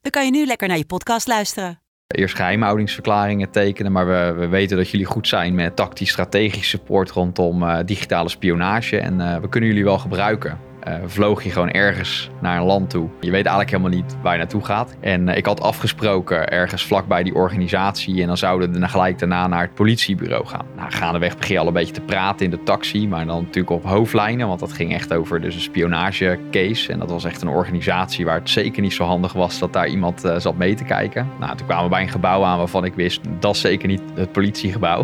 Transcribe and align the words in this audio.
dan 0.00 0.10
kan 0.10 0.24
je 0.24 0.30
nu 0.30 0.46
lekker 0.46 0.68
naar 0.68 0.76
je 0.76 0.86
podcast 0.86 1.26
luisteren. 1.26 1.80
Eerst 2.06 2.34
geheimhoudingsverklaringen 2.34 3.50
tekenen, 3.50 3.92
maar 3.92 4.06
we, 4.06 4.34
we 4.38 4.48
weten 4.48 4.76
dat 4.76 4.90
jullie 4.90 5.06
goed 5.06 5.28
zijn 5.28 5.54
met 5.54 5.76
tactisch-strategisch 5.76 6.68
support 6.68 7.10
rondom 7.10 7.62
uh, 7.62 7.78
digitale 7.84 8.28
spionage. 8.28 8.98
En 8.98 9.20
uh, 9.20 9.36
we 9.36 9.48
kunnen 9.48 9.68
jullie 9.68 9.84
wel 9.84 9.98
gebruiken 9.98 10.69
uh, 10.88 10.94
vloog 11.06 11.42
je 11.42 11.50
gewoon 11.50 11.70
ergens 11.70 12.30
naar 12.40 12.58
een 12.58 12.66
land 12.66 12.90
toe. 12.90 13.08
Je 13.20 13.30
weet 13.30 13.46
eigenlijk 13.46 13.70
helemaal 13.70 13.90
niet 13.90 14.16
waar 14.22 14.32
je 14.32 14.38
naartoe 14.38 14.64
gaat. 14.64 14.96
En 15.00 15.28
uh, 15.28 15.36
ik 15.36 15.46
had 15.46 15.60
afgesproken 15.60 16.48
ergens 16.48 16.84
vlakbij 16.84 17.22
die 17.22 17.34
organisatie. 17.34 18.20
En 18.20 18.26
dan 18.26 18.36
zouden 18.36 18.72
we 18.72 18.88
gelijk 18.88 19.18
daarna 19.18 19.46
naar 19.46 19.62
het 19.62 19.74
politiebureau 19.74 20.46
gaan. 20.46 20.66
Nou, 20.76 20.90
gaandeweg 20.90 21.36
begin 21.36 21.54
je 21.54 21.60
al 21.60 21.66
een 21.66 21.72
beetje 21.72 21.94
te 21.94 22.00
praten 22.00 22.44
in 22.44 22.50
de 22.50 22.62
taxi. 22.62 23.08
Maar 23.08 23.26
dan 23.26 23.42
natuurlijk 23.42 23.70
op 23.70 23.84
hoofdlijnen. 23.84 24.48
Want 24.48 24.60
dat 24.60 24.72
ging 24.72 24.94
echt 24.94 25.12
over 25.12 25.40
dus 25.40 25.54
een 25.54 25.60
spionagecase. 25.60 26.92
En 26.92 26.98
dat 26.98 27.10
was 27.10 27.24
echt 27.24 27.42
een 27.42 27.48
organisatie 27.48 28.24
waar 28.24 28.38
het 28.38 28.50
zeker 28.50 28.82
niet 28.82 28.92
zo 28.92 29.04
handig 29.04 29.32
was 29.32 29.58
dat 29.58 29.72
daar 29.72 29.88
iemand 29.88 30.24
uh, 30.24 30.38
zat 30.38 30.56
mee 30.56 30.74
te 30.74 30.84
kijken. 30.84 31.28
Nou, 31.40 31.56
toen 31.56 31.66
kwamen 31.66 31.84
we 31.84 31.90
bij 31.90 32.02
een 32.02 32.08
gebouw 32.08 32.44
aan 32.44 32.58
waarvan 32.58 32.84
ik 32.84 32.94
wist 32.94 33.20
dat 33.38 33.56
zeker 33.56 33.88
niet 33.88 34.02
het 34.14 34.32
politiegebouw. 34.32 35.02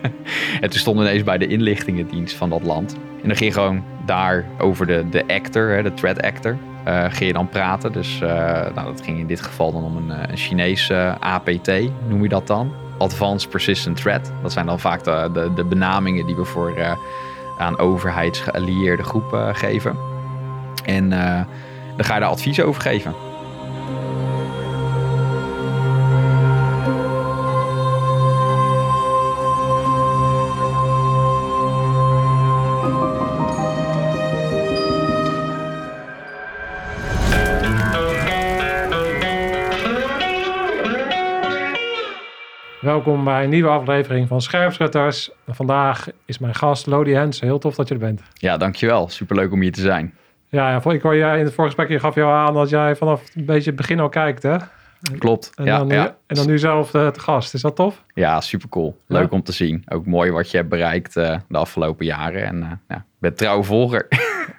en 0.60 0.70
toen 0.70 0.80
stonden 0.80 1.04
we 1.04 1.08
ineens 1.08 1.24
bij 1.24 1.38
de 1.38 1.46
inlichtingendienst 1.46 2.36
van 2.36 2.50
dat 2.50 2.62
land. 2.62 2.96
En 3.22 3.28
dan 3.28 3.36
ging 3.36 3.54
gewoon 3.54 3.82
daar 4.06 4.44
over 4.58 4.86
de, 4.86 5.08
de 5.08 5.24
actor, 5.26 5.82
de 5.82 5.94
threat 5.94 6.22
actor, 6.22 6.56
uh, 6.88 7.04
ging 7.04 7.26
je 7.26 7.32
dan 7.32 7.48
praten. 7.48 7.92
Dus 7.92 8.20
uh, 8.20 8.28
nou, 8.74 8.84
dat 8.84 9.00
ging 9.02 9.18
in 9.18 9.26
dit 9.26 9.40
geval 9.40 9.72
dan 9.72 9.84
om 9.84 9.96
een, 9.96 10.30
een 10.30 10.36
Chinese 10.36 11.16
APT, 11.20 11.70
noem 12.08 12.22
je 12.22 12.28
dat 12.28 12.46
dan. 12.46 12.72
Advanced 12.98 13.50
Persistent 13.50 13.96
Threat. 13.96 14.32
Dat 14.42 14.52
zijn 14.52 14.66
dan 14.66 14.80
vaak 14.80 15.04
de, 15.04 15.30
de, 15.32 15.52
de 15.54 15.64
benamingen 15.64 16.26
die 16.26 16.36
we 16.36 16.44
voor 16.44 16.78
uh, 16.78 16.92
aan 17.58 17.78
overheidsgeallieerde 17.78 19.02
groepen 19.02 19.54
geven. 19.54 19.96
En 20.84 21.10
dan 21.96 22.04
ga 22.04 22.14
je 22.14 22.20
daar 22.20 22.30
advies 22.30 22.60
over 22.60 22.82
geven. 22.82 23.14
Welkom 42.86 43.24
bij 43.24 43.44
een 43.44 43.50
nieuwe 43.50 43.68
aflevering 43.68 44.28
van 44.28 44.40
Scherpschutters. 44.40 45.30
Vandaag 45.46 46.08
is 46.24 46.38
mijn 46.38 46.54
gast 46.54 46.86
Lodi 46.86 47.14
Hensen. 47.14 47.46
Heel 47.46 47.58
tof 47.58 47.74
dat 47.74 47.88
je 47.88 47.94
er 47.94 48.00
bent. 48.00 48.22
Ja, 48.34 48.56
dankjewel. 48.56 49.08
Superleuk 49.08 49.52
om 49.52 49.60
hier 49.60 49.72
te 49.72 49.80
zijn. 49.80 50.14
Ja, 50.48 50.70
ja 50.70 50.90
ik 50.90 51.02
hoor 51.02 51.16
jij 51.16 51.38
in 51.38 51.44
het 51.44 51.54
voorgesprek, 51.54 51.88
je 51.88 51.98
gaf 51.98 52.14
jou 52.14 52.32
aan 52.32 52.54
dat 52.54 52.68
jij 52.68 52.96
vanaf 52.96 53.22
een 53.34 53.44
beetje 53.44 53.66
het 53.70 53.76
begin 53.76 54.00
al 54.00 54.08
kijkt, 54.08 54.42
hè? 54.42 54.56
Klopt. 55.18 55.52
En, 55.54 55.64
ja, 55.64 55.78
dan, 55.78 55.86
nu, 55.86 55.94
ja. 55.94 56.16
en 56.26 56.36
dan 56.36 56.46
nu 56.46 56.58
zelf 56.58 56.90
de, 56.90 57.10
de, 57.12 57.20
gast. 57.20 57.54
Is 57.54 57.60
dat 57.60 57.76
tof? 57.76 58.04
Ja, 58.14 58.40
super 58.40 58.68
cool. 58.68 58.96
Leuk 59.06 59.30
Ja? 59.30 59.36
om 59.36 59.42
te 59.42 59.52
zien. 59.52 59.84
Ook 59.88 60.06
mooi 60.06 60.30
wat 60.30 60.50
je 60.50 60.56
hebt 60.56 60.68
bereikt 60.68 61.16
uh, 61.16 61.36
de 61.48 61.58
afgelopen 61.58 62.06
jaren. 62.06 62.44
En 62.44 62.56
uh, 62.56 62.70
ja, 62.88 63.04
ben 63.18 63.34
trouw 63.34 63.62
volger. 63.62 64.06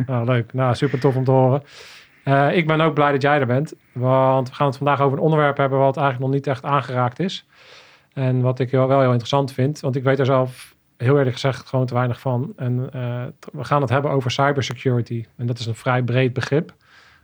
Nou, 0.07 0.25
leuk. 0.25 0.53
Nou, 0.53 0.75
super 0.75 0.99
tof 0.99 1.15
om 1.15 1.23
te 1.23 1.31
horen. 1.31 1.63
Uh, 2.25 2.55
ik 2.55 2.67
ben 2.67 2.81
ook 2.81 2.93
blij 2.93 3.11
dat 3.11 3.21
jij 3.21 3.39
er 3.39 3.45
bent. 3.45 3.73
Want 3.91 4.49
we 4.49 4.55
gaan 4.55 4.67
het 4.67 4.77
vandaag 4.77 5.01
over 5.01 5.17
een 5.17 5.23
onderwerp 5.23 5.57
hebben 5.57 5.79
wat 5.79 5.97
eigenlijk 5.97 6.25
nog 6.25 6.35
niet 6.35 6.47
echt 6.47 6.63
aangeraakt 6.63 7.19
is. 7.19 7.45
En 8.17 8.41
wat 8.41 8.59
ik 8.59 8.71
wel 8.71 8.89
heel 8.99 9.03
interessant 9.03 9.51
vind, 9.51 9.79
want 9.79 9.95
ik 9.95 10.03
weet 10.03 10.19
er 10.19 10.25
zelf 10.25 10.75
heel 10.97 11.17
eerlijk 11.17 11.33
gezegd 11.33 11.67
gewoon 11.67 11.85
te 11.85 11.93
weinig 11.93 12.19
van. 12.19 12.53
En 12.55 12.89
uh, 12.95 13.23
we 13.51 13.63
gaan 13.63 13.81
het 13.81 13.89
hebben 13.89 14.11
over 14.11 14.31
cybersecurity. 14.31 15.25
En 15.35 15.45
dat 15.45 15.59
is 15.59 15.65
een 15.65 15.75
vrij 15.75 16.03
breed 16.03 16.33
begrip. 16.33 16.73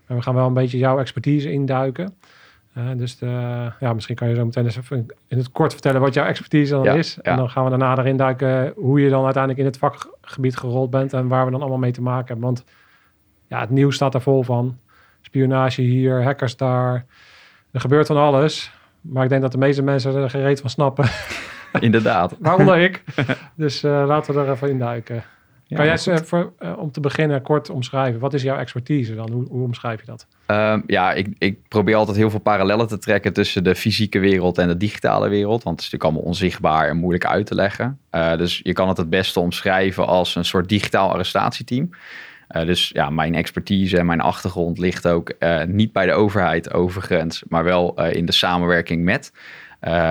Maar 0.08 0.18
we 0.18 0.24
gaan 0.24 0.36
wel 0.36 0.48
een 0.48 0.54
beetje 0.54 0.78
jouw 0.78 1.00
expertise 1.00 1.52
induiken. 1.52 2.16
Uh, 2.78 2.84
dus 2.96 3.18
de, 3.18 3.28
ja, 3.80 3.94
misschien 3.94 4.16
kan 4.16 4.30
je 4.30 4.36
zo 4.36 4.46
meteen 4.46 4.64
eens 4.66 4.78
even 4.78 5.06
in 5.28 5.38
het 5.38 5.52
kort 5.52 5.72
vertellen 5.72 6.02
wat 6.02 6.14
jouw 6.14 6.26
expertise 6.26 6.74
dan 6.74 6.84
Ja, 6.84 6.94
is. 6.94 7.18
ja. 7.22 7.32
En 7.32 7.38
dan 7.38 7.50
gaan 7.50 7.64
we 7.64 7.70
daarna 7.70 7.98
erin 7.98 8.18
duiken 8.18 8.74
hoe 8.76 9.02
je 9.02 9.10
dan 9.10 9.24
uiteindelijk 9.24 9.62
in 9.62 9.72
het 9.72 9.78
vakgebied 9.78 10.58
gerold 10.58 10.90
bent 10.90 11.14
en 11.14 11.28
waar 11.28 11.46
we 11.46 11.52
dan 11.52 11.60
allemaal 11.62 11.80
mee 11.80 11.92
te 11.92 12.02
maken 12.02 12.28
hebben. 12.28 12.46
Want 12.46 12.64
ja, 13.48 13.60
het 13.60 13.70
nieuws 13.70 13.96
staat 13.96 14.14
er 14.14 14.22
vol 14.22 14.44
van. 14.44 14.78
Spionage 15.22 15.82
hier, 15.82 16.24
hackers 16.24 16.58
daar. 16.58 17.06
Er 17.72 17.80
gebeurt 17.80 18.08
van 18.08 18.18
alles. 18.18 18.72
Maar 19.04 19.24
ik 19.24 19.30
denk 19.30 19.42
dat 19.42 19.52
de 19.52 19.58
meeste 19.58 19.82
mensen 19.82 20.16
er 20.16 20.30
gereed 20.30 20.62
van 20.62 20.70
snappen. 20.70 21.10
Inderdaad. 21.80 22.36
Waaronder 22.40 22.78
ik. 22.78 23.04
Dus 23.56 23.84
uh, 23.84 24.04
laten 24.08 24.34
we 24.34 24.40
er 24.40 24.52
even 24.52 24.70
in 24.70 24.80
duiken. 24.80 25.24
Ja, 25.66 25.76
kan 25.76 25.86
jij 25.86 25.94
eens 25.94 26.08
uh, 26.08 26.16
voor, 26.16 26.54
uh, 26.60 26.78
om 26.78 26.92
te 26.92 27.00
beginnen 27.00 27.42
kort 27.42 27.70
omschrijven? 27.70 28.20
Wat 28.20 28.34
is 28.34 28.42
jouw 28.42 28.58
expertise 28.58 29.16
dan? 29.16 29.32
Hoe, 29.32 29.46
hoe 29.50 29.64
omschrijf 29.64 30.00
je 30.00 30.06
dat? 30.06 30.28
Uh, 30.48 30.76
ja, 30.86 31.14
ik, 31.14 31.28
ik, 31.38 31.68
probeer 31.68 31.96
altijd 31.96 32.18
heel 32.18 32.30
veel 32.30 32.40
parallellen 32.40 32.88
te 32.88 32.98
trekken 32.98 33.34
tussen 33.34 33.64
de 33.64 33.76
fysieke 33.76 34.20
wereld 34.20 34.58
en 34.58 34.68
de 34.68 34.78
digitale 34.78 35.30
wereld. 35.30 35.64
Want 35.64 35.76
het 35.76 35.86
is 35.86 35.92
natuurlijk 35.92 36.04
allemaal 36.04 36.32
onzichtbaar 36.32 36.88
en 36.90 36.98
moeilijk 36.98 37.26
uit 37.26 37.46
te 37.46 37.56
leggen. 37.56 38.00
Dus 38.38 38.60
je 38.64 38.74
kan 38.74 38.88
het 38.88 38.98
het 38.98 39.10
beste 39.10 39.40
omschrijven 39.40 40.08
als 40.08 40.36
een 40.36 40.46
soort 40.46 40.70
digitaal 40.70 41.12
arrestatieteam. 41.12 41.90
Uh, 42.54 42.66
dus 42.66 42.90
ja, 42.90 43.10
mijn 43.10 43.36
expertise 43.36 43.98
en 43.98 44.06
mijn 44.06 44.22
achtergrond 44.22 44.78
ligt 44.78 45.08
ook 45.08 45.34
uh, 45.40 45.64
niet 45.64 45.92
bij 45.92 46.06
de 46.06 46.14
overheid 46.14 46.74
overigens, 46.74 47.44
maar 47.48 47.64
wel 47.64 48.00
uh, 48.00 48.14
in 48.14 48.26
de 48.26 48.32
samenwerking 48.32 49.04
met. 49.04 49.34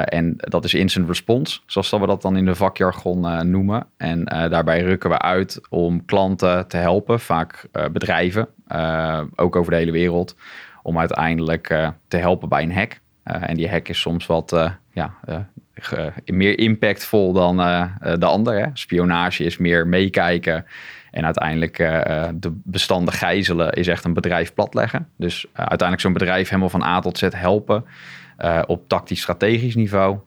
En 0.04 0.34
dat 0.36 0.64
is 0.64 0.74
incident 0.74 1.08
response, 1.08 1.60
zoals 1.66 1.90
we 1.90 2.06
dat 2.06 2.22
dan 2.22 2.36
in 2.36 2.44
de 2.44 2.54
vakjargon 2.54 3.50
noemen. 3.50 3.86
En 3.96 4.24
daarbij 4.24 4.80
rukken 4.82 5.10
we 5.10 5.18
uit 5.18 5.60
om 5.68 6.04
klanten 6.04 6.68
te 6.68 6.76
helpen, 6.76 7.20
vaak 7.20 7.68
bedrijven, 7.92 8.48
ook 9.34 9.56
over 9.56 9.72
de 9.72 9.78
hele 9.78 9.92
wereld, 9.92 10.36
om 10.82 10.98
uiteindelijk 10.98 11.90
te 12.08 12.16
helpen 12.16 12.48
bij 12.48 12.62
een 12.62 12.72
hack. 12.72 13.00
en 13.22 13.56
die 13.56 13.70
hack 13.70 13.88
is 13.88 14.00
soms 14.00 14.26
wat 14.26 14.70
ja, 14.92 15.14
meer 16.24 16.58
impactvol 16.58 17.32
dan 17.32 17.56
de 18.18 18.26
andere. 18.26 18.58
Hè. 18.58 18.66
Spionage 18.72 19.44
is 19.44 19.56
meer 19.56 19.86
meekijken. 19.86 20.64
En 21.12 21.24
uiteindelijk 21.24 21.78
uh, 21.78 22.28
de 22.34 22.52
bestanden 22.64 23.14
gijzelen 23.14 23.72
is 23.72 23.88
echt 23.88 24.04
een 24.04 24.14
bedrijf 24.14 24.54
platleggen. 24.54 25.08
Dus 25.16 25.44
uh, 25.44 25.50
uiteindelijk 25.52 26.00
zo'n 26.00 26.12
bedrijf 26.12 26.48
helemaal 26.48 26.68
van 26.68 26.82
A 26.82 27.00
tot 27.00 27.18
Z 27.18 27.28
helpen 27.30 27.84
op 28.66 28.88
tactisch-strategisch 28.88 29.74
niveau. 29.74 30.18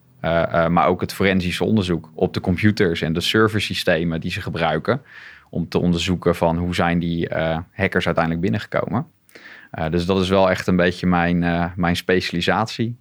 Maar 0.69 0.87
ook 0.87 1.01
het 1.01 1.13
forensische 1.13 1.63
onderzoek 1.63 2.09
op 2.13 2.33
de 2.33 2.39
computers 2.39 3.01
en 3.01 3.13
de 3.13 3.21
serversystemen 3.21 4.19
die 4.19 4.31
ze 4.31 4.41
gebruiken. 4.41 5.01
Om 5.49 5.69
te 5.69 5.79
onderzoeken 5.79 6.35
van 6.35 6.57
hoe 6.57 6.75
zijn 6.75 6.99
die 6.99 7.29
hackers 7.73 8.05
uiteindelijk 8.05 8.41
binnengekomen. 8.43 9.07
dus 9.89 10.05
dat 10.05 10.21
is 10.21 10.29
wel 10.29 10.49
echt 10.49 10.67
een 10.67 10.75
beetje 10.75 11.07
mijn, 11.07 11.71
mijn 11.75 11.95
specialisatie. 11.95 12.97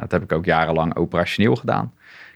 dat 0.00 0.10
heb 0.10 0.22
ik 0.22 0.32
ook 0.32 0.44
jarenlang 0.44 0.96
operationeel 0.96 1.56
gedaan. 1.56 1.92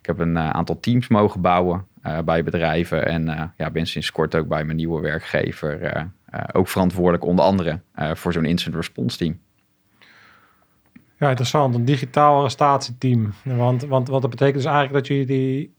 Ik 0.08 0.16
heb 0.16 0.26
een 0.26 0.38
aantal 0.38 0.80
teams 0.80 1.08
mogen 1.08 1.40
bouwen 1.40 1.86
uh, 2.06 2.18
bij 2.18 2.44
bedrijven. 2.44 3.06
En 3.06 3.26
uh, 3.26 3.42
ja, 3.56 3.70
ben 3.70 3.86
sinds 3.86 4.12
kort 4.12 4.34
ook 4.34 4.48
bij 4.48 4.64
mijn 4.64 4.76
nieuwe 4.76 5.00
werkgever 5.00 6.06
ook 6.52 6.68
verantwoordelijk 6.68 7.24
onder 7.24 7.44
andere 7.44 7.80
voor 8.14 8.32
zo'n 8.32 8.44
incident 8.44 8.76
response 8.76 9.16
team. 9.16 9.38
Ja, 11.18 11.28
interessant. 11.28 11.74
Een 11.74 11.84
digitaal 11.84 12.38
arrestatieteam. 12.38 13.32
Want, 13.42 13.84
want 13.84 14.08
wat 14.08 14.20
dat 14.20 14.30
betekent 14.30 14.56
dus 14.56 14.64
eigenlijk 14.64 14.94
dat 14.94 15.06
jullie 15.06 15.26
die 15.26 15.74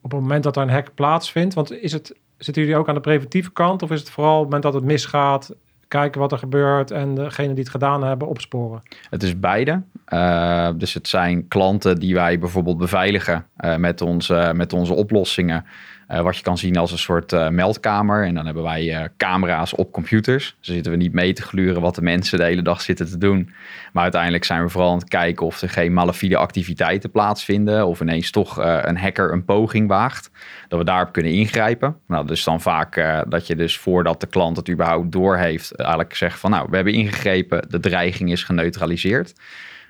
op 0.00 0.10
het 0.10 0.20
moment 0.20 0.42
dat 0.44 0.56
er 0.56 0.62
een 0.62 0.70
hack 0.70 0.94
plaatsvindt, 0.94 1.54
want 1.54 1.72
is 1.72 1.92
het, 1.92 2.14
zitten 2.36 2.62
jullie 2.62 2.78
ook 2.78 2.88
aan 2.88 2.94
de 2.94 3.00
preventieve 3.00 3.52
kant 3.52 3.82
of 3.82 3.90
is 3.90 4.00
het 4.00 4.10
vooral 4.10 4.34
op 4.34 4.40
het 4.40 4.44
moment 4.44 4.62
dat 4.62 4.74
het 4.74 4.84
misgaat, 4.84 5.54
kijken 5.88 6.20
wat 6.20 6.32
er 6.32 6.38
gebeurt 6.38 6.90
en 6.90 7.14
degene 7.14 7.48
die 7.48 7.62
het 7.62 7.72
gedaan 7.72 8.04
hebben 8.04 8.28
opsporen? 8.28 8.82
Het 9.10 9.22
is 9.22 9.38
beide. 9.40 9.82
Uh, 10.08 10.68
dus 10.76 10.94
het 10.94 11.08
zijn 11.08 11.48
klanten 11.48 11.98
die 11.98 12.14
wij 12.14 12.38
bijvoorbeeld 12.38 12.78
beveiligen 12.78 13.46
uh, 13.64 13.76
met, 13.76 14.00
onze, 14.00 14.52
met 14.54 14.72
onze 14.72 14.94
oplossingen. 14.94 15.64
Uh, 16.10 16.20
wat 16.20 16.36
je 16.36 16.42
kan 16.42 16.58
zien 16.58 16.76
als 16.76 16.92
een 16.92 16.98
soort 16.98 17.50
meldkamer. 17.50 18.26
En 18.26 18.34
dan 18.34 18.44
hebben 18.44 18.62
wij 18.62 19.10
camera's 19.16 19.78
op 19.78 19.92
computers. 19.92 20.56
Dus 20.60 20.74
zitten 20.74 20.92
we 20.92 20.98
niet 20.98 21.12
mee 21.12 21.32
te 21.32 21.42
gluren 21.42 21.80
wat 21.80 21.94
de 21.94 22.02
mensen 22.02 22.38
de 22.38 22.44
hele 22.44 22.62
dag 22.62 22.80
zitten 22.80 23.06
te 23.06 23.18
doen. 23.18 23.50
Maar 23.92 24.02
uiteindelijk 24.02 24.44
zijn 24.44 24.62
we 24.62 24.68
vooral 24.68 24.90
aan 24.90 24.98
het 24.98 25.08
kijken 25.08 25.46
of 25.46 25.62
er 25.62 25.68
geen 25.68 25.92
malafide 25.92 26.36
activiteiten 26.36 27.10
plaatsvinden. 27.10 27.86
Of 27.86 28.00
ineens 28.00 28.30
toch 28.30 28.56
een 28.58 28.98
hacker 28.98 29.32
een 29.32 29.44
poging 29.44 29.88
waagt. 29.88 30.30
Dat 30.68 30.78
we 30.78 30.84
daarop 30.84 31.12
kunnen 31.12 31.32
ingrijpen. 31.32 31.96
Nou, 32.06 32.26
dus 32.26 32.44
dan 32.44 32.60
vaak 32.60 33.24
dat 33.28 33.46
je 33.46 33.56
dus 33.56 33.78
voordat 33.78 34.20
de 34.20 34.26
klant 34.26 34.56
het 34.56 34.70
überhaupt 34.70 35.12
doorheeft, 35.12 35.76
eigenlijk 35.76 36.14
zegt 36.14 36.38
van 36.38 36.50
nou, 36.50 36.66
we 36.70 36.76
hebben 36.76 36.94
ingegrepen, 36.94 37.66
de 37.68 37.80
dreiging 37.80 38.30
is 38.30 38.42
geneutraliseerd. 38.42 39.34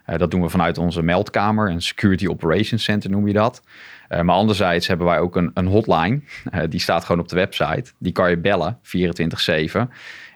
Dat 0.04 0.30
doen 0.30 0.42
we 0.42 0.48
vanuit 0.48 0.78
onze 0.78 1.02
meldkamer, 1.02 1.70
een 1.70 1.82
Security 1.82 2.26
Operations 2.26 2.84
Center 2.84 3.10
noem 3.10 3.26
je 3.26 3.32
dat. 3.32 3.62
Uh, 4.08 4.20
maar 4.20 4.34
anderzijds 4.34 4.86
hebben 4.86 5.06
wij 5.06 5.18
ook 5.18 5.36
een, 5.36 5.50
een 5.54 5.66
hotline. 5.66 6.20
Uh, 6.54 6.60
die 6.68 6.80
staat 6.80 7.04
gewoon 7.04 7.20
op 7.20 7.28
de 7.28 7.36
website. 7.36 7.92
Die 7.98 8.12
kan 8.12 8.30
je 8.30 8.38
bellen 8.38 8.78
24-7. 8.82 9.80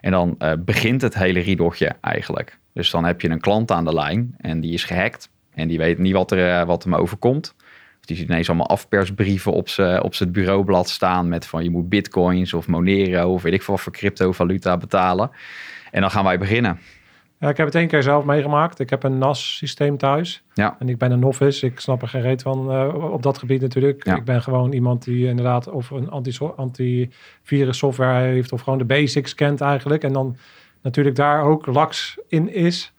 En 0.01 0.11
dan 0.11 0.37
begint 0.59 1.01
het 1.01 1.13
hele 1.13 1.39
riedeltje 1.39 1.91
eigenlijk. 2.01 2.57
Dus 2.73 2.89
dan 2.91 3.05
heb 3.05 3.21
je 3.21 3.29
een 3.29 3.39
klant 3.39 3.71
aan 3.71 3.85
de 3.85 3.93
lijn 3.93 4.35
en 4.37 4.59
die 4.59 4.73
is 4.73 4.83
gehackt. 4.83 5.29
En 5.53 5.67
die 5.67 5.77
weet 5.77 5.97
niet 5.97 6.13
wat 6.13 6.31
er, 6.31 6.65
wat 6.65 6.83
hem 6.83 6.95
overkomt. 6.95 7.55
Die 8.01 8.17
ziet 8.17 8.29
ineens 8.29 8.47
allemaal 8.47 8.67
afpersbrieven 8.67 9.51
op 9.51 9.69
zijn 9.69 10.03
op 10.03 10.13
bureaublad 10.27 10.89
staan. 10.89 11.29
Met 11.29 11.45
van 11.45 11.63
je 11.63 11.69
moet 11.69 11.89
bitcoins 11.89 12.53
of 12.53 12.67
Monero 12.67 13.33
of 13.33 13.41
weet 13.41 13.53
ik 13.53 13.63
veel 13.63 13.77
voor 13.77 13.91
cryptovaluta 13.91 14.77
betalen. 14.77 15.31
En 15.91 16.01
dan 16.01 16.11
gaan 16.11 16.23
wij 16.23 16.37
beginnen. 16.37 16.79
Ja, 17.39 17.49
ik 17.49 17.57
heb 17.57 17.65
het 17.65 17.75
één 17.75 17.87
keer 17.87 18.03
zelf 18.03 18.25
meegemaakt. 18.25 18.79
Ik 18.79 18.89
heb 18.89 19.03
een 19.03 19.17
NAS-systeem 19.17 19.97
thuis. 19.97 20.43
Ja. 20.53 20.75
En 20.79 20.89
ik 20.89 20.97
ben 20.97 21.11
een 21.11 21.19
novice. 21.19 21.65
Ik 21.65 21.79
snap 21.79 22.01
er 22.01 22.07
geen 22.07 22.21
reet 22.21 22.41
van 22.41 22.71
uh, 22.75 23.11
op 23.11 23.23
dat 23.23 23.37
gebied 23.37 23.61
natuurlijk. 23.61 24.05
Ja. 24.05 24.15
Ik 24.15 24.23
ben 24.23 24.41
gewoon 24.41 24.71
iemand 24.71 25.03
die 25.03 25.27
inderdaad 25.27 25.69
of 25.69 25.89
een 25.89 26.09
antivirus 26.55 27.77
software 27.77 28.19
heeft... 28.19 28.51
of 28.51 28.61
gewoon 28.61 28.79
de 28.79 28.85
basics 28.85 29.35
kent 29.35 29.61
eigenlijk. 29.61 30.03
En 30.03 30.13
dan 30.13 30.37
natuurlijk 30.81 31.15
daar 31.15 31.43
ook 31.43 31.65
LAX 31.65 32.17
in 32.27 32.53
is. 32.53 32.93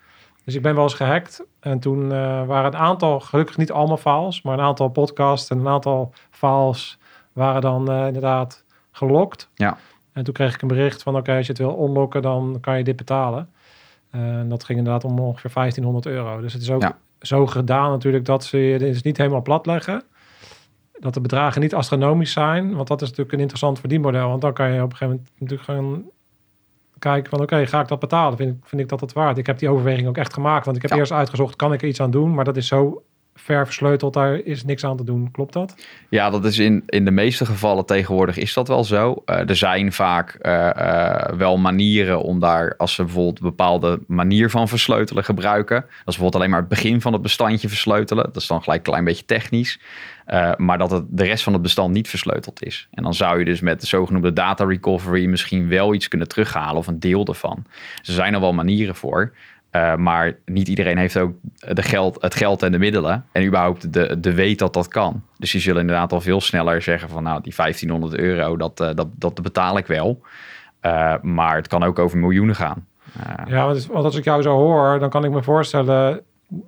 Dus 0.45 0.55
ik 0.55 0.63
ben 0.63 0.75
wel 0.75 0.83
eens 0.83 0.95
gehackt. 0.95 1.45
En 1.61 1.81
toen 1.81 2.03
uh, 2.03 2.47
waren 2.47 2.73
een 2.73 2.81
aantal, 2.81 3.21
gelukkig 3.21 3.57
niet 3.57 3.73
allemaal 3.73 3.97
files... 3.97 4.43
maar 4.43 4.59
een 4.59 4.65
aantal 4.65 4.89
podcasts 4.89 5.51
en 5.51 5.59
een 5.59 5.69
aantal 5.69 6.13
files 6.31 6.99
waren 7.33 7.61
dan 7.61 7.91
uh, 7.91 8.07
inderdaad 8.07 8.65
gelokt. 8.91 9.51
Ja. 9.55 9.79
En 10.13 10.25
toen 10.25 10.35
kreeg 10.35 10.55
ik 10.55 10.63
een 10.63 10.69
bericht 10.69 11.03
van... 11.03 11.17
oké, 11.17 11.37
als 11.37 11.47
je 11.47 11.53
het 11.53 11.61
wil 11.61 11.73
onlokken, 11.73 12.23
dan 12.23 12.59
kan 12.61 12.79
je 12.79 12.85
dit 12.85 12.97
betalen. 12.97 13.49
En 14.11 14.49
dat 14.49 14.65
ging 14.65 14.79
inderdaad 14.79 15.05
om 15.05 15.19
ongeveer 15.19 15.51
1500 15.55 16.07
euro. 16.07 16.41
Dus 16.41 16.53
het 16.53 16.63
is 16.63 16.71
ook 16.71 16.83
Ja. 16.83 16.99
zo 17.21 17.47
gedaan 17.47 17.91
natuurlijk 17.91 18.25
dat 18.25 18.45
ze 18.45 18.59
je 18.59 18.79
dus 18.79 19.03
niet 19.03 19.17
helemaal 19.17 19.43
plat 19.43 19.67
leggen. 19.67 20.03
Dat 20.99 21.15
de 21.15 21.21
bedragen 21.21 21.61
niet 21.61 21.75
astronomisch 21.75 22.33
zijn. 22.33 22.75
Want 22.75 22.89
dat 22.89 23.03
is 23.03 23.09
natuurlijk 23.09 23.35
een 23.35 23.41
interessant 23.41 23.79
verdienmodel. 23.81 24.29
Want 24.29 24.41
dan 24.41 24.53
kan 24.53 24.73
je 24.73 24.83
op 24.83 24.91
een 24.91 24.97
gegeven 24.97 25.09
moment 25.09 25.31
natuurlijk 25.39 25.63
gaan 25.71 26.05
kijken 26.99 27.31
van... 27.31 27.41
oké, 27.41 27.67
ga 27.67 27.81
ik 27.81 27.89
dat 27.89 27.99
betalen? 27.99 28.37
Vind, 28.37 28.57
ik- 28.57 28.65
vind 28.67 28.81
ik 28.83 28.89
dat 28.89 29.01
het 29.01 29.13
waard? 29.13 29.39
Ik 29.39 29.47
heb 29.47 29.59
die 29.59 29.69
overweging 29.69 30.09
ook 30.09 30.17
echt 30.17 30.33
gemaakt. 30.33 30.65
Want 30.65 30.77
ik 30.77 30.83
heb 30.83 30.91
Ja. 30.91 30.97
eerst 30.97 31.13
uitgezocht, 31.13 31.57
kan 31.57 31.73
ik 31.73 31.83
er 31.83 31.89
iets 31.89 32.01
aan 32.01 32.11
doen? 32.11 32.35
Maar 32.35 32.45
dat 32.45 32.57
is 32.57 32.67
zo 32.67 33.03
ver 33.43 33.65
versleuteld, 33.65 34.15
daar 34.15 34.35
is 34.35 34.65
niks 34.65 34.85
aan 34.85 34.97
te 34.97 35.05
doen. 35.05 35.31
Klopt 35.31 35.53
dat? 35.53 35.75
Ja, 36.09 36.31
dat 36.31 36.45
is 36.45 36.59
in, 36.59 36.83
in 36.87 37.05
de 37.05 37.11
meeste 37.11 37.47
gevallen 37.47 37.87
tegenwoordig 37.87 38.37
is 38.37 38.55
dat 38.55 38.69
wel 38.69 38.85
zo. 38.85 39.23
Eh, 39.25 39.49
er 39.49 39.57
zijn 39.57 39.93
vaak 39.93 40.35
eh, 40.35 40.69
eh, 40.71 41.37
wel 41.37 41.59
manieren 41.59 42.23
om 42.23 42.41
daar, 42.41 42.75
als 42.77 42.95
ze 42.95 43.05
bijvoorbeeld 43.05 43.39
een 43.39 43.49
bepaalde 43.49 44.01
manier 44.07 44.51
van 44.51 44.69
versleutelen 44.69 45.25
gebruiken. 45.25 45.81
Dat 45.81 45.89
is 45.91 46.05
bijvoorbeeld 46.05 46.35
alleen 46.35 46.51
maar 46.51 46.61
het 46.61 46.69
begin 46.69 47.01
van 47.01 47.13
het 47.13 47.23
bestandje 47.23 47.69
versleutelen. 47.69 48.25
Dat 48.25 48.37
is 48.37 48.47
dan 48.47 48.63
gelijk 48.63 48.79
een 48.79 48.93
klein 48.93 49.05
beetje 49.05 49.25
technisch. 49.25 49.81
Maar 50.57 50.79
dat 50.79 50.91
het, 50.91 51.05
de 51.09 51.25
rest 51.25 51.43
van 51.43 51.53
het 51.53 51.63
bestand 51.63 51.93
niet 51.95 52.09
versleuteld 52.09 52.63
is. 52.63 52.89
En 52.91 53.03
dan 53.03 53.15
zou 53.15 53.39
je 53.39 53.45
dus 53.45 53.61
met 53.61 53.81
de 53.81 53.87
zogenoemde 53.87 54.33
data 54.33 54.65
recovery 54.65 55.27
misschien 55.27 55.69
wel 55.69 55.95
iets 55.95 56.09
kunnen 56.09 56.29
terughalen 56.29 56.77
of 56.77 56.87
een 56.87 57.01
deel 57.01 57.27
ervan. 57.27 57.65
Dus 57.99 58.09
er 58.09 58.15
zijn 58.15 58.35
er 58.35 58.41
wel 58.41 58.53
manieren 58.53 58.95
voor. 58.95 59.33
Eh, 59.71 59.95
maar 59.95 60.37
niet 60.45 60.69
iedereen 60.69 60.99
heeft 60.99 61.19
ook 61.19 61.33
de 61.59 61.83
geld, 61.83 62.23
het 62.23 62.35
geld 62.35 62.63
en 62.63 62.73
de 62.73 62.79
middelen. 62.79 63.25
En 63.33 63.47
überhaupt 63.47 63.93
de, 63.93 64.21
de 64.21 64.35
weet 64.35 64.59
dat 64.59 64.75
dat 64.75 64.89
kan. 64.89 65.23
Dus 65.39 65.51
die 65.51 65.61
zullen 65.61 65.81
inderdaad 65.81 66.13
al 66.13 66.21
veel 66.21 66.41
sneller 66.41 66.83
zeggen 66.83 67.09
van 67.09 67.23
nou, 67.23 67.43
die 67.43 67.55
1500 67.57 68.21
euro, 68.21 68.57
dat, 68.57 68.81
eh, 68.81 68.91
dat, 68.95 69.09
dat 69.17 69.43
betaal 69.43 69.79
ik 69.79 69.87
wel. 69.87 70.21
Eh, 70.81 71.15
maar 71.23 71.57
het 71.57 71.69
kan 71.69 71.83
ook 71.83 71.99
over 71.99 72.19
miljoenen 72.19 72.55
gaan. 72.55 72.87
Ja, 73.47 73.67
want, 73.67 73.87
want 73.87 74.05
als 74.05 74.17
ik 74.17 74.25
jou 74.25 74.43
zo 74.43 74.57
hoor, 74.57 74.99
dan 74.99 75.11
kan 75.11 75.25
ik 75.25 75.31
me 75.31 75.43
voorstellen... 75.43 76.21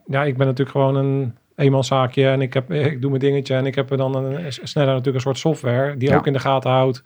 Ja, 0.07 0.25
ik 0.25 0.37
ben 0.37 0.47
natuurlijk 0.47 0.77
gewoon 0.77 0.97
een 0.97 1.37
eenmanszaakje 1.57 2.29
en 2.29 2.41
ik, 2.41 2.55
heb, 2.55 2.73
ik 2.93 3.01
doe 3.01 3.11
mijn 3.11 3.23
dingetje... 3.23 3.55
en 3.55 3.67
ik 3.67 3.75
heb 3.75 3.91
er 3.91 3.97
dan 3.97 4.15
een, 4.15 4.53
sneller 4.53 4.91
natuurlijk 4.91 5.17
een 5.17 5.21
soort 5.21 5.39
software... 5.39 5.97
die 5.97 6.09
Ja. 6.09 6.17
ook 6.17 6.27
in 6.27 6.33
de 6.33 6.39
gaten 6.39 6.71
houdt 6.71 7.03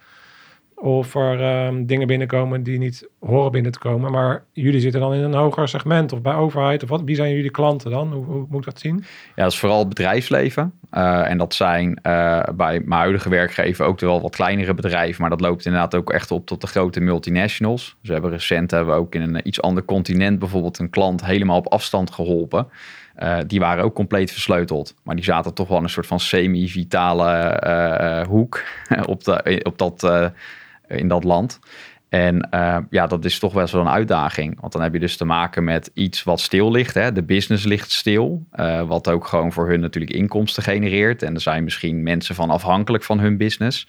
of 0.77 1.15
er 1.15 1.41
ehm, 1.41 1.85
dingen 1.85 2.07
binnenkomen 2.07 2.63
die 2.63 2.79
niet 2.79 3.09
horen 3.21 3.53
binnen 3.53 3.73
te 3.73 3.79
komen. 3.79 4.13
Maar 4.13 4.45
jullie 4.53 4.81
zitten 4.81 5.01
dan 5.01 5.15
in 5.15 5.23
een 5.23 5.35
hoger 5.35 5.69
segment 5.69 6.13
of 6.13 6.21
bij 6.23 6.35
overheid. 6.35 6.83
Of 6.83 6.89
wat, 6.89 7.03
wie 7.05 7.17
zijn 7.17 7.35
jullie 7.35 7.51
klanten 7.51 7.91
dan? 7.91 8.13
Hoe, 8.13 8.25
hoe 8.25 8.47
moet 8.49 8.59
ik 8.59 8.73
dat 8.73 8.81
zien? 8.81 9.05
Ja, 9.35 9.43
dat 9.43 9.53
is 9.53 9.59
vooral 9.59 9.89
bedrijfsleven. 9.89 10.73
Eh, 10.91 11.31
en 11.31 11.39
dat 11.39 11.55
zijn 11.55 11.99
eh, 12.03 12.43
bij 12.55 12.81
mijn 12.85 13.01
huidige 13.01 13.29
werkgever 13.29 13.87
ook 13.87 14.01
wel 14.01 14.21
wat 14.21 14.37
kleinere 14.37 14.75
bedrijven. 14.75 15.21
Maar 15.21 15.31
dat 15.31 15.41
loopt 15.41 15.65
inderdaad 15.65 15.95
ook 15.95 16.13
echt 16.13 16.31
op 16.31 16.47
tot 16.47 16.61
de 16.61 16.67
grote 16.67 17.01
multinationals. 17.01 17.97
Dus 18.01 18.09
we 18.09 18.13
hebben 18.13 18.31
recent 18.31 18.71
hebben 18.71 18.95
we 18.95 19.01
ook 19.01 19.15
in 19.15 19.23
een 19.23 19.49
iets 19.49 19.63
ander 19.63 19.85
continent 19.85 20.39
bijvoorbeeld 20.39 20.79
een 20.79 20.91
klant 20.91 21.25
helemaal 21.25 21.59
op 21.59 21.73
afstand 21.73 22.11
geholpen. 22.11 22.69
Eh, 23.17 23.39
die 23.47 23.61
waren 23.61 23.85
ook 23.85 23.95
compleet 23.95 24.31
versleuteld. 24.31 24.95
Maar 25.03 25.15
die 25.15 25.25
zaten 25.25 25.55
toch 25.55 25.69
wel 25.69 25.79
in 25.79 25.85
een 25.85 25.91
soort 25.91 26.07
van 26.07 26.21
semi-vitale 26.21 27.33
eh, 27.33 28.21
eh, 28.21 28.27
hoek 28.27 28.63
op, 29.07 29.25
de, 29.25 29.61
op 29.63 29.79
dat, 29.79 30.03
eh, 30.03 30.27
in 30.89 31.09
dat 31.09 31.25
land. 31.25 31.59
En 32.09 32.41
eh, 32.51 32.79
ja, 32.91 33.07
dat 33.07 33.25
is 33.25 33.39
toch 33.39 33.53
wel 33.53 33.67
een 33.73 33.89
uitdaging. 33.89 34.61
Want 34.61 34.73
dan 34.73 34.83
heb 34.83 34.93
je 34.93 34.99
dus 34.99 35.17
te 35.17 35.25
maken 35.25 35.65
met 35.65 35.91
iets 35.95 36.23
wat 36.23 36.41
stil 36.41 36.71
ligt. 36.71 36.95
Hè? 36.95 37.13
De 37.13 37.23
business 37.23 37.65
ligt 37.65 37.91
stil. 37.91 38.47
eh, 38.51 38.83
wat 38.83 39.09
ook 39.09 39.27
gewoon 39.27 39.53
voor 39.53 39.69
hun 39.69 39.81
natuurlijk 39.81 40.17
inkomsten 40.17 40.63
genereert. 40.63 41.23
En 41.23 41.35
er 41.35 41.41
zijn 41.41 41.65
misschien 41.65 42.03
mensen 42.03 42.35
van 42.35 42.51
afhankelijk 42.51 43.05
van 43.05 43.19
hun 43.21 43.37
business. 43.37 43.89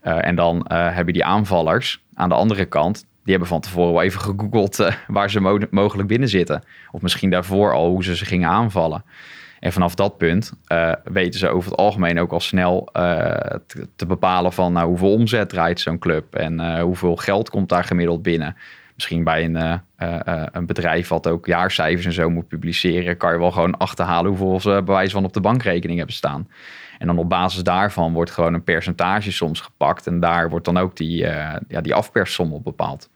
Eh, 0.00 0.26
en 0.26 0.34
dan 0.34 0.66
eh, 0.66 0.94
heb 0.96 1.06
je 1.06 1.12
die 1.12 1.24
aanvallers 1.24 2.02
aan 2.14 2.28
de 2.28 2.34
andere 2.34 2.64
kant. 2.64 2.96
Die 3.22 3.32
hebben 3.32 3.48
van 3.48 3.60
tevoren 3.60 3.92
wel 3.92 4.02
even 4.02 4.20
gegoogeld 4.20 4.78
eh, 4.80 4.92
waar 5.06 5.30
ze 5.30 5.40
mo- 5.40 5.58
mogelijk 5.70 6.08
binnen 6.08 6.28
zitten. 6.28 6.62
Of 6.90 7.02
misschien 7.02 7.30
daarvoor 7.30 7.72
al 7.72 7.88
hoe 7.88 8.04
ze 8.04 8.16
ze 8.16 8.24
gingen 8.24 8.48
aanvallen. 8.48 9.04
En 9.64 9.72
vanaf 9.72 9.94
dat 9.94 10.16
punt 10.16 10.52
eh, 10.66 10.92
weten 11.04 11.40
ze 11.40 11.48
over 11.48 11.70
het 11.70 11.78
algemeen 11.78 12.18
ook 12.20 12.32
al 12.32 12.40
snel 12.40 12.88
eh, 12.92 13.56
te, 13.96 14.06
bepalen 14.06 14.52
van 14.52 14.72
nou, 14.72 14.88
hoeveel 14.88 15.12
omzet 15.12 15.48
draait 15.48 15.80
zo'n 15.80 15.98
club 15.98 16.34
en 16.34 16.60
eh, 16.60 16.82
hoeveel 16.82 17.16
geld 17.16 17.50
komt 17.50 17.68
daar 17.68 17.84
gemiddeld 17.84 18.22
binnen. 18.22 18.56
Misschien 18.94 19.24
bij 19.24 19.44
een, 19.44 19.80
een 20.52 20.66
bedrijf 20.66 21.08
wat 21.08 21.26
ook 21.26 21.46
jaarcijfers 21.46 22.06
en 22.06 22.12
zo 22.12 22.30
moet 22.30 22.48
publiceren, 22.48 23.16
kan 23.16 23.32
je 23.32 23.38
wel 23.38 23.50
gewoon 23.50 23.78
achterhalen 23.78 24.30
hoeveel 24.30 24.60
ze 24.60 24.82
bij 24.84 24.94
wijze 24.94 25.12
van 25.12 25.24
op 25.24 25.32
de 25.32 25.40
bankrekening 25.40 25.98
hebben 25.98 26.16
staan. 26.16 26.48
En 26.98 27.06
dan 27.06 27.18
op 27.18 27.28
basis 27.28 27.62
daarvan 27.62 28.12
wordt 28.12 28.30
gewoon 28.30 28.54
een 28.54 28.64
percentage 28.64 29.32
soms 29.32 29.60
gepakt 29.60 30.06
en 30.06 30.20
daar 30.20 30.50
wordt 30.50 30.64
dan 30.64 30.76
ook 30.76 30.96
die, 30.96 31.16
ja, 31.68 31.80
die 31.82 31.94
afperssom 31.94 32.52
op 32.52 32.64
bepaald. 32.64 33.10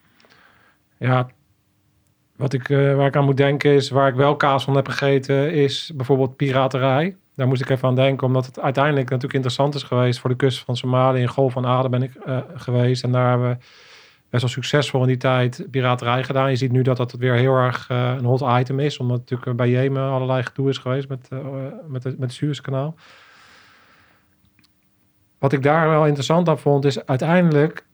Ja, 0.98 1.28
wat 2.38 2.52
ik, 2.52 2.68
eh, 2.68 2.94
waar 2.94 3.06
ik 3.06 3.16
aan 3.16 3.24
moet 3.24 3.36
denken 3.36 3.70
is, 3.70 3.90
waar 3.90 4.08
ik 4.08 4.14
wel 4.14 4.36
kaas 4.36 4.64
van 4.64 4.76
heb 4.76 4.88
gegeten, 4.88 5.52
is 5.52 5.92
bijvoorbeeld 5.94 6.36
piraterij. 6.36 7.16
Daar 7.34 7.46
moest 7.46 7.62
ik 7.62 7.68
even 7.68 7.88
aan 7.88 7.94
denken, 7.94 8.26
omdat 8.26 8.46
het 8.46 8.60
uiteindelijk 8.60 9.04
natuurlijk 9.04 9.34
interessant 9.34 9.74
is 9.74 9.82
geweest 9.82 10.20
voor 10.20 10.30
de 10.30 10.36
kust 10.36 10.64
van 10.64 10.76
Somalië. 10.76 11.20
In 11.20 11.28
Golf 11.28 11.52
van 11.52 11.66
Aden 11.66 11.90
ben 11.90 12.02
ik 12.02 12.14
eh, 12.14 12.38
geweest 12.54 13.04
en 13.04 13.12
daar 13.12 13.28
hebben 13.28 13.48
we 13.48 13.56
best 14.30 14.42
wel 14.42 14.52
succesvol 14.52 15.00
in 15.00 15.06
die 15.06 15.16
tijd 15.16 15.66
piraterij 15.70 16.24
gedaan. 16.24 16.50
Je 16.50 16.56
ziet 16.56 16.72
nu 16.72 16.82
dat 16.82 16.96
dat 16.96 17.12
weer 17.12 17.34
heel 17.34 17.54
erg 17.54 17.90
eh, 17.90 18.14
een 18.18 18.24
hot 18.24 18.60
item 18.60 18.80
is, 18.80 18.98
omdat 18.98 19.18
natuurlijk 19.18 19.56
bij 19.56 19.70
Jemen 19.70 20.02
allerlei 20.02 20.42
gedoe 20.42 20.68
is 20.68 20.78
geweest 20.78 21.08
met, 21.08 21.28
met, 21.86 22.04
het, 22.04 22.18
met 22.18 22.28
het 22.28 22.32
Suezkanaal. 22.32 22.94
Wat 25.38 25.52
ik 25.52 25.62
daar 25.62 25.88
wel 25.88 26.06
interessant 26.06 26.48
aan 26.48 26.58
vond, 26.58 26.84
is 26.84 27.06
uiteindelijk 27.06 27.86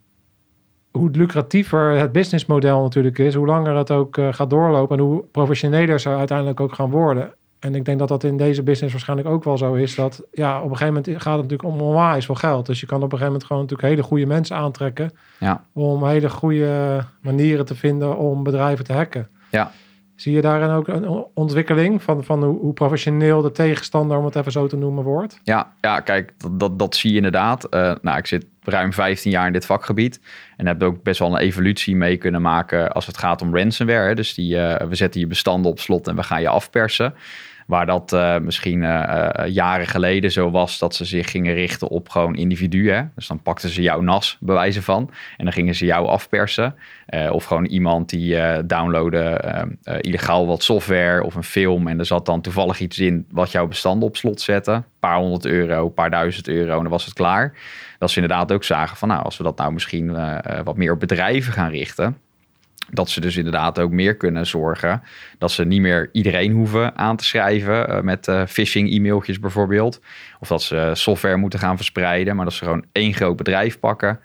hoe 0.99 1.11
lucratiever 1.11 1.99
het 1.99 2.13
businessmodel 2.13 2.83
natuurlijk 2.83 3.19
is, 3.19 3.35
hoe 3.35 3.47
langer 3.47 3.77
het 3.77 3.91
ook 3.91 4.19
eh, 4.19 4.33
gaat 4.33 4.51
doorlopen 4.51 4.99
en 4.99 5.05
hoe 5.05 5.25
professioneler 5.33 6.01
ze 6.01 6.09
uiteindelijk 6.09 6.61
ook 6.61 6.75
gaan 6.75 6.91
worden. 6.91 7.35
En 7.59 7.75
ik 7.75 7.85
denk 7.85 7.99
dat 7.99 8.09
dat 8.09 8.25
in 8.25 8.37
deze 8.37 8.63
business 8.63 8.93
waarschijnlijk 8.93 9.29
ook 9.29 9.45
wel 9.45 9.59
zo 9.59 9.75
is. 9.75 9.95
Dat 9.95 10.23
ja, 10.33 10.57
op 10.57 10.71
een 10.71 10.77
gegeven 10.77 10.95
moment 10.95 11.23
gaat 11.23 11.39
het 11.39 11.51
natuurlijk 11.51 11.69
om 11.69 11.81
onwijs 11.81 12.25
veel 12.25 12.35
geld. 12.35 12.67
Dus 12.67 12.81
je 12.81 12.87
kan 12.87 12.97
op 12.97 13.03
een 13.03 13.11
gegeven 13.11 13.33
moment 13.33 13.47
gewoon 13.47 13.63
natuurlijk 13.63 13.89
hele 13.89 14.03
goede 14.03 14.27
mensen 14.27 14.57
aantrekken. 14.57 15.13
Ja. 15.39 15.65
Om 15.73 16.07
hele 16.07 16.31
goede 16.31 17.05
manieren 17.21 17.65
te 17.65 17.75
vinden 17.75 18.17
om 18.17 18.43
bedrijven 18.43 18.85
te 18.85 18.93
hacken. 18.93 19.29
Ja. 19.51 19.71
Zie 20.15 20.33
je 20.33 20.41
daarin 20.41 20.71
ook 20.71 20.89
een 20.89 21.27
ontwikkeling 21.35 22.03
van, 22.03 22.25
van 22.25 22.45
hoe, 22.45 22.59
hoe 22.59 22.73
professioneel 22.73 23.43
de 23.43 23.53
tegenstander, 23.53 24.19
om 24.19 24.25
het 24.25 24.37
even 24.37 24.53
zo 24.53 24.67
te 24.67 24.77
noemen, 24.77 25.05
wordt? 25.05 25.41
Ja, 25.43 25.73
ja 25.81 26.01
kijk, 26.01 26.33
dat, 26.37 26.61
dat, 26.61 26.79
dat 26.79 26.97
zie 26.97 27.11
je 27.11 27.17
inderdaad. 27.17 27.65
Eh, 27.65 27.95
nou, 28.03 28.19
ik 28.19 28.27
zit 28.27 28.47
ruim 28.65 28.93
15 28.93 29.31
jaar 29.31 29.47
in 29.47 29.53
dit 29.53 29.67
vakgebied. 29.67 30.21
En 30.57 30.67
heb 30.67 30.83
ook 30.83 31.03
best 31.03 31.19
wel 31.19 31.33
een 31.33 31.41
evolutie 31.41 31.97
mee 31.97 32.17
kunnen 32.17 32.43
maken 32.43 32.93
als 32.93 33.07
het 33.07 33.19
gaat 33.19 33.43
om 33.43 33.57
ransomware. 33.57 34.15
Dus 34.15 34.35
die, 34.35 34.59
eh, 34.59 34.89
we 34.89 34.95
zetten 34.95 35.21
je 35.21 35.27
bestanden 35.27 35.71
op 35.71 35.79
slot 35.81 36.09
en 36.09 36.17
we 36.17 36.23
gaan 36.23 36.41
je 36.41 36.49
afpersen. 36.49 37.15
Waar 37.67 37.87
dat 37.87 38.13
uh, 38.13 38.39
misschien 38.39 38.83
uh, 38.83 39.29
jaren 39.47 39.87
geleden 39.87 40.33
zo 40.33 40.51
was 40.51 40.79
dat 40.79 40.95
ze 40.95 41.05
zich 41.05 41.31
gingen 41.31 41.55
richten 41.55 41.89
op 41.89 42.09
gewoon 42.09 42.35
individuen. 42.35 43.13
Dus 43.15 43.27
dan 43.27 43.43
pakten 43.43 43.69
ze 43.69 43.83
jouw 43.83 44.01
nas, 44.01 44.37
bewijzen 44.41 44.83
van. 44.83 45.11
En 45.37 45.45
dan 45.45 45.53
gingen 45.53 45.75
ze 45.75 45.85
jou 45.85 46.07
afpersen. 46.07 46.75
Of 47.31 47.45
gewoon 47.45 47.65
iemand 47.65 48.09
die 48.09 48.37
downloadde 48.67 49.41
illegaal 50.01 50.47
wat 50.47 50.63
software 50.63 51.25
of 51.25 51.35
een 51.35 51.45
film. 51.45 51.89
En 51.89 51.99
er 51.99 52.07
zat 52.07 52.27
dan 52.27 52.41
toevallig 52.41 52.81
iets 52.81 52.99
in 52.99 53.27
wat 53.31 53.51
jouw 53.51 53.67
bestanden 53.67 54.09
op 54.09 54.17
slot 54.17 54.41
zette. 54.41 54.73
Een 54.73 54.85
paar 55.01 55.19
honderd 55.19 55.47
euro, 55.47 55.85
een 55.85 55.95
paar 55.95 56.11
duizend 56.11 56.49
euro 56.49 56.77
en 56.77 56.83
dan 56.83 56.93
was 56.93 57.05
het 57.05 57.15
klaar. 57.15 57.55
Dat 58.05 58.13
ze 58.13 58.21
inderdaad 58.21 58.53
ook 58.53 58.65
zagen 58.65 58.97
van 58.97 59.09
nou, 59.09 59.23
als 59.23 59.37
we 59.37 59.43
dat 59.43 59.57
nou 59.57 59.73
misschien 59.73 60.17
wat 60.65 60.77
meer 60.77 60.93
op 60.93 61.01
bedrijven 61.01 61.53
gaan 61.53 61.71
richten 61.71 62.17
dat 62.91 63.11
ze 63.11 63.21
dus 63.21 63.37
inderdaad 63.37 63.79
ook 63.79 63.91
meer 63.91 64.17
kunnen 64.17 64.47
zorgen. 64.47 65.03
Dat 65.39 65.51
ze 65.51 65.65
niet 65.65 65.81
meer 65.81 66.09
iedereen 66.13 66.53
hoeven 66.53 66.97
aan 66.97 67.17
te 67.17 67.25
schrijven 67.25 67.91
uh, 67.91 68.01
met 68.01 68.29
uh, 68.29 68.43
phishing 68.47 68.91
e-mailtjes 68.91 69.41
bijvoorbeeld. 69.41 70.01
Of 70.41 70.49
dat 70.49 70.63
ze 70.63 70.91
software 70.95 71.37
moeten 71.37 71.59
gaan 71.59 71.77
verspreiden. 71.77 72.37
Maar 72.37 72.45
dat 72.45 72.55
ze 72.55 72.65
gewoon 72.65 72.85
één 72.93 73.15
groot 73.15 73.37
bedrijf 73.37 73.79
pakken. 73.79 74.21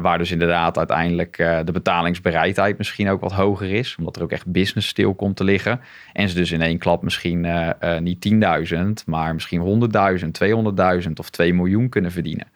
Waar 0.00 0.18
dus 0.18 0.30
inderdaad 0.30 0.78
uiteindelijk 0.78 1.36
de 1.36 1.72
betalingsbereidheid 1.72 2.78
misschien 2.78 3.08
ook 3.08 3.20
wat 3.20 3.32
hoger 3.32 3.72
is. 3.72 3.94
Omdat 3.98 4.16
er 4.16 4.22
ook 4.22 4.32
echt 4.32 4.52
business 4.52 4.88
stil 4.88 5.14
komt 5.14 5.36
te 5.36 5.44
liggen. 5.44 5.80
En 6.12 6.28
ze 6.28 6.34
dus 6.34 6.52
in 6.52 6.62
één 6.62 6.78
klap 6.78 7.02
misschien 7.02 7.46
niet 8.00 8.28
10.000, 8.74 8.78
maar 9.06 9.34
misschien 9.34 9.90
100.000, 11.00 11.04
200.000 11.04 11.12
of 11.14 11.30
2 11.30 11.54
miljoen 11.54 11.88
kunnen 11.88 12.12
verdienen. 12.12 12.46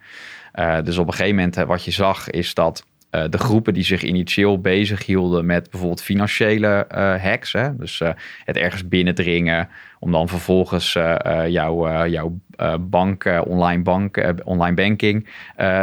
Dus 0.84 0.98
op 0.98 1.06
een 1.06 1.12
gegeven 1.12 1.36
moment 1.36 1.56
wat 1.56 1.84
je 1.84 1.90
zag 1.90 2.30
is 2.30 2.54
dat 2.54 2.84
uh, 3.10 3.24
de 3.30 3.38
groepen 3.38 3.74
die 3.74 3.84
zich 3.84 4.02
initieel 4.02 4.60
bezig 4.60 5.06
hielden 5.06 5.46
met 5.46 5.70
bijvoorbeeld 5.70 6.02
financiële 6.02 6.86
hacks. 7.22 7.52
Hè? 7.52 7.76
Dus 7.76 8.02
het 8.44 8.56
ergens 8.56 8.88
binnendringen 8.88 9.68
om 9.98 10.12
dan 10.12 10.28
vervolgens 10.28 10.92
jouw, 11.46 12.06
jouw 12.06 12.38
bank, 12.80 13.42
online, 13.44 13.82
bank, 13.82 14.32
online 14.44 14.74
banking 14.74 15.28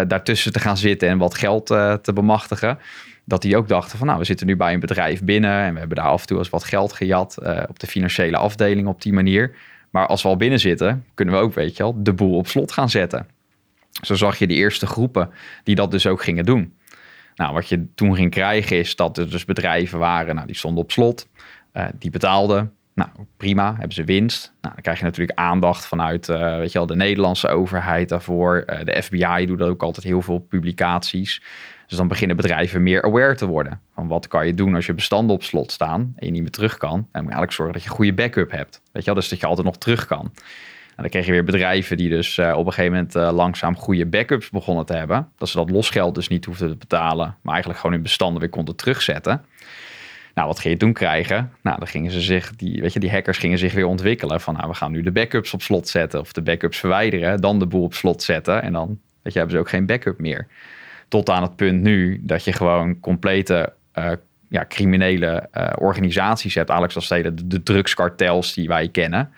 daartussen 0.08 0.52
te 0.52 0.60
gaan 0.60 0.78
zitten 0.78 1.10
en 1.10 1.18
wat 1.18 1.36
geld 1.36 1.66
te 2.02 2.12
bemachtigen. 2.14 2.80
Dat 3.26 3.42
die 3.42 3.58
ook 3.58 3.68
dachten 3.68 3.98
van 3.98 4.08
nou, 4.08 4.20
we 4.20 4.26
zitten 4.26 4.48
nu 4.48 4.56
bij 4.56 4.74
een 4.74 4.80
bedrijf 4.80 5.24
binnen 5.24 5.64
en 5.64 5.74
we 5.74 5.80
hebben 5.80 5.98
daar 5.98 6.08
af 6.08 6.22
en 6.22 6.28
toe 6.28 6.38
eens 6.38 6.50
wat 6.50 6.64
geld 6.64 6.94
gejat 6.94 7.38
op 7.68 7.80
de 7.80 7.88
financiële 7.88 8.38
afdeling 8.38 8.88
op 8.88 9.02
die 9.02 9.14
manier. 9.14 9.56
Maar 9.90 10.08
als 10.08 10.22
we 10.22 10.28
al 10.28 10.38
binnen 10.38 10.60
zitten, 10.60 11.06
kunnen 11.14 11.36
we 11.36 11.42
ook, 11.42 11.54
weet 11.54 11.78
je 11.78 11.84
wel, 11.84 12.04
de 12.04 12.14
boel 12.14 12.38
op 12.38 12.48
slot 12.48 12.72
gaan 12.72 12.90
zetten. 12.90 13.28
Zo 14.02 14.16
zag 14.16 14.38
je 14.38 14.48
de 14.48 14.54
eerste 14.54 14.86
groepen 14.86 15.30
die 15.64 15.76
dat 15.76 15.92
dus 15.92 16.08
ook 16.08 16.24
gingen 16.24 16.46
doen. 16.46 16.74
Nou, 17.36 17.54
wat 17.54 17.70
je 17.70 17.94
toen 17.96 18.16
ging 18.16 18.32
krijgen 18.32 18.78
is 18.78 18.96
dat 18.96 19.18
er 19.18 19.30
dus 19.30 19.46
bedrijven 19.46 20.00
waren, 20.00 20.36
nou, 20.36 20.48
die 20.48 20.56
stonden 20.56 20.84
op 20.84 20.92
slot, 20.92 21.28
uh, 21.74 21.86
die 22.00 22.12
betaalden. 22.12 22.74
Nou, 22.94 23.10
prima, 23.38 23.72
hebben 23.72 23.94
ze 23.94 24.04
winst. 24.04 24.54
Nou, 24.62 24.74
dan 24.74 24.84
krijg 24.84 25.00
je 25.00 25.04
natuurlijk 25.04 25.40
aandacht 25.40 25.86
vanuit 25.86 26.28
uh, 26.28 26.58
weet 26.58 26.72
je 26.72 26.78
wel, 26.78 26.88
de 26.88 26.96
Nederlandse 26.96 27.48
overheid 27.48 28.10
daarvoor. 28.10 28.64
Uh, 28.68 28.80
de 28.84 29.02
FBI 29.02 29.46
doet 29.46 29.62
ook 29.62 29.84
altijd 29.84 30.06
heel 30.06 30.22
veel 30.22 30.40
publicaties. 30.40 31.42
Dus 31.88 31.98
dan 31.98 32.08
beginnen 32.08 32.36
bedrijven 32.36 32.84
meer 32.84 33.04
aware 33.04 33.36
te 33.36 33.46
worden. 33.46 33.82
Van 33.94 34.08
wat 34.08 34.28
kan 34.28 34.46
je 34.46 34.54
doen 34.54 34.76
als 34.76 34.86
je 34.86 34.94
bestanden 34.94 35.36
op 35.36 35.44
slot 35.44 35.72
staan 35.72 36.14
en 36.16 36.26
je 36.26 36.32
niet 36.32 36.42
meer 36.42 36.52
terug 36.52 36.78
kan. 36.78 37.08
En 37.12 37.22
eigenlijk 37.22 37.52
zorgen 37.52 37.74
dat 37.74 37.84
je 37.84 37.90
goede 37.90 38.14
backup 38.14 38.52
hebt. 38.52 38.82
Weet 38.92 39.04
je 39.04 39.12
wel, 39.12 39.20
dus 39.20 39.30
dat 39.30 39.40
je 39.40 39.46
altijd 39.46 39.66
nog 39.66 39.78
terug 39.78 40.06
kan. 40.06 40.32
Dan 41.02 41.10
kreeg 41.10 41.26
je 41.26 41.32
weer 41.32 41.44
bedrijven 41.44 41.98
die 41.98 42.10
dus 42.10 42.38
uh, 42.38 42.54
op 42.58 42.66
een 42.66 42.74
gegeven 42.74 42.92
moment 42.92 43.16
uh, 43.16 43.32
langzaam 43.32 43.76
goede 43.76 44.06
backups 44.06 44.50
begonnen 44.50 44.86
te 44.86 44.94
hebben. 44.94 45.30
Dat 45.38 45.50
ze 45.50 45.58
dat 45.58 45.70
losgeld 45.70 46.16
dus 46.16 46.28
niet 46.28 46.46
hoefden 46.46 46.70
te 46.70 46.76
betalen, 46.76 47.36
maar 47.42 47.54
eigenlijk 47.54 47.82
gewoon 47.82 47.96
hun 47.96 48.04
bestanden 48.04 48.42
weer 48.42 48.50
konden 48.50 48.76
terugzetten. 48.76 49.46
Nou, 50.34 50.48
wat 50.48 50.60
ging 50.60 50.74
je 50.74 50.80
toen 50.80 50.94
krijgen? 50.94 51.52
Nou, 51.62 51.78
dan 51.78 51.88
gingen 51.88 52.12
ze 52.12 52.22
zich, 52.22 52.56
die, 52.56 52.82
weet 52.82 52.94
je, 52.94 53.00
die 53.00 53.12
hackers 53.12 53.38
gingen 53.38 53.58
zich 53.58 53.74
weer 53.74 53.86
ontwikkelen. 53.86 54.42
Van 54.42 54.54
nou, 54.54 54.68
we 54.68 54.74
gaan 54.74 54.92
nu 54.92 55.02
de 55.02 55.12
backups 55.12 55.54
op 55.54 55.62
slot 55.62 55.88
zetten 55.88 56.20
of 56.20 56.34
de 56.34 56.42
backups 56.42 56.78
verwijderen, 56.78 57.42
dan 57.42 57.60
de 57.60 57.66
boel 57.66 57.84
op 57.84 57.94
slot 57.94 58.24
zetten. 58.24 58.62
En 58.62 58.74
dan 58.74 58.88
weet 59.22 59.34
je, 59.34 59.40
hebben 59.40 59.58
ze 59.58 59.62
ook 59.62 59.70
geen 59.70 59.86
backup 59.86 60.20
meer. 60.20 60.48
Tot 61.08 61.30
aan 61.30 61.42
het 61.42 61.56
punt 61.56 61.82
nu 61.82 62.20
dat 62.24 62.44
je 62.44 62.54
gewoon 62.54 63.00
complete 63.00 63.74
uh, 63.96 64.12
ja, 64.50 64.66
criminele 64.70 65.50
organisaties 65.78 66.56
hebt. 66.56 66.70
Eigenlijk 66.70 67.06
zoals 67.06 67.24
de, 67.24 67.48
de 67.48 67.64
drugskartels 67.64 68.54
die 68.54 68.68
wij 68.68 68.90
kennen 68.90 69.32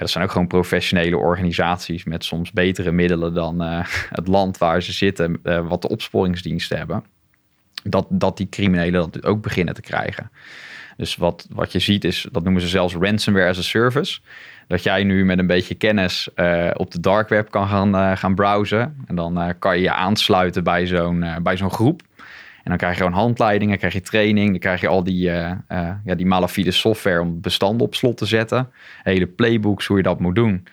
dat 0.00 0.10
zijn 0.10 0.24
ook 0.24 0.30
gewoon 0.30 0.46
professionele 0.46 1.16
organisaties 1.16 2.04
met 2.04 2.24
soms 2.24 2.52
betere 2.52 2.92
middelen 2.92 3.34
dan 3.34 3.62
uh, 3.62 3.80
het 4.10 4.28
land 4.28 4.58
waar 4.58 4.82
ze 4.82 4.92
zitten, 4.92 5.40
uh, 5.44 5.68
wat 5.68 5.82
de 5.82 5.88
opsporingsdiensten 5.88 6.78
hebben. 6.78 7.04
Dat, 7.82 8.06
dat 8.08 8.36
die 8.36 8.48
criminelen 8.48 9.10
dat 9.10 9.24
ook 9.24 9.42
beginnen 9.42 9.74
te 9.74 9.80
krijgen. 9.80 10.30
Dus 10.96 11.16
wat, 11.16 11.46
wat 11.50 11.72
je 11.72 11.78
ziet 11.78 12.04
is, 12.04 12.26
dat 12.32 12.42
noemen 12.42 12.62
ze 12.62 12.68
zelfs 12.68 12.94
ransomware 12.94 13.48
as 13.48 13.58
a 13.58 13.62
service. 13.62 14.20
Dat 14.66 14.82
jij 14.82 15.04
nu 15.04 15.24
met 15.24 15.38
een 15.38 15.46
beetje 15.46 15.74
kennis 15.74 16.28
uh, 16.36 16.70
op 16.74 16.90
de 16.90 17.00
dark 17.00 17.28
web 17.28 17.50
kan 17.50 17.68
gaan, 17.68 18.16
gaan 18.16 18.34
browsen. 18.34 18.96
En 19.06 19.14
dan 19.14 19.54
kan 19.58 19.76
je 19.76 19.82
je 19.82 19.92
aansluiten 19.92 20.64
bij 20.64 20.86
zo'n 20.86 21.24
bij 21.42 21.56
zo'n 21.56 21.70
groep. 21.70 22.02
En 22.66 22.72
dan 22.72 22.80
krijg 22.80 22.96
je 22.96 23.02
gewoon 23.02 23.18
handleidingen, 23.18 23.78
krijg 23.78 23.92
je 23.92 24.00
training, 24.00 24.50
dan 24.50 24.58
krijg 24.58 24.80
je 24.80 24.88
al 24.88 25.04
die, 25.04 25.28
uh, 25.28 25.50
uh, 25.68 25.90
ja, 26.04 26.14
die 26.14 26.26
malafide 26.26 26.70
software 26.70 27.20
om 27.20 27.40
bestanden 27.40 27.86
op 27.86 27.94
slot 27.94 28.16
te 28.16 28.26
zetten. 28.26 28.70
Hele 29.02 29.26
playbooks 29.26 29.86
hoe 29.86 29.96
je 29.96 30.02
dat 30.02 30.20
moet 30.20 30.34
doen. 30.34 30.66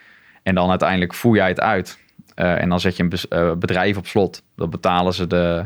En 0.44 0.56
dan 0.56 0.70
uiteindelijk 0.70 1.14
voer 1.14 1.36
jij 1.36 1.48
het 1.48 1.60
uit. 1.60 2.00
Uh, 2.36 2.62
en 2.62 2.70
dan 2.70 2.80
zet 2.80 2.98
je 2.98 3.04
een 3.30 3.60
bedrijf 3.60 3.98
op 3.98 4.08
slot. 4.08 4.44
Dan 4.56 4.70
betalen 4.70 5.14
ze 5.14 5.28
de, 5.28 5.66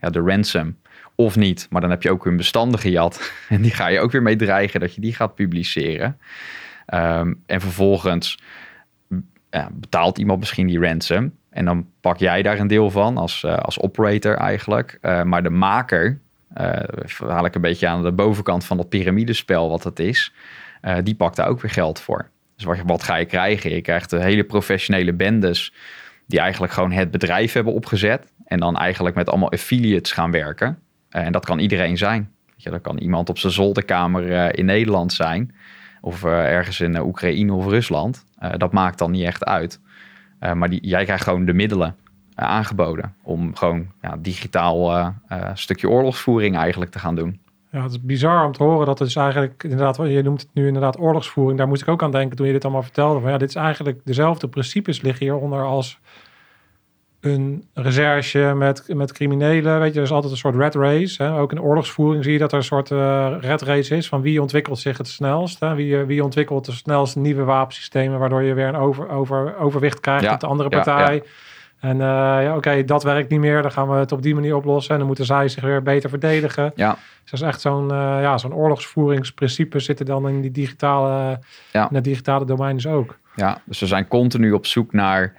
ja, 0.00 0.10
de 0.10 0.20
ransom. 0.20 0.76
Of 1.14 1.36
niet, 1.36 1.66
maar 1.70 1.80
dan 1.80 1.90
heb 1.90 2.02
je 2.02 2.10
ook 2.10 2.24
hun 2.24 2.36
bestanden 2.36 2.80
gejat. 2.80 3.32
En 3.48 3.62
die 3.62 3.70
ga 3.70 3.86
je 3.86 4.00
ook 4.00 4.12
weer 4.12 4.22
mee 4.22 4.36
dreigen 4.36 4.80
dat 4.80 4.94
je 4.94 5.00
die 5.00 5.14
gaat 5.14 5.34
publiceren. 5.34 6.18
Um, 6.94 7.42
en 7.46 7.60
vervolgens 7.60 8.38
betaalt 9.72 10.18
iemand 10.18 10.38
misschien 10.38 10.66
die 10.66 10.80
ransom. 10.80 11.32
En 11.54 11.64
dan 11.64 11.86
pak 12.00 12.18
jij 12.18 12.42
daar 12.42 12.58
een 12.58 12.66
deel 12.66 12.90
van 12.90 13.16
als, 13.16 13.42
uh, 13.42 13.56
als 13.56 13.80
operator 13.80 14.34
eigenlijk. 14.34 14.98
Uh, 15.02 15.22
maar 15.22 15.42
de 15.42 15.50
maker, 15.50 16.18
uh, 16.56 16.72
haal 17.28 17.44
ik 17.44 17.54
een 17.54 17.60
beetje 17.60 17.88
aan 17.88 18.02
de 18.02 18.12
bovenkant 18.12 18.64
van 18.64 18.76
dat 18.76 18.88
piramidespel 18.88 19.68
wat 19.68 19.84
het 19.84 19.98
is, 19.98 20.32
die 21.02 21.14
pakt 21.14 21.36
daar 21.36 21.48
ook 21.48 21.60
weer 21.60 21.70
geld 21.70 22.00
voor. 22.00 22.28
Dus 22.56 22.64
wat, 22.64 22.78
wat 22.86 23.02
ga 23.02 23.16
je 23.16 23.24
krijgen? 23.24 23.70
Je 23.70 23.80
krijgt 23.80 24.10
de 24.10 24.22
hele 24.22 24.44
professionele 24.44 25.12
bendes 25.12 25.72
die 26.26 26.40
eigenlijk 26.40 26.72
gewoon 26.72 26.92
het 26.92 27.10
bedrijf 27.10 27.52
hebben 27.52 27.72
opgezet. 27.72 28.32
En 28.44 28.60
dan 28.60 28.76
eigenlijk 28.76 29.16
met 29.16 29.28
allemaal 29.28 29.50
affiliates 29.50 30.12
gaan 30.12 30.30
werken. 30.30 30.78
en 31.08 31.32
dat 31.32 31.44
kan 31.44 31.58
iedereen 31.58 31.96
zijn. 31.96 32.30
Weet 32.56 32.72
dat 32.72 32.82
kan 32.82 32.98
iemand 32.98 33.28
op 33.28 33.38
zijn 33.38 33.52
zolderkamer 33.52 34.54
in 34.58 34.64
Nederland 34.64 35.12
zijn. 35.12 35.54
Of 36.00 36.24
ergens 36.24 36.80
in 36.80 37.00
Oekraïne 37.00 37.52
of 37.52 37.66
Rusland. 37.66 38.24
dat 38.56 38.72
maakt 38.72 38.98
dan 38.98 39.10
niet 39.10 39.24
echt 39.24 39.44
uit. 39.44 39.80
Eh, 40.44 40.52
maar 40.52 40.70
die, 40.70 40.86
jij 40.86 41.04
krijgt 41.04 41.24
gewoon 41.24 41.44
de 41.44 41.52
middelen 41.52 41.96
eh, 42.34 42.44
aangeboden 42.48 43.14
om 43.22 43.56
gewoon 43.56 43.86
ja, 44.00 44.16
digitaal 44.18 44.96
uh, 44.96 45.08
stukje 45.54 45.88
oorlogsvoering 45.88 46.56
eigenlijk 46.56 46.90
te 46.90 46.98
gaan 46.98 47.14
doen. 47.14 47.40
Ja, 47.70 47.82
het 47.82 47.90
is 47.90 48.00
bizar 48.00 48.44
om 48.44 48.52
te 48.52 48.62
horen 48.62 48.86
dat 48.86 48.98
het 48.98 49.08
is 49.08 49.16
eigenlijk 49.16 49.62
inderdaad, 49.62 49.96
je 49.96 50.22
noemt 50.22 50.40
het 50.40 50.50
nu 50.52 50.66
inderdaad 50.66 50.98
oorlogsvoering. 50.98 51.58
Daar 51.58 51.68
moest 51.68 51.82
ik 51.82 51.88
ook 51.88 52.02
aan 52.02 52.10
denken 52.10 52.36
toen 52.36 52.46
je 52.46 52.52
dit 52.52 52.64
allemaal 52.64 52.82
vertelde. 52.82 53.20
Van 53.20 53.30
ja, 53.30 53.38
dit 53.38 53.48
is 53.48 53.54
eigenlijk 53.54 54.00
dezelfde 54.04 54.48
principes 54.48 55.00
liggen 55.00 55.26
hieronder 55.26 55.64
als 55.64 55.98
een 57.24 57.64
recherche 57.74 58.54
met, 58.56 58.84
met 58.94 59.12
criminelen. 59.12 59.80
Weet 59.80 59.92
je, 59.92 59.98
er 59.98 60.04
is 60.04 60.12
altijd 60.12 60.32
een 60.32 60.38
soort 60.38 60.56
red 60.56 60.74
race. 60.74 61.22
Hè? 61.22 61.38
Ook 61.38 61.52
in 61.52 61.60
oorlogsvoering 61.60 62.24
zie 62.24 62.32
je 62.32 62.38
dat 62.38 62.52
er 62.52 62.58
een 62.58 62.64
soort 62.64 62.90
uh, 62.90 63.34
red 63.40 63.62
race 63.62 63.96
is 63.96 64.08
van 64.08 64.22
wie 64.22 64.40
ontwikkelt 64.40 64.78
zich 64.78 64.98
het 64.98 65.08
snelst. 65.08 65.60
Hè? 65.60 65.74
Wie, 65.74 65.98
eh, 65.98 66.06
wie 66.06 66.24
ontwikkelt 66.24 66.64
de 66.64 66.72
snelste 66.72 67.18
nieuwe 67.18 67.44
wapensystemen, 67.44 68.18
waardoor 68.18 68.42
je 68.42 68.54
weer 68.54 68.68
een 68.68 68.76
over, 68.76 69.08
over, 69.08 69.56
overwicht 69.56 70.00
krijgt 70.00 70.32
op 70.32 70.40
de 70.40 70.46
andere 70.46 70.68
partij. 70.68 71.22
En 71.80 71.96
uh, 71.96 72.02
ja, 72.42 72.56
oké, 72.56 72.84
dat 72.84 73.02
werkt 73.02 73.30
niet 73.30 73.40
meer. 73.40 73.62
Dan 73.62 73.72
gaan 73.72 73.88
we 73.88 73.94
het 73.96 74.12
op 74.12 74.22
die 74.22 74.34
manier 74.34 74.56
oplossen. 74.56 74.92
En 74.92 74.98
dan 74.98 75.06
moeten 75.06 75.24
zij 75.24 75.48
zich 75.48 75.62
weer 75.62 75.82
beter 75.82 76.10
verdedigen. 76.10 76.72
Ja. 76.74 76.90
Dus 77.22 77.30
dat 77.30 77.40
is 77.40 77.46
echt 77.46 77.60
zo'n 77.60 77.84
uh, 77.84 78.18
ja, 78.20 78.38
zo'n 78.38 78.54
oorlogsvoeringsprincipe 78.54 79.78
zitten 79.78 80.06
dan 80.06 80.28
in 80.28 80.40
die 80.40 80.50
digitale, 80.50 81.38
ja. 81.72 81.88
in 81.88 81.94
het 81.94 82.04
digitale 82.04 82.44
domein 82.44 82.74
dus 82.74 82.86
ook. 82.86 83.18
Ja, 83.36 83.60
dus 83.64 83.80
we 83.80 83.86
zijn 83.86 84.08
continu 84.08 84.52
op 84.52 84.66
zoek 84.66 84.92
naar 84.92 85.34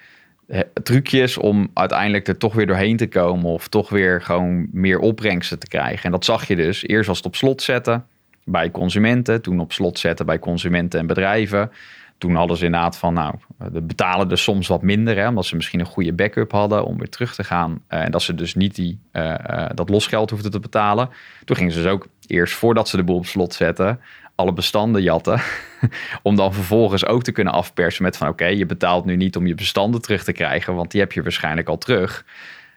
trucjes 0.83 1.37
om 1.37 1.69
uiteindelijk 1.73 2.27
er 2.27 2.37
toch 2.37 2.53
weer 2.53 2.67
doorheen 2.67 2.97
te 2.97 3.07
komen 3.07 3.45
of 3.45 3.67
toch 3.67 3.89
weer 3.89 4.21
gewoon 4.21 4.67
meer 4.71 4.99
opbrengsten 4.99 5.59
te 5.59 5.67
krijgen. 5.67 6.03
En 6.03 6.11
dat 6.11 6.25
zag 6.25 6.47
je 6.47 6.55
dus. 6.55 6.87
Eerst 6.87 7.07
was 7.07 7.17
het 7.17 7.25
op 7.25 7.35
slot 7.35 7.61
zetten 7.61 8.05
bij 8.43 8.71
consumenten, 8.71 9.41
toen 9.41 9.59
op 9.59 9.73
slot 9.73 9.99
zetten 9.99 10.25
bij 10.25 10.39
consumenten 10.39 10.99
en 10.99 11.07
bedrijven. 11.07 11.71
Toen 12.17 12.35
hadden 12.35 12.57
ze 12.57 12.65
inderdaad 12.65 12.97
van, 12.97 13.13
nou, 13.13 13.35
de 13.71 13.81
betalen 13.81 14.27
dus 14.27 14.43
soms 14.43 14.67
wat 14.67 14.81
minder, 14.81 15.17
hè, 15.17 15.27
omdat 15.27 15.45
ze 15.45 15.55
misschien 15.55 15.79
een 15.79 15.85
goede 15.85 16.13
backup 16.13 16.51
hadden 16.51 16.85
om 16.85 16.97
weer 16.97 17.09
terug 17.09 17.35
te 17.35 17.43
gaan. 17.43 17.71
Uh, 17.71 18.03
en 18.03 18.11
dat 18.11 18.21
ze 18.21 18.35
dus 18.35 18.55
niet 18.55 18.75
die, 18.75 18.99
uh, 19.13 19.35
uh, 19.49 19.65
dat 19.73 19.89
losgeld 19.89 20.29
hoefden 20.29 20.51
te 20.51 20.59
betalen. 20.59 21.09
Toen 21.45 21.55
gingen 21.55 21.71
ze 21.71 21.81
dus 21.81 21.91
ook 21.91 22.07
eerst 22.27 22.53
voordat 22.53 22.89
ze 22.89 22.97
de 22.97 23.03
boel 23.03 23.17
op 23.17 23.25
slot 23.25 23.53
zetten, 23.53 23.99
alle 24.35 24.53
bestanden 24.53 25.01
jatten. 25.01 25.41
om 26.23 26.35
dan 26.35 26.53
vervolgens 26.53 27.05
ook 27.05 27.23
te 27.23 27.31
kunnen 27.31 27.53
afpersen 27.53 28.03
met 28.03 28.17
van 28.17 28.27
oké, 28.27 28.45
je 28.45 28.65
betaalt 28.65 29.05
nu 29.05 29.15
niet 29.15 29.35
om 29.35 29.47
je 29.47 29.55
bestanden 29.55 30.01
terug 30.01 30.23
te 30.23 30.31
krijgen, 30.31 30.75
want 30.75 30.91
die 30.91 31.01
heb 31.01 31.11
je 31.11 31.21
waarschijnlijk 31.21 31.67
al 31.67 31.77
terug. 31.77 32.25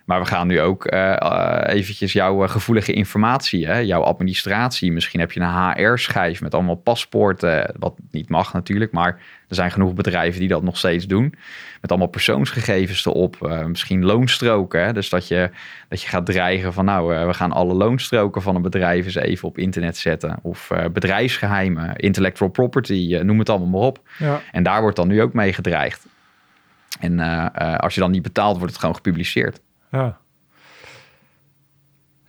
Maar 0.09 0.21
we 0.21 0.27
gaan 0.27 0.47
nu 0.47 0.61
ook 0.61 0.93
uh, 0.93 1.61
eventjes 1.67 2.13
jouw 2.13 2.47
gevoelige 2.47 2.93
informatie, 2.93 3.67
hè, 3.67 3.79
jouw 3.79 4.03
administratie. 4.03 4.93
Misschien 4.93 5.21
heb 5.21 5.33
je 5.33 5.41
een 5.41 5.73
HR-schijf 5.73 6.41
met 6.41 6.55
allemaal 6.55 6.75
paspoorten, 6.75 7.75
wat 7.79 7.95
niet 8.11 8.29
mag 8.29 8.53
natuurlijk. 8.53 8.93
Maar 8.93 9.21
er 9.49 9.55
zijn 9.55 9.71
genoeg 9.71 9.95
bedrijven 9.95 10.41
die 10.41 10.49
dat 10.49 10.63
nog 10.63 10.77
steeds 10.77 11.07
doen. 11.07 11.35
Met 11.81 11.91
allemaal 11.91 12.09
persoonsgegevens 12.09 13.07
erop. 13.07 13.65
misschien 13.67 14.05
loonstroken. 14.05 14.85
Hè, 14.85 14.93
dus 14.93 15.09
dat 15.09 15.29
je, 15.29 15.51
dat 15.89 16.03
je 16.03 16.09
gaat 16.09 16.27
dreigen 16.27 16.73
van 16.73 16.85
nou, 16.85 17.27
we 17.27 17.35
gaan 17.35 17.53
alle 17.53 17.75
loonstroken 17.75 18.43
van 18.43 18.55
een 18.55 18.63
bedrijf 18.63 19.05
eens 19.05 19.15
even 19.15 19.49
op 19.49 19.59
internet 19.59 19.97
zetten. 19.97 20.39
Of 20.43 20.71
bedrijfsgeheimen, 20.93 21.97
intellectual 21.97 22.51
property, 22.51 23.19
noem 23.23 23.39
het 23.39 23.49
allemaal 23.49 23.69
maar 23.69 23.81
op. 23.81 24.01
Ja. 24.19 24.41
En 24.53 24.63
daar 24.63 24.81
wordt 24.81 24.97
dan 24.97 25.09
nu 25.09 25.23
ook 25.23 25.33
mee 25.33 25.53
gedreigd. 25.53 26.07
En 27.01 27.21
als 27.79 27.95
je 27.95 28.01
dan 28.01 28.11
niet 28.11 28.23
betaalt, 28.23 28.57
wordt 28.57 28.73
het 28.73 28.81
gewoon 28.81 28.95
gepubliceerd. 28.95 29.61
Ja. 29.91 30.19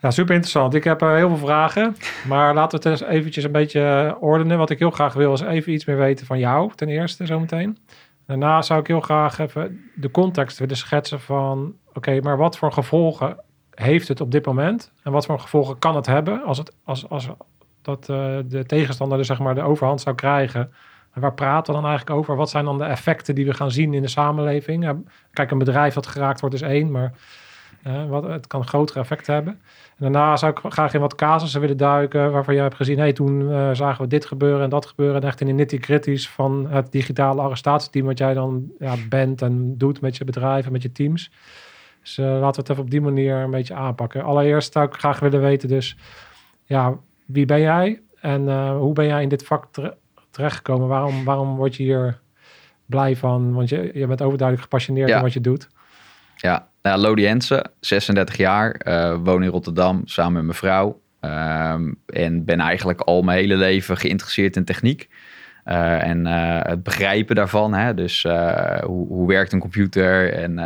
Ja, 0.02 0.12
super 0.12 0.34
interessant. 0.34 0.74
Ik 0.74 0.84
heb 0.84 1.02
uh, 1.02 1.14
heel 1.14 1.28
veel 1.28 1.48
vragen, 1.48 1.96
maar 2.28 2.54
laten 2.54 2.82
we 2.82 2.90
het 2.90 3.00
eens 3.00 3.10
eventjes 3.12 3.44
een 3.44 3.52
beetje 3.52 4.16
ordenen. 4.20 4.58
Wat 4.58 4.70
ik 4.70 4.80
heel 4.80 4.92
graag 4.92 5.14
wil 5.14 5.34
is 5.34 5.42
even 5.42 5.74
iets 5.74 5.86
meer 5.86 5.98
weten 5.98 6.26
van 6.26 6.40
jou, 6.40 6.72
ten 6.76 6.88
eerste 6.88 7.26
zometeen. 7.26 7.78
Daarna 8.26 8.62
zou 8.62 8.80
ik 8.80 8.88
heel 8.88 9.02
graag 9.02 9.40
even 9.40 9.82
de 9.96 10.12
context 10.12 10.60
willen 10.60 10.78
schetsen 10.78 11.20
van... 11.20 11.76
oké, 11.94 12.20
maar 12.22 12.38
wat 12.38 12.58
voor 12.58 12.72
gevolgen 12.72 13.38
heeft 13.74 14.08
het 14.08 14.22
op 14.22 14.32
dit 14.32 14.46
moment? 14.46 14.92
En 15.04 15.12
wat 15.12 15.26
voor 15.26 15.40
gevolgen 15.40 15.80
kan 15.80 15.96
het 15.96 16.06
hebben 16.06 16.44
als, 16.44 16.58
het, 16.58 16.76
als, 16.84 17.10
als 17.10 17.30
dat 17.82 18.08
uh, 18.10 18.38
de 18.46 18.66
tegenstander 18.66 19.18
dus 19.18 19.28
zeg 19.28 19.40
maar 19.40 19.56
de 19.56 19.62
overhand 19.62 20.02
zou 20.02 20.16
krijgen... 20.16 20.74
En 21.14 21.22
waar 21.22 21.34
praten 21.34 21.74
we 21.74 21.80
dan 21.80 21.90
eigenlijk 21.90 22.20
over? 22.20 22.36
Wat 22.36 22.50
zijn 22.50 22.66
dan 22.66 22.78
de 22.78 22.84
effecten 22.84 23.36
die 23.36 23.46
we 23.46 23.54
gaan 23.54 23.72
zien 23.72 23.94
in 23.94 24.02
de 24.02 24.08
samenleving? 24.08 25.04
Kijk, 25.32 25.52
een 25.52 25.58
bedrijf 25.58 25.94
dat 25.94 26.08
geraakt 26.08 26.40
wordt 26.40 26.56
is 26.56 26.62
één, 26.62 26.92
maar 26.92 27.14
wat, 28.08 28.24
het 28.24 28.48
kan 28.48 28.68
grotere 28.68 29.00
effecten 29.00 29.34
hebben. 29.34 29.54
En 29.98 29.98
daarna 29.98 30.36
zou 30.36 30.52
ik 30.52 30.72
graag 30.72 30.94
in 30.94 31.00
wat 31.00 31.16
casussen 31.16 31.62
willen 31.62 31.78
duiken 31.78 32.32
waarvan 32.32 32.56
je 32.56 32.62
hebt 32.62 32.76
gezien, 32.76 32.98
hey, 32.98 33.14
toen 33.14 33.42
uh, 33.42 33.70
zagen 33.74 34.04
we 34.04 34.10
dit 34.10 34.26
gebeuren 34.26 34.64
en 34.64 34.70
dat 34.70 34.86
gebeuren. 34.86 35.22
En 35.22 35.28
echt 35.28 35.42
in 35.42 35.48
de 35.48 35.54
nitty-gritty's 35.54 36.30
van 36.30 36.68
het 36.70 36.92
digitale 36.92 37.42
arrestatieteam 37.42 38.06
wat 38.06 38.18
jij 38.18 38.34
dan 38.34 38.72
ja, 38.80 38.96
bent 39.10 39.42
en 39.42 39.78
doet 39.78 40.02
met 40.02 40.18
je 40.18 40.24
bedrijf 40.24 40.66
en 40.66 40.72
met 40.72 40.82
je 40.82 40.92
teams. 40.92 41.32
Dus 42.02 42.18
uh, 42.18 42.26
laten 42.26 42.42
we 42.42 42.60
het 42.60 42.70
even 42.70 42.84
op 42.84 42.92
die 42.92 43.02
manier 43.02 43.36
een 43.36 43.52
beetje 43.52 43.74
aanpakken. 43.74 44.24
Allereerst 44.24 44.74
zou 44.74 44.86
ik 44.86 44.94
graag 44.94 45.20
willen 45.20 45.42
weten 45.42 45.70
dus, 45.70 45.98
ja, 46.64 46.98
wie 47.26 47.46
ben 47.46 47.60
jij? 47.60 48.02
En 48.22 48.42
uh, 48.42 48.78
hoe 48.78 48.94
ben 48.94 49.06
jij 49.06 49.22
in 49.22 49.30
dit 49.30 49.46
vak 49.46 49.68
terechtgekomen? 50.32 50.88
Waarom, 50.88 51.24
waarom 51.24 51.56
word 51.56 51.76
je 51.76 51.84
hier 51.84 52.20
blij 52.86 53.16
van? 53.16 53.54
Want 53.54 53.70
je, 53.70 53.92
je 53.94 54.08
bent 54.08 54.22
overduidelijk 54.22 54.62
gepassioneerd 54.62 55.10
in 55.10 55.22
wat 55.22 55.34
je 55.34 55.42
doet. 55.42 55.70
Ja, 56.36 56.69
nou, 56.82 57.00
Lodi 57.00 57.26
Hensen, 57.26 57.72
36 57.80 58.38
jaar, 58.38 58.82
uh, 58.88 59.16
woon 59.24 59.44
in 59.44 59.50
Rotterdam 59.50 60.02
samen 60.06 60.34
met 60.34 60.44
mijn 60.44 60.58
vrouw. 60.58 61.02
Ehm, 61.20 61.92
en 62.06 62.46
ben 62.46 62.60
eigenlijk 62.60 63.02
al 63.02 63.22
mijn 63.22 63.40
hele 63.40 63.56
leven 63.56 63.98
geïnteresseerd 63.98 64.56
in 64.56 64.64
techniek. 64.64 65.10
Uh, 65.66 66.04
en 66.04 66.26
uh, 66.26 66.60
het 66.62 66.84
begrijpen 66.84 67.36
daarvan. 67.36 67.74
Hè? 67.74 67.94
Dus 67.94 68.24
hoe, 68.84 69.08
hoe 69.08 69.28
werkt 69.28 69.54
een 69.54 69.60
computer? 69.60 70.34
En, 70.34 70.60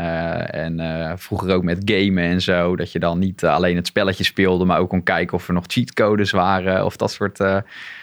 en 0.52 1.20
vroeger 1.20 1.54
ook 1.54 1.64
met 1.64 1.82
gamen 1.86 2.24
en 2.24 2.42
zo. 2.42 2.76
Dat 2.76 2.92
je 2.92 3.00
dan 3.00 3.20
niet 3.20 3.46
alleen 3.46 3.76
het 3.76 3.88
spelletje 3.88 4.24
speelde, 4.24 4.66
maar 4.66 4.80
ook 4.80 4.90
kon 4.90 5.04
kijken 5.04 5.38
of 5.38 5.48
er 5.48 5.54
nog 5.54 5.64
cheatcodes 5.68 6.32
waren. 6.32 6.86
Of 6.86 6.98
dat 6.98 7.12
soort, 7.12 7.38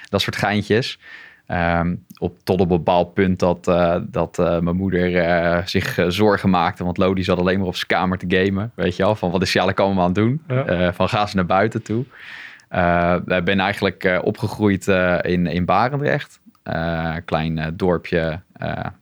dat 0.08 0.20
soort 0.20 0.36
geintjes. 0.36 0.98
Um, 1.52 2.04
op, 2.18 2.38
tot 2.44 2.60
op 2.60 2.70
een 2.70 2.76
bepaald 2.76 3.14
punt 3.14 3.38
dat, 3.38 3.68
uh, 3.68 3.96
dat 4.02 4.38
uh, 4.38 4.58
mijn 4.58 4.76
moeder 4.76 5.10
uh, 5.10 5.58
zich 5.64 5.98
zorgen 6.08 6.50
maakte. 6.50 6.84
Want 6.84 6.96
Lodi 6.96 7.22
zat 7.22 7.38
alleen 7.38 7.58
maar 7.58 7.66
op 7.66 7.74
zijn 7.74 7.86
kamer 7.86 8.18
te 8.18 8.26
gamen. 8.28 8.72
Weet 8.74 8.96
je 8.96 9.02
wel, 9.02 9.14
van 9.14 9.30
wat 9.30 9.42
is 9.42 9.54
eigenlijk 9.54 9.80
allemaal 9.80 10.04
aan 10.04 10.12
het 10.12 10.18
doen? 10.18 10.42
Ja. 10.48 10.92
van 10.92 11.08
ga 11.08 11.26
ze 11.26 11.36
naar 11.36 11.46
buiten 11.46 11.82
toe. 11.82 12.04
Ik 13.26 13.44
ben 13.44 13.60
eigenlijk 13.60 14.20
opgegroeid 14.22 14.86
in, 15.20 15.46
in 15.46 15.64
Barendrecht. 15.64 16.40
klein 17.24 17.72
dorpje 17.76 18.40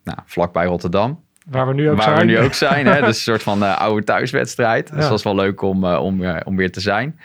nou, 0.05 0.19
vlakbij 0.25 0.67
Rotterdam. 0.67 1.21
Waar 1.51 1.67
we 1.67 1.75
nu 1.75 1.91
ook 1.91 1.97
Waar 1.97 2.05
zijn. 2.05 2.19
we 2.19 2.25
nu 2.25 2.39
ook 2.39 2.55
zijn. 2.55 2.87
hè? 2.87 3.01
Dus 3.07 3.07
een 3.07 3.15
soort 3.15 3.43
van 3.43 3.77
oude 3.79 4.05
thuiswedstrijd. 4.05 4.89
Dus 4.91 5.01
dat 5.01 5.11
was 5.11 5.23
wel 5.23 5.35
leuk 5.35 5.63
om, 5.63 5.85
om, 5.85 6.25
om 6.45 6.57
weer 6.57 6.73
te 6.73 6.81
zijn. 6.81 7.19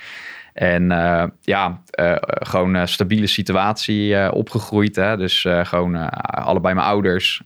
En 0.53 0.91
uh, 0.91 1.23
ja, 1.41 1.81
uh, 1.99 2.15
gewoon 2.19 2.73
een 2.73 2.87
stabiele 2.87 3.27
situatie 3.27 4.31
opgegroeid. 4.31 4.95
Hè? 4.95 5.17
Dus 5.17 5.45
gewoon 5.63 6.09
allebei 6.19 6.73
mijn 6.73 6.87
ouders, 6.87 7.43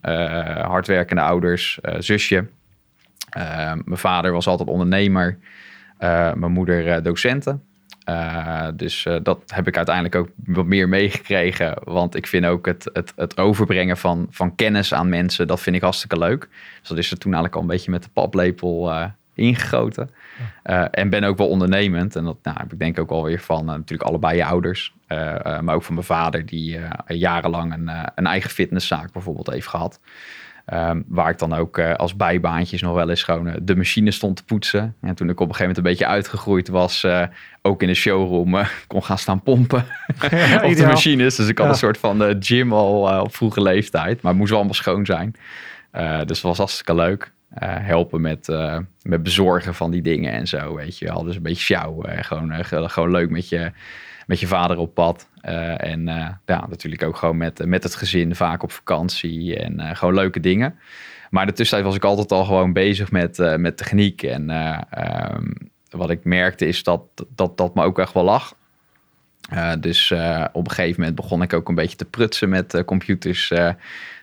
hardwerkende 0.62 1.22
ouders, 1.22 1.80
zusje. 1.98 2.46
mijn 3.84 3.98
vader 3.98 4.32
was 4.32 4.48
altijd 4.48 4.70
ondernemer. 4.70 5.38
mijn 6.00 6.52
moeder 6.52 7.04
docenten. 7.04 7.64
dus 8.74 9.08
dat 9.24 9.40
heb 9.46 9.68
ik 9.68 9.78
uiteindelijk 9.78 10.16
ook 10.16 10.30
wat 10.46 10.66
meer 10.66 10.90
meegekregen. 10.90 11.78
Want 11.84 12.16
ik 12.16 12.28
vind 12.28 12.46
ook 12.46 12.66
het, 12.66 12.90
het, 12.94 13.14
het 13.16 13.38
overbrengen 13.38 13.98
van, 13.98 14.28
van 14.30 14.56
kennis 14.56 14.94
aan 14.94 15.10
mensen, 15.10 15.48
dat 15.48 15.62
vind 15.62 15.76
ik 15.76 15.82
hartstikke 15.82 16.18
leuk. 16.18 16.48
Dus 16.80 16.90
dat 16.90 16.98
is 16.98 17.12
er 17.12 17.18
toen 17.18 17.34
eigenlijk 17.34 17.56
al 17.56 17.62
een 17.62 17.76
beetje 17.76 17.92
met 17.92 18.04
de 18.04 18.10
paplepel 18.14 18.92
ingegoten. 19.38 20.10
Uh, 20.66 20.86
en 20.92 21.10
ben 21.10 21.24
ook 21.24 21.38
wel 21.38 21.48
ondernemend. 21.48 22.16
En 22.16 22.24
dat 22.24 22.38
nou, 22.44 22.58
heb 22.60 22.74
ik 22.74 22.80
denk 22.80 23.00
ook 23.00 23.10
alweer 23.10 23.40
van 23.40 23.62
uh, 23.62 23.76
natuurlijk 23.76 24.10
allebei 24.10 24.36
je 24.36 24.46
ouders. 24.46 24.94
Uh, 25.08 25.60
maar 25.60 25.76
ook 25.76 25.84
van 25.84 25.94
mijn 25.94 26.06
vader, 26.06 26.46
die 26.46 26.80
jarenlang 27.08 27.74
een, 27.74 27.92
een, 28.16 28.28
eigen 28.28 28.50
fitnesszaak 28.50 29.12
bijvoorbeeld 29.12 29.50
heeft 29.50 29.68
gehad. 29.68 30.00
Um, 30.74 31.04
waar 31.08 31.30
ik 31.30 31.38
dan 31.38 31.54
ook 31.54 31.80
als 31.80 32.16
bijbaantjes 32.16 32.82
nog 32.82 32.94
wel 32.94 33.10
eens 33.10 33.24
gewoon 33.24 33.56
de 33.62 33.76
machine 33.76 34.12
stond 34.12 34.36
te 34.36 34.44
poetsen. 34.44 34.96
En 35.02 35.16
toen 35.16 35.30
ik 35.30 35.40
op 35.40 35.50
een 35.50 35.56
gegeven 35.56 35.68
moment 35.68 35.78
een 35.78 35.84
beetje 35.84 36.06
uitgegroeid 36.06 36.68
was, 36.68 37.06
ook 37.62 37.82
in 37.82 37.88
de 37.88 37.94
showroom 37.94 38.58
kon 38.88 39.04
gaan 39.04 39.18
staan 39.18 39.44
pompen 39.44 39.86
ja, 40.30 40.64
op 40.64 40.76
de 40.76 40.86
machines. 40.86 41.36
Dus 41.36 41.48
ik 41.48 41.58
had 41.58 41.68
ja. 41.68 41.72
een 41.72 41.78
soort 41.78 41.98
van 41.98 42.36
gym 42.40 42.74
al 42.74 43.22
op 43.22 43.36
vroege 43.36 43.62
leeftijd. 43.62 44.22
Maar 44.22 44.32
het 44.32 44.40
moest 44.40 44.50
wel 44.50 44.60
allemaal 44.60 44.78
schoon 44.78 45.06
zijn. 45.06 45.36
dus 46.26 46.26
dat 46.28 46.42
was 46.42 46.58
hartstikke 46.58 46.96
leuk. 46.96 47.32
Uh, 47.64 47.76
helpen 47.80 48.22
met, 48.22 48.48
uh, 48.48 48.78
met 49.02 49.24
bezorgen 49.24 49.74
van 49.74 49.92
die 49.92 50.02
dingen 50.02 50.32
en 50.32 50.48
zo, 50.48 50.76
weet 50.76 50.98
je 50.98 51.06
wel. 51.06 51.24
Dus 51.24 51.36
een 51.36 51.42
beetje 51.42 51.64
sjouwen. 51.64 52.24
gewoon, 52.24 52.52
uh, 52.54 52.60
gewoon 52.90 53.12
leuk 53.12 53.30
met 53.30 53.50
je, 53.50 53.72
met 54.26 54.40
je 54.40 54.48
vader 54.48 54.78
op 54.78 54.94
pad. 54.94 55.30
en 55.78 56.06
ja, 56.46 56.68
natuurlijk 56.70 57.04
ook 57.04 57.16
gewoon 57.16 57.38
met, 57.38 57.66
met 57.66 57.84
het 57.84 57.96
gezin 57.96 58.36
vaak 58.36 58.64
op 58.64 58.72
vakantie 58.72 59.56
en 59.56 59.96
gewoon 59.96 60.14
leuke 60.14 60.40
dingen. 60.40 60.80
Maar 61.30 61.46
de 61.46 61.54
tussentijd 61.54 61.88
was 61.88 61.96
ik 61.96 62.04
altijd 62.04 62.32
al 62.32 62.46
gewoon 62.46 62.74
bezig 62.74 63.12
met, 63.12 63.58
met 63.58 63.78
techniek. 63.78 64.24
En 64.24 64.50
um, 65.34 65.54
wat 65.90 66.10
ik 66.10 66.24
merkte 66.24 66.68
is 66.68 66.84
dat, 66.84 67.02
dat 67.36 67.58
dat 67.58 67.76
me 67.76 67.84
ook 67.84 68.00
echt 68.00 68.14
wel 68.14 68.24
lag. 68.24 68.56
dus 69.80 70.12
op 70.52 70.66
een 70.66 70.72
gegeven 70.72 71.00
moment 71.00 71.16
begon 71.16 71.42
ik 71.42 71.54
ook 71.54 71.70
een 71.70 71.76
beetje 71.76 71.98
te 71.98 72.06
prutsen 72.06 72.50
met 72.50 72.84
computers 72.86 73.52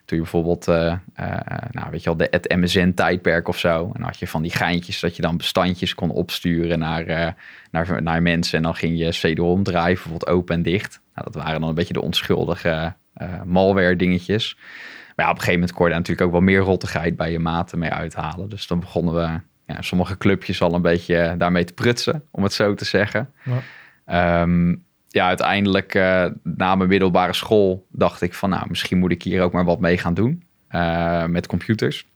toen 0.04 0.16
je 0.16 0.22
bijvoorbeeld, 0.22 0.68
uh, 0.68 0.74
uh, 1.20 1.36
nou 1.70 1.90
weet 1.90 2.02
je 2.02 2.04
wel, 2.04 2.16
de, 2.16 2.26
het 2.30 2.56
MSN-tijdperk 2.56 3.48
of 3.48 3.58
zo. 3.58 3.84
En 3.84 3.92
dan 3.92 4.02
had 4.02 4.18
je 4.18 4.26
van 4.26 4.42
die 4.42 4.50
geintjes 4.50 5.00
dat 5.00 5.16
je 5.16 5.22
dan 5.22 5.36
bestandjes 5.36 5.94
kon 5.94 6.10
opsturen 6.10 6.78
naar, 6.78 7.08
uh, 7.08 7.28
naar, 7.70 8.02
naar 8.02 8.22
mensen. 8.22 8.56
En 8.56 8.62
dan 8.62 8.74
ging 8.74 8.98
je 8.98 9.08
CD-ROM 9.08 9.62
draaien, 9.62 9.94
bijvoorbeeld 9.94 10.26
open 10.26 10.54
en 10.54 10.62
dicht. 10.62 11.00
Nou, 11.14 11.30
dat 11.32 11.42
waren 11.42 11.60
dan 11.60 11.68
een 11.68 11.74
beetje 11.74 11.92
de 11.92 12.02
onschuldige 12.02 12.94
malware 13.44 13.96
dingetjes. 13.96 14.56
Maar 15.16 15.24
ja, 15.24 15.30
op 15.30 15.38
een 15.38 15.42
gegeven 15.42 15.52
moment 15.52 15.72
kon 15.72 15.84
je 15.84 15.90
daar 15.90 16.00
natuurlijk 16.00 16.26
ook 16.26 16.32
wel 16.32 16.46
meer 16.46 16.60
rottigheid 16.60 17.16
bij 17.16 17.32
je 17.32 17.38
maten 17.38 17.78
mee 17.78 17.90
uithalen. 17.90 18.48
Dus 18.48 18.66
dan 18.66 18.80
begonnen 18.80 19.14
we 19.14 19.40
ja, 19.72 19.82
sommige 19.82 20.18
clubjes 20.18 20.62
al 20.62 20.74
een 20.74 20.82
beetje 20.82 21.34
daarmee 21.38 21.64
te 21.64 21.72
prutsen, 21.72 22.24
om 22.30 22.42
het 22.42 22.52
zo 22.52 22.74
te 22.74 22.84
zeggen. 22.84 23.32
Ja. 24.06 24.42
Um, 24.42 24.84
ja, 25.14 25.26
uiteindelijk 25.26 25.94
uh, 25.94 26.26
na 26.42 26.74
mijn 26.74 26.88
middelbare 26.88 27.32
school 27.32 27.86
dacht 27.90 28.22
ik 28.22 28.34
van, 28.34 28.50
nou, 28.50 28.66
misschien 28.68 28.98
moet 28.98 29.10
ik 29.10 29.22
hier 29.22 29.42
ook 29.42 29.52
maar 29.52 29.64
wat 29.64 29.80
mee 29.80 29.98
gaan 29.98 30.14
doen 30.14 30.42
uh, 30.70 31.24
met 31.26 31.46
computers. 31.46 32.06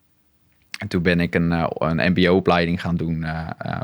En 0.79 0.87
toen 0.87 1.01
ben 1.01 1.19
ik 1.19 1.35
een, 1.35 1.51
uh, 1.51 1.67
een 1.69 2.11
MBO-opleiding 2.11 2.81
gaan 2.81 2.95
doen, 2.95 3.25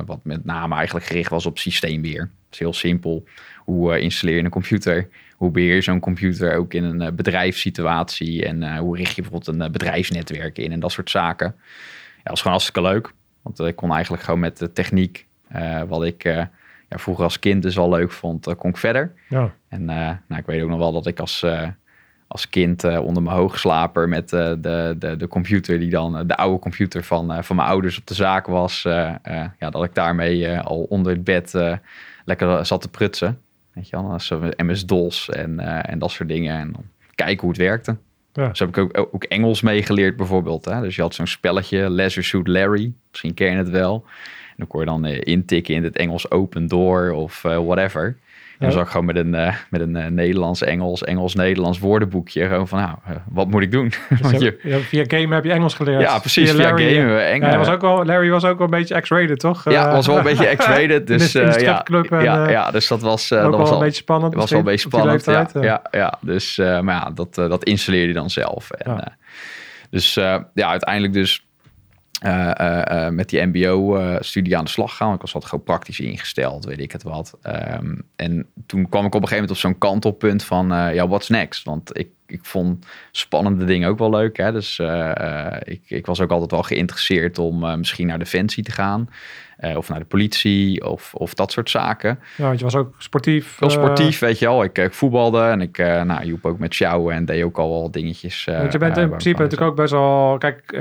wat 0.05 0.19
met 0.23 0.45
name 0.45 0.75
eigenlijk 0.75 1.05
gericht 1.05 1.29
was 1.29 1.45
op 1.45 1.57
systeembeheer. 1.57 2.19
Dat 2.19 2.53
is 2.53 2.59
heel 2.59 2.73
simpel. 2.73 3.23
Hoe 3.57 3.99
installeer 3.99 4.37
je 4.37 4.43
een 4.43 4.49
computer? 4.49 5.09
Hoe 5.35 5.51
beheer 5.51 5.75
je 5.75 5.81
zo'n 5.81 5.99
computer 5.99 6.57
ook 6.57 6.73
in 6.73 6.83
een 6.83 7.15
bedrijfssituatie? 7.15 8.45
En 8.45 8.77
hoe 8.77 8.97
richt 8.97 9.15
je 9.15 9.21
bijvoorbeeld 9.21 9.61
een 9.61 9.71
bedrijfsnetwerk 9.71 10.57
in 10.57 10.71
en 10.71 10.79
dat 10.79 10.91
soort 10.91 11.09
zaken? 11.09 11.55
Ja, 11.57 12.13
dat 12.15 12.23
was 12.23 12.41
gewoon 12.41 12.57
hartstikke 12.57 12.89
leuk. 12.89 13.13
Want 13.41 13.59
ik 13.59 13.75
kon 13.75 13.91
eigenlijk 13.91 14.23
gewoon 14.23 14.39
met 14.39 14.57
de 14.57 14.71
techniek, 14.71 15.27
wat 15.87 16.03
ik 16.03 16.47
ja, 16.95 17.01
vroeger 17.01 17.23
als 17.23 17.39
kind 17.39 17.61
dus 17.61 17.77
al 17.77 17.89
leuk 17.89 18.11
vond, 18.11 18.47
uh, 18.47 18.53
kon 18.57 18.69
ik 18.69 18.77
verder. 18.77 19.13
Ja. 19.29 19.53
En 19.67 19.81
uh, 19.81 19.87
nou, 20.27 20.41
ik 20.41 20.45
weet 20.45 20.61
ook 20.61 20.69
nog 20.69 20.79
wel 20.79 20.91
dat 20.91 21.05
ik 21.05 21.19
als, 21.19 21.43
uh, 21.43 21.67
als 22.27 22.49
kind 22.49 22.83
onder 22.83 23.23
mijn 23.23 23.35
hoogslaper 23.35 24.09
met 24.09 24.29
de, 24.29 24.57
de, 24.99 25.15
de 25.17 25.27
computer, 25.27 25.79
die 25.79 25.89
dan 25.89 26.27
de 26.27 26.35
oude 26.35 26.59
computer 26.59 27.03
van, 27.03 27.43
van 27.43 27.55
mijn 27.55 27.67
ouders 27.67 27.97
op 27.97 28.07
de 28.07 28.13
zaak 28.13 28.45
was, 28.45 28.81
ja, 29.59 29.69
dat 29.69 29.83
ik 29.83 29.93
daarmee 29.93 30.59
al 30.59 30.83
onder 30.83 31.11
het 31.11 31.23
bed 31.23 31.53
lekker 32.25 32.65
zat 32.65 32.81
te 32.81 32.89
prutsen. 32.89 33.39
Weet 33.73 33.89
je 33.89 33.95
wel, 33.95 34.19
MS-DOS 34.57 35.29
en, 35.29 35.59
en 35.85 35.99
dat 35.99 36.11
soort 36.11 36.29
dingen. 36.29 36.57
En 36.57 36.75
kijken 37.15 37.39
hoe 37.39 37.49
het 37.49 37.57
werkte. 37.57 37.97
Ja. 38.33 38.47
Dus 38.47 38.59
heb 38.59 38.69
ik 38.69 38.77
ook, 38.77 39.07
ook 39.13 39.23
Engels 39.23 39.61
meegeleerd 39.61 40.15
bijvoorbeeld. 40.15 40.65
Hè? 40.65 40.81
Dus 40.81 40.95
je 40.95 41.01
had 41.01 41.13
zo'n 41.13 41.27
spelletje, 41.27 41.89
Leisure 41.89 42.25
Suit 42.25 42.47
Larry. 42.47 42.93
Misschien 43.09 43.33
ken 43.33 43.51
je 43.51 43.57
het 43.57 43.69
wel. 43.69 44.05
Dan 44.57 44.67
kon 44.67 44.79
je 44.79 44.85
dan 44.85 45.05
eh, 45.05 45.17
intikken 45.23 45.75
in 45.75 45.83
het 45.83 45.97
Engels 45.97 46.31
open 46.31 46.67
door 46.67 47.11
of 47.11 47.43
eh, 47.43 47.57
whatever. 47.65 48.17
En 48.59 48.61
dan 48.65 48.71
zag 48.71 48.83
ik 48.83 48.89
gewoon 48.89 49.05
met 49.05 49.15
een, 49.15 49.35
eh, 49.35 49.55
met 49.69 49.81
een 49.81 50.13
Nederlands-Engels, 50.13 51.03
Engels-Nederlands 51.03 51.79
woordenboekje. 51.79 52.47
Gewoon 52.47 52.67
van, 52.67 52.79
nou, 52.79 52.97
wat 53.29 53.47
moet 53.47 53.61
ik 53.61 53.71
doen? 53.71 53.91
Want 54.21 54.39
Dus 54.39 54.41
je- 54.41 54.79
via 54.79 55.03
game 55.07 55.35
heb 55.35 55.43
je 55.43 55.51
Engels 55.51 55.73
geleerd. 55.73 56.01
ja, 56.01 56.19
precies. 56.19 56.51
Via, 56.51 56.61
Larry, 56.61 57.05
we 57.05 57.17
Engels. 57.19 57.51
Ja, 57.51 57.57
was 57.57 57.69
ook 57.69 57.81
wel, 57.81 58.05
Larry 58.05 58.29
was 58.29 58.45
ook 58.45 58.57
wel 58.57 58.67
een 58.67 58.79
beetje 58.79 59.01
X-rated, 59.01 59.39
toch? 59.39 59.69
Ja, 59.71 59.91
was 59.91 60.07
wel 60.07 60.17
een 60.17 60.23
beetje 60.23 60.55
X-rated. 60.55 61.07
Dus 61.07 61.31
ja, 61.31 61.83
en, 61.83 62.23
ja, 62.23 62.49
ja, 62.49 62.71
dus 62.71 62.87
dat 62.87 63.01
was, 63.01 63.27
dat 63.27 63.41
wel 63.41 63.57
was 63.57 63.69
een 63.69 63.75
al, 63.75 63.81
beetje 63.81 64.01
spannend. 64.01 64.33
was 64.33 64.49
wel 64.49 64.59
een 64.59 64.65
beetje 64.65 64.87
spannend. 64.89 65.25
Ja, 65.25 65.47
ja, 65.61 65.81
ja, 65.91 66.17
dus, 66.21 66.57
maar 66.57 66.83
ja, 66.95 67.11
dat, 67.15 67.35
dat 67.35 67.63
installeerde 67.63 68.07
je 68.07 68.13
dan 68.13 68.29
zelf. 68.29 68.71
En, 68.71 69.17
dus 69.89 70.13
ja, 70.13 70.45
uiteindelijk 70.53 71.13
dus 71.13 71.44
eh, 72.25 72.59
eh, 72.59 73.05
eh, 73.05 73.13
met 73.13 73.29
die 73.29 73.45
mbo-studie 73.45 74.57
aan 74.57 74.63
de 74.63 74.69
slag 74.69 74.95
gaan. 74.95 75.13
Ik 75.13 75.21
was 75.21 75.31
wat 75.31 75.45
gewoon 75.45 75.63
praktisch 75.63 75.99
ingesteld, 75.99 76.65
weet 76.65 76.79
ik 76.79 76.91
het 76.91 77.03
wat. 77.03 77.37
Ehm, 77.41 77.95
en 78.15 78.47
toen 78.65 78.89
kwam 78.89 79.05
ik 79.05 79.15
op 79.15 79.21
een 79.21 79.27
gegeven 79.27 79.35
moment 79.35 79.51
op 79.51 79.57
zo'n 79.57 79.77
kantelpunt 79.77 80.43
van, 80.43 80.67
ja, 80.67 81.07
what's 81.07 81.29
next? 81.29 81.63
Want 81.63 81.97
ik, 81.97 82.07
ik 82.27 82.45
vond 82.45 82.85
spannende 83.11 83.65
dingen 83.65 83.89
ook 83.89 83.97
wel 83.97 84.09
leuk. 84.09 84.37
Hè? 84.37 84.51
Dus 84.51 84.79
ik, 85.63 85.81
ik 85.87 86.05
was 86.05 86.19
ook 86.21 86.31
altijd 86.31 86.51
wel 86.51 86.63
geïnteresseerd 86.63 87.39
om 87.39 87.77
misschien 87.77 88.07
naar 88.07 88.19
Defensie 88.19 88.63
te 88.63 88.71
gaan. 88.71 89.09
Eh, 89.57 89.77
of 89.77 89.89
naar 89.89 89.99
de 89.99 90.05
politie, 90.05 90.89
of, 90.89 91.13
of 91.13 91.33
dat 91.33 91.51
soort 91.51 91.69
zaken. 91.69 92.19
Ja, 92.37 92.43
want 92.43 92.57
je 92.57 92.63
was 92.63 92.75
ook 92.75 92.93
sportief. 92.97 93.59
Heel 93.59 93.67
eh, 93.67 93.73
sportief, 93.73 94.19
weet 94.19 94.39
je 94.39 94.45
wel. 94.45 94.63
Ik, 94.63 94.77
ik 94.77 94.93
voetbalde 94.93 95.41
en 95.41 95.61
ik 95.61 95.77
uh, 95.77 96.01
nou, 96.01 96.23
hielp 96.23 96.45
ook 96.45 96.59
met 96.59 96.73
sjouwen 96.73 97.15
en 97.15 97.25
deed 97.25 97.43
ook 97.43 97.57
al 97.57 97.69
wel 97.69 97.91
dingetjes. 97.91 98.47
Uh, 98.49 98.59
Want 98.59 98.71
je 98.71 98.77
bent 98.77 98.97
in 98.97 99.09
principe 99.09 99.41
natuurlijk 99.41 99.71
ook 99.71 99.77
best 99.77 99.91
wel... 99.91 100.37
Kijk, 100.37 100.71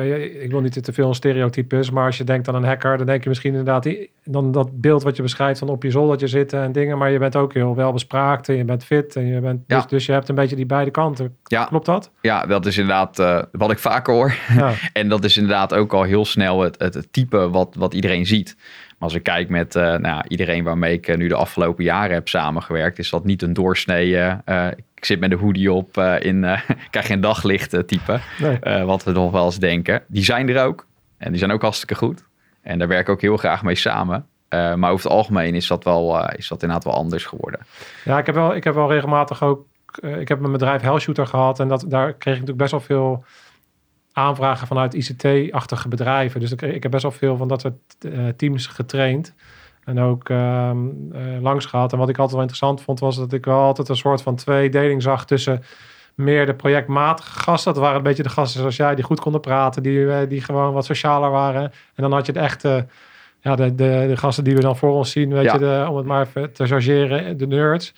ik 0.41 0.51
wil 0.51 0.61
niet 0.61 0.85
te 0.85 0.93
veel 0.93 1.15
stereotypes, 1.15 1.91
maar 1.91 2.07
als 2.07 2.19
je 2.19 2.25
denkt 2.25 2.49
aan 2.49 2.55
een 2.55 2.65
hacker, 2.65 2.97
dan 2.97 3.07
denk 3.07 3.23
je 3.23 3.29
misschien 3.29 3.51
inderdaad 3.51 3.83
die, 3.83 4.11
dan 4.25 4.53
dat 4.53 4.81
beeld 4.81 5.03
wat 5.03 5.17
je 5.17 5.23
beschrijft 5.23 5.59
van 5.59 5.69
op 5.69 5.83
je 5.83 5.91
zoldertje 5.91 6.27
zitten 6.27 6.63
en 6.63 6.73
dingen. 6.73 6.99
Maar 6.99 7.11
je 7.11 7.19
bent 7.19 7.37
ook 7.37 7.55
heel 7.55 7.75
wel 7.75 7.93
bespraakt 7.93 8.49
en 8.49 8.57
je 8.57 8.65
bent 8.65 8.85
fit 8.85 9.17
en 9.17 9.27
je 9.27 9.41
bent... 9.41 9.61
Ja. 9.67 9.77
Dus, 9.77 9.87
dus 9.87 10.07
je 10.07 10.13
hebt 10.13 10.29
een 10.29 10.35
beetje 10.35 10.57
die 10.57 10.67
beide 10.67 10.91
kanten. 10.91 11.37
Ja. 11.45 11.65
Klopt 11.65 11.87
dat? 11.87 12.11
Ja, 12.21 12.47
dat 12.47 12.67
is 12.67 12.79
inderdaad 12.79 13.47
wat 13.53 13.71
ik 13.71 13.79
vaker 13.79 14.15
hoor. 14.15 14.35
Ja. 14.57 14.73
en 14.93 15.09
dat 15.09 15.25
is 15.25 15.37
inderdaad 15.37 15.75
ook 15.75 15.93
al 15.93 16.03
heel 16.03 16.25
snel 16.25 16.61
het, 16.61 16.79
het, 16.79 16.95
het 16.95 17.13
type 17.13 17.51
wat, 17.51 17.75
wat 17.79 17.95
iedereen 17.95 18.27
ziet. 18.27 18.57
Maar 18.99 19.09
als 19.09 19.15
ik 19.15 19.23
kijk 19.23 19.49
met 19.49 19.75
uh, 19.75 19.83
nou 19.83 20.03
ja, 20.03 20.25
iedereen 20.29 20.65
waarmee 20.65 20.93
ik 20.93 21.09
uh, 21.09 21.17
nu 21.17 21.29
de 21.29 21.35
afgelopen 21.35 21.85
jaren 21.85 22.15
heb 22.15 22.29
samengewerkt, 22.29 22.99
is 22.99 23.11
dat 23.11 23.25
niet 23.25 23.43
een 23.43 23.53
doorsnee. 23.53 24.11
Uh, 24.11 24.67
ik 24.95 25.05
zit 25.05 25.21
met 25.21 25.33
een 25.33 25.39
hoodie 25.39 25.73
op 25.73 25.99
in 26.19 26.41
krijg 26.91 27.07
geen 27.07 27.21
daglicht 27.21 27.87
type. 27.87 28.21
Nee. 28.39 28.85
wat 28.85 29.05
we 29.05 29.13
nog 29.13 29.31
wel 29.31 29.45
eens 29.45 29.59
denken. 29.59 30.03
Die 30.07 30.25
zijn 30.25 30.49
er 30.49 30.65
ook. 30.65 30.87
En 31.19 31.31
die 31.31 31.39
zijn 31.39 31.53
ook 31.53 31.63
hartstikke 31.63 31.95
goed. 31.95 32.25
En 32.63 32.79
daar 32.79 32.89
werk 32.89 33.01
ik 33.01 33.09
ook 33.09 33.21
heel 33.21 33.37
graag 33.37 33.63
mee 33.63 33.75
samen. 33.75 34.27
Maar 34.49 34.91
over 34.91 35.05
het 35.05 35.17
algemeen 35.17 35.55
is 35.55 35.67
dat, 35.67 35.85
wel, 35.85 36.31
is 36.31 36.49
dat 36.49 36.63
inderdaad 36.63 36.85
wel 36.85 36.95
anders 36.95 37.25
geworden. 37.25 37.61
Ja, 38.05 38.19
ik 38.19 38.27
heb 38.27 38.35
wel, 38.35 38.55
ik 38.55 38.65
heb 38.65 38.75
wel 38.75 38.91
regelmatig 38.93 39.43
ook... 39.43 39.67
Ik 40.01 40.29
heb 40.29 40.41
mijn 40.41 40.53
bedrijf 40.53 40.83
Hellshooter 40.83 41.27
gehad. 41.27 41.61
En 41.61 41.69
dat, 41.69 41.85
daar 41.89 42.13
kreeg 42.13 42.35
ik 42.35 42.41
natuurlijk 42.41 42.59
best 42.59 42.71
wel 42.71 42.81
veel 42.81 43.25
aanvragen 44.15 44.67
vanuit 44.67 44.95
ICT-achtige 44.95 45.89
bedrijven. 45.89 46.41
Dus 46.41 46.53
ik, 46.53 46.63
ik 46.63 46.83
heb 46.83 46.91
best 46.91 47.03
wel 47.03 47.13
veel 47.13 47.37
van 47.37 47.49
dat 47.49 47.61
soort 47.61 47.75
uh, 48.01 48.29
teams 48.29 48.67
getraind. 48.67 49.35
En 49.85 50.01
ook 50.01 50.29
um, 50.29 51.13
langs 51.41 51.67
gehad. 51.67 51.93
En 51.93 51.99
wat 51.99 52.09
ik 52.09 52.15
altijd 52.17 52.33
wel 52.33 52.41
interessant 52.41 52.83
vond, 52.83 53.01
was 53.01 53.17
dat 53.17 53.33
ik 53.33 53.45
wel 53.45 53.61
altijd 53.61 53.89
een 53.89 53.97
soort 53.97 54.23
van 54.23 54.37
tweedeling 54.37 55.03
zag 55.03 55.27
tussen 55.27 55.63
meer 56.15 56.47
de 56.47 56.55
projectmatige 56.55 57.39
gasten. 57.39 57.73
Dat 57.73 57.83
waren 57.83 57.97
een 57.97 58.03
beetje 58.03 58.23
de 58.23 58.29
gasten 58.29 58.61
zoals 58.61 58.77
jij, 58.77 58.95
die 58.95 59.05
goed 59.05 59.21
konden 59.21 59.41
praten, 59.41 59.83
die, 59.83 59.99
uh, 59.99 60.17
die 60.29 60.41
gewoon 60.41 60.73
wat 60.73 60.85
socialer 60.85 61.31
waren. 61.31 61.63
En 61.63 62.03
dan 62.03 62.13
had 62.13 62.27
je 62.27 62.33
de 62.33 62.39
echte, 62.41 62.87
ja, 63.41 63.55
de, 63.57 63.75
de, 63.75 64.05
de 64.09 64.17
gasten 64.17 64.45
die 64.45 64.55
we 64.55 64.61
dan 64.61 64.77
voor 64.77 64.93
ons 64.93 65.11
zien, 65.11 65.33
weet 65.33 65.45
Ja. 65.45 65.53
je, 65.53 65.59
de, 65.59 65.87
om 65.91 65.97
het 65.97 66.07
maar 66.07 66.27
even 66.27 66.53
te 66.53 66.67
chargeren, 66.67 67.37
de 67.37 67.47
nerds. 67.47 67.95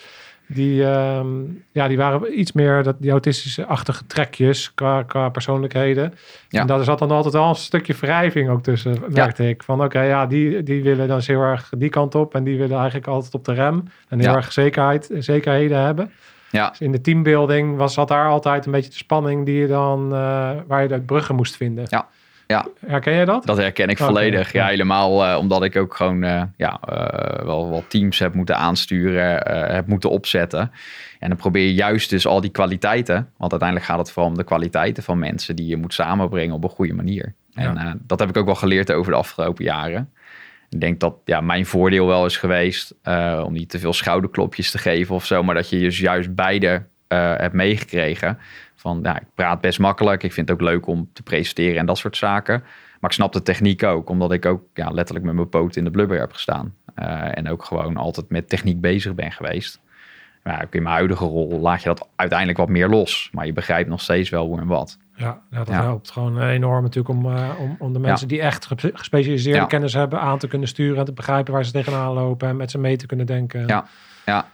Die, 0.48 0.84
um, 0.84 1.62
ja, 1.72 1.88
die 1.88 1.96
waren 1.96 2.38
iets 2.40 2.52
meer 2.52 2.82
dat, 2.82 2.96
die 2.98 3.10
autistische-achtige 3.10 4.06
trekjes 4.06 4.74
qua, 4.74 5.02
qua 5.02 5.28
persoonlijkheden. 5.28 6.14
Ja. 6.48 6.60
En 6.60 6.66
daar 6.66 6.84
zat 6.84 6.98
dan 6.98 7.10
altijd 7.10 7.34
al 7.34 7.48
een 7.48 7.54
stukje 7.54 7.94
wrijving 7.94 8.48
ook 8.50 8.62
tussen, 8.62 8.96
merkte 9.08 9.48
ik. 9.48 9.62
Van 9.62 9.84
oké, 9.84 10.00
ja, 10.00 10.26
die, 10.26 10.62
die 10.62 10.82
willen 10.82 11.08
dan 11.08 11.20
heel 11.24 11.40
erg 11.42 11.70
die 11.78 11.88
kant 11.90 12.14
op. 12.14 12.34
En 12.34 12.44
die 12.44 12.58
willen 12.58 12.76
eigenlijk 12.76 13.06
altijd 13.06 13.34
op 13.34 13.44
de 13.44 13.52
rem. 13.52 13.84
En 14.08 14.18
heel 14.18 14.30
Ja. 14.30 14.36
erg 14.36 14.52
zekerheid, 14.52 15.10
zekerheden 15.18 15.80
hebben. 15.80 16.10
Ja, 16.50 16.68
Dus 16.70 16.80
in 16.80 16.92
de 16.92 17.00
teambuilding 17.00 17.76
was, 17.76 17.94
zat 17.94 18.08
daar 18.08 18.28
altijd 18.28 18.66
een 18.66 18.72
beetje 18.72 18.90
de 18.90 18.96
spanning 18.96 19.44
die 19.46 19.58
je 19.60 19.66
dan, 19.66 20.04
uh, 20.04 20.50
waar 20.66 20.82
je 20.82 20.88
de 20.88 21.00
bruggen 21.00 21.34
moest 21.34 21.56
vinden. 21.56 21.84
Ja. 21.88 22.06
Ja. 22.46 22.66
Herken 22.86 23.12
je 23.12 23.24
dat? 23.24 23.46
Dat 23.46 23.56
herken 23.56 23.88
ik 23.88 23.98
volledig. 23.98 24.52
Ja, 24.52 24.66
helemaal 24.66 25.28
uh, 25.30 25.38
omdat 25.38 25.62
ik 25.62 25.76
ook 25.76 25.94
gewoon 25.94 26.24
uh, 26.24 26.42
ja, 26.56 26.80
uh, 26.90 27.44
wel 27.44 27.70
wat 27.70 27.90
teams 27.90 28.18
heb 28.18 28.34
moeten 28.34 28.56
aansturen, 28.56 29.52
heb 29.74 29.86
moeten 29.86 30.10
opzetten. 30.10 30.72
En 31.18 31.28
dan 31.28 31.38
probeer 31.38 31.64
je 31.64 31.74
juist 31.74 32.10
dus 32.10 32.26
al 32.26 32.40
die 32.40 32.50
kwaliteiten, 32.50 33.30
want 33.36 33.50
uiteindelijk 33.50 33.90
gaat 33.90 33.98
het 33.98 34.10
vooral 34.12 34.30
om 34.30 34.36
de 34.36 34.44
kwaliteiten 34.44 35.02
van 35.02 35.18
mensen 35.18 35.56
die 35.56 35.66
je 35.66 35.76
moet 35.76 35.94
samenbrengen 35.94 36.54
op 36.54 36.64
een 36.64 36.70
goede 36.70 36.94
manier. 36.94 37.34
En 37.54 37.74
Ja. 37.74 37.96
dat 38.00 38.18
heb 38.18 38.28
ik 38.28 38.36
ook 38.36 38.46
wel 38.46 38.54
geleerd 38.54 38.92
over 38.92 39.12
de 39.12 39.18
afgelopen 39.18 39.64
jaren. 39.64 40.10
Ik 40.70 40.80
denk 40.80 41.00
dat 41.00 41.14
ja, 41.24 41.40
mijn 41.40 41.66
voordeel 41.66 42.06
wel 42.06 42.26
is 42.26 42.36
geweest 42.36 42.94
om 43.44 43.52
niet 43.52 43.70
te 43.70 43.78
veel 43.78 43.92
schouderklopjes 43.92 44.70
te 44.70 44.78
geven 44.78 45.14
of 45.14 45.26
zo, 45.26 45.42
maar 45.42 45.54
dat 45.54 45.68
je 45.68 45.78
dus 45.78 45.98
juist 45.98 46.34
beide 46.34 46.82
hebt 47.08 47.54
meegekregen. 47.54 48.38
Van 48.86 49.00
ja, 49.02 49.16
ik 49.20 49.26
praat 49.34 49.60
best 49.60 49.78
makkelijk. 49.78 50.22
Ik 50.22 50.32
vind 50.32 50.48
het 50.48 50.60
ook 50.60 50.68
leuk 50.68 50.86
om 50.86 51.08
te 51.12 51.22
presenteren 51.22 51.78
en 51.78 51.86
dat 51.86 51.98
soort 51.98 52.16
zaken. 52.16 52.60
Maar 53.00 53.10
ik 53.10 53.16
snap 53.16 53.32
de 53.32 53.42
techniek 53.42 53.82
ook, 53.82 54.08
omdat 54.08 54.32
ik 54.32 54.46
ook 54.46 54.62
ja, 54.74 54.90
letterlijk 54.90 55.26
met 55.26 55.34
mijn 55.34 55.48
poot 55.48 55.76
in 55.76 55.84
de 55.84 55.90
blubber 55.90 56.18
heb 56.18 56.32
gestaan. 56.32 56.74
Uh, 56.98 57.38
en 57.38 57.48
ook 57.48 57.64
gewoon 57.64 57.96
altijd 57.96 58.30
met 58.30 58.48
techniek 58.48 58.80
bezig 58.80 59.14
ben 59.14 59.32
geweest. 59.32 59.80
Maar 60.42 60.62
ook 60.64 60.74
in 60.74 60.82
mijn 60.82 60.94
huidige 60.94 61.24
rol 61.24 61.60
laat 61.60 61.82
je 61.82 61.88
dat 61.88 62.08
uiteindelijk 62.16 62.58
wat 62.58 62.68
meer 62.68 62.88
los. 62.88 63.28
Maar 63.32 63.46
je 63.46 63.52
begrijpt 63.52 63.88
nog 63.88 64.00
steeds 64.00 64.30
wel 64.30 64.46
hoe 64.46 64.60
en 64.60 64.66
wat. 64.66 64.98
Ja, 65.14 65.40
ja 65.50 65.58
dat 65.58 65.68
Ja. 65.68 65.82
helpt 65.82 66.10
gewoon 66.10 66.42
enorm 66.42 66.82
natuurlijk 66.82 67.14
om, 67.18 67.26
uh, 67.26 67.50
om, 67.60 67.76
om 67.78 67.92
de 67.92 67.98
mensen 67.98 68.28
die 68.28 68.40
echt 68.40 68.66
gespe- 68.66 68.90
gespecialiseerde 68.94 69.66
kennis 69.66 69.92
hebben 69.92 70.20
aan 70.20 70.38
te 70.38 70.48
kunnen 70.48 70.68
sturen 70.68 70.98
en 70.98 71.04
te 71.04 71.12
begrijpen 71.12 71.52
waar 71.52 71.64
ze 71.64 71.72
tegenaan 71.72 72.12
lopen 72.12 72.48
en 72.48 72.56
met 72.56 72.70
ze 72.70 72.78
mee 72.78 72.96
te 72.96 73.06
kunnen 73.06 73.26
denken. 73.26 73.66
Ja. 73.66 73.86
Ja. 74.26 74.46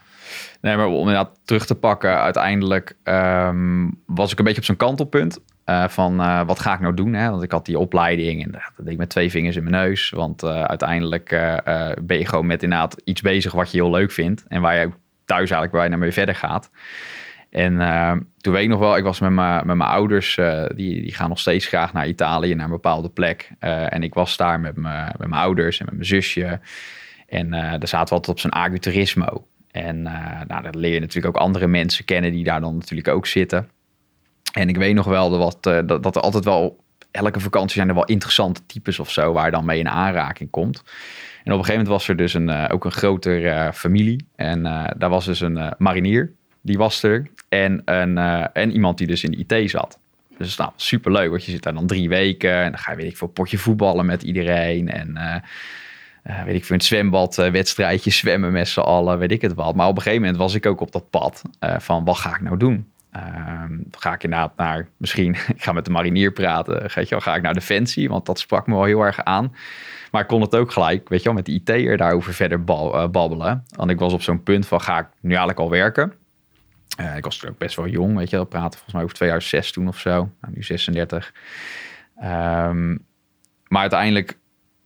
Nee, 0.63 0.77
maar 0.77 0.87
om 0.87 0.99
inderdaad 0.99 1.39
terug 1.45 1.65
te 1.65 1.75
pakken, 1.75 2.17
uiteindelijk 2.21 2.97
ehm, 3.03 3.89
was 4.05 4.31
ik 4.31 4.37
een 4.39 4.45
beetje 4.45 4.59
op 4.59 4.65
zo'n 4.65 4.77
kantelpunt. 4.77 5.39
eh, 5.65 5.87
van 5.87 6.21
eh, 6.21 6.45
wat 6.45 6.59
ga 6.59 6.73
ik 6.73 6.79
nou 6.79 6.93
doen? 6.93 7.13
Hè? 7.13 7.29
Want 7.29 7.43
ik 7.43 7.51
had 7.51 7.65
die 7.65 7.79
opleiding 7.79 8.43
en 8.43 8.51
dat 8.51 8.61
deed 8.77 8.93
ik 8.93 8.97
met 8.97 9.09
twee 9.09 9.29
vingers 9.31 9.55
in 9.55 9.63
mijn 9.63 9.75
neus. 9.75 10.09
Want 10.09 10.43
eh, 10.43 10.63
uiteindelijk 10.63 11.29
ben 12.01 12.17
je 12.17 12.25
gewoon 12.25 12.45
met 12.45 12.63
inderdaad 12.63 13.01
iets 13.03 13.21
bezig 13.21 13.51
wat 13.51 13.71
je 13.71 13.77
heel 13.77 13.91
leuk 13.91 14.11
vindt. 14.11 14.45
En 14.47 14.61
waar 14.61 14.75
je 14.75 14.89
thuis 15.25 15.51
eigenlijk 15.51 15.71
bijna 15.71 15.97
mee 15.97 16.11
verder 16.11 16.35
gaat. 16.35 16.71
En 17.49 17.81
eh, 17.81 18.15
toen 18.37 18.53
weet 18.53 18.63
ik 18.63 18.69
nog 18.69 18.79
wel, 18.79 18.97
ik 18.97 19.03
was 19.03 19.19
met 19.19 19.31
mijn 19.31 19.67
met 19.67 19.77
mijn 19.77 19.89
ouders, 19.89 20.35
die, 20.75 21.01
die 21.01 21.13
gaan 21.13 21.29
nog 21.29 21.39
steeds 21.39 21.65
graag 21.65 21.93
naar 21.93 22.07
Italië, 22.07 22.53
naar 22.53 22.65
een 22.65 22.71
bepaalde 22.71 23.09
plek. 23.09 23.51
En 23.59 24.03
ik 24.03 24.13
was 24.13 24.37
daar 24.37 24.59
met 24.59 24.75
mijn 24.75 25.33
ouders 25.33 25.79
en 25.79 25.85
met 25.85 25.93
mijn 25.93 26.07
zusje. 26.07 26.59
En 27.27 27.49
daar 27.49 27.87
zaten 27.87 28.07
we 28.07 28.13
altijd 28.13 28.27
op 28.27 28.39
zo'n 28.39 28.51
agriturismo. 28.51 29.47
En 29.73 30.07
eh, 30.07 30.41
nou, 30.47 30.63
dan 30.63 30.77
leer 30.77 30.93
je 30.93 30.99
natuurlijk 30.99 31.35
ook 31.35 31.43
andere 31.43 31.67
mensen 31.67 32.05
kennen 32.05 32.31
die 32.31 32.43
daar 32.43 32.61
dan 32.61 32.77
natuurlijk 32.77 33.07
ook 33.07 33.27
zitten. 33.27 33.69
En 34.53 34.69
ik 34.69 34.77
weet 34.77 34.95
nog 34.95 35.05
wel 35.05 35.29
dat, 35.29 35.67
eh, 35.67 35.79
dat, 36.01 36.15
er 36.15 36.21
altijd 36.21 36.45
wel, 36.45 36.83
elke 37.11 37.39
vakantie 37.39 37.75
zijn 37.75 37.87
er 37.89 37.95
wel 37.95 38.05
interessante 38.05 38.61
types 38.65 38.99
of 38.99 39.11
zo, 39.11 39.33
waar 39.33 39.51
dan 39.51 39.65
mee 39.65 39.79
in 39.79 39.89
aanraking 39.89 40.49
komt. 40.49 40.83
En 41.43 41.51
op 41.51 41.59
een 41.59 41.65
gegeven 41.65 41.73
moment 41.73 41.87
was 41.87 42.07
er 42.07 42.15
dus 42.15 42.33
een, 42.33 42.49
eh, 42.49 42.65
ook 42.73 42.85
een 42.85 42.91
groter 42.91 43.47
eh, 43.47 43.71
familie. 43.71 44.25
En 44.35 44.63
daar 44.97 45.09
was 45.09 45.25
dus 45.25 45.39
een 45.39 45.73
marinier, 45.77 46.31
die 46.61 46.77
was 46.77 47.03
er. 47.03 47.27
En, 47.49 47.81
een, 47.85 48.17
en 48.53 48.71
iemand 48.71 48.97
die 48.97 49.07
dus 49.07 49.23
in 49.23 49.31
de 49.31 49.55
IT 49.55 49.69
zat. 49.69 49.99
Dus 50.37 50.55
nou, 50.55 50.71
superleuk, 50.75 51.29
want 51.29 51.45
je 51.45 51.51
zit 51.51 51.63
daar 51.63 51.73
dan 51.73 51.87
drie 51.87 52.09
weken. 52.09 52.53
En 52.53 52.71
dan 52.71 52.79
ga 52.79 52.91
je, 52.91 52.97
weet 52.97 53.11
ik 53.11 53.17
veel, 53.17 53.27
potje 53.27 53.57
voetballen 53.57 54.05
met 54.05 54.23
iedereen. 54.23 54.89
En 54.89 55.17
eh, 56.23 56.43
weet 56.43 56.55
ik 56.55 56.65
veel, 56.65 56.75
een 56.75 56.81
zwembad, 56.81 57.37
eh, 57.37 57.51
wedstrijdje 57.51 58.11
zwemmen 58.11 58.51
met 58.51 58.67
z'n 58.67 58.79
allen, 58.79 59.19
weet 59.19 59.31
ik 59.31 59.41
het 59.41 59.53
wat. 59.53 59.75
Maar 59.75 59.87
op 59.87 59.95
een 59.95 60.01
gegeven 60.01 60.21
moment 60.21 60.41
was 60.41 60.53
ik 60.53 60.65
ook 60.65 60.81
op 60.81 60.91
dat 60.91 61.09
pad 61.09 61.41
eh, 61.59 61.79
van, 61.79 62.05
wat 62.05 62.17
ga 62.17 62.35
ik 62.35 62.41
nou 62.41 62.57
doen? 62.57 62.91
Ehm, 63.11 63.77
ga 63.91 64.13
ik 64.13 64.23
inderdaad 64.23 64.55
naar, 64.55 64.87
misschien, 64.97 65.35
ik 65.55 65.63
ga 65.63 65.71
met 65.71 65.85
de 65.85 65.91
marinier 65.91 66.31
praten. 66.31 66.89
Ga, 66.89 67.01
je 67.01 67.07
wel, 67.09 67.19
ga 67.19 67.35
ik 67.35 67.41
naar 67.41 67.53
Defensie, 67.53 68.09
want 68.09 68.25
dat 68.25 68.39
sprak 68.39 68.67
me 68.67 68.73
wel 68.73 68.83
heel 68.83 69.01
erg 69.01 69.23
aan. 69.23 69.55
Maar 70.11 70.21
ik 70.21 70.27
kon 70.27 70.41
het 70.41 70.55
ook 70.55 70.71
gelijk, 70.71 71.09
weet 71.09 71.19
je 71.19 71.25
wel, 71.25 71.33
met 71.33 71.45
de 71.45 71.51
IT'er 71.51 71.97
daarover 71.97 72.33
verder 72.33 72.63
babbelen. 72.63 73.63
Want 73.75 73.89
ik 73.89 73.99
was 73.99 74.13
op 74.13 74.21
zo'n 74.21 74.43
punt 74.43 74.67
van, 74.67 74.81
ga 74.81 74.99
ik 74.99 75.07
nu 75.19 75.29
eigenlijk 75.29 75.59
al 75.59 75.69
werken? 75.69 76.13
Ik 77.15 77.23
was 77.23 77.37
toen 77.37 77.49
ook 77.49 77.57
best 77.57 77.75
wel 77.75 77.87
jong, 77.87 78.17
weet 78.17 78.29
je 78.29 78.35
wel, 78.35 78.45
praten 78.45 78.71
volgens 78.71 78.93
mij 78.93 79.03
over 79.03 79.15
2006 79.15 79.71
toen 79.71 79.87
of 79.87 79.99
zo. 79.99 80.11
Nou, 80.41 80.53
nu 80.53 80.63
36. 80.63 81.33
Ehm, 82.15 82.97
maar 83.67 83.81
uiteindelijk 83.81 84.37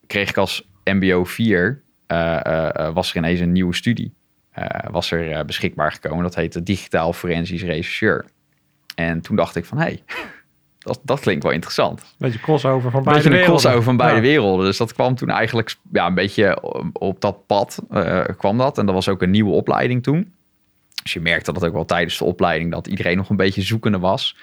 kreeg 0.07 0.29
ik 0.29 0.37
als 0.37 0.67
MBO 0.93 1.23
4, 1.23 1.81
eh, 2.07 2.45
eh, 2.45 2.69
eh, 2.75 2.93
was 2.93 3.09
er 3.09 3.17
ineens 3.17 3.39
een 3.39 3.51
nieuwe 3.51 3.75
studie. 3.75 4.15
was 4.91 5.11
er 5.11 5.45
beschikbaar 5.45 5.91
gekomen. 5.91 6.23
Dat 6.23 6.35
heette 6.35 6.63
Digitaal 6.63 7.13
Forensisch 7.13 7.63
Rechercheur. 7.63 8.25
En 8.95 9.21
toen 9.21 9.35
dacht 9.35 9.55
ik 9.55 9.65
van, 9.65 9.77
hé, 9.77 9.83
hey, 9.83 10.03
dat, 10.79 10.99
dat 11.03 11.19
klinkt 11.19 11.43
wel 11.43 11.51
interessant. 11.51 11.99
Een 12.01 12.07
beetje 12.17 12.39
crossover 12.39 12.91
van 12.91 13.03
beide 13.03 13.23
beetje 13.23 13.39
een 13.39 13.45
crossover 13.45 13.83
van 13.83 13.97
beide 13.97 14.15
Ja. 14.15 14.21
werelden. 14.21 14.65
Dus 14.65 14.77
dat 14.77 14.93
kwam 14.93 15.15
toen 15.15 15.29
eigenlijk 15.29 15.75
ja, 15.91 16.07
een 16.07 16.13
beetje 16.13 16.63
op, 16.93 17.21
dat 17.21 17.45
pad 17.47 17.79
kwam 18.37 18.57
dat. 18.57 18.77
En 18.77 18.85
dat 18.85 18.95
was 18.95 19.09
ook 19.09 19.21
een 19.21 19.29
nieuwe 19.29 19.51
opleiding 19.51 20.03
toen. 20.03 20.33
Dus 21.03 21.13
je 21.13 21.19
merkte 21.19 21.53
dat 21.53 21.65
ook 21.65 21.73
wel 21.73 21.85
tijdens 21.85 22.17
de 22.17 22.25
opleiding 22.25 22.71
dat 22.71 22.87
iedereen 22.87 23.17
nog 23.17 23.29
een 23.29 23.35
beetje 23.35 23.61
zoekende 23.61 23.99
was. 23.99 24.37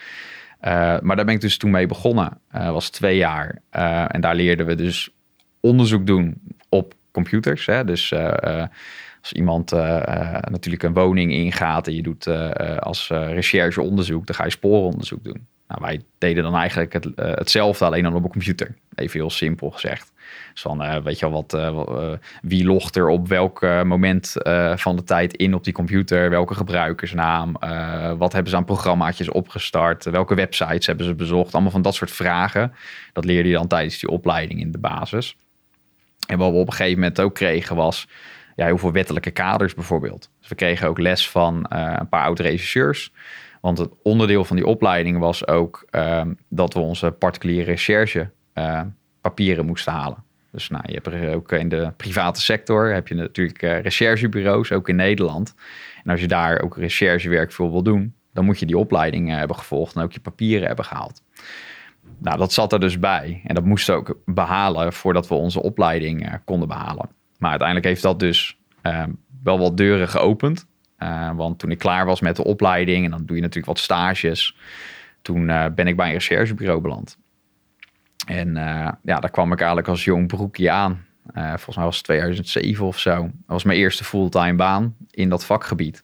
Maar 0.61 1.17
daar 1.17 1.25
ben 1.25 1.35
ik 1.35 1.41
dus 1.41 1.57
toen 1.57 1.71
mee 1.71 1.87
begonnen. 1.87 2.41
Eh 2.51 2.71
was 2.71 2.91
twee 2.91 3.17
jaar. 3.17 3.63
En 4.09 4.21
daar 4.21 4.35
leerden 4.35 4.67
we 4.67 4.75
dus 4.75 5.15
onderzoek 5.65 6.07
doen 6.07 6.35
op 6.69 6.95
computers. 7.11 7.67
Hè? 7.67 7.85
Dus 7.85 8.13
eh, 8.13 8.61
eh, 8.61 8.69
als 9.21 9.33
iemand 9.33 9.73
eh, 9.73 10.39
natuurlijk 10.51 10.83
een 10.83 10.95
woning 10.95 11.33
ingaat 11.33 11.87
en 11.87 11.95
je 11.95 12.03
doet 12.03 12.27
als 12.79 13.11
eh, 13.11 13.33
recherche 13.33 13.83
onderzoek, 13.83 14.27
dan 14.27 14.35
ga 14.35 14.45
je 14.45 14.51
sporenonderzoek 14.51 15.25
doen. 15.25 15.47
Nou, 15.69 15.81
wij 15.83 16.01
deden 16.19 16.43
dan 16.43 16.55
eigenlijk 16.55 16.93
het, 16.93 17.09
hetzelfde, 17.17 17.85
alleen 17.85 18.03
dan 18.03 18.15
op 18.15 18.25
een 18.25 18.31
computer. 18.31 18.75
Even 18.95 19.19
heel 19.21 19.31
simpel 19.31 19.71
gezegd. 19.71 20.13
Dus 20.53 20.65
eh, 20.65 20.97
weet 20.97 21.19
je 21.19 21.31
wel, 21.31 21.45
wat, 21.49 22.07
wie 22.43 22.65
logt 22.65 22.97
er 22.97 23.09
op 23.09 23.29
welk 23.29 23.61
moment 23.63 24.35
van 24.75 24.97
de 24.97 25.05
tijd 25.05 25.37
in 25.37 25.55
op 25.55 25.65
die 25.65 25.73
computer? 25.73 26.31
Welke 26.31 26.55
gebruikersnaam? 26.55 27.53
Wat 28.19 28.33
hebben 28.33 28.51
ze 28.51 28.57
aan 28.57 28.65
programmaatjes 28.65 29.29
opgestart? 29.29 30.05
Welke 30.05 30.35
websites 30.35 30.87
hebben 30.87 31.07
ze 31.07 31.15
bezocht? 31.15 31.53
Allemaal 31.53 31.73
van 31.73 31.83
dat 31.83 31.95
soort 31.95 32.11
vragen. 32.11 32.73
Dat 33.13 33.25
leerde 33.25 33.49
je 33.49 33.55
dan 33.55 33.67
tijdens 33.67 33.99
die 33.99 34.11
opleiding 34.11 34.61
in 34.61 34.73
de 34.73 34.79
basis. 34.79 35.37
En 36.27 36.39
wat 36.39 36.51
we 36.51 36.57
op 36.57 36.67
een 36.67 36.73
gegeven 36.73 36.99
moment 36.99 37.21
ook 37.21 37.35
kregen 37.35 37.77
was 37.77 38.09
ja, 38.57 38.65
heel 38.65 38.79
veel 38.79 38.93
wettelijke 38.93 39.31
kaders 39.31 39.75
bijvoorbeeld. 39.75 40.31
Dus 40.41 40.49
we 40.49 40.55
kregen 40.55 40.89
ook 40.89 40.99
les 40.99 41.31
van 41.31 41.65
eh, 41.65 41.95
een 41.99 42.09
paar 42.09 42.25
oud-regisseurs. 42.25 43.13
Want 43.61 43.79
het 43.79 43.93
onderdeel 44.03 44.45
van 44.45 44.57
die 44.57 44.67
opleiding 44.67 45.19
was 45.19 45.47
ook 45.47 45.87
ehm, 45.91 46.33
dat 46.49 46.75
we 46.75 46.81
onze 46.81 47.11
particuliere 47.11 47.65
recherche 47.65 48.31
eh, 48.53 48.81
papieren 49.21 49.67
moesten 49.67 49.93
halen. 49.93 50.25
Dus 50.51 50.69
nou, 50.69 50.83
je 50.87 50.93
hebt 50.93 51.07
er 51.07 51.35
ook 51.35 51.53
in 51.53 51.69
de 51.69 51.93
private 51.97 52.41
sector 52.41 52.93
heb 52.93 53.09
je 53.09 53.15
natuurlijk 53.15 53.63
eh, 53.63 53.81
recherchebureaus, 53.81 54.73
ook 54.73 54.89
in 54.89 54.97
Nederland. 54.97 55.55
En 56.05 56.11
als 56.11 56.21
je 56.21 56.29
daar 56.29 56.61
ook 56.61 56.77
recherchewerk 56.77 57.53
voor 57.53 57.71
wil 57.71 57.83
doen, 57.83 58.15
dan 58.33 58.45
moet 58.45 58.59
je 58.59 58.67
die 58.67 58.79
opleiding 58.79 59.31
hebben 59.31 59.57
gevolgd 59.57 59.95
en 59.95 60.03
ook 60.03 60.13
je 60.13 60.21
papieren 60.21 60.67
hebben 60.67 60.85
gehaald. 60.85 61.23
Nou, 62.19 62.39
dat 62.39 62.53
zat 62.53 62.73
er 62.73 62.81
dus 62.81 62.99
bij. 62.99 63.41
En 63.45 63.55
dat 63.55 63.65
moesten 63.65 63.95
we 63.95 64.01
ook 64.01 64.19
behalen 64.25 64.93
voordat 64.93 65.29
we 65.29 65.35
onze 65.35 65.63
opleiding 65.63 66.27
eh, 66.27 66.35
konden 66.45 66.69
behalen. 66.69 67.09
Maar 67.39 67.51
uiteindelijk 67.51 67.89
heeft 67.89 68.03
dat 68.03 68.21
dus 68.21 68.59
eh, 68.83 69.03
wel 69.43 69.59
wat 69.59 69.77
deuren 69.77 70.09
geopend. 70.09 70.67
Eh, 70.97 71.31
want 71.37 71.59
toen 71.59 71.71
ik 71.71 71.79
klaar 71.79 72.07
was 72.07 72.21
met 72.21 72.37
de 72.37 72.45
opleiding 72.45 73.05
en 73.05 73.11
dan 73.11 73.25
doe 73.25 73.37
je 73.37 73.43
natuurlijk 73.43 73.67
wat 73.67 73.79
stages. 73.79 74.57
Toen 75.23 75.51
eh, 75.51 75.67
ben 75.75 75.87
ik 75.87 75.97
bij 75.97 76.07
een 76.07 76.13
recherchebureau 76.13 76.81
beland. 76.81 77.19
En 78.27 78.55
ja, 79.03 79.21
daar 79.21 79.31
kwam 79.31 79.53
ik 79.53 79.59
eigenlijk 79.59 79.89
als 79.89 80.05
jong 80.05 80.27
broekje 80.27 80.71
aan. 80.71 81.07
Volgens 81.35 81.77
mij 81.77 81.85
was 81.85 81.97
het 81.97 82.05
2007 82.05 82.87
of 82.87 82.99
zo. 82.99 83.23
Dat 83.23 83.31
was 83.47 83.65
mijn 83.65 83.79
eerste 83.79 84.05
fulltime 84.05 84.55
baan 84.55 84.97
in 85.11 85.29
dat 85.29 85.45
vakgebied. 85.45 86.03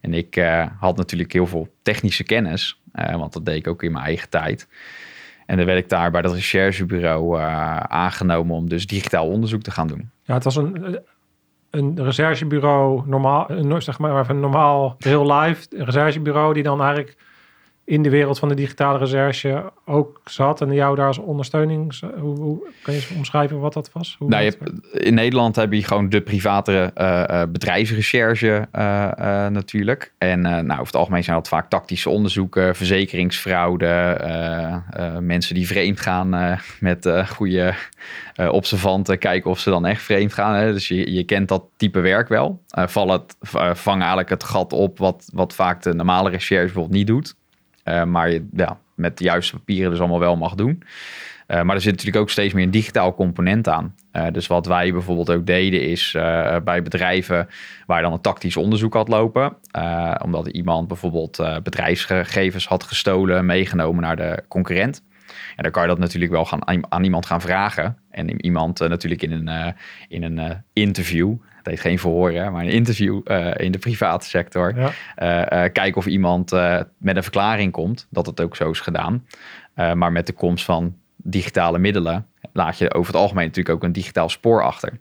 En 0.00 0.14
ik 0.14 0.34
had 0.78 0.96
natuurlijk 0.96 1.32
heel 1.32 1.46
veel 1.46 1.74
technische 1.82 2.24
kennis. 2.24 2.82
want 2.92 3.32
dat 3.32 3.44
deed 3.44 3.56
ik 3.56 3.66
ook 3.66 3.82
in 3.82 3.92
mijn 3.92 4.04
eigen 4.04 4.28
tijd. 4.28 4.68
En 5.50 5.56
dan 5.56 5.66
werd 5.66 5.78
ik 5.78 5.88
daar 5.88 6.10
bij 6.10 6.22
dat 6.22 6.34
recherchebureau 6.34 7.38
eh, 7.38 7.76
aangenomen 7.76 8.56
om 8.56 8.68
dus 8.68 8.86
digitaal 8.86 9.28
onderzoek 9.28 9.62
te 9.62 9.70
gaan 9.70 9.86
doen. 9.86 10.10
Ja, 10.22 10.34
het 10.34 10.44
was 10.44 10.56
een, 10.56 10.98
een 11.70 12.04
recherchebureau, 12.04 13.02
normaal, 13.06 13.46
zeg 13.78 13.98
maar 13.98 14.20
even 14.20 14.40
normaal, 14.40 14.96
heel 14.98 15.32
live 15.32 15.66
recherchebureau 15.70 16.54
die 16.54 16.62
dan 16.62 16.82
eigenlijk 16.82 17.16
in 17.90 18.02
de 18.02 18.10
wereld 18.10 18.38
van 18.38 18.48
de 18.48 18.54
digitale 18.54 18.98
recherche 18.98 19.72
ook 19.84 20.20
zat 20.24 20.60
en 20.60 20.74
jou 20.74 20.96
daar 20.96 21.06
als 21.06 21.18
ondersteuning. 21.18 22.00
Hoe, 22.18 22.38
hoe 22.38 22.58
kan 22.82 22.94
je 22.94 23.00
eens 23.00 23.10
omschrijven 23.16 23.60
wat 23.60 23.72
dat 23.72 23.90
was? 23.92 24.16
Hoe 24.18 24.28
Nou, 24.28 24.42
je 24.42 24.56
hebt, 24.58 25.02
in 25.04 25.14
Nederland 25.14 25.56
heb 25.56 25.72
je 25.72 25.84
gewoon 25.84 26.08
de 26.08 26.20
private 26.20 26.90
eh, 26.94 27.42
bedrijfsrecherche 27.48 28.68
eh, 28.72 29.46
natuurlijk. 29.46 30.12
En 30.18 30.40
nou, 30.40 30.72
over 30.72 30.86
het 30.86 30.96
algemeen 30.96 31.24
zijn 31.24 31.36
dat 31.36 31.48
vaak 31.48 31.68
tactische 31.68 32.10
onderzoeken, 32.10 32.76
verzekeringsfraude, 32.76 34.18
mensen 35.20 35.54
die 35.54 35.66
vreemd 35.66 36.00
gaan 36.00 36.58
met 36.80 37.08
goede 37.28 37.74
observanten, 38.50 39.18
kijken 39.18 39.50
of 39.50 39.58
ze 39.58 39.70
dan 39.70 39.86
echt 39.86 40.02
vreemd 40.02 40.32
gaan. 40.32 40.54
Hè. 40.54 40.72
Dus 40.72 40.88
je, 40.88 41.12
je 41.12 41.24
kent 41.24 41.48
dat 41.48 41.64
type 41.76 42.00
werk 42.00 42.28
wel. 42.28 42.62
Eh 42.68 42.86
val 42.86 43.10
het, 43.10 43.36
vang 43.74 43.98
eigenlijk 43.98 44.28
het 44.28 44.44
gat 44.44 44.72
op 44.72 44.98
wat, 44.98 45.30
wat 45.32 45.54
vaak 45.54 45.82
de 45.82 45.94
normale 45.94 46.30
recherche 46.30 46.64
bijvoorbeeld 46.64 46.96
niet 46.96 47.06
doet. 47.06 47.38
Eh, 47.82 48.04
maar 48.04 48.30
je 48.30 48.48
ja, 48.52 48.78
met 48.94 49.18
de 49.18 49.24
juiste 49.24 49.56
papieren 49.56 49.90
dus 49.90 50.00
allemaal 50.00 50.18
wel 50.18 50.36
mag 50.36 50.54
doen. 50.54 50.82
Uh, 51.48 51.62
maar 51.62 51.74
er 51.74 51.82
zit 51.82 51.90
natuurlijk 51.90 52.22
ook 52.22 52.30
steeds 52.30 52.54
meer 52.54 52.64
een 52.64 52.70
digitaal 52.70 53.14
component 53.14 53.68
aan. 53.68 53.94
Uh, 54.12 54.26
dus 54.32 54.46
wat 54.46 54.66
wij 54.66 54.92
bijvoorbeeld 54.92 55.30
ook 55.30 55.46
deden 55.46 55.82
is 55.82 56.10
bij 56.64 56.82
bedrijven 56.82 57.48
waar 57.86 57.96
je 57.96 58.02
dan 58.02 58.12
een 58.12 58.20
tactisch 58.20 58.56
onderzoek 58.56 58.94
had 58.94 59.08
lopen. 59.08 59.56
Omdat 60.24 60.46
iemand 60.46 60.88
bijvoorbeeld 60.88 61.42
bedrijfsgegevens 61.62 62.66
had 62.66 62.82
gestolen, 62.82 63.46
meegenomen 63.46 64.02
naar 64.02 64.16
de 64.16 64.42
concurrent. 64.48 65.02
En 65.56 65.62
dan 65.62 65.72
kan 65.72 65.82
je 65.82 65.88
dat 65.88 65.98
natuurlijk 65.98 66.32
wel 66.32 66.44
gaan, 66.44 66.90
aan, 66.90 67.04
iemand 67.04 67.26
gaan 67.26 67.40
vragen. 67.40 67.96
En 68.10 68.44
iemand 68.44 68.78
natuurlijk 68.78 69.22
in 69.22 69.32
een, 69.32 69.74
in 70.08 70.22
een 70.22 70.62
interview, 70.72 71.34
het 71.60 71.68
heet 71.68 71.80
geen 71.80 71.98
verhoor, 71.98 72.30
hè, 72.30 72.50
maar 72.50 72.64
een 72.64 72.70
interview 72.70 73.20
uh, 73.24 73.50
in 73.56 73.72
de 73.72 73.78
private 73.78 74.26
sector. 74.26 74.74
Ja. 74.76 74.86
Uh, 74.86 75.72
kijken 75.72 75.96
of 75.96 76.06
iemand 76.06 76.50
met 76.98 77.16
een 77.16 77.22
verklaring 77.22 77.72
komt, 77.72 78.06
dat 78.10 78.26
het 78.26 78.40
ook 78.40 78.56
zo 78.56 78.70
is 78.70 78.80
gedaan. 78.80 79.26
Maar 79.74 80.12
met 80.12 80.26
de 80.26 80.32
komst 80.32 80.64
van 80.64 80.96
digitale 81.16 81.78
middelen 81.78 82.26
laat 82.52 82.78
je 82.78 82.94
over 82.94 83.12
het 83.12 83.22
algemeen 83.22 83.46
natuurlijk 83.46 83.74
ook 83.74 83.82
een 83.82 83.92
digitaal 83.92 84.28
spoor 84.28 84.62
achter. 84.62 84.92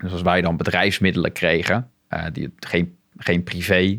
Dus 0.00 0.12
als 0.12 0.22
wij 0.22 0.40
dan 0.40 0.56
bedrijfsmiddelen 0.56 1.32
kregen, 1.32 1.90
die 2.32 2.54
geen, 2.58 2.96
geen 3.16 3.42
privé 3.42 3.98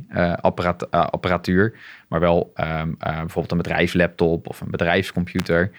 apparatuur, 0.91 1.80
maar 2.08 2.19
wel 2.19 2.54
um, 2.56 2.97
bijvoorbeeld 2.97 3.52
een 3.52 3.58
bedrijfslaptop 3.58 4.47
of 4.47 4.62
een 4.62 4.71
bedrijfscomputer, 4.71 5.71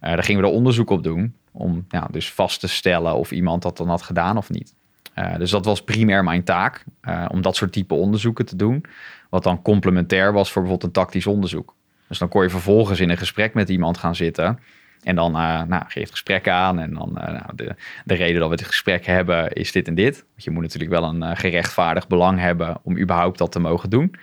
daar 0.00 0.22
gingen 0.24 0.42
we 0.42 0.48
er 0.48 0.54
onderzoek 0.54 0.90
op 0.90 1.02
doen 1.02 1.34
om 1.52 1.84
ja, 1.88 2.08
dus 2.10 2.32
vast 2.32 2.60
te 2.60 2.68
stellen 2.68 3.14
of 3.14 3.32
iemand 3.32 3.62
dat 3.62 3.76
dan 3.76 3.88
had 3.88 4.02
gedaan 4.02 4.36
of 4.36 4.50
niet. 4.50 4.74
Uh, 5.18 5.36
dus 5.36 5.50
dat 5.50 5.64
was 5.64 5.82
primair 5.82 6.24
mijn 6.24 6.44
taak, 6.44 6.84
uh, 7.08 7.24
om 7.28 7.42
dat 7.42 7.56
soort 7.56 7.72
type 7.72 7.94
onderzoeken 7.94 8.46
te 8.46 8.56
doen. 8.56 8.84
Wat 9.30 9.42
dan 9.42 9.62
complementair 9.62 10.32
was 10.32 10.52
voor 10.52 10.62
bijvoorbeeld 10.62 10.96
een 10.96 11.02
tactisch 11.02 11.26
onderzoek. 11.26 11.74
Dus 12.08 12.18
dan 12.18 12.28
kon 12.28 12.42
je 12.42 12.50
vervolgens 12.50 13.00
in 13.00 13.10
een 13.10 13.16
gesprek 13.16 13.54
met 13.54 13.68
iemand 13.68 13.98
gaan 13.98 14.14
zitten. 14.14 14.58
En 15.02 15.14
dan 15.14 15.36
uh, 15.36 15.62
nou, 15.62 15.82
geef 15.86 16.02
het 16.02 16.10
gesprek 16.10 16.48
aan. 16.48 16.78
En 16.78 16.94
dan 16.94 17.10
nou, 17.12 17.54
de, 17.54 17.74
de 18.04 18.14
reden 18.14 18.40
dat 18.40 18.48
we 18.48 18.54
het 18.54 18.64
gesprek 18.64 19.06
hebben 19.06 19.52
is 19.52 19.72
dit 19.72 19.88
en 19.88 19.94
dit. 19.94 20.24
Want 20.30 20.44
je 20.44 20.50
moet 20.50 20.62
natuurlijk 20.62 20.90
wel 20.90 21.04
een 21.04 21.36
gerechtvaardigd 21.36 22.08
belang 22.08 22.40
hebben 22.40 22.78
om 22.82 22.98
überhaupt 22.98 23.38
dat 23.38 23.52
te 23.52 23.58
mogen 23.58 23.90
doen. 23.90 24.14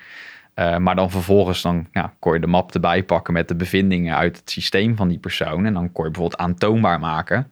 maar 0.55 0.95
dan 0.95 1.11
vervolgens 1.11 1.61
dan, 1.61 1.87
ja, 1.91 2.13
kon 2.19 2.33
je 2.33 2.39
de 2.39 2.47
map 2.47 2.73
erbij 2.73 3.03
pakken 3.03 3.33
met 3.33 3.47
de 3.47 3.55
bevindingen 3.55 4.15
uit 4.15 4.37
het 4.37 4.49
systeem 4.49 4.95
van 4.95 5.07
die 5.07 5.19
persoon. 5.19 5.65
En 5.65 5.73
dan 5.73 5.91
kon 5.91 6.05
je 6.05 6.11
bijvoorbeeld 6.11 6.41
aantoonbaar 6.41 6.99
maken 6.99 7.51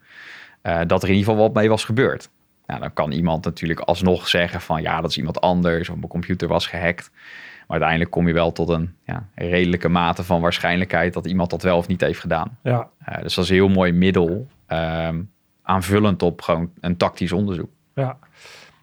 dat 0.62 1.04
er 1.04 1.10
in 1.10 1.16
ieder 1.16 1.32
geval 1.32 1.48
wat 1.48 1.54
mee 1.54 1.70
was 1.70 1.84
gebeurd. 1.84 2.30
Nou, 2.72 2.84
dan 2.84 2.94
kan 2.94 3.12
iemand 3.12 3.46
natuurlijk 3.46 3.80
alsnog 3.80 4.28
zeggen 4.28 4.62
van 4.62 4.82
ja, 4.82 5.02
dat 5.02 5.10
is 5.10 5.18
iemand 5.18 5.42
anders 5.42 5.90
of 5.90 5.96
mijn 5.96 6.08
computer 6.08 6.48
was 6.48 6.68
gehackt. 6.68 7.12
Maar 7.12 7.80
uiteindelijk 7.80 8.12
kom 8.12 8.28
je 8.28 8.34
wel 8.34 8.52
tot 8.52 8.70
een 8.70 8.96
ja, 9.04 9.28
redelijke 9.36 9.90
mate 9.90 10.24
van 10.24 10.42
waarschijnlijkheid 10.42 11.14
dat 11.14 11.26
iemand 11.26 11.50
dat 11.50 11.62
wel 11.62 11.78
of 11.78 11.88
niet 11.88 12.02
heeft 12.02 12.20
gedaan. 12.20 12.58
Ja. 12.64 12.90
Uh, 13.10 13.22
dus 13.22 13.36
dat 13.36 13.44
is 13.44 13.50
een 13.50 13.56
heel 13.56 13.70
mooi 13.70 13.92
middel 13.92 14.48
um, 14.68 15.32
aanvullend 15.62 16.24
op 16.24 16.42
gewoon 16.42 16.72
een 16.80 16.98
tactisch 16.98 17.32
onderzoek. 17.32 17.70
Ja. 17.96 18.18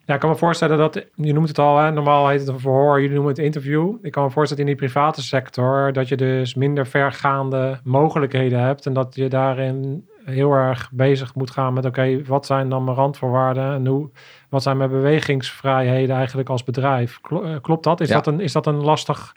Ja, 0.05 0.15
ik 0.15 0.21
kan 0.21 0.31
me 0.31 0.37
voorstellen 0.37 0.79
dat, 0.79 1.07
je 1.15 1.33
noemt 1.33 1.49
het 1.49 1.59
al, 1.59 1.79
hè, 1.79 1.93
normaal 1.93 2.29
heet 2.29 2.41
het 2.41 2.49
een 2.49 2.61
verhoor, 2.61 3.01
jullie 3.01 3.15
noemen 3.15 3.35
het 3.35 3.45
interview. 3.45 3.95
Ik 4.03 4.13
kan 4.13 4.25
me 4.25 4.31
voorstellen 4.31 4.63
in 4.63 4.69
die 4.69 4.79
private 4.87 5.23
sector 5.23 5.93
dat 5.93 6.09
je 6.09 6.17
dus 6.17 6.55
minder 6.55 6.87
vergaande 6.87 7.81
mogelijkheden 7.85 8.61
hebt 8.61 8.87
en 8.87 8.93
dat 8.93 9.15
je 9.15 9.29
daarin 9.29 10.07
heel 10.31 10.53
erg 10.53 10.91
bezig 10.93 11.35
moet 11.35 11.51
gaan 11.51 11.73
met, 11.73 11.85
oké, 11.85 12.01
okay, 12.01 12.25
wat 12.25 12.47
zijn 12.47 12.69
dan 12.69 12.85
mijn 12.85 12.97
randvoorwaarden 12.97 13.73
en 13.73 13.87
hoe, 13.87 14.11
wat 14.49 14.63
zijn 14.63 14.77
mijn 14.77 14.91
bewegingsvrijheden 14.91 16.17
eigenlijk 16.17 16.49
als 16.49 16.65
bedrijf? 16.65 17.21
Klopt 17.63 17.85
dat? 17.85 18.01
Is, 18.01 18.09
ja. 18.09 18.15
dat, 18.15 18.27
een, 18.27 18.41
is 18.41 18.53
dat 18.53 18.67
een 18.67 18.83
lastig 18.85 19.35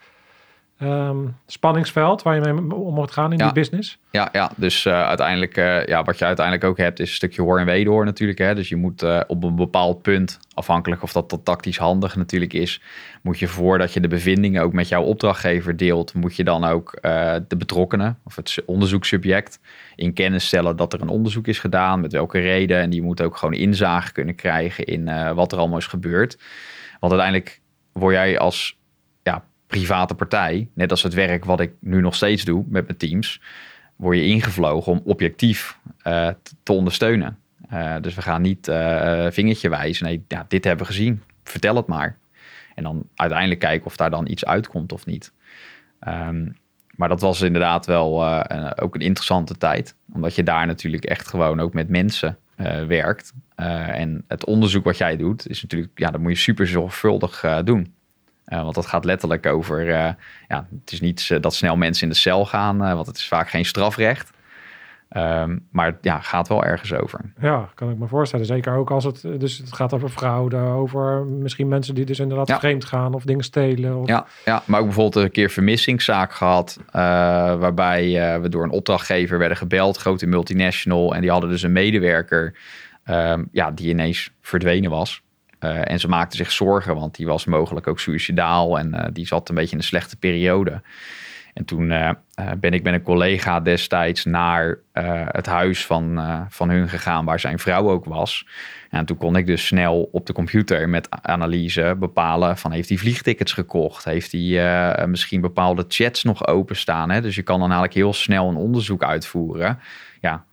um, 0.81 1.37
spanningsveld 1.45 2.21
waar 2.21 2.35
je 2.35 2.53
mee 2.53 2.75
om 2.75 2.93
moet 2.93 3.11
gaan 3.11 3.31
in 3.31 3.37
ja. 3.37 3.43
die 3.43 3.53
business? 3.53 3.97
Ja, 4.11 4.29
ja. 4.31 4.51
dus 4.55 4.85
uh, 4.85 5.03
uiteindelijk, 5.07 5.57
uh, 5.57 5.85
ja, 5.85 6.03
wat 6.03 6.17
je 6.17 6.25
uiteindelijk 6.25 6.65
ook 6.65 6.77
hebt, 6.77 6.99
is 6.99 7.09
een 7.09 7.15
stukje 7.15 7.41
hoor 7.41 7.59
en 7.59 7.65
wederhoor 7.65 8.05
natuurlijk. 8.05 8.39
Hè? 8.39 8.55
Dus 8.55 8.69
je 8.69 8.75
moet 8.75 9.03
uh, 9.03 9.21
op 9.27 9.43
een 9.43 9.55
bepaald 9.55 10.01
punt, 10.01 10.39
afhankelijk 10.53 11.03
of 11.03 11.11
dat, 11.11 11.29
dat 11.29 11.45
tactisch 11.45 11.77
handig 11.77 12.15
natuurlijk 12.15 12.53
is, 12.53 12.81
moet 13.21 13.39
je 13.39 13.47
voordat 13.47 13.93
je 13.93 13.99
de 13.99 14.07
bevindingen 14.07 14.63
ook 14.63 14.73
met 14.73 14.87
jouw 14.87 15.03
opdrachtgever 15.03 15.77
deelt, 15.77 16.13
moet 16.13 16.35
je 16.35 16.43
dan 16.43 16.65
ook 16.65 16.97
de 17.47 17.57
betrokkenen 17.57 18.19
of 18.23 18.35
het 18.35 18.57
onderzoekssubject 18.65 19.59
in 20.01 20.13
kennis 20.13 20.45
stellen 20.45 20.75
dat 20.75 20.93
er 20.93 21.01
een 21.01 21.07
onderzoek 21.07 21.47
is 21.47 21.59
gedaan, 21.59 22.01
met 22.01 22.11
welke 22.11 22.39
reden. 22.39 22.81
En 22.81 22.89
die 22.89 23.01
moet 23.01 23.21
ook 23.21 23.37
gewoon 23.37 23.53
inzage 23.53 24.11
kunnen 24.11 24.35
krijgen 24.35 24.85
in 24.85 25.33
wat 25.35 25.51
er 25.51 25.57
allemaal 25.57 25.77
is 25.77 25.87
gebeurd. 25.87 26.37
Want 26.99 27.13
uiteindelijk 27.13 27.61
word 27.91 28.13
jij 28.13 28.39
als 28.39 28.77
ja, 29.23 29.43
private 29.67 30.15
partij, 30.15 30.67
net 30.73 30.91
als 30.91 31.03
het 31.03 31.13
werk 31.13 31.45
wat 31.45 31.59
ik 31.59 31.73
nu 31.79 32.01
nog 32.01 32.15
steeds 32.15 32.45
doe 32.45 32.65
met 32.67 32.85
mijn 32.85 32.97
teams, 32.97 33.41
word 33.95 34.17
je 34.17 34.25
ingevlogen 34.25 34.91
om 34.91 35.01
objectief 35.03 35.77
eh, 35.97 36.27
te, 36.43 36.55
te 36.63 36.71
ondersteunen. 36.71 37.37
Eh, 37.69 37.95
dus 38.01 38.15
we 38.15 38.21
gaan 38.21 38.41
niet 38.41 38.67
eh, 38.67 39.27
vingertje 39.29 39.69
wijzen. 39.69 40.05
Nee, 40.05 40.23
dit 40.47 40.63
hebben 40.63 40.85
we 40.85 40.91
gezien. 40.91 41.21
Vertel 41.43 41.75
het 41.75 41.87
maar. 41.87 42.17
En 42.75 42.83
dan 42.83 43.07
uiteindelijk 43.15 43.59
kijken 43.59 43.85
of 43.85 43.95
daar 43.95 44.09
dan 44.09 44.27
iets 44.27 44.45
uitkomt 44.45 44.91
of 44.91 45.05
niet. 45.05 45.33
Ehm, 45.99 46.47
maar 47.01 47.09
dat 47.09 47.21
was 47.21 47.41
inderdaad 47.41 47.85
wel 47.85 48.25
eh, 48.25 48.71
ook 48.75 48.95
een 48.95 49.01
interessante 49.01 49.57
tijd. 49.57 49.95
Omdat 50.13 50.35
je 50.35 50.43
daar 50.43 50.67
natuurlijk 50.67 51.05
echt 51.05 51.27
gewoon 51.27 51.59
ook 51.59 51.73
met 51.73 51.89
mensen 51.89 52.37
eh, 52.55 52.85
werkt. 52.85 53.33
Eh, 53.55 53.99
en 53.99 54.23
het 54.27 54.45
onderzoek 54.45 54.83
wat 54.83 54.97
jij 54.97 55.17
doet, 55.17 55.49
is 55.49 55.61
natuurlijk, 55.61 55.91
ja, 55.95 56.11
dat 56.11 56.21
moet 56.21 56.31
je 56.31 56.37
super 56.37 56.67
zorgvuldig 56.67 57.45
doen. 57.63 57.93
Want 58.45 58.75
dat 58.75 58.85
gaat 58.85 59.05
letterlijk 59.05 59.45
over, 59.45 59.85
ja, 60.47 60.67
het 60.79 60.91
is 60.91 61.01
niet 61.01 61.41
dat 61.41 61.55
snel 61.55 61.75
mensen 61.75 62.03
in 62.03 62.09
de 62.09 62.19
cel 62.19 62.45
gaan, 62.45 62.77
want 62.77 63.07
het 63.07 63.17
is 63.17 63.27
vaak 63.27 63.49
geen 63.49 63.65
strafrecht. 63.65 64.31
Ehm, 65.11 65.57
maar 65.71 65.97
ja, 66.01 66.19
gaat 66.19 66.47
wel 66.47 66.63
ergens 66.63 66.93
over. 66.93 67.33
Ja, 67.41 67.69
kan 67.75 67.89
ik 67.89 67.97
me 67.97 68.07
voorstellen. 68.07 68.45
Zeker 68.45 68.73
ook 68.75 68.91
als 68.91 69.03
het, 69.03 69.21
dus 69.21 69.57
het 69.57 69.73
gaat 69.73 69.93
over 69.93 70.09
fraude, 70.09 70.57
over 70.57 71.25
misschien 71.25 71.67
mensen 71.67 71.95
die 71.95 72.05
dus 72.05 72.19
inderdaad 72.19 72.47
Ja. 72.47 72.59
vreemd 72.59 72.85
gaan 72.85 73.13
of 73.13 73.23
dingen 73.23 73.43
stelen. 73.43 73.95
Of, 73.97 74.07
Ja, 74.07 74.25
ja, 74.45 74.63
maar 74.65 74.79
ook 74.79 74.85
bijvoorbeeld 74.85 75.25
een 75.25 75.31
keer 75.31 75.49
vermissingszaak 75.49 76.33
gehad. 76.33 76.79
eh, 76.91 77.01
waarbij 77.55 78.33
eh, 78.33 78.41
we 78.41 78.49
door 78.49 78.63
een 78.63 78.69
opdrachtgever 78.69 79.37
werden 79.37 79.57
gebeld, 79.57 79.97
grote 79.97 80.25
multinational. 80.25 81.15
En 81.15 81.21
die 81.21 81.31
hadden 81.31 81.49
dus 81.49 81.61
een 81.61 81.71
medewerker 81.71 82.55
ehm, 83.03 83.43
ja, 83.51 83.71
die 83.71 83.89
ineens 83.89 84.31
verdwenen 84.41 84.89
was. 84.89 85.21
Eh, 85.59 85.91
en 85.91 85.99
ze 85.99 86.07
maakten 86.07 86.37
zich 86.37 86.51
zorgen, 86.51 86.95
want 86.95 87.15
die 87.15 87.25
was 87.27 87.45
mogelijk 87.45 87.87
ook 87.87 87.99
suicidaal. 87.99 88.79
En 88.79 88.93
eh, 88.93 89.09
die 89.13 89.27
zat 89.27 89.49
een 89.49 89.55
beetje 89.55 89.71
in 89.71 89.77
een 89.77 89.83
slechte 89.83 90.17
periode. 90.17 90.81
En 91.53 91.65
toen 91.65 91.91
eh, 91.91 92.09
eh, 92.09 92.15
ben 92.57 92.73
ik 92.73 92.83
met 92.83 92.93
een 92.93 93.01
collega 93.01 93.59
destijds 93.59 94.25
naar 94.25 94.77
eh, 94.91 95.21
het 95.25 95.45
huis 95.45 95.85
van, 95.85 96.19
van 96.49 96.69
hun 96.69 96.89
gegaan, 96.89 97.25
waar 97.25 97.39
zijn 97.39 97.59
vrouw 97.59 97.89
ook 97.89 98.05
was. 98.05 98.47
En 98.89 99.05
toen 99.05 99.17
kon 99.17 99.35
ik 99.35 99.45
dus 99.45 99.65
snel 99.65 100.09
op 100.11 100.25
de 100.25 100.33
computer 100.33 100.89
met 100.89 101.07
analyse 101.21 101.95
bepalen 101.99 102.57
van 102.57 102.71
heeft 102.71 102.89
hij 102.89 102.97
vliegtickets 102.97 103.53
gekocht? 103.53 104.05
Heeft 104.05 104.31
hij 104.31 105.07
misschien 105.07 105.41
bepaalde 105.41 105.85
chats 105.87 106.23
nog 106.23 106.47
openstaan? 106.47 107.09
Hè? 107.09 107.21
Dus 107.21 107.35
je 107.35 107.41
kan 107.41 107.59
dan 107.59 107.71
eigenlijk 107.71 107.99
heel 107.99 108.13
snel 108.13 108.49
een 108.49 108.55
onderzoek 108.55 109.03
uitvoeren. 109.03 109.79
Ja, 110.21 110.45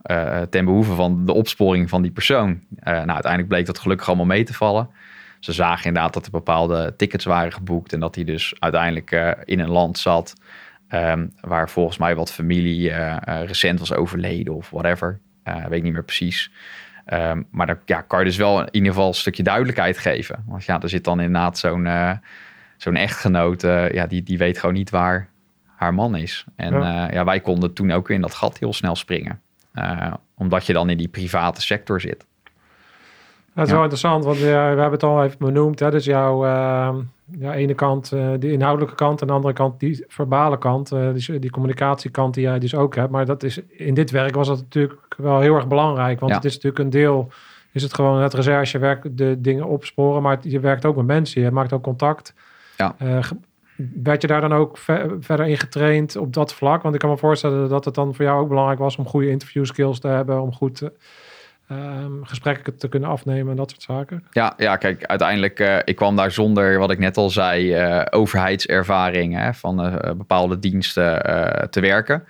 ten 0.50 0.64
behoeve 0.64 0.94
van 0.94 1.26
de 1.26 1.32
opsporing 1.32 1.88
van 1.88 2.02
die 2.02 2.10
persoon. 2.10 2.60
Nou, 2.84 3.08
uiteindelijk 3.08 3.48
bleek 3.48 3.66
dat 3.66 3.78
gelukkig 3.78 4.06
allemaal 4.06 4.26
mee 4.26 4.44
te 4.44 4.54
vallen. 4.54 4.88
Ze 5.40 5.52
zagen 5.52 5.86
inderdaad 5.86 6.14
dat 6.14 6.24
er 6.24 6.30
bepaalde 6.30 6.94
tickets 6.96 7.24
waren 7.24 7.52
geboekt 7.52 7.92
en 7.92 8.00
dat 8.00 8.14
hij 8.14 8.24
dus 8.24 8.54
uiteindelijk 8.58 9.36
in 9.44 9.60
een 9.60 9.70
land 9.70 9.98
zat 9.98 10.34
ehm, 10.88 11.26
waar 11.40 11.70
volgens 11.70 11.98
mij 11.98 12.14
wat 12.16 12.32
familie 12.32 12.90
eh, 12.90 13.16
eh, 13.40 13.46
recent 13.46 13.78
was 13.78 13.92
overleden 13.92 14.54
of 14.54 14.70
whatever. 14.70 15.20
Eh, 15.42 15.64
weet 15.66 15.82
niet 15.82 15.92
meer 15.92 16.04
precies. 16.04 16.50
Ehm, 17.04 17.42
maar 17.50 17.66
dan 17.66 17.78
ja, 17.84 18.00
kan 18.00 18.18
je 18.18 18.24
dus 18.24 18.36
wel 18.36 18.60
in 18.60 18.68
ieder 18.70 18.88
geval 18.92 19.08
een 19.08 19.14
stukje 19.14 19.42
duidelijkheid 19.42 19.98
geven. 19.98 20.44
Want 20.46 20.64
ja, 20.64 20.80
er 20.80 20.88
zit 20.88 21.04
dan 21.04 21.20
inderdaad 21.20 21.58
zo'n 21.58 21.88
zo'n 22.76 22.96
echtgenoot, 22.96 23.62
ja, 23.92 24.06
die, 24.06 24.22
die 24.22 24.38
weet 24.38 24.58
gewoon 24.58 24.74
niet 24.74 24.90
waar 24.90 25.28
haar 25.76 25.94
man 25.94 26.16
is. 26.16 26.44
En 26.56 26.72
Ja. 26.74 27.10
ja. 27.12 27.24
wij 27.24 27.40
konden 27.40 27.72
toen 27.72 27.90
ook 27.90 28.06
weer 28.08 28.16
in 28.16 28.22
dat 28.22 28.34
gat 28.34 28.58
heel 28.58 28.72
snel 28.72 28.96
springen. 28.96 29.40
Omdat 30.36 30.66
je 30.66 30.72
dan 30.72 30.90
in 30.90 30.96
die 30.96 31.08
private 31.08 31.60
sector 31.62 32.00
zit. 32.00 32.26
Dat 33.54 33.64
is 33.64 33.68
Ja. 33.72 33.74
wel 33.74 33.82
interessant, 33.82 34.24
want 34.24 34.38
we 34.38 34.46
hebben 34.46 34.90
het 34.90 35.02
al 35.02 35.24
even 35.24 35.38
benoemd. 35.38 35.78
Hè? 35.80 35.90
Dus 35.90 36.04
jouw 36.04 36.44
ja, 37.38 37.54
ene 37.54 37.74
kant, 37.74 38.12
uh, 38.14 38.30
die 38.38 38.52
inhoudelijke 38.52 38.94
kant, 38.94 39.20
en 39.20 39.26
de 39.26 39.32
andere 39.32 39.52
kant, 39.54 39.80
die 39.80 40.04
verbale 40.08 40.58
kant, 40.58 40.92
uh, 40.92 41.08
die, 41.14 41.38
die 41.38 41.50
communicatiekant 41.50 42.34
die 42.34 42.42
jij 42.42 42.58
dus 42.58 42.74
ook 42.74 42.94
hebt. 42.94 43.10
Maar 43.10 43.26
dat 43.26 43.42
is, 43.42 43.60
in 43.68 43.94
dit 43.94 44.10
werk 44.10 44.34
was 44.34 44.46
dat 44.48 44.58
natuurlijk 44.58 45.00
wel 45.16 45.40
heel 45.40 45.54
erg 45.54 45.68
belangrijk, 45.68 46.18
want 46.20 46.30
Ja. 46.30 46.36
het 46.36 46.46
is 46.46 46.54
natuurlijk 46.54 46.84
een 46.84 46.90
deel, 46.90 47.28
is 47.72 47.82
het 47.82 47.94
gewoon 47.94 48.20
het 48.20 48.34
recherchewerk, 48.34 49.06
de 49.16 49.36
dingen 49.40 49.64
opsporen, 49.66 50.22
maar 50.22 50.38
je 50.42 50.60
werkt 50.60 50.84
ook 50.84 50.96
met 50.96 51.06
mensen, 51.06 51.42
je 51.42 51.50
maakt 51.50 51.72
ook 51.72 51.82
contact. 51.82 52.34
Ja. 52.76 52.94
Uh, 53.02 53.22
ge- 53.22 53.36
werd 54.02 54.20
je 54.22 54.28
daar 54.28 54.40
dan 54.40 54.52
ook 54.54 54.78
ver- 54.78 55.16
verder 55.20 55.46
in 55.46 55.58
getraind 55.58 56.16
op 56.16 56.32
dat 56.32 56.54
vlak? 56.54 56.82
Want 56.82 56.94
ik 56.94 57.00
kan 57.00 57.10
me 57.10 57.16
voorstellen 57.16 57.68
dat 57.68 57.84
het 57.84 57.94
dan 57.94 58.14
voor 58.14 58.24
jou 58.24 58.40
ook 58.40 58.48
belangrijk 58.48 58.78
was 58.78 58.96
om 58.96 59.06
goede 59.06 59.30
interview 59.30 59.64
skills 59.64 59.98
te 60.00 60.08
hebben, 60.08 60.40
om 60.42 60.52
goed 60.54 60.82
eh, 60.82 60.88
ehm, 61.68 62.22
gesprekken 62.22 62.76
te 62.76 62.88
kunnen 62.88 63.08
afnemen 63.08 63.50
en 63.50 63.56
dat 63.56 63.70
soort 63.70 63.82
zaken. 63.82 64.24
Ja, 64.30 64.54
ja 64.56 64.76
kijk, 64.76 65.04
uiteindelijk, 65.04 65.60
eh 65.60 65.76
ik 65.84 65.96
kwam 65.96 66.16
daar 66.16 66.30
zonder, 66.30 66.78
wat 66.78 66.90
ik 66.90 66.98
net 66.98 67.16
al 67.16 67.30
zei, 67.30 67.72
eh, 67.72 68.06
overheidservaring 68.10 69.34
hè, 69.34 69.54
van 69.54 69.82
eh, 69.82 70.12
bepaalde 70.16 70.58
diensten 70.58 71.24
eh, 71.24 71.66
te 71.68 71.80
werken. 71.80 72.24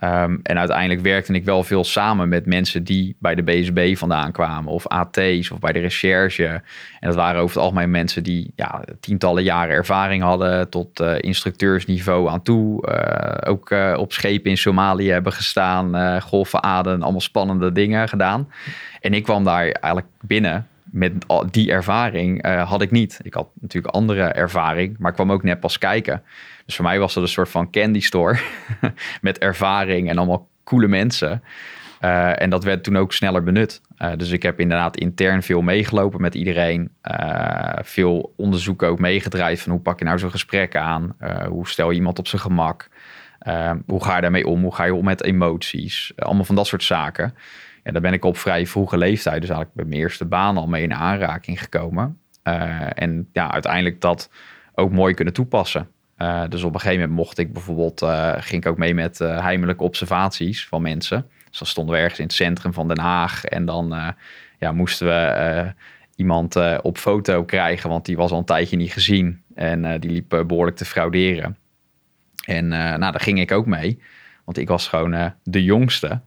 Um, 0.00 0.40
en 0.42 0.58
uiteindelijk 0.58 1.00
werkte 1.00 1.32
ik 1.32 1.44
wel 1.44 1.62
veel 1.62 1.84
samen 1.84 2.28
met 2.28 2.46
mensen 2.46 2.84
die 2.84 3.16
bij 3.18 3.34
de 3.34 3.42
BSB 3.42 3.96
vandaan 3.96 4.32
kwamen, 4.32 4.72
of 4.72 4.86
AT's 4.86 5.50
of 5.50 5.58
bij 5.58 5.72
de 5.72 5.78
recherche. 5.78 6.46
En 6.46 6.62
dat 7.00 7.14
waren 7.14 7.40
over 7.40 7.54
het 7.54 7.64
algemeen 7.64 7.90
mensen 7.90 8.22
die 8.22 8.52
ja, 8.56 8.84
tientallen 9.00 9.42
jaren 9.42 9.74
ervaring 9.74 10.22
hadden, 10.22 10.68
tot 10.68 11.00
uh, 11.00 11.14
instructeursniveau 11.18 12.28
aan 12.28 12.42
toe. 12.42 12.88
Uh, 12.88 13.52
ook 13.52 13.70
uh, 13.70 13.94
op 13.98 14.12
schepen 14.12 14.50
in 14.50 14.56
Somalië 14.56 15.10
hebben 15.10 15.32
gestaan, 15.32 16.20
golven 16.22 16.62
aden, 16.62 17.02
allemaal 17.02 17.20
spannende 17.20 17.72
dingen 17.72 18.08
gedaan. 18.08 18.48
En 19.00 19.14
ik 19.14 19.22
kwam 19.22 19.44
daar 19.44 19.66
eigenlijk 19.66 20.06
binnen 20.20 20.66
met 20.82 21.12
die 21.50 21.70
ervaring 21.70 22.46
had 22.46 22.82
ik 22.82 22.90
niet. 22.90 23.20
Ik 23.22 23.34
had 23.34 23.48
natuurlijk 23.60 23.94
andere 23.94 24.22
ervaring, 24.22 24.96
maar 24.98 25.12
kwam 25.12 25.32
ook 25.32 25.42
net 25.42 25.60
pas 25.60 25.78
kijken. 25.78 26.22
Dus 26.66 26.74
voor 26.74 26.84
mij 26.84 26.98
was 26.98 27.14
dat 27.14 27.22
een 27.22 27.28
soort 27.28 27.48
van 27.48 27.70
candy 27.70 28.00
store 28.00 28.38
met 29.20 29.38
ervaring 29.38 30.08
en 30.08 30.18
allemaal 30.18 30.48
coole 30.64 30.88
mensen. 30.88 31.42
Uh, 32.04 32.40
en 32.42 32.50
dat 32.50 32.64
werd 32.64 32.84
toen 32.84 32.96
ook 32.96 33.12
sneller 33.12 33.42
benut. 33.42 33.80
Uh, 33.98 34.12
dus 34.16 34.30
ik 34.30 34.42
heb 34.42 34.60
inderdaad 34.60 34.96
intern 34.96 35.42
veel 35.42 35.62
meegelopen 35.62 36.20
met 36.20 36.34
iedereen. 36.34 36.90
Uh, 37.02 37.72
veel 37.82 38.32
onderzoek 38.36 38.82
ook 38.82 38.98
meegedraaid 38.98 39.60
van 39.60 39.72
hoe 39.72 39.80
pak 39.80 39.98
je 39.98 40.04
nou 40.04 40.18
zo'n 40.18 40.30
gesprek 40.30 40.76
aan? 40.76 41.16
hoe 41.48 41.68
stel 41.68 41.90
je 41.90 41.96
iemand 41.96 42.18
op 42.18 42.26
zijn 42.26 42.42
gemak? 42.42 42.88
hoe 43.86 44.04
ga 44.04 44.14
je 44.14 44.20
daarmee 44.20 44.46
om? 44.46 44.62
Hoe 44.62 44.74
ga 44.74 44.84
je 44.84 44.94
om 44.94 45.04
met 45.04 45.24
emoties? 45.24 46.12
allemaal 46.16 46.44
van 46.44 46.54
dat 46.54 46.66
soort 46.66 46.82
zaken. 46.82 47.34
Ja, 47.82 47.92
daar 47.92 48.00
ben 48.00 48.12
ik 48.12 48.24
op 48.24 48.36
vrij 48.36 48.66
vroege 48.66 48.98
leeftijd, 48.98 49.40
dus 49.40 49.50
eigenlijk 49.50 49.76
bij 49.76 49.84
mijn 49.84 50.00
eerste 50.00 50.24
baan 50.24 50.56
al 50.56 50.66
mee 50.66 50.82
in 50.82 50.94
aanraking 50.94 51.60
gekomen. 51.60 52.18
en 52.42 53.28
ja, 53.32 53.52
uiteindelijk 53.52 54.00
dat 54.00 54.30
ook 54.74 54.92
mooi 54.92 55.14
kunnen 55.14 55.34
toepassen. 55.34 55.88
Uh, 56.18 56.42
dus 56.48 56.62
op 56.62 56.74
een 56.74 56.80
gegeven 56.80 57.00
moment 57.00 57.18
mocht 57.18 57.38
ik 57.38 57.52
bijvoorbeeld, 57.52 58.02
uh, 58.02 58.34
ging 58.38 58.64
ik 58.64 58.70
ook 58.70 58.78
mee 58.78 58.94
met 58.94 59.20
uh, 59.20 59.40
heimelijke 59.40 59.82
observaties 59.82 60.66
van 60.66 60.82
mensen. 60.82 61.26
Dus 61.48 61.58
dan 61.58 61.68
stonden 61.68 61.94
we 61.94 62.00
ergens 62.00 62.18
in 62.18 62.24
het 62.24 62.34
centrum 62.34 62.72
van 62.72 62.88
Den 62.88 62.98
Haag 62.98 63.44
en 63.44 63.64
dan 63.64 64.14
ja, 64.58 64.72
moesten 64.72 65.06
we 65.06 65.72
iemand 66.16 66.80
op 66.82 66.98
foto 66.98 67.44
krijgen, 67.44 67.90
want 67.90 68.04
die 68.04 68.16
was 68.16 68.30
al 68.30 68.38
een 68.38 68.44
tijdje 68.44 68.76
niet 68.76 68.92
gezien 68.92 69.42
en 69.54 70.00
die 70.00 70.10
liep 70.10 70.28
behoorlijk 70.46 70.76
te 70.76 70.84
frauderen. 70.84 71.56
En 72.46 72.68
nou, 72.68 72.98
daar 72.98 73.20
ging 73.20 73.40
ik 73.40 73.52
ook 73.52 73.66
mee, 73.66 74.02
want 74.44 74.58
ik 74.58 74.68
was 74.68 74.88
gewoon 74.88 75.32
de 75.42 75.64
jongste. 75.64 76.20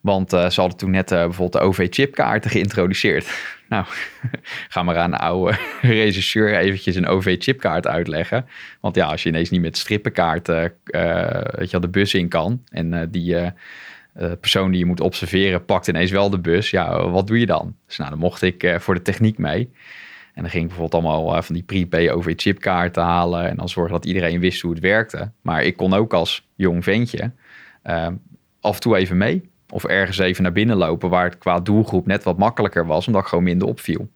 Want 0.00 0.30
ze 0.30 0.52
hadden 0.54 0.76
toen 0.76 0.90
net 0.90 1.08
bijvoorbeeld 1.08 1.52
de 1.52 1.60
OV-chipkaarten 1.60 2.50
geïntroduceerd. 2.50 3.26
nou, 3.68 3.84
ga 4.68 4.82
maar 4.82 4.96
aan 4.96 5.10
de 5.10 5.18
oude 5.18 5.56
regisseur 5.80 6.56
eventjes 6.56 6.96
een 6.96 7.06
OV-chipkaart 7.06 7.86
uitleggen. 7.86 8.46
Want 8.80 8.96
ja, 8.96 9.06
als 9.06 9.22
je 9.22 9.28
ineens 9.28 9.50
niet 9.50 9.60
met 9.60 9.76
strippenkaarten 9.76 10.72
uh, 10.84 11.40
weet 11.50 11.70
je, 11.70 11.80
de 11.80 11.88
bus 11.88 12.14
in 12.14 12.28
kan... 12.28 12.62
en 12.68 13.10
die 13.10 13.52
persoon 14.40 14.70
die 14.70 14.78
je 14.78 14.86
moet 14.86 15.00
observeren 15.00 15.64
pakt 15.64 15.88
ineens 15.88 16.10
wel 16.10 16.30
de 16.30 16.38
bus... 16.38 16.70
ja, 16.70 17.08
wat 17.08 17.26
doe 17.26 17.40
je 17.40 17.46
dan? 17.46 17.76
Dus 17.86 17.96
nou, 17.96 18.10
dan 18.10 18.18
mocht 18.18 18.42
ik 18.42 18.76
voor 18.78 18.94
de 18.94 19.02
techniek 19.02 19.38
mee... 19.38 19.72
En 20.34 20.42
dan 20.42 20.50
ging 20.50 20.62
ik 20.62 20.68
bijvoorbeeld 20.68 21.04
allemaal 21.04 21.42
van 21.42 21.54
die 21.54 21.64
prepay 21.64 22.10
OV-chipkaarten 22.10 23.02
halen... 23.02 23.48
en 23.48 23.56
dan 23.56 23.68
zorgen 23.68 23.92
dat 23.92 24.04
iedereen 24.04 24.40
wist 24.40 24.60
hoe 24.60 24.70
het 24.72 24.80
werkte. 24.80 25.30
Maar 25.42 25.62
ik 25.64 25.76
kon 25.76 25.92
ook 25.92 26.12
als 26.12 26.48
jong 26.54 26.84
ventje 26.84 27.32
af 28.60 28.74
en 28.74 28.80
toe 28.80 28.96
even 28.96 29.16
mee 29.16 29.50
of 29.74 29.84
ergens 29.84 30.18
even 30.18 30.42
naar 30.42 30.52
binnen 30.52 30.76
lopen 30.76 31.10
waar 31.10 31.24
het 31.24 31.38
qua 31.38 31.60
doelgroep 31.60 32.06
net 32.06 32.24
wat 32.24 32.38
makkelijker 32.38 32.86
was, 32.86 33.06
omdat 33.06 33.22
ik 33.22 33.28
gewoon 33.28 33.44
minder 33.44 33.68
opviel. 33.68 34.08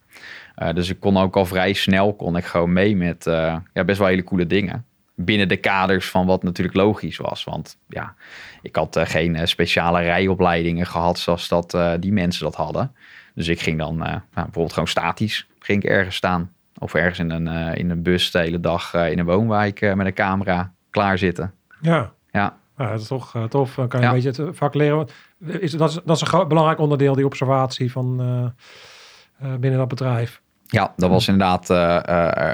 Uh, 0.58 0.72
dus 0.72 0.90
ik 0.90 1.00
kon 1.00 1.16
ook 1.16 1.36
al 1.36 1.46
vrij 1.46 1.72
snel 1.72 2.14
kon 2.14 2.36
ik 2.36 2.44
gewoon 2.44 2.72
mee 2.72 2.96
met 2.96 3.26
uh, 3.26 3.56
ja, 3.72 3.84
best 3.84 3.98
wel 3.98 4.08
hele 4.08 4.24
coole 4.24 4.46
dingen. 4.46 4.84
Binnen 5.14 5.48
de 5.48 5.56
kaders 5.56 6.10
van 6.10 6.26
wat 6.26 6.42
natuurlijk 6.42 6.76
logisch 6.76 7.16
was. 7.16 7.44
Want 7.44 7.78
ja, 7.88 8.14
ik 8.62 8.76
had 8.76 8.96
uh, 8.96 9.06
geen 9.06 9.48
speciale 9.48 10.00
rijopleidingen 10.00 10.86
gehad 10.86 11.18
zoals 11.18 11.48
dat, 11.48 11.78
die 12.00 12.12
mensen 12.12 12.44
dat 12.44 12.54
hadden. 12.54 12.92
Dus 13.34 13.48
ik 13.48 13.60
ging 13.60 13.78
dan 13.78 13.96
nou, 13.96 14.20
bijvoorbeeld 14.34 14.72
gewoon 14.72 14.88
statisch 14.88 15.46
ging 15.58 15.82
ik 15.82 15.90
ergens 15.90 16.16
staan. 16.16 16.52
Of 16.78 16.94
ergens 16.94 17.18
in 17.18 17.30
een, 17.30 17.74
in 17.76 17.90
een 17.90 18.02
bus 18.02 18.30
de 18.30 18.38
hele 18.38 18.60
dag 18.60 18.94
in 18.94 19.18
een 19.18 19.24
woonwijk 19.24 19.94
met 19.94 20.06
een 20.06 20.14
camera 20.14 20.72
klaar 20.90 21.18
zitten. 21.18 21.52
Ja. 21.80 22.12
Ja. 22.30 22.56
Ja, 22.76 22.90
dat 22.90 23.00
is 23.00 23.06
toch 23.06 23.46
tof. 23.48 23.74
Dan 23.74 23.88
kan 23.88 24.00
je 24.00 24.06
ja. 24.06 24.12
een 24.12 24.22
beetje 24.22 24.44
het 24.44 24.56
vak 24.56 24.74
leren. 24.74 25.08
Is, 25.46 25.72
dat, 25.72 25.88
is, 25.88 26.00
dat 26.04 26.16
is 26.16 26.20
een 26.20 26.26
groot, 26.26 26.48
belangrijk 26.48 26.78
onderdeel, 26.78 27.14
die 27.14 27.24
observatie 27.24 27.92
van 27.92 28.22
uh, 28.22 29.48
uh, 29.50 29.56
binnen 29.58 29.78
dat 29.78 29.88
bedrijf. 29.88 30.40
Ja, 30.66 30.92
dat 30.96 31.10
was 31.10 31.28
inderdaad 31.28 31.70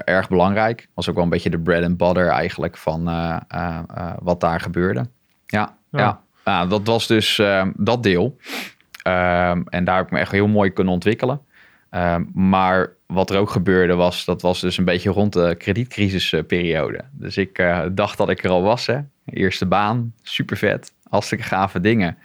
erg 0.05 0.28
belangrijk. 0.28 0.89
Was 0.95 1.09
ook 1.09 1.14
wel 1.14 1.24
een 1.24 1.30
beetje 1.30 1.51
de 1.51 1.59
bread 1.59 1.85
and 1.85 1.97
butter 1.97 2.28
eigenlijk 2.28 2.76
van 2.76 3.05
wat 4.22 4.41
daar 4.41 4.61
gebeurde. 4.61 5.07
Ja, 5.47 5.76
ja. 5.91 5.99
ja. 5.99 6.20
nou, 6.45 6.68
dat 6.68 6.87
was 6.87 7.07
dus 7.07 7.39
uh, 7.39 7.66
dat 7.76 8.03
deel. 8.03 8.37
Ehm, 9.03 9.62
en 9.68 9.85
daar 9.85 9.97
heb 9.97 10.07
ik 10.07 10.12
me 10.12 10.18
echt 10.18 10.32
heel 10.32 10.49
mooi 10.49 10.70
kunnen 10.70 10.93
ontwikkelen. 10.93 11.41
Ehm, 11.91 12.24
maar 12.32 12.93
wat 13.07 13.30
er 13.30 13.39
ook 13.39 13.51
gebeurde 13.51 13.95
was, 13.95 14.24
dat 14.24 14.43
was 14.43 14.61
dus 14.61 14.78
een 14.78 14.85
beetje 14.85 15.11
rond 15.11 15.32
de 15.32 15.55
kredietcrisisperiode. 15.59 17.01
Dus 17.12 17.37
ik 17.37 17.59
uh, 17.59 17.82
dacht 17.93 18.18
dat 18.18 18.28
ik 18.28 18.45
er 18.45 18.51
al 18.51 18.62
was. 18.62 18.87
Hè. 18.87 18.99
Eerste 19.24 19.66
baan, 19.66 20.12
super 20.22 20.57
vet, 20.57 20.93
hartstikke 21.09 21.45
gave 21.45 21.80
dingen. 21.80 22.18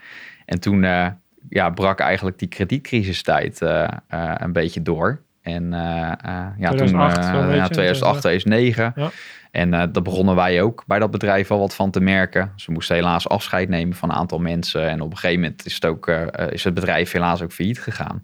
En 0.50 0.60
toen 0.60 0.84
uh, 0.84 1.08
ja, 1.50 1.70
brak 1.70 2.00
eigenlijk 2.00 2.40
die 2.40 2.48
kredietcrisistijd 2.48 3.62
uh, 3.62 3.88
een 4.38 4.54
beetje 4.54 4.82
door. 4.82 5.22
En 5.42 5.72
ja, 5.72 6.70
2008, 6.70 7.32
toen, 7.32 7.56
ja, 7.56 7.68
2008, 7.68 8.22
2009. 8.22 8.94
Ja. 8.96 9.10
En 9.52 9.70
daar 9.70 9.92
begonnen 9.92 10.36
wij 10.36 10.62
ook 10.62 10.84
bij 10.88 11.00
dat 11.00 11.12
bedrijf 11.12 11.52
al 11.52 11.60
wat 11.60 11.76
van 11.76 11.92
te 11.92 12.00
merken. 12.00 12.52
Ze 12.56 12.72
moesten 12.72 12.96
helaas 12.96 13.30
afscheid 13.30 13.70
nemen 13.70 13.96
van 13.96 14.10
een 14.10 14.16
aantal 14.16 14.40
mensen. 14.40 14.90
En 14.90 15.02
op 15.02 15.12
een 15.12 15.18
gegeven 15.18 15.42
moment 15.42 15.66
is 15.66 15.74
het, 15.74 15.86
ook, 15.86 16.08
is 16.50 16.64
het 16.64 16.74
bedrijf 16.74 17.12
helaas 17.12 17.42
ook 17.42 17.52
failliet 17.52 17.80
gegaan. 17.80 18.24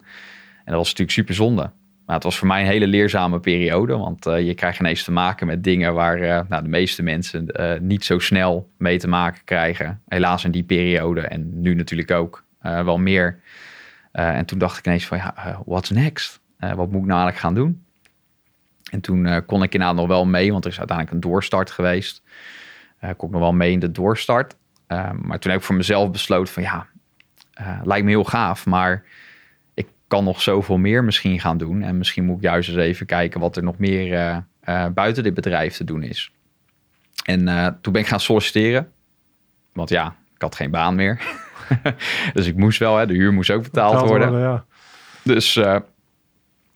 En 0.58 0.72
dat 0.72 0.76
was 0.76 0.88
natuurlijk 0.88 1.12
super 1.12 1.36
zonde. 1.36 1.72
Maar 2.06 2.16
het 2.16 2.24
was 2.24 2.38
voor 2.38 2.48
mij 2.48 2.62
een 2.62 2.68
hele 2.68 2.88
leerzame 2.88 3.40
periode. 3.40 3.98
Want 3.98 4.26
uh, 4.26 4.48
je 4.48 4.54
krijgt 4.54 4.80
ineens 4.80 5.04
te 5.04 5.12
maken 5.12 5.48
met 5.48 5.64
dingen 5.64 5.94
waar 5.94 6.46
nou, 6.50 6.64
de 6.64 6.70
meeste 6.70 7.04
mensen 7.04 7.48
niet 7.82 8.06
zo 8.06 8.20
snel 8.20 8.70
mee 8.78 8.98
te 8.98 9.08
maken 9.08 9.44
krijgen. 9.44 10.02
Helaas 10.08 10.44
in 10.44 10.52
die 10.52 10.64
periode. 10.64 11.22
En 11.22 11.62
nu 11.62 11.74
natuurlijk 11.74 12.12
ook 12.12 12.44
wel 12.60 12.98
meer. 12.98 13.40
en 14.12 14.46
toen 14.46 14.60
dacht 14.60 14.78
ik 14.78 14.86
ineens 14.86 15.06
van 15.06 15.18
ja, 15.18 15.62
what's 15.66 15.90
next? 15.90 16.42
wat 16.60 16.92
moet 16.92 17.02
ik 17.02 17.08
nou 17.08 17.22
eigenlijk 17.22 17.38
gaan 17.38 17.54
doen? 17.54 17.84
En 18.92 19.02
toen 19.02 19.46
kon 19.46 19.64
ik 19.64 19.74
inderdaad 19.74 19.98
nog 19.98 20.08
wel 20.08 20.26
mee, 20.26 20.52
want 20.52 20.66
er 20.66 20.72
is 20.72 20.80
uiteindelijk 20.80 21.16
een 21.18 21.30
doorstart 21.30 21.72
geweest. 21.72 22.22
Kon 23.00 23.28
ik 23.28 23.34
nog 23.34 23.42
wel 23.42 23.54
mee 23.54 23.72
in 23.72 23.80
de 23.80 23.92
doorstart. 23.92 24.56
Maar 25.22 25.40
toen 25.40 25.52
heb 25.52 25.60
ik 25.60 25.66
voor 25.66 25.76
mezelf 25.76 26.12
besloten 26.12 26.54
van 26.54 26.64
ja, 26.64 26.88
lijkt 27.84 28.06
me 28.06 28.10
heel 28.10 28.24
gaaf, 28.24 28.66
maar 28.66 29.04
kan 30.16 30.24
nog 30.24 30.42
zoveel 30.42 30.78
meer 30.78 31.04
misschien 31.04 31.40
gaan 31.40 31.58
doen. 31.58 31.82
En 31.82 31.98
misschien 31.98 32.26
moet 32.26 32.38
ik 32.38 32.44
juist 32.44 32.70
eens 32.70 32.78
even 32.78 33.06
kijken 33.06 33.40
wat 33.40 33.58
er 33.58 33.64
nog 33.64 33.78
meer 33.78 34.44
buiten 34.94 35.24
dit 35.24 35.34
bedrijf 35.34 35.76
te 35.76 35.84
doen 35.84 36.04
is. 36.04 36.32
En 37.26 37.46
toen 37.82 37.94
ben 37.94 38.02
ik 38.02 38.08
gaan 38.08 38.20
solliciteren, 38.20 38.92
want 39.74 39.90
ja, 39.90 40.16
ik 40.36 40.42
had 40.42 40.56
geen 40.56 40.72
baan 40.72 40.96
meer. 40.96 41.22
dus 42.34 42.48
ik 42.48 42.56
moest 42.56 42.80
wel, 42.80 42.98
hè, 42.98 43.06
de 43.06 43.14
huur 43.14 43.34
moest 43.34 43.50
ook 43.50 43.64
betaald, 43.64 43.92
betaald 43.92 44.10
worden. 44.10 44.30
worden 44.30 44.48
ja. 44.50 44.66
Dus 45.24 45.60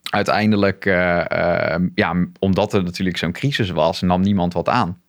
uiteindelijk, 0.09 0.85
uh, 0.85 1.75
ja, 1.95 2.25
omdat 2.39 2.73
er 2.73 2.83
natuurlijk 2.83 3.17
zo'n 3.17 3.31
crisis 3.31 3.69
was, 3.69 4.01
nam 4.01 4.21
niemand 4.21 4.53
wat 4.53 4.69
aan. 4.69 5.01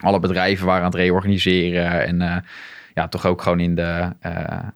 Alle 0.00 0.20
bedrijven 0.20 0.66
waren 0.66 0.84
aan 0.84 0.90
het 0.90 1.00
reorganiseren 1.00 2.06
en 2.06 2.44
ja, 2.94 3.08
toch 3.08 3.26
ook 3.26 3.42
gewoon 3.42 3.60
in 3.60 3.74
de, 3.74 4.12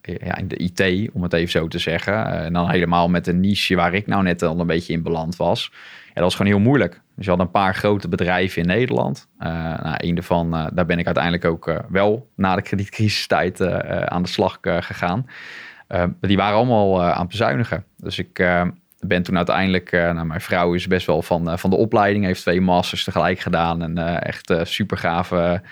ja, 0.03 0.37
in 0.37 0.49
de 0.49 0.57
IT, 0.57 1.11
om 1.13 1.23
het 1.23 1.33
even 1.33 1.51
zo 1.51 1.69
te 1.69 1.79
zeggen. 1.79 2.27
en 2.27 2.53
dan 2.53 2.71
helemaal 2.71 3.09
met 3.09 3.27
een 3.27 3.41
niche 3.41 3.75
waar 3.75 3.95
ik 3.95 4.07
nou 4.07 4.23
net 4.23 4.43
al 4.43 4.61
een 4.61 4.67
beetje 4.67 4.93
in 4.93 5.03
beland 5.03 5.37
was. 5.37 5.71
Ja, 6.07 6.13
dat 6.13 6.23
was 6.23 6.35
gewoon 6.35 6.53
heel 6.53 6.61
moeilijk. 6.61 7.01
Dus 7.17 7.25
je 7.25 7.31
had 7.31 7.41
een 7.41 7.51
paar 7.51 7.75
grote 7.75 8.09
bedrijven 8.09 8.63
in 8.63 8.69
Nederland. 8.69 9.29
nou, 9.39 9.95
een 9.97 10.15
daarvan, 10.15 10.51
daar 10.51 10.87
ben 10.87 10.99
ik 10.99 11.07
uiteindelijk 11.07 11.45
ook 11.45 11.83
wel 11.89 12.29
na 12.37 12.55
de 12.55 12.63
kredietcrisistijd 12.63 13.61
aan 14.09 14.23
de 14.23 14.29
slag 14.29 14.59
gegaan. 14.61 15.27
die 16.21 16.37
waren 16.37 16.57
allemaal 16.57 17.03
aan 17.03 17.21
het 17.21 17.29
bezuinigen. 17.29 17.85
Dus 17.97 18.19
ik 18.19 18.45
ben 19.09 19.23
toen 19.23 19.37
uiteindelijk, 19.37 19.93
uh, 19.93 20.13
nou, 20.13 20.27
mijn 20.27 20.41
vrouw 20.41 20.75
is 20.75 20.87
best 20.87 21.07
wel 21.07 21.23
van, 21.23 21.51
uh, 21.51 21.57
van 21.57 21.71
de 21.71 21.77
opleiding, 21.77 22.25
heeft 22.25 22.41
twee 22.41 22.61
masters 22.61 23.05
tegelijk 23.05 23.39
gedaan 23.39 23.83
en 23.83 23.99
uh, 23.99 24.27
echt 24.27 24.55
super 24.63 24.99
gave 24.99 25.63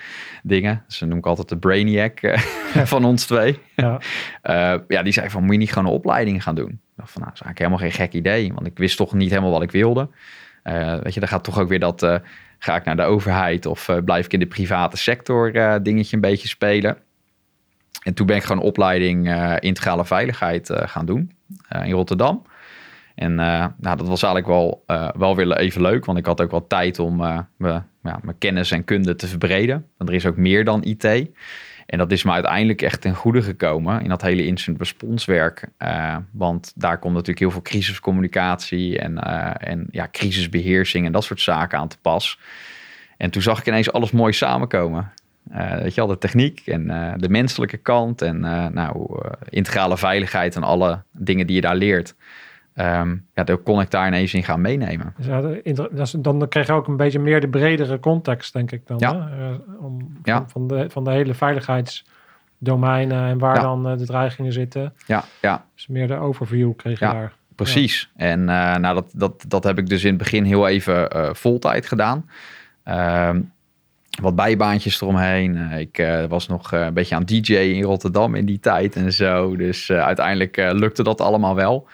dingen. 0.43 0.83
Ze 0.87 1.05
noem 1.05 1.17
ik 1.17 1.25
altijd 1.25 1.49
de 1.49 1.57
brainiac 1.57 2.19
van 2.93 3.05
ons 3.05 3.25
twee. 3.25 3.59
Ja. 3.75 3.99
ja, 4.87 5.03
die 5.03 5.13
zei 5.13 5.29
van, 5.29 5.43
moet 5.43 5.51
je 5.51 5.57
niet 5.57 5.73
gewoon 5.73 5.87
een 5.87 5.97
opleiding 5.97 6.43
gaan 6.43 6.55
doen? 6.55 6.69
Ik 6.69 7.01
dacht 7.01 7.11
van, 7.11 7.21
nou, 7.21 7.33
dat 7.33 7.41
is 7.41 7.45
eigenlijk 7.45 7.59
helemaal 7.59 7.79
geen 7.79 8.07
gek 8.07 8.13
idee, 8.13 8.53
want 8.53 8.67
ik 8.67 8.77
wist 8.77 8.97
toch 8.97 9.13
niet 9.13 9.29
helemaal 9.29 9.51
wat 9.51 9.61
ik 9.61 9.71
wilde. 9.71 10.09
weet 11.03 11.13
je, 11.13 11.19
dan 11.19 11.29
gaat 11.29 11.43
toch 11.43 11.59
ook 11.59 11.69
weer 11.69 11.79
dat, 11.79 12.21
ga 12.59 12.75
ik 12.75 12.83
naar 12.83 12.95
de 12.95 13.03
overheid 13.03 13.65
of 13.65 13.89
blijf 14.05 14.25
ik 14.25 14.33
in 14.33 14.39
de 14.39 14.47
private 14.47 14.97
sector 14.97 15.51
dingetje 15.83 16.15
een 16.15 16.21
beetje 16.21 16.47
spelen. 16.47 16.97
En 18.03 18.13
toen 18.13 18.25
ben 18.25 18.35
ik 18.35 18.43
gewoon 18.43 18.63
opleiding 18.63 19.35
integrale 19.59 20.05
veiligheid 20.05 20.69
gaan 20.73 21.05
doen 21.05 21.31
in 21.83 21.91
Rotterdam. 21.91 22.45
En 23.15 23.31
uh, 23.31 23.65
nou, 23.77 23.97
dat 23.97 24.07
was 24.07 24.23
eigenlijk 24.23 24.53
wel, 24.53 24.83
uh, 24.87 25.09
wel 25.17 25.35
weer 25.35 25.57
even 25.57 25.81
leuk, 25.81 26.05
want 26.05 26.17
ik 26.17 26.25
had 26.25 26.41
ook 26.41 26.51
wel 26.51 26.67
tijd 26.67 26.99
om 26.99 27.21
uh, 27.21 27.39
me, 27.57 27.81
ja, 28.03 28.19
mijn 28.23 28.37
kennis 28.37 28.71
en 28.71 28.83
kunde 28.83 29.15
te 29.15 29.27
verbreden. 29.27 29.85
Want 29.97 30.09
er 30.09 30.15
is 30.15 30.25
ook 30.25 30.37
meer 30.37 30.65
dan 30.65 30.83
IT. 30.83 31.29
En 31.85 31.97
dat 31.97 32.11
is 32.11 32.23
me 32.23 32.31
uiteindelijk 32.31 32.81
echt 32.81 33.01
ten 33.01 33.15
goede 33.15 33.41
gekomen 33.41 34.01
in 34.01 34.09
dat 34.09 34.21
hele 34.21 34.45
incident 34.45 34.79
response 34.79 35.31
werk. 35.31 35.67
want 36.31 36.73
daar 36.75 36.99
komt 36.99 37.13
natuurlijk 37.13 37.39
heel 37.39 37.51
veel 37.51 37.61
crisiscommunicatie 37.61 38.99
en, 38.99 39.17
en 39.59 39.87
ja, 39.91 40.07
crisisbeheersing 40.11 41.05
en 41.05 41.11
dat 41.11 41.23
soort 41.23 41.41
zaken 41.41 41.79
aan 41.79 41.87
te 41.87 41.97
pas. 42.01 42.39
En 43.17 43.29
toen 43.29 43.41
zag 43.41 43.59
ik 43.59 43.67
ineens 43.67 43.91
alles 43.91 44.11
mooi 44.11 44.33
samenkomen. 44.33 45.11
weet 45.81 45.95
je 45.95 46.01
al, 46.01 46.07
de 46.07 46.17
techniek 46.17 46.61
en 46.65 46.87
de 47.17 47.29
menselijke 47.29 47.77
kant 47.77 48.21
en 48.21 48.39
nou, 48.73 49.21
integrale 49.49 49.97
veiligheid 49.97 50.55
en 50.55 50.63
alle 50.63 51.01
dingen 51.11 51.47
die 51.47 51.55
je 51.55 51.61
daar 51.61 51.75
leert. 51.75 52.15
Um, 52.79 53.25
ja, 53.33 53.43
dan 53.43 53.63
kon 53.63 53.81
ik 53.81 53.91
daar 53.91 54.07
ineens 54.07 54.33
in 54.33 54.43
gaan 54.43 54.61
meenemen. 54.61 55.13
Dus 55.17 55.25
ja, 55.25 56.19
dan 56.19 56.47
krijg 56.47 56.67
je 56.67 56.73
ook 56.73 56.87
een 56.87 56.97
beetje 56.97 57.19
meer 57.19 57.41
de 57.41 57.47
bredere 57.47 57.99
context, 57.99 58.53
denk 58.53 58.71
ik 58.71 58.87
dan. 58.87 58.97
Ja. 58.99 59.29
Hè? 59.29 59.51
Eh, 59.51 59.59
om, 59.79 60.17
ja. 60.23 60.43
van, 60.47 60.67
de, 60.67 60.89
van 60.89 61.03
de 61.03 61.11
hele 61.11 61.33
veiligheidsdomeinen 61.33 63.27
en 63.27 63.37
waar 63.37 63.61
dan 63.61 63.91
uh, 63.91 63.97
de 63.97 64.05
dreigingen 64.05 64.53
zitten. 64.53 64.93
Ja, 65.07 65.23
ja. 65.41 65.65
Dus 65.75 65.87
meer 65.87 66.07
de 66.07 66.15
overview 66.15 66.75
kreeg 66.75 66.99
je 66.99 67.05
daar. 67.05 67.33
Precies. 67.55 68.11
En 68.15 68.39
uh, 68.39 68.75
nou, 68.75 68.95
dat, 68.95 69.11
dat, 69.15 69.45
dat 69.47 69.63
heb 69.63 69.77
ik 69.77 69.87
dus 69.87 70.03
in 70.03 70.09
het 70.09 70.17
begin 70.17 70.43
heel 70.43 70.67
even 70.67 71.15
uh, 71.15 71.29
voltijd 71.33 71.85
gedaan. 71.85 72.29
Um, 73.29 73.53
wat 74.21 74.35
bijbaantjes 74.35 75.01
eromheen. 75.01 75.71
ik 75.71 76.05
was 76.29 76.47
nog 76.47 76.71
een 76.71 76.93
beetje 76.93 77.15
aan 77.15 77.25
DJ 77.25 77.53
in 77.53 77.83
Rotterdam 77.83 78.35
in 78.35 78.45
die 78.45 78.59
tijd 78.59 78.95
en 78.95 79.13
zo. 79.13 79.55
Dus 79.55 79.91
uiteindelijk 79.91 80.55
lukte 80.57 81.03
dat 81.03 81.21
allemaal 81.21 81.55
wel. 81.55 81.87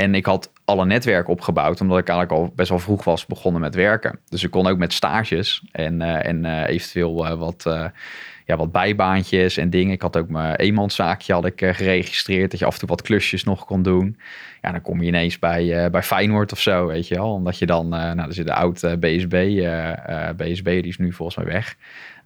En 0.00 0.14
ik 0.14 0.26
had 0.26 0.52
alle 0.64 0.86
netwerk 0.86 1.28
opgebouwd, 1.28 1.80
omdat 1.80 1.98
ik 1.98 2.08
eigenlijk 2.08 2.40
al 2.40 2.52
best 2.54 2.68
wel 2.68 2.78
vroeg 2.78 3.04
was 3.04 3.26
begonnen 3.26 3.60
met 3.60 3.74
werken. 3.74 4.18
Dus 4.28 4.42
ik 4.42 4.50
kon 4.50 4.66
ook 4.66 4.78
met 4.78 4.92
stages 4.92 5.62
en, 5.72 6.00
uh, 6.00 6.26
en 6.26 6.44
uh, 6.44 6.68
eventueel 6.68 7.26
uh, 7.26 7.34
wat, 7.34 7.66
ja, 8.50 8.56
wat 8.56 8.72
bijbaantjes 8.72 9.56
en 9.56 9.70
dingen. 9.70 9.92
Ik 9.92 10.02
had 10.02 10.16
ook 10.16 10.28
mijn 10.28 10.54
eenmanszaakje 10.54 11.32
had 11.32 11.44
ik 11.44 11.58
geregistreerd, 11.58 12.50
dat 12.50 12.60
je 12.60 12.66
af 12.66 12.72
en 12.72 12.78
toe 12.78 12.88
wat 12.88 13.02
klusjes 13.02 13.44
nog 13.44 13.64
kon 13.64 13.82
doen. 13.82 14.16
Ja, 14.62 14.70
dan 14.70 14.80
kom 14.80 15.00
je 15.00 15.06
ineens 15.06 15.38
bij, 15.38 15.90
bij 15.90 16.02
Feyenoord 16.02 16.52
of 16.52 16.60
zo, 16.60 16.86
weet 16.86 17.08
je 17.08 17.14
wel. 17.14 17.32
Omdat 17.32 17.58
je 17.58 17.66
dan, 17.66 17.88
nou, 17.88 18.20
er 18.20 18.34
zit 18.34 18.46
de 18.46 18.54
oud 18.54 18.80
BSB, 18.98 19.62
BSB, 20.36 20.64
die 20.64 20.86
is 20.86 20.98
nu 20.98 21.12
volgens 21.12 21.36
mij 21.36 21.46
weg. 21.46 21.76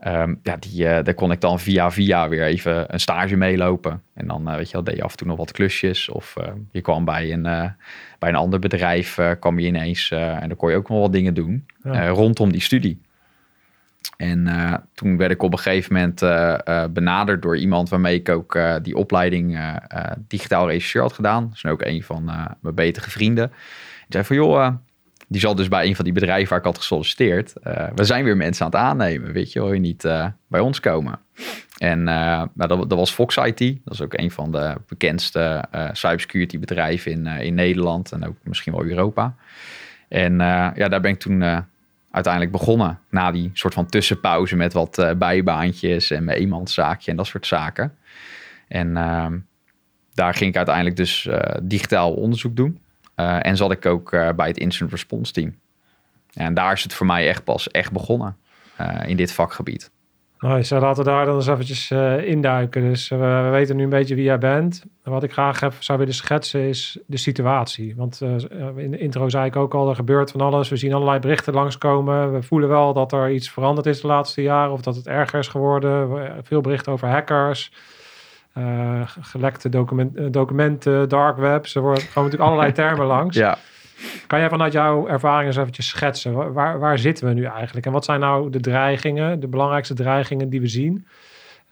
Um, 0.07 0.41
ja, 0.43 0.57
die, 0.57 0.83
uh, 0.83 0.99
daar 1.03 1.15
kon 1.15 1.31
ik 1.31 1.41
dan 1.41 1.61
via 1.61 1.91
via 1.91 2.29
weer 2.29 2.45
even 2.45 2.95
een 2.95 3.01
stage 3.01 3.37
meelopen. 3.37 4.03
En 4.15 4.27
dan 4.27 4.49
uh, 4.49 4.57
weet 4.57 4.67
je 4.67 4.73
wel, 4.73 4.85
deed 4.85 4.97
je 4.97 5.03
af 5.03 5.11
en 5.11 5.17
toe 5.17 5.27
nog 5.27 5.37
wat 5.37 5.53
klusjes. 5.53 6.09
Of 6.09 6.35
uh, 6.39 6.47
je 6.71 6.81
kwam 6.81 7.05
bij 7.05 7.33
een, 7.33 7.43
bij 8.19 8.29
een 8.29 8.35
ander 8.35 8.59
bedrijf, 8.59 9.19
kwam 9.39 9.59
je 9.59 9.67
ineens 9.67 10.11
en 10.11 10.49
dan 10.49 10.57
kon 10.57 10.71
je 10.71 10.77
ook 10.77 10.89
nog 10.89 11.01
wat 11.01 11.13
dingen 11.13 11.35
doen 11.35 11.67
rondom 12.09 12.53
die 12.53 12.61
studie. 12.61 13.01
En 14.17 14.49
toen 14.95 15.17
werd 15.17 15.31
ik 15.31 15.43
op 15.43 15.53
een 15.53 15.59
gegeven 15.59 15.93
moment 15.93 16.21
benaderd 16.95 17.43
door 17.43 17.57
iemand 17.57 17.89
waarmee 17.89 18.15
ik 18.15 18.29
ook 18.29 18.59
die 18.83 18.97
opleiding 18.97 19.59
digitaal 20.29 20.69
regisseur 20.69 21.03
had 21.03 21.13
gedaan. 21.13 21.45
Dat 21.49 21.57
is 21.57 21.65
ook 21.65 21.83
een 21.83 22.03
van 22.03 22.25
mijn 22.61 22.75
betere 22.75 23.11
vrienden. 23.11 23.49
Die 23.49 24.07
zei 24.09 24.25
van 24.25 24.37
joh, 24.37 24.69
die 25.29 25.41
zal 25.41 25.55
dus 25.55 25.69
bij 25.69 25.87
een 25.87 25.97
van 25.97 26.05
die 26.05 26.15
bedrijven 26.15 26.49
waar 26.49 26.59
ik 26.59 26.65
had 26.65 26.79
gesolliciteerd. 26.79 27.53
We 27.95 28.05
zijn 28.05 28.25
weer 28.25 28.37
mensen 28.37 28.65
aan 28.65 28.71
het 28.71 28.81
aannemen, 28.81 29.33
weet 29.33 29.53
je, 29.53 29.61
wil 29.61 29.73
je 29.73 29.81
niet 29.81 30.03
bij 30.47 30.61
ons 30.61 30.81
komen? 30.81 31.19
En 31.79 32.03
nou, 32.03 32.49
dat, 32.55 32.69
dat, 32.69 32.99
was 32.99 33.13
Fox 33.13 33.37
IT. 33.37 33.59
Dat 33.85 33.95
is 33.95 34.03
ook 34.03 34.19
een 34.19 34.31
van 34.31 34.53
de 34.53 34.75
bekendste 34.89 35.65
cybersecurity 35.93 36.59
bedrijven 36.59 37.13
in, 37.13 37.27
in 37.27 37.55
Nederland 37.55 38.13
en 38.13 38.27
ook 38.27 38.37
misschien 38.43 38.73
wel 38.73 38.85
Europa. 38.85 39.35
En 40.09 40.39
ja, 40.75 40.89
daar 40.89 41.01
ben 41.01 41.11
ik 41.11 41.19
toen 41.19 41.65
uiteindelijk 42.15 42.53
begonnen. 42.53 42.99
Na 43.11 43.31
die 43.31 43.51
soort 43.53 43.75
van 43.75 43.87
tussenpauze 43.87 44.57
met 44.57 44.73
wat 44.73 45.15
bijbaantjes 45.19 46.11
en 46.11 46.25
mijn 46.25 46.39
eenmanszaakje 46.39 47.11
en 47.11 47.17
dat 47.17 47.27
soort 47.27 47.47
zaken. 47.47 47.97
En 48.69 48.97
ehm, 48.97 49.39
daar 50.15 50.35
ging 50.35 50.51
ik 50.51 50.57
uiteindelijk 50.57 50.97
dus 50.97 51.29
digitaal 51.63 52.13
onderzoek 52.13 52.57
doen. 52.57 52.79
Uh, 53.17 53.47
en 53.47 53.57
zat 53.57 53.71
ik 53.73 53.87
ook 53.87 54.11
bij 54.11 54.49
het 54.49 54.59
incident 54.59 54.91
response 54.91 55.33
team. 55.33 55.59
En 56.33 56.55
daar 56.55 56.73
is 56.73 56.83
het 56.83 56.95
voor 56.95 57.07
mij 57.07 57.29
echt 57.29 57.45
pas 57.45 57.71
echt 57.71 57.93
begonnen 57.93 58.37
in 59.07 59.17
dit 59.17 59.33
vakgebied. 59.33 59.91
Nice, 60.45 60.79
laten 60.79 61.05
we 61.05 61.11
daar 61.11 61.25
dan 61.25 61.35
eens 61.35 61.47
eventjes 61.47 61.91
uh, 61.91 62.29
induiken. 62.29 62.83
Dus 62.83 63.11
uh, 63.11 63.19
we 63.19 63.49
weten 63.51 63.77
nu 63.77 63.83
een 63.83 63.89
beetje 63.89 64.15
wie 64.15 64.25
jij 64.25 64.39
bent. 64.39 64.85
Wat 65.03 65.23
ik 65.23 65.33
graag 65.33 65.61
heb, 65.61 65.73
zou 65.79 65.99
willen 65.99 66.15
schetsen 66.15 66.61
is 66.61 66.99
de 67.07 67.17
situatie. 67.17 67.97
Want 67.97 68.21
uh, 68.23 68.31
in 68.77 68.91
de 68.91 68.99
intro 68.99 69.29
zei 69.29 69.47
ik 69.47 69.57
ook 69.57 69.75
al, 69.75 69.89
er 69.89 69.95
gebeurt 69.95 70.31
van 70.31 70.41
alles. 70.41 70.69
We 70.69 70.77
zien 70.77 70.93
allerlei 70.93 71.19
berichten 71.19 71.55
langskomen. 71.55 72.33
We 72.33 72.43
voelen 72.43 72.69
wel 72.69 72.93
dat 72.93 73.13
er 73.13 73.31
iets 73.31 73.51
veranderd 73.51 73.87
is 73.87 74.01
de 74.01 74.07
laatste 74.07 74.43
jaren. 74.43 74.73
Of 74.73 74.81
dat 74.81 74.97
het 74.97 75.07
erger 75.07 75.39
is 75.39 75.49
geworden. 75.49 76.09
Veel 76.43 76.61
berichten 76.61 76.93
over 76.93 77.09
hackers. 77.09 77.73
gelekte 79.21 79.69
document, 79.69 80.33
documenten, 80.33 81.09
dark 81.09 81.37
webs. 81.37 81.75
Er 81.75 81.83
worden 81.83 82.03
gewoon 82.03 82.25
natuurlijk 82.25 82.51
allerlei 82.51 82.73
termen 82.73 83.07
langs. 83.17 83.37
Ja. 83.37 83.59
Kan 84.27 84.39
jij 84.39 84.49
vanuit 84.49 84.73
jouw 84.73 85.09
ervaring 85.09 85.47
eens 85.47 85.57
eventjes 85.57 85.89
schetsen? 85.89 86.53
Waar, 86.53 86.79
waar 86.79 86.99
zitten 86.99 87.27
we 87.27 87.35
nu 87.35 87.45
eigenlijk? 87.45 87.87
En 87.87 87.93
wat 87.93 88.05
zijn 88.05 88.21
nou 88.21 88.51
de 88.51 88.61
dreigingen, 88.61 89.41
de 89.41 89.49
belangrijkste 89.49 89.95
dreigingen 89.95 90.49
die 90.49 90.61
we 90.61 90.67
zien? 90.67 91.07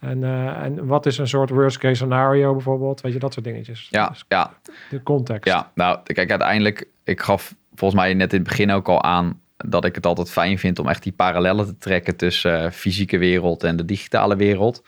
En, 0.01 0.23
uh, 0.23 0.63
en 0.63 0.87
wat 0.87 1.07
is 1.07 1.19
een 1.19 1.29
soort 1.29 1.51
worst 1.51 1.79
case 1.79 1.95
scenario 1.95 2.53
bijvoorbeeld? 2.53 3.01
Weet 3.01 3.13
je, 3.13 3.19
dat 3.19 3.33
soort 3.33 3.45
dingetjes. 3.45 3.89
Ja, 3.91 4.09
dus 4.09 4.25
ja. 4.29 4.53
De 4.91 5.03
context. 5.03 5.45
Ja, 5.45 5.71
nou, 5.75 5.99
kijk, 6.03 6.31
uiteindelijk, 6.31 6.89
ik 7.05 7.21
gaf 7.21 7.55
volgens 7.75 8.01
mij 8.01 8.15
net 8.15 8.33
in 8.33 8.39
het 8.39 8.49
begin 8.49 8.71
ook 8.71 8.89
al 8.89 9.03
aan 9.03 9.41
dat 9.57 9.85
ik 9.85 9.95
het 9.95 10.07
altijd 10.07 10.31
fijn 10.31 10.59
vind 10.59 10.79
om 10.79 10.89
echt 10.89 11.03
die 11.03 11.13
parallellen 11.13 11.67
te 11.67 11.79
trekken 11.79 12.17
tussen 12.17 12.65
uh, 12.65 12.71
fysieke 12.71 13.19
wereld 13.19 13.65
en 13.65 13.77
de 13.77 13.85
digitale 13.85 14.37
wereld. 14.37 14.83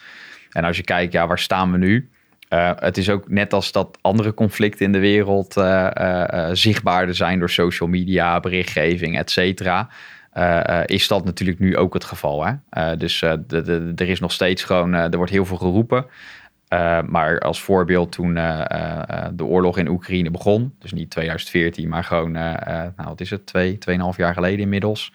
En 0.50 0.64
als 0.64 0.76
je 0.76 0.82
kijkt, 0.82 1.12
ja, 1.12 1.26
waar 1.26 1.38
staan 1.38 1.72
we 1.72 1.78
nu? 1.78 2.10
Uh, 2.54 2.70
het 2.76 2.96
is 2.96 3.10
ook 3.10 3.28
net 3.28 3.52
als 3.52 3.72
dat 3.72 3.98
andere 4.00 4.34
conflicten 4.34 4.86
in 4.86 4.92
de 4.92 4.98
wereld 4.98 5.56
uh, 5.56 6.48
zichtbaarder 6.52 7.14
zijn 7.14 7.38
door 7.38 7.50
social 7.50 7.88
media, 7.88 8.40
berichtgeving, 8.40 9.18
et 9.18 9.30
cetera. 9.30 9.88
is 10.86 11.08
dat 11.08 11.24
natuurlijk 11.24 11.58
nu 11.58 11.76
ook 11.76 11.94
het 11.94 12.04
geval. 12.04 12.44
Hè? 12.46 12.96
dus 12.96 13.18
de, 13.20 13.44
de, 13.46 13.92
er 13.96 14.08
is 14.08 14.20
nog 14.20 14.32
steeds 14.32 14.64
gewoon, 14.64 14.92
er 14.92 15.16
wordt 15.16 15.32
heel 15.32 15.44
veel 15.44 15.56
geroepen. 15.56 16.06
maar 17.06 17.38
als 17.38 17.60
voorbeeld 17.60 18.12
toen 18.12 18.34
de 19.34 19.44
oorlog 19.44 19.78
in 19.78 19.88
Oekraïne 19.88 20.30
begon, 20.30 20.74
dus 20.78 20.92
niet 20.92 21.10
2014, 21.10 21.88
maar 21.88 22.04
gewoon, 22.04 22.32
nou 22.32 22.92
wat 22.96 23.20
is 23.20 23.30
het, 23.30 23.46
twee, 23.46 23.78
tweeënhalf 23.78 24.16
jaar 24.16 24.34
geleden 24.34 24.60
inmiddels. 24.60 25.12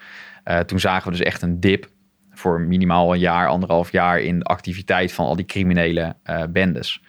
toen 0.65 0.79
zagen 0.79 1.11
we 1.11 1.17
dus 1.17 1.25
echt 1.25 1.41
een 1.41 1.59
dip 1.59 1.87
voor 2.31 2.61
minimaal 2.61 3.13
een 3.13 3.19
jaar, 3.19 3.47
anderhalf 3.47 3.91
jaar 3.91 4.19
in 4.19 4.39
de 4.39 4.45
activiteit 4.45 5.11
van 5.11 5.25
al 5.25 5.35
die 5.35 5.45
criminele 5.45 6.15
bendes. 6.49 7.01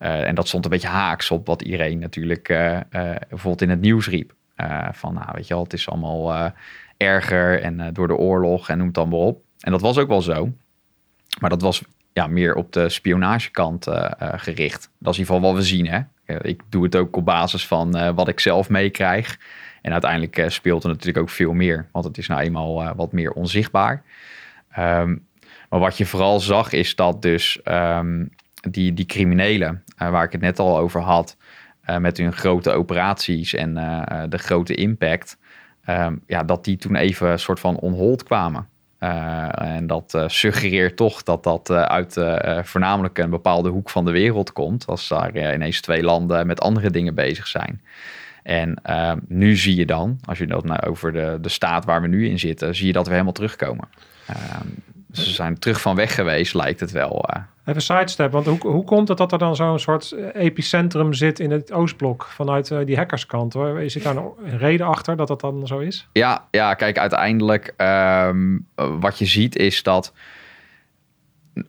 Uh, 0.00 0.26
en 0.26 0.34
dat 0.34 0.48
stond 0.48 0.64
een 0.64 0.70
beetje 0.70 0.88
haaks 0.88 1.30
op 1.30 1.46
wat 1.46 1.62
iedereen 1.62 1.98
natuurlijk 1.98 2.48
uh, 2.48 2.74
uh, 2.74 2.80
bijvoorbeeld 3.28 3.62
in 3.62 3.70
het 3.70 3.80
nieuws 3.80 4.08
riep. 4.08 4.32
van, 4.92 5.14
nou, 5.14 5.26
weet 5.32 5.46
je 5.46 5.54
wel, 5.54 5.62
het 5.62 5.72
is 5.72 5.88
allemaal 5.88 6.52
erger 6.96 7.62
en 7.62 7.92
door 7.92 8.08
de 8.08 8.16
oorlog 8.16 8.68
en 8.68 8.76
noem 8.76 8.86
het 8.86 8.94
dan 8.94 9.08
maar 9.08 9.18
op. 9.18 9.42
En 9.60 9.72
dat 9.72 9.80
was 9.80 9.98
ook 9.98 10.08
wel 10.08 10.22
zo. 10.22 10.52
Maar 11.40 11.50
dat 11.50 11.62
was 11.62 11.82
ja, 12.12 12.26
meer 12.26 12.54
op 12.54 12.72
de 12.72 12.88
spionagekant 12.88 13.86
gericht. 14.18 14.90
Dat 14.98 15.12
is 15.12 15.18
in 15.18 15.22
ieder 15.22 15.34
geval 15.34 15.40
wat 15.40 15.54
we 15.54 15.62
zien. 15.62 15.88
Hè? 15.88 16.00
ik 16.40 16.62
doe 16.68 16.84
het 16.84 16.96
ook 16.96 17.16
op 17.16 17.24
basis 17.24 17.66
van 17.66 18.14
wat 18.14 18.28
ik 18.28 18.40
zelf 18.40 18.68
meekrijg. 18.68 19.38
En 19.82 19.92
uiteindelijk 19.92 20.44
speelt 20.46 20.82
er 20.82 20.88
natuurlijk 20.88 21.18
ook 21.18 21.30
veel 21.30 21.52
meer. 21.52 21.88
Want 21.92 22.04
het 22.04 22.18
is 22.18 22.26
nou 22.26 22.40
eenmaal 22.40 22.94
wat 22.94 23.12
meer 23.12 23.32
onzichtbaar. 23.32 24.02
Um, 24.78 25.26
maar 25.68 25.80
wat 25.80 25.96
je 25.96 26.06
vooral 26.06 26.40
zag 26.40 26.72
is 26.72 26.94
dat 26.94 27.22
dus 27.22 27.60
um, 27.64 28.30
die, 28.60 28.94
die 28.94 29.06
criminelen, 29.06 29.82
uh, 30.02 30.10
waar 30.10 30.24
ik 30.24 30.32
het 30.32 30.40
net 30.40 30.58
al 30.58 30.78
over 30.78 31.00
had, 31.00 31.36
uh, 31.90 31.96
met 31.96 32.16
hun 32.16 32.32
grote 32.32 32.70
operaties 32.70 33.54
en 33.54 33.76
uh, 33.76 34.22
de 34.28 34.38
grote 34.38 34.74
impact, 34.74 35.38
um, 35.88 36.22
ja, 36.26 36.42
dat 36.42 36.64
die 36.64 36.76
toen 36.76 36.96
even 36.96 37.28
een 37.28 37.38
soort 37.38 37.60
van 37.60 37.76
onhold 37.76 38.22
kwamen. 38.22 38.68
en 38.98 39.86
dat 39.86 40.24
suggereert 40.26 40.96
toch 40.96 41.22
dat 41.22 41.44
dat 41.44 41.70
uit 41.70 42.16
voornamelijk 42.62 43.18
een 43.18 43.30
bepaalde 43.30 43.68
hoek 43.68 43.90
van 43.90 44.04
de 44.04 44.10
wereld 44.10 44.52
komt, 44.52 44.86
als 44.86 45.08
daar 45.08 45.54
ineens 45.54 45.80
twee 45.80 46.02
landen 46.02 46.46
met 46.46 46.60
andere 46.60 46.90
dingen 46.90 47.14
bezig 47.14 47.46
zijn. 47.46 47.80
En 48.42 48.80
ehm, 48.82 49.18
nu 49.26 49.56
zie 49.56 49.76
je 49.76 49.86
dan, 49.86 50.20
als 50.24 50.38
je 50.38 50.46
dat 50.46 50.64
nou 50.64 50.80
over 50.80 51.12
de, 51.12 51.38
de 51.40 51.48
staat 51.48 51.84
waar 51.84 52.00
we 52.00 52.08
nu 52.08 52.28
in 52.28 52.38
zitten, 52.38 52.74
zie 52.74 52.86
je 52.86 52.92
dat 52.92 53.06
we 53.06 53.12
helemaal 53.12 53.32
terugkomen. 53.32 53.88
Ehm, 54.26 54.66
ze 55.12 55.30
zijn 55.30 55.58
terug 55.58 55.80
van 55.80 55.96
weg 55.96 56.14
geweest, 56.14 56.54
lijkt 56.54 56.80
het 56.80 56.90
wel. 56.90 57.28
Even 57.68 57.82
sidestep, 57.82 58.32
want 58.32 58.46
hoe, 58.46 58.58
hoe 58.60 58.84
komt 58.84 59.08
het 59.08 59.18
dat 59.18 59.32
er 59.32 59.38
dan 59.38 59.56
zo'n 59.56 59.78
soort 59.78 60.14
epicentrum 60.32 61.12
zit 61.12 61.40
in 61.40 61.50
het 61.50 61.72
Oostblok 61.72 62.24
vanuit 62.24 62.70
uh, 62.70 62.78
die 62.84 62.96
hackerskant? 62.96 63.52
Hoor? 63.52 63.80
Is 63.80 63.94
daar 63.94 64.16
een 64.16 64.58
reden 64.58 64.86
achter 64.86 65.16
dat 65.16 65.28
dat 65.28 65.40
dan 65.40 65.66
zo 65.66 65.78
is? 65.78 66.08
Ja, 66.12 66.44
ja 66.50 66.74
kijk, 66.74 66.98
uiteindelijk 66.98 67.74
um, 67.76 68.66
wat 68.74 69.18
je 69.18 69.26
ziet 69.26 69.56
is 69.56 69.82
dat 69.82 70.12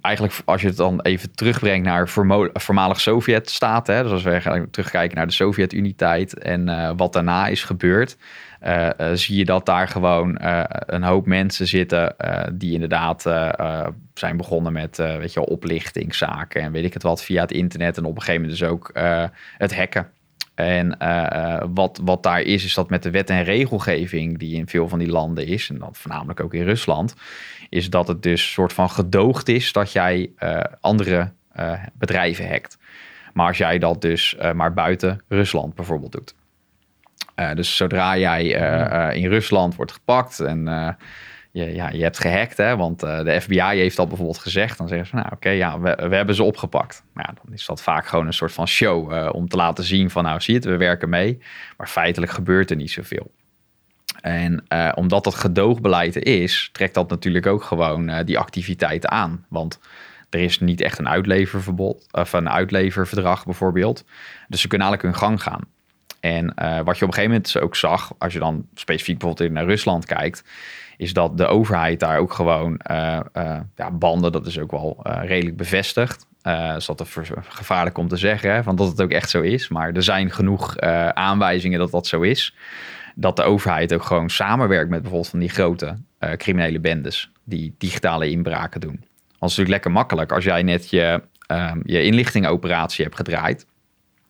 eigenlijk 0.01 0.35
als 0.45 0.61
je 0.61 0.67
het 0.67 0.77
dan 0.77 1.01
even 1.01 1.35
terugbrengt 1.35 1.85
naar 1.85 2.09
voormalig 2.53 2.99
Sovjet-staten, 2.99 4.03
dus 4.03 4.11
als 4.11 4.23
we 4.23 4.67
terugkijken 4.71 5.17
naar 5.17 5.27
de 5.27 5.33
Sovjet-uniteit 5.33 6.37
en 6.37 6.67
uh, 6.67 6.91
wat 6.95 7.13
daarna 7.13 7.47
is 7.47 7.63
gebeurd, 7.63 8.17
uh, 8.63 8.89
uh, 8.99 9.07
zie 9.13 9.37
je 9.37 9.45
dat 9.45 9.65
daar 9.65 9.87
gewoon 9.87 10.37
een 10.85 11.03
hoop 11.03 11.25
mensen 11.25 11.67
zitten 11.67 12.15
die 12.53 12.73
inderdaad 12.73 13.21
zijn 14.13 14.37
begonnen 14.37 14.73
met 14.73 14.97
weet 14.97 15.33
je, 15.33 15.45
oplichtingszaken 15.45 16.61
en 16.61 16.71
weet 16.71 16.83
ik 16.83 16.93
het 16.93 17.03
wat 17.03 17.23
via 17.23 17.41
het 17.41 17.51
internet 17.51 17.97
en 17.97 18.05
op 18.05 18.15
een 18.15 18.21
gegeven 18.21 18.41
moment 18.41 18.59
dus 18.59 18.69
ook 18.69 18.91
het 19.57 19.75
hacken. 19.75 20.11
En 20.55 20.97
wat, 21.73 21.99
wat 22.03 22.23
daar 22.23 22.41
is, 22.41 22.65
is 22.65 22.73
dat 22.73 22.89
met 22.89 23.03
de 23.03 23.11
wet 23.11 23.29
en 23.29 23.43
regelgeving 23.43 24.37
die 24.37 24.55
in 24.55 24.67
veel 24.67 24.87
van 24.87 24.99
die 24.99 25.09
landen 25.09 25.47
is, 25.47 25.69
en 25.69 25.77
dan 25.77 25.95
voornamelijk 25.95 26.39
ook 26.39 26.53
in 26.53 26.63
Rusland, 26.63 27.15
is 27.69 27.89
dat 27.89 28.07
het 28.07 28.23
dus 28.23 28.51
soort 28.51 28.73
van 28.73 28.89
gedoogd 28.89 29.49
is 29.49 29.71
dat 29.71 29.91
jij 29.91 30.31
andere 30.79 31.31
bedrijven 31.93 32.49
hackt. 32.49 32.77
Maar 33.33 33.47
als 33.47 33.57
jij 33.57 33.79
dat 33.79 34.01
dus 34.01 34.37
maar 34.53 34.73
buiten 34.73 35.21
Rusland 35.27 35.75
bijvoorbeeld 35.75 36.11
doet. 36.11 36.33
Dus 37.53 37.75
zodra 37.75 38.17
jij 38.17 38.45
in 39.15 39.29
Rusland 39.29 39.75
wordt 39.75 39.91
gepakt 39.91 40.39
en 40.39 40.65
je, 41.51 41.73
ja, 41.73 41.89
je 41.89 42.03
hebt 42.03 42.19
gehackt, 42.19 42.57
hè, 42.57 42.77
want 42.77 42.99
de 42.99 43.37
FBI 43.41 43.61
heeft 43.61 43.95
dat 43.95 44.07
bijvoorbeeld 44.07 44.39
gezegd, 44.39 44.77
dan 44.77 44.87
zeggen 44.87 45.07
ze, 45.07 45.15
nou 45.15 45.27
oké, 45.31 45.49
ja, 45.49 45.79
we, 45.79 46.07
we, 46.09 46.15
hebben 46.15 46.35
ze 46.35 46.43
opgepakt. 46.43 47.03
Nou, 47.13 47.27
ja, 47.29 47.41
dan 47.43 47.53
is 47.53 47.65
dat 47.65 47.81
vaak 47.81 48.07
gewoon 48.07 48.25
een 48.25 48.33
soort 48.33 48.51
van 48.51 48.67
show 48.67 49.33
om 49.35 49.47
te 49.47 49.55
laten 49.55 49.83
zien 49.83 50.09
van, 50.09 50.23
nou 50.23 50.41
zie 50.41 50.53
je 50.53 50.59
het, 50.59 50.69
we 50.69 50.77
werken 50.77 51.09
mee. 51.09 51.37
Maar 51.77 51.87
feitelijk 51.87 52.31
gebeurt 52.31 52.69
er 52.69 52.75
niet 52.75 52.91
zoveel. 52.91 53.31
En 54.21 54.63
omdat 54.95 55.23
dat 55.23 55.35
gedoogbeleid 55.35 56.15
is, 56.15 56.69
trekt 56.71 56.93
dat 56.93 57.09
natuurlijk 57.09 57.45
ook 57.45 57.63
gewoon 57.63 58.23
die 58.25 58.39
activiteiten 58.39 59.11
aan. 59.11 59.45
Want 59.49 59.79
er 60.29 60.39
is 60.39 60.59
niet 60.59 60.81
echt 60.81 60.99
een 60.99 61.09
uitleververbod 61.09 62.05
of 62.11 62.33
een 62.33 62.49
uitleververdrag 62.49 63.45
bijvoorbeeld. 63.45 64.05
Dus 64.47 64.61
ze 64.61 64.67
kunnen 64.67 64.87
eigenlijk 64.87 65.15
hun 65.15 65.27
gang 65.27 65.43
gaan. 65.43 65.63
En 66.19 66.53
uh, 66.61 66.79
wat 66.79 66.97
je 66.97 67.05
op 67.05 67.07
een 67.07 67.13
gegeven 67.13 67.23
moment 67.23 67.53
dus 67.53 67.57
ook 67.61 67.75
zag, 67.75 68.13
als 68.17 68.33
je 68.33 68.39
dan 68.39 68.65
specifiek 68.73 69.17
bijvoorbeeld 69.17 69.51
naar 69.51 69.65
Rusland 69.65 70.05
kijkt, 70.05 70.43
is 70.97 71.13
dat 71.13 71.37
de 71.37 71.45
overheid 71.45 71.99
daar 71.99 72.17
ook 72.17 72.33
gewoon 72.33 72.79
ja, 73.75 73.91
banden, 73.91 74.31
dat 74.31 74.47
is 74.47 74.59
ook 74.59 74.71
wel 74.71 74.99
redelijk 75.03 75.57
bevestigd. 75.57 76.27
Uh, 76.43 76.75
is 76.75 76.85
dat 76.85 77.05
gevaarlijk 77.39 77.97
om 77.97 78.07
te 78.07 78.17
zeggen, 78.17 78.53
hè, 78.53 78.63
van 78.63 78.75
dat 78.75 78.87
het 78.87 79.01
ook 79.01 79.11
echt 79.11 79.29
zo 79.29 79.41
is. 79.41 79.67
Maar 79.67 79.91
er 79.91 80.03
zijn 80.03 80.31
genoeg 80.31 80.77
aanwijzingen 81.13 81.79
dat 81.79 81.91
dat 81.91 82.07
zo 82.07 82.21
is 82.21 82.53
dat 83.19 83.35
de 83.35 83.43
overheid 83.43 83.93
ook 83.93 84.03
gewoon 84.03 84.29
samenwerkt 84.29 84.89
met 84.89 85.01
bijvoorbeeld 85.01 85.29
van 85.31 85.39
die 85.39 85.49
grote 85.49 85.95
uh, 86.19 86.31
criminele 86.31 86.79
bendes 86.79 87.31
die 87.43 87.75
digitale 87.77 88.29
inbraken 88.29 88.81
doen. 88.81 88.91
Het 88.91 89.01
is 89.31 89.39
natuurlijk 89.39 89.69
lekker 89.69 89.91
makkelijk 89.91 90.31
als 90.31 90.43
jij 90.43 90.63
net 90.63 90.89
je, 90.89 91.21
um, 91.47 91.81
je 91.85 92.03
inlichtingoperatie 92.03 93.03
hebt 93.03 93.15
gedraaid. 93.15 93.65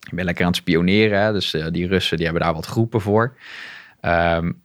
Je 0.10 0.16
bent 0.16 0.28
lekker 0.28 0.44
aan 0.44 0.52
het 0.52 0.60
spioneren, 0.60 1.22
hè? 1.22 1.32
dus 1.32 1.54
uh, 1.54 1.66
die 1.72 1.88
Russen 1.88 2.18
die 2.18 2.26
hebben 2.26 2.44
daar 2.44 2.54
wat 2.54 2.66
groepen 2.66 3.02
voor. 3.02 3.38
Um, 4.02 4.62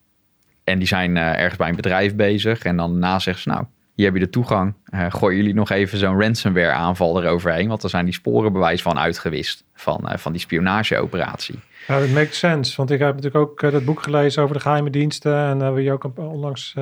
en 0.64 0.78
die 0.78 0.86
zijn 0.86 1.16
uh, 1.16 1.40
ergens 1.40 1.56
bij 1.56 1.68
een 1.68 1.76
bedrijf 1.76 2.14
bezig 2.14 2.62
en 2.62 2.76
dan 2.76 2.90
daarna 2.90 3.18
zeggen 3.18 3.42
ze 3.42 3.48
nou, 3.48 3.64
hier 3.94 4.06
heb 4.06 4.14
je 4.14 4.20
de 4.20 4.30
toegang. 4.30 4.74
Uh, 4.94 5.06
gooi 5.08 5.36
jullie 5.36 5.54
nog 5.54 5.70
even 5.70 5.98
zo'n 5.98 6.20
ransomware 6.20 6.72
aanval 6.72 7.22
eroverheen. 7.22 7.68
Want 7.68 7.80
dan 7.80 7.90
zijn 7.90 8.04
die 8.04 8.14
sporenbewijs 8.14 8.82
van 8.82 8.98
uitgewist 8.98 9.64
van, 9.74 10.10
van 10.14 10.32
die 10.32 10.40
spionageoperatie. 10.40 11.60
Ja, 11.86 11.98
dat 11.98 12.08
makes 12.08 12.38
sense. 12.38 12.76
Want 12.76 12.90
ik 12.90 12.98
heb 12.98 13.14
natuurlijk 13.14 13.36
ook 13.36 13.72
dat 13.72 13.84
boek 13.84 14.02
gelezen 14.02 14.42
over 14.42 14.54
de 14.54 14.62
geheime 14.62 14.90
diensten. 14.90 15.36
En 15.36 15.60
hebben 15.60 15.84
we 15.84 15.92
ook 15.92 16.04
een, 16.04 16.16
onlangs 16.16 16.74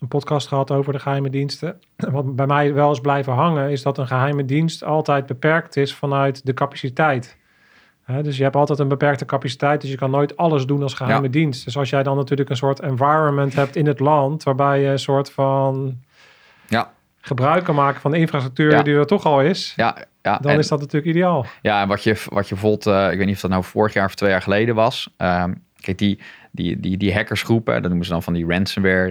een 0.00 0.08
podcast 0.08 0.48
gehad 0.48 0.70
over 0.70 0.92
de 0.92 0.98
geheime 0.98 1.30
diensten. 1.30 1.80
Wat 2.10 2.36
bij 2.36 2.46
mij 2.46 2.74
wel 2.74 2.88
eens 2.88 3.00
blijven 3.00 3.32
hangen, 3.32 3.70
is 3.70 3.82
dat 3.82 3.98
een 3.98 4.06
geheime 4.06 4.44
dienst 4.44 4.84
altijd 4.84 5.26
beperkt 5.26 5.76
is 5.76 5.94
vanuit 5.94 6.46
de 6.46 6.54
capaciteit. 6.54 7.36
Dus 8.22 8.36
je 8.36 8.42
hebt 8.42 8.56
altijd 8.56 8.78
een 8.78 8.88
beperkte 8.88 9.24
capaciteit, 9.24 9.80
dus 9.80 9.90
je 9.90 9.96
kan 9.96 10.10
nooit 10.10 10.36
alles 10.36 10.66
doen 10.66 10.82
als 10.82 10.94
geheime 10.94 11.30
dienst. 11.30 11.64
Dus 11.64 11.76
als 11.76 11.90
jij 11.90 12.02
dan 12.02 12.16
natuurlijk 12.16 12.50
een 12.50 12.56
soort 12.56 12.80
environment 12.80 13.54
hebt 13.54 13.76
in 13.76 13.86
het 13.86 14.00
land, 14.00 14.42
waarbij 14.42 14.80
je 14.80 14.88
een 14.88 14.98
soort 14.98 15.30
van 15.30 15.98
ja. 16.68 16.90
gebruik 17.20 17.64
kan 17.64 17.74
maken 17.74 18.00
van 18.00 18.10
de 18.10 18.18
infrastructuur 18.18 18.84
die 18.84 18.94
er 18.94 19.06
toch 19.06 19.24
al 19.24 19.40
is, 19.40 19.72
ja, 19.76 19.96
ja. 20.22 20.38
dan 20.38 20.58
is 20.58 20.68
dat 20.68 20.80
natuurlijk 20.80 21.14
ideaal. 21.14 21.46
Ja, 21.62 21.82
en 21.82 21.88
wat 21.88 22.02
je, 22.02 22.22
wat 22.28 22.48
je 22.48 22.54
bijvoorbeeld, 22.54 22.86
uh, 22.86 23.12
ik 23.12 23.18
weet 23.18 23.26
niet 23.26 23.34
of 23.34 23.40
dat 23.40 23.50
nou 23.50 23.64
vorig 23.64 23.92
jaar 23.92 24.06
of 24.06 24.14
twee 24.14 24.30
jaar 24.30 24.42
geleden 24.42 24.74
was. 24.74 25.14
Um, 25.18 25.62
kijk, 25.80 25.98
die, 25.98 26.20
die, 26.50 26.80
die, 26.80 26.96
die 26.96 27.14
hackersgroepen, 27.14 27.74
dat 27.74 27.88
noemen 27.88 28.06
ze 28.06 28.12
dan 28.12 28.22
van 28.22 28.32
die 28.32 28.46
ransomware 28.46 29.10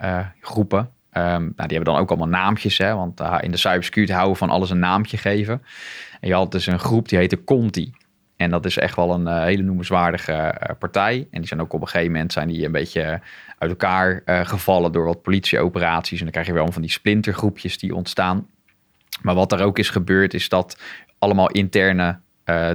uh, 0.00 0.08
uh, 0.10 0.26
groepen. 0.40 0.90
Ehm, 1.10 1.26
nou, 1.26 1.68
die 1.68 1.76
hebben 1.76 1.84
dan 1.84 1.96
ook 1.96 2.08
allemaal 2.08 2.28
naampjes, 2.28 2.78
hè, 2.78 2.94
want 2.94 3.20
in 3.40 3.50
de 3.50 3.56
cybersecurity 3.56 4.12
houden 4.12 4.32
we 4.32 4.38
van 4.38 4.50
alles 4.50 4.70
een 4.70 4.78
naampje 4.78 5.16
geven. 5.16 5.62
En 6.20 6.28
je 6.28 6.34
had 6.34 6.52
dus 6.52 6.66
een 6.66 6.78
groep 6.78 7.08
die 7.08 7.18
heette 7.18 7.44
Conti. 7.44 7.92
En 8.36 8.50
dat 8.50 8.64
is 8.64 8.78
echt 8.78 8.96
wel 8.96 9.14
een 9.14 9.26
uh, 9.26 9.42
hele 9.42 9.62
noemenswaardige 9.62 10.32
uh, 10.32 10.76
partij. 10.78 11.28
En 11.30 11.38
die 11.38 11.48
zijn 11.48 11.60
ook 11.60 11.72
op 11.72 11.80
een 11.80 11.88
gegeven 11.88 12.12
moment 12.12 12.32
zijn 12.32 12.48
die 12.48 12.64
een 12.64 12.72
beetje 12.72 13.20
uit 13.58 13.70
elkaar 13.70 14.22
gevallen 14.24 14.92
door 14.92 15.04
wat 15.04 15.22
politieoperaties. 15.22 16.18
En 16.18 16.24
dan 16.24 16.32
krijg 16.32 16.46
je 16.46 16.52
wel 16.52 16.72
van 16.72 16.82
die 16.82 16.90
splintergroepjes 16.90 17.78
die 17.78 17.94
ontstaan. 17.94 18.46
Maar 19.22 19.34
wat 19.34 19.52
er 19.52 19.62
ook 19.62 19.78
is 19.78 19.90
gebeurd, 19.90 20.34
is 20.34 20.48
dat 20.48 20.80
allemaal 21.18 21.50
interne 21.50 22.18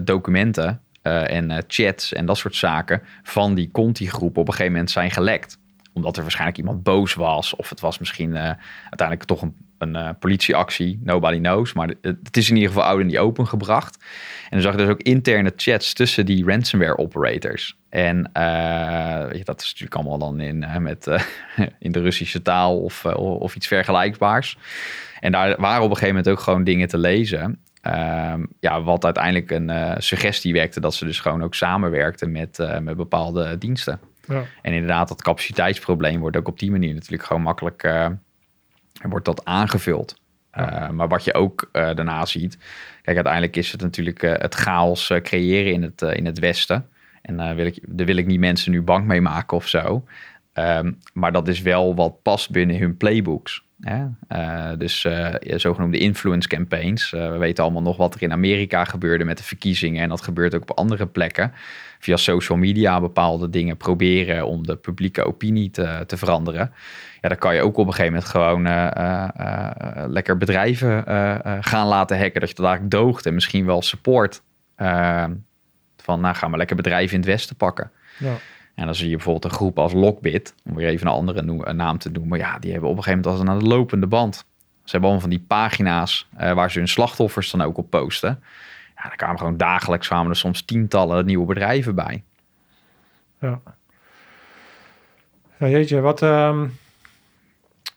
documenten 0.03 0.81
en 1.01 1.63
chats 1.67 2.13
en 2.13 2.25
dat 2.25 2.37
soort 2.37 2.55
zaken 2.55 3.01
van 3.23 3.55
die 3.55 3.71
Conti-groep 3.71 4.37
op 4.37 4.47
een 4.47 4.53
gegeven 4.53 4.71
moment 4.71 4.91
zijn 4.91 5.11
gelekt 5.11 5.59
omdat 5.93 6.15
er 6.15 6.21
waarschijnlijk 6.21 6.57
iemand 6.57 6.83
boos 6.83 7.13
was. 7.13 7.55
Of 7.55 7.69
het 7.69 7.79
was 7.79 7.99
misschien 7.99 8.37
uiteindelijk 8.37 9.23
toch 9.23 9.41
een, 9.41 9.55
een 9.79 9.95
uh, 9.95 10.09
politieactie. 10.19 10.99
Nobody 11.03 11.37
knows. 11.37 11.73
Maar 11.73 11.93
het 12.01 12.37
is 12.37 12.49
in 12.49 12.55
ieder 12.55 12.71
geval 12.71 12.87
oud 12.87 12.99
en 12.99 13.07
die 13.07 13.19
open 13.19 13.47
gebracht. 13.47 13.97
En 14.43 14.49
dan 14.49 14.61
zag 14.61 14.71
je 14.71 14.77
dus 14.77 14.89
ook 14.89 15.01
interne 15.01 15.53
chats 15.55 15.93
tussen 15.93 16.25
die 16.25 16.45
ransomware 16.45 16.97
operators. 16.97 17.77
En 17.89 18.29
uh, 18.37 19.43
dat 19.43 19.61
is 19.61 19.65
natuurlijk 19.65 19.95
allemaal 19.95 20.17
dan 20.17 20.39
in, 20.39 20.65
met, 20.79 21.07
in 21.79 21.91
de 21.91 22.01
Russische 22.01 22.41
taal 22.41 22.79
of, 22.81 23.05
of 23.15 23.55
iets 23.55 23.67
vergelijkbaars. 23.67 24.57
En 25.19 25.31
daar 25.31 25.55
waren 25.59 25.83
op 25.83 25.89
een 25.89 25.97
gegeven 25.97 26.15
moment 26.15 26.29
ook 26.29 26.39
gewoon 26.39 26.63
dingen 26.63 26.87
te 26.87 26.97
lezen. 26.97 27.59
Um, 27.83 28.47
ja, 28.59 28.81
wat 28.81 29.05
uiteindelijk 29.05 29.51
een 29.51 29.95
suggestie 30.01 30.53
werkte 30.53 30.79
dat 30.79 30.93
ze 30.93 31.05
dus 31.05 31.19
gewoon 31.19 31.43
ook 31.43 31.55
samenwerkten 31.55 32.31
met, 32.31 32.57
met 32.81 32.97
bepaalde 32.97 33.57
diensten. 33.57 33.99
Ja. 34.27 34.43
En 34.61 34.73
inderdaad, 34.73 35.07
dat 35.07 35.21
capaciteitsprobleem 35.21 36.19
wordt 36.19 36.37
ook 36.37 36.47
op 36.47 36.59
die 36.59 36.71
manier 36.71 36.93
natuurlijk 36.93 37.23
gewoon 37.23 37.41
makkelijk 37.41 37.83
wordt 39.01 39.25
dat 39.25 39.45
aangevuld. 39.45 40.21
Uh, 40.57 40.89
maar 40.89 41.07
wat 41.07 41.23
je 41.23 41.33
ook 41.33 41.69
uh, 41.73 41.93
daarna 41.95 42.25
ziet, 42.25 42.57
kijk, 43.01 43.15
uiteindelijk 43.15 43.55
is 43.55 43.71
het 43.71 43.81
natuurlijk 43.81 44.21
het 44.21 44.55
chaos 44.55 45.11
creëren 45.21 45.73
in 45.73 45.83
het, 45.83 46.01
in 46.01 46.25
het 46.25 46.39
Westen. 46.39 46.89
En 47.21 47.37
daar 47.37 47.55
wil, 47.55 47.65
ik, 47.65 47.79
daar 47.87 48.05
wil 48.05 48.17
ik 48.17 48.25
niet 48.25 48.39
mensen 48.39 48.71
nu 48.71 48.81
bang 48.81 49.05
mee 49.05 49.21
maken 49.21 49.57
of 49.57 49.67
zo. 49.67 50.03
Um, 50.53 50.97
maar 51.13 51.31
dat 51.31 51.47
is 51.47 51.61
wel 51.61 51.95
wat 51.95 52.21
past 52.21 52.51
binnen 52.51 52.77
hun 52.77 52.97
playbooks. 52.97 53.67
Uh, 53.87 54.71
dus 54.77 55.03
uh, 55.03 55.33
zogenoemde 55.39 55.97
influence 55.97 56.47
campaigns. 56.47 57.11
Uh, 57.11 57.31
we 57.31 57.37
weten 57.37 57.63
allemaal 57.63 57.81
nog 57.81 57.97
wat 57.97 58.15
er 58.15 58.21
in 58.21 58.31
Amerika 58.31 58.83
gebeurde 58.83 59.23
met 59.23 59.37
de 59.37 59.43
verkiezingen. 59.43 60.03
En 60.03 60.09
dat 60.09 60.21
gebeurt 60.21 60.55
ook 60.55 60.61
op 60.61 60.71
andere 60.71 61.07
plekken. 61.07 61.53
Via 61.99 62.17
social 62.17 62.57
media 62.57 63.01
bepaalde 63.01 63.49
dingen 63.49 63.77
proberen 63.77 64.47
om 64.47 64.67
de 64.67 64.75
publieke 64.75 65.23
opinie 65.23 65.71
te, 65.71 66.03
te 66.07 66.17
veranderen. 66.17 66.71
Ja, 67.21 67.29
dan 67.29 67.37
kan 67.37 67.55
je 67.55 67.61
ook 67.61 67.77
op 67.77 67.87
een 67.87 67.93
gegeven 67.93 68.13
moment 68.13 68.31
gewoon 68.31 68.63
lekker 70.11 70.37
bedrijven 70.37 71.03
gaan 71.63 71.87
laten 71.87 72.19
hacken. 72.19 72.39
Dat 72.39 72.49
je 72.49 72.55
dat 72.55 72.65
eigenlijk 72.65 72.95
doogt 72.95 73.25
en 73.25 73.33
misschien 73.33 73.65
wel 73.65 73.81
support. 73.81 74.41
van 75.97 76.19
nou 76.19 76.35
gaan 76.35 76.51
we 76.51 76.57
lekker 76.57 76.75
bedrijven 76.75 77.13
in 77.13 77.19
het 77.19 77.29
Westen 77.29 77.55
pakken. 77.55 77.91
Ja. 78.17 78.33
En 78.79 78.85
dan 78.85 78.95
zie 78.95 79.09
je 79.09 79.15
bijvoorbeeld 79.15 79.45
een 79.45 79.57
groep 79.57 79.79
als 79.79 79.93
Lockbit, 79.93 80.55
om 80.65 80.75
weer 80.75 80.87
even 80.87 81.07
een 81.07 81.13
andere 81.13 81.73
naam 81.73 81.97
te 81.97 82.09
noemen. 82.09 82.37
Ja, 82.37 82.59
die 82.59 82.71
hebben 82.71 82.89
op 82.89 82.97
een 82.97 83.03
gegeven 83.03 83.23
moment 83.25 83.49
als 83.49 83.49
een 83.49 83.59
de 83.59 83.75
lopende 83.75 84.07
band. 84.07 84.35
Ze 84.35 84.91
hebben 84.91 85.09
allemaal 85.09 85.19
van 85.19 85.29
die 85.29 85.45
pagina's 85.47 86.27
uh, 86.39 86.53
waar 86.53 86.71
ze 86.71 86.77
hun 86.77 86.87
slachtoffers 86.87 87.51
dan 87.51 87.61
ook 87.61 87.77
op 87.77 87.89
posten. 87.89 88.43
Ja, 88.95 89.03
daar 89.03 89.15
kwamen 89.15 89.37
gewoon 89.37 89.57
dagelijks 89.57 90.07
kwamen 90.07 90.29
er 90.29 90.35
soms 90.37 90.61
tientallen 90.61 91.25
nieuwe 91.25 91.45
bedrijven 91.45 91.95
bij. 91.95 92.23
Ja. 93.39 93.61
Ja, 95.57 95.67
jeetje, 95.67 95.99
wat... 95.99 96.21
Um... 96.21 96.77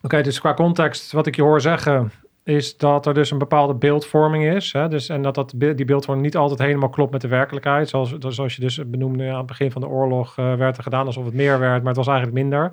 Oké, 0.02 0.22
dus 0.22 0.40
qua 0.40 0.54
context, 0.54 1.12
wat 1.12 1.26
ik 1.26 1.36
je 1.36 1.42
hoor 1.42 1.60
zeggen 1.60 2.12
is 2.44 2.76
dat 2.76 3.06
er 3.06 3.14
dus 3.14 3.30
een 3.30 3.38
bepaalde 3.38 3.74
beeldvorming 3.74 4.54
is. 4.54 4.72
Hè? 4.72 4.88
Dus, 4.88 5.08
en 5.08 5.22
dat, 5.22 5.34
dat 5.34 5.54
die 5.56 5.84
beeldvorming 5.84 6.26
niet 6.26 6.36
altijd 6.36 6.58
helemaal 6.58 6.88
klopt 6.88 7.12
met 7.12 7.20
de 7.20 7.28
werkelijkheid. 7.28 7.88
Zoals, 7.88 8.14
zoals 8.18 8.54
je 8.54 8.60
dus 8.60 8.80
benoemde 8.90 9.30
aan 9.30 9.36
het 9.36 9.46
begin 9.46 9.70
van 9.70 9.80
de 9.80 9.88
oorlog 9.88 10.38
uh, 10.38 10.54
werd 10.54 10.76
er 10.76 10.82
gedaan 10.82 11.06
alsof 11.06 11.24
het 11.24 11.34
meer 11.34 11.58
werd, 11.58 11.78
maar 11.78 11.88
het 11.88 11.96
was 11.96 12.06
eigenlijk 12.06 12.36
minder. 12.36 12.72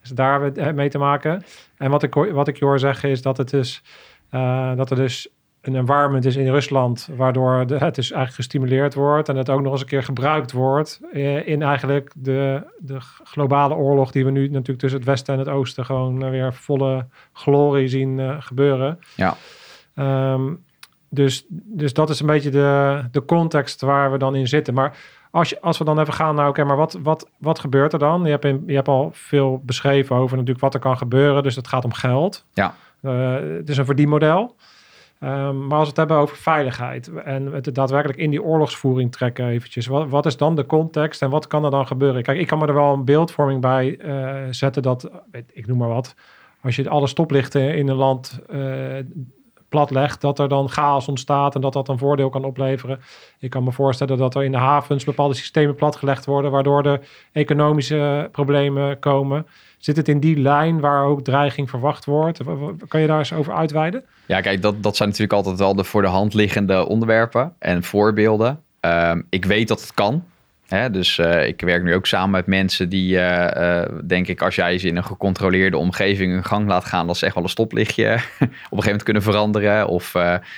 Dus 0.00 0.10
daar 0.10 0.40
hebben 0.40 0.64
we 0.66 0.72
mee 0.72 0.88
te 0.88 0.98
maken. 0.98 1.42
En 1.76 1.90
wat 1.90 2.02
ik, 2.02 2.14
wat 2.14 2.48
ik 2.48 2.58
je 2.58 2.64
hoor 2.64 2.78
zeggen 2.78 3.10
is 3.10 3.22
dat, 3.22 3.36
het 3.36 3.50
dus, 3.50 3.82
uh, 4.30 4.76
dat 4.76 4.90
er 4.90 4.96
dus 4.96 5.28
een 5.60 5.74
environment 5.74 6.24
is 6.24 6.36
in 6.36 6.50
Rusland 6.50 7.08
waardoor 7.16 7.66
de, 7.66 7.78
het 7.78 7.94
dus 7.94 8.10
eigenlijk 8.10 8.34
gestimuleerd 8.34 8.94
wordt 8.94 9.28
en 9.28 9.36
het 9.36 9.50
ook 9.50 9.60
nog 9.60 9.72
eens 9.72 9.80
een 9.80 9.86
keer 9.86 10.02
gebruikt 10.02 10.52
wordt 10.52 11.00
eh, 11.12 11.46
in 11.46 11.62
eigenlijk 11.62 12.12
de, 12.16 12.62
de 12.78 12.96
globale 13.24 13.74
oorlog 13.74 14.10
die 14.10 14.24
we 14.24 14.30
nu 14.30 14.48
natuurlijk 14.48 14.78
tussen 14.78 14.98
het 14.98 15.08
Westen 15.08 15.34
en 15.34 15.40
het 15.40 15.48
Oosten 15.48 15.84
gewoon 15.84 16.30
weer 16.30 16.54
volle 16.54 17.06
glorie 17.32 17.88
zien 17.88 18.18
uh, 18.18 18.36
gebeuren. 18.38 18.98
Ja. 19.14 19.36
Um, 20.32 20.64
dus, 21.08 21.44
dus 21.48 21.92
dat 21.92 22.10
is 22.10 22.20
een 22.20 22.26
beetje 22.26 22.50
de, 22.50 23.02
de 23.10 23.24
context 23.24 23.80
waar 23.80 24.12
we 24.12 24.18
dan 24.18 24.34
in 24.34 24.48
zitten. 24.48 24.74
Maar 24.74 24.96
als, 25.30 25.48
je, 25.48 25.60
als 25.60 25.78
we 25.78 25.84
dan 25.84 26.00
even 26.00 26.12
gaan 26.12 26.34
naar, 26.34 26.48
oké, 26.48 26.64
maar 26.64 26.76
wat, 26.76 26.98
wat, 27.02 27.28
wat 27.38 27.58
gebeurt 27.58 27.92
er 27.92 27.98
dan? 27.98 28.24
Je 28.24 28.30
hebt, 28.30 28.44
in, 28.44 28.62
je 28.66 28.74
hebt 28.74 28.88
al 28.88 29.10
veel 29.12 29.62
beschreven 29.64 30.16
over 30.16 30.36
natuurlijk 30.36 30.64
wat 30.64 30.74
er 30.74 30.80
kan 30.80 30.96
gebeuren. 30.96 31.42
Dus 31.42 31.56
het 31.56 31.68
gaat 31.68 31.84
om 31.84 31.92
geld. 31.92 32.46
Ja. 32.52 32.74
Uh, 33.02 33.34
het 33.56 33.68
is 33.68 33.76
een 33.76 33.84
verdienmodel. 33.84 34.56
Um, 35.24 35.66
maar 35.66 35.78
als 35.78 35.82
we 35.82 35.88
het 35.88 35.96
hebben 35.96 36.16
over 36.16 36.36
veiligheid 36.36 37.10
en 37.24 37.52
het 37.52 37.74
daadwerkelijk 37.74 38.18
in 38.18 38.30
die 38.30 38.42
oorlogsvoering 38.42 39.12
trekken 39.12 39.46
eventjes. 39.46 39.86
Wat, 39.86 40.08
wat, 40.08 40.26
is 40.26 40.36
dan 40.36 40.54
de 40.54 40.66
context 40.66 41.22
en 41.22 41.30
wat 41.30 41.46
kan 41.46 41.64
er 41.64 41.70
dan 41.70 41.86
gebeuren? 41.86 42.22
Kijk, 42.22 42.38
ik 42.38 42.46
kan 42.46 42.58
me 42.58 42.66
er 42.66 42.74
wel 42.74 42.92
een 42.92 43.04
beeldvorming 43.04 43.60
bij 43.60 43.98
uh, 43.98 44.46
zetten 44.50 44.82
dat, 44.82 45.10
ik 45.52 45.66
noem 45.66 45.78
maar 45.78 45.88
wat, 45.88 46.14
als 46.62 46.76
je 46.76 46.88
alle 46.88 47.06
stoplichten 47.06 47.76
in 47.76 47.88
een 47.88 47.96
land 47.96 48.40
uh, 48.50 48.98
platlegt, 49.68 50.20
dat 50.20 50.38
er 50.38 50.48
dan 50.48 50.68
chaos 50.68 51.08
ontstaat 51.08 51.54
en 51.54 51.60
dat 51.60 51.72
dat 51.72 51.88
een 51.88 51.98
voordeel 51.98 52.28
kan 52.28 52.44
opleveren. 52.44 53.00
Ik 53.38 53.50
kan 53.50 53.64
me 53.64 53.72
voorstellen 53.72 54.18
dat 54.18 54.34
er 54.34 54.44
in 54.44 54.52
de 54.52 54.58
havens 54.58 55.04
bepaalde 55.04 55.34
systemen 55.34 55.74
platgelegd 55.74 56.26
worden, 56.26 56.50
waardoor 56.50 56.84
er 56.84 57.00
economische 57.32 58.28
problemen 58.32 58.98
komen. 58.98 59.46
Zit 59.80 59.96
het 59.96 60.08
in 60.08 60.20
die 60.20 60.38
lijn 60.38 60.80
waar 60.80 61.04
ook 61.04 61.24
dreiging 61.24 61.70
verwacht 61.70 62.04
wordt? 62.04 62.40
Kan 62.88 63.00
je 63.00 63.06
daar 63.06 63.18
eens 63.18 63.32
over 63.32 63.54
uitweiden? 63.54 64.04
Ja, 64.26 64.40
kijk, 64.40 64.62
dat, 64.62 64.82
dat 64.82 64.96
zijn 64.96 65.08
natuurlijk 65.08 65.36
altijd 65.36 65.58
wel 65.58 65.74
de 65.74 65.84
voor 65.84 66.02
de 66.02 66.08
hand 66.08 66.34
liggende 66.34 66.86
onderwerpen 66.86 67.52
en 67.58 67.82
voorbeelden. 67.82 68.60
Um, 68.80 69.26
ik 69.30 69.44
weet 69.44 69.68
dat 69.68 69.80
het 69.80 69.94
kan. 69.94 70.24
Hè? 70.66 70.90
Dus 70.90 71.18
uh, 71.18 71.46
ik 71.46 71.60
werk 71.60 71.82
nu 71.82 71.94
ook 71.94 72.06
samen 72.06 72.30
met 72.30 72.46
mensen 72.46 72.88
die, 72.88 73.14
uh, 73.14 73.50
uh, 73.56 73.82
denk 74.04 74.28
ik, 74.28 74.42
als 74.42 74.54
jij 74.54 74.78
ze 74.78 74.88
in 74.88 74.96
een 74.96 75.04
gecontroleerde 75.04 75.76
omgeving 75.76 76.32
hun 76.32 76.44
gang 76.44 76.68
laat 76.68 76.84
gaan, 76.84 77.06
dat 77.06 77.16
ze 77.16 77.24
echt 77.24 77.34
wel 77.34 77.42
een 77.42 77.50
stoplichtje 77.50 78.12
op 78.14 78.20
een 78.40 78.48
gegeven 78.48 78.84
moment 78.84 79.02
kunnen 79.02 79.22
veranderen. 79.22 79.88
Of 79.88 80.14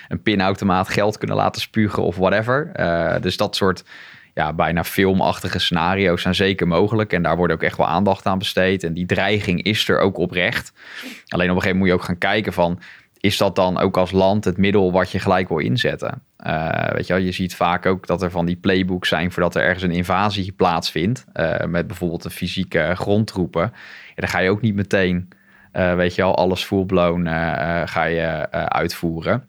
een 0.09 0.23
pinautomaat 0.23 0.89
geld 0.89 1.19
kunnen 1.19 1.37
laten 1.37 1.61
spugen 1.61 2.03
of 2.03 2.17
whatever. 2.17 2.73
dus 3.21 3.37
dat 3.37 3.57
soort 3.57 3.85
ja, 4.35 4.53
bijna 4.53 4.85
filmachtige 4.85 5.59
scenario's 5.59 6.23
zijn 6.23 6.35
zeker 6.35 6.67
mogelijk. 6.67 7.13
En 7.13 7.23
daar 7.23 7.37
wordt 7.37 7.53
ook 7.53 7.63
echt 7.63 7.77
wel 7.77 7.87
aandacht 7.87 8.27
aan 8.27 8.39
besteed. 8.39 8.85
En 8.85 8.95
die 8.95 9.07
dreiging 9.07 9.63
is 9.63 9.89
er 9.89 9.99
ook 9.99 10.17
oprecht. 10.17 10.73
Alleen 11.29 11.51
op 11.51 11.57
een 11.57 11.63
gegeven 11.63 11.63
moment 11.63 11.79
moet 11.79 11.87
je 11.87 11.95
ook 11.95 12.03
gaan 12.03 12.19
kijken 12.19 12.53
van... 12.53 12.81
is 13.21 13.37
dat 13.37 13.57
dan 13.57 13.79
ook 13.79 13.97
als 13.97 14.11
land 14.11 14.45
het 14.45 14.57
middel 14.57 14.93
wat 14.93 15.11
je 15.11 15.19
gelijk 15.19 15.49
wil 15.49 15.59
inzetten? 15.59 16.23
Uh, 16.47 16.89
weet 16.93 17.07
je 17.07 17.13
wel, 17.13 17.23
je 17.23 17.33
ziet 17.33 17.55
vaak 17.55 17.87
ook 17.87 18.07
dat 18.07 18.23
er 18.23 18.31
van 18.31 18.47
die 18.47 18.57
playbooks 18.57 19.09
zijn... 19.09 19.33
voordat 19.33 19.55
er 19.55 19.63
ergens 19.63 19.83
een 19.83 19.91
invasie 19.91 20.53
plaatsvindt. 20.53 21.25
Uh, 21.35 21.65
met 21.65 21.87
bijvoorbeeld 21.87 22.23
de 22.23 22.31
fysieke 22.31 22.93
grondtroepen. 22.95 23.73
Ja, 24.09 24.15
dan 24.15 24.29
ga 24.29 24.39
je 24.39 24.51
ook 24.51 24.61
niet 24.61 24.75
meteen... 24.75 25.29
Uh, 25.73 25.95
weet 25.95 26.15
je 26.15 26.23
wel, 26.23 26.37
alles 26.37 26.65
full-blown 26.65 27.27
ga 27.87 28.05
je 28.05 28.51
uitvoeren. 28.51 29.49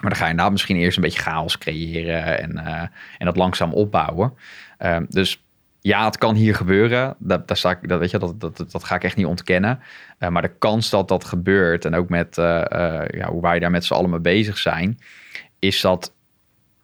Maar 0.00 0.10
dan 0.10 0.18
ga 0.18 0.24
je 0.24 0.30
inderdaad 0.30 0.52
misschien 0.52 0.76
eerst 0.76 0.96
een 0.96 1.02
beetje 1.02 1.20
chaos 1.20 1.58
creëren 1.58 2.38
en, 2.38 2.52
uh, 2.56 2.82
en 3.18 3.26
dat 3.26 3.36
langzaam 3.36 3.72
opbouwen. 3.72 4.32
Uh, 4.78 4.96
dus 5.08 5.44
ja, 5.80 6.04
het 6.04 6.18
kan 6.18 6.34
hier 6.34 6.54
gebeuren. 6.54 7.14
Dat, 7.18 7.48
daar 7.48 7.56
sta 7.56 7.70
ik, 7.70 7.88
dat, 7.88 7.98
weet 7.98 8.10
je, 8.10 8.18
dat, 8.18 8.40
dat, 8.40 8.70
dat 8.70 8.84
ga 8.84 8.94
ik 8.94 9.04
echt 9.04 9.16
niet 9.16 9.26
ontkennen. 9.26 9.80
Uh, 10.18 10.28
maar 10.28 10.42
de 10.42 10.54
kans 10.58 10.90
dat 10.90 11.08
dat 11.08 11.24
gebeurt 11.24 11.84
en 11.84 11.94
ook 11.94 12.08
met 12.08 12.38
uh, 12.38 12.44
ja, 13.06 13.28
hoe 13.28 13.42
wij 13.42 13.58
daar 13.58 13.70
met 13.70 13.84
z'n 13.84 13.94
allen 13.94 14.10
mee 14.10 14.20
bezig 14.20 14.58
zijn, 14.58 14.98
is 15.58 15.80
dat 15.80 16.12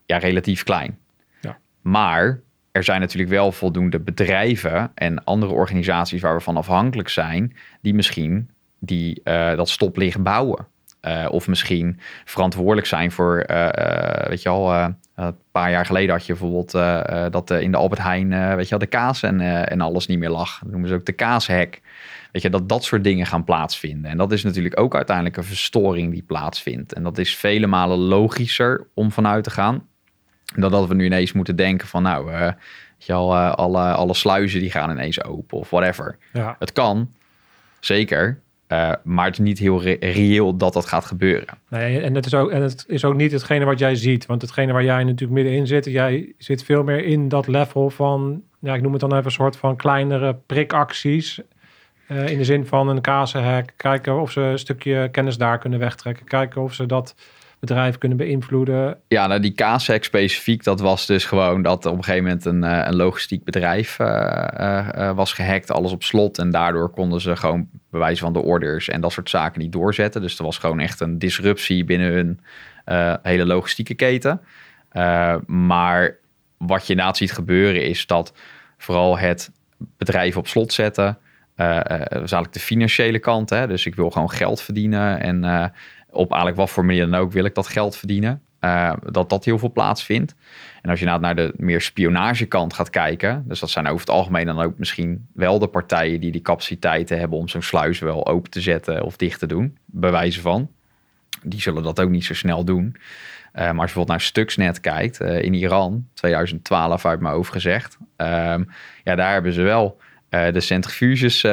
ja, 0.07 0.19
relatief 0.19 0.63
klein. 0.63 0.99
Ja. 1.41 1.59
Maar 1.81 2.41
er 2.73 2.85
zijn 2.85 3.01
natuurlijk 3.01 3.31
wel 3.31 3.53
voldoende 3.53 4.01
bedrijven 4.01 4.91
en 4.95 5.25
andere 5.25 5.53
organisaties 5.53 6.21
waar 6.21 6.37
we 6.37 6.41
van 6.41 6.57
afhankelijk 6.57 7.09
zijn, 7.09 7.57
die 7.81 7.95
misschien 7.95 8.51
die, 8.79 9.21
dat 9.25 9.69
stoplicht 9.69 10.23
bouwen. 10.23 10.67
Uh, 11.07 11.27
of 11.31 11.49
misschien 11.49 12.01
verantwoordelijk 12.25 12.87
zijn 12.87 13.13
voor, 13.13 13.45
uh, 13.51 13.69
uh, 13.79 14.29
weet 14.29 14.43
je 14.43 14.49
al, 14.49 14.75
een 15.15 15.37
paar 15.53 15.71
jaar 15.71 15.87
geleden 15.87 16.15
had 16.15 16.27
je 16.27 16.33
bijvoorbeeld 16.33 16.71
dat 17.33 17.51
in 17.51 17.71
de 17.71 17.77
Albert 17.77 18.03
Heijn, 18.03 18.57
weet 18.57 18.69
je 18.69 18.73
al, 18.73 18.81
de 18.81 18.87
kaas 18.87 19.23
en, 19.23 19.41
en 19.69 19.81
alles 19.81 20.07
niet 20.07 20.19
meer 20.19 20.31
lag. 20.31 20.59
Dat 20.59 20.71
noemen 20.71 20.89
ze 20.89 20.95
ook 20.95 21.07
de 21.07 21.13
kaashek. 21.13 21.81
Weet 22.33 22.43
je, 22.43 22.51
dat 22.51 22.69
dat 22.69 22.85
soort 22.85 23.05
dingen 23.05 23.27
gaan 23.27 23.45
plaatsvinden. 23.45 24.11
En 24.11 24.17
dat 24.17 24.33
is 24.33 24.43
natuurlijk 24.43 24.81
ook 24.81 24.95
uiteindelijk 24.95 25.37
een 25.37 25.45
verstoring 25.45 26.13
die 26.13 26.23
plaatsvindt. 26.23 26.93
En 26.93 27.03
dat 27.03 27.19
is 27.19 27.37
vele 27.37 27.67
malen 27.67 27.99
logischer 27.99 28.87
om 28.95 29.13
vanuit 29.13 29.45
te 29.45 29.51
gaan. 29.51 29.87
Dan 30.57 30.71
dat 30.71 30.89
we 30.89 30.95
nu 30.95 31.05
ineens 31.05 31.33
moeten 31.33 31.57
denken 31.57 31.89
van, 31.89 32.03
nou, 32.03 32.25
weet 32.27 32.55
je 32.99 33.13
al, 33.13 33.37
alle, 33.37 33.93
alle 33.93 34.15
sluizen 34.15 34.61
die 34.61 34.71
gaan 34.71 34.91
ineens 34.91 35.25
open 35.25 35.59
of 35.59 35.71
whatever. 35.71 36.19
Ja. 36.33 36.57
Het 36.59 36.73
kan, 36.73 37.13
zeker. 37.81 38.41
Uh, 38.69 38.93
maar 39.03 39.25
het 39.25 39.35
is 39.35 39.45
niet 39.45 39.59
heel 39.59 39.83
re 39.83 39.97
reëel 40.01 40.57
dat 40.57 40.73
dat 40.73 40.87
gaat 40.87 41.05
gebeuren. 41.05 41.59
Nee, 41.69 42.01
en 42.01 42.15
het, 42.15 42.27
is 42.27 42.35
ook, 42.35 42.51
en 42.51 42.63
het 42.63 42.85
is 42.89 43.05
ook 43.05 43.15
niet 43.15 43.33
hetgene 43.33 43.65
wat 43.65 43.79
jij 43.79 43.95
ziet. 43.95 44.27
Want 44.27 44.43
hetgene 44.43 44.73
waar 44.73 44.85
jij 44.85 45.05
natuurlijk 45.05 45.33
middenin 45.33 45.67
zit, 45.67 45.85
jij 45.85 46.33
zit 46.39 46.65
veel 46.65 46.83
meer 46.83 47.05
in 47.05 47.29
dat 47.29 47.47
level 47.47 47.91
van, 47.91 48.43
ja, 48.61 48.75
ik 48.75 48.83
noem 48.83 48.93
het 48.93 49.01
dan 49.01 49.13
even 49.13 49.25
een 49.25 49.31
soort 49.31 49.57
van 49.57 49.77
kleinere 49.77 50.37
prikacties. 50.47 51.41
Uh, 52.09 52.29
in 52.29 52.39
de 52.39 52.45
zin 52.45 52.67
van 52.67 52.89
een 52.89 53.01
kazenhek. 53.01 53.73
Kijken 53.77 54.21
of 54.21 54.31
ze 54.31 54.41
een 54.41 54.59
stukje 54.59 55.09
kennis 55.11 55.37
daar 55.37 55.59
kunnen 55.59 55.79
wegtrekken. 55.79 56.27
Kijken 56.27 56.63
of 56.63 56.75
ze 56.75 56.87
dat 56.87 57.15
bedrijf 57.61 57.99
kunnen 57.99 58.19
beïnvloeden. 58.19 58.99
Ja, 59.09 59.27
nou 59.27 59.41
die 59.41 59.53
kaashek 59.53 60.05
specifiek, 60.05 60.65
dat 60.65 60.81
was 60.81 61.07
dus 61.07 61.25
gewoon 61.25 61.63
dat 61.63 61.87
op 61.87 61.97
een 61.97 62.05
gegeven 62.05 62.25
moment 62.25 62.45
een, 62.45 62.65
eh, 62.65 62.87
een 62.87 62.97
logistiek 62.97 63.45
bedrijf 63.45 63.99
uh, 63.99 65.11
was 65.15 65.33
gehackt, 65.33 65.71
alles 65.71 65.93
op 65.93 66.03
slot. 66.03 66.39
En 66.39 66.51
daardoor 66.51 66.91
konden 66.91 67.21
ze 67.21 67.37
gewoon 67.37 67.69
bewijzen 67.91 68.25
van 68.25 68.33
de 68.33 68.43
orders 68.43 68.89
en 68.89 69.01
dat 69.01 69.13
soort 69.13 69.31
zaken 69.31 69.61
niet 69.61 69.73
doorzetten. 69.73 70.21
Dus 70.21 70.39
er 70.39 70.45
was 70.45 70.59
gewoon 70.59 70.81
echt 70.81 71.01
een 71.01 71.19
disruptie 71.19 71.85
binnen 71.85 72.13
hun 72.13 72.41
hele 73.23 73.47
logistieke 73.47 73.95
keten. 73.95 74.41
maar 75.47 76.17
wat 76.57 76.83
je 76.83 76.91
inderdaad 76.91 77.17
ziet 77.17 77.33
gebeuren 77.33 77.85
is 77.85 78.07
dat 78.07 78.33
vooral 78.79 79.19
het 79.19 79.51
bedrijf 79.97 80.37
op 80.37 80.47
slot 80.47 80.73
zetten. 80.73 81.19
Uh, 81.57 81.81
uh, 82.31 82.43
de 82.51 82.61
financiële 82.61 83.19
kant. 83.19 83.51
Hè? 83.51 83.67
Dus 83.67 83.87
ik 83.87 83.95
wil 83.95 84.11
gewoon 84.11 84.31
geld 84.31 84.61
verdienen. 84.61 85.21
En 85.21 85.73
op 86.17 86.29
eigenlijk 86.31 86.61
wat 86.61 86.71
voor 86.71 86.85
manier 86.85 87.11
dan 87.11 87.21
ook 87.21 87.33
wil 87.33 87.45
ik 87.45 87.55
dat 87.55 87.67
geld 87.67 87.97
verdienen. 87.97 88.43
Uh, 88.61 88.93
dat 89.11 89.31
dat 89.31 89.45
heel 89.45 89.59
veel 89.59 89.73
plaatsvindt. 89.73 90.35
En 90.83 90.91
als 90.91 91.01
je 91.01 91.07
naar 91.07 91.35
de 91.35 91.53
meer 91.57 91.81
spionagekant 91.81 92.75
gaat 92.75 92.91
kijken, 92.91 93.45
dus 93.47 93.61
dat 93.61 93.71
zijn 93.71 93.87
over 93.87 94.01
het 94.01 94.11
algemeen 94.11 94.47
dan 94.47 94.61
ook 94.61 94.79
misschien 94.79 95.27
wel 95.35 95.59
de 95.59 95.67
partijen 95.67 96.21
die 96.21 96.33
die 96.33 96.41
capaciteiten 96.41 97.19
hebben 97.19 97.39
om 97.39 97.49
zo'n 97.49 97.63
sluis 97.63 97.99
wel 97.99 98.27
open 98.27 98.51
te 98.51 98.61
zetten 98.61 99.03
of 99.03 99.17
dicht 99.17 99.39
te 99.39 99.47
doen, 99.47 99.79
bewijzen 99.85 100.43
van. 100.43 100.71
Die 101.43 101.61
zullen 101.61 101.83
dat 101.83 102.01
ook 102.01 102.11
niet 102.11 102.25
zo 102.25 102.35
snel 102.35 102.65
doen. 102.65 102.85
Uh, 102.87 102.93
maar 103.53 103.65
als 103.65 103.71
je 103.71 103.75
bijvoorbeeld 103.75 104.09
naar 104.09 104.21
Stuxnet 104.21 104.81
kijkt 104.81 105.21
uh, 105.21 105.43
in 105.43 105.55
Iran, 105.55 106.09
2012 106.15 107.07
uit 107.07 107.21
mijn 107.21 107.35
hoofd 107.35 107.53
gezegd, 107.53 107.99
ehm, 108.17 108.65
ja, 109.05 109.15
daar 109.15 109.33
hebben 109.33 109.53
ze 109.53 109.63
wel 109.63 110.01
de 110.29 110.61
centrifuges 110.61 111.45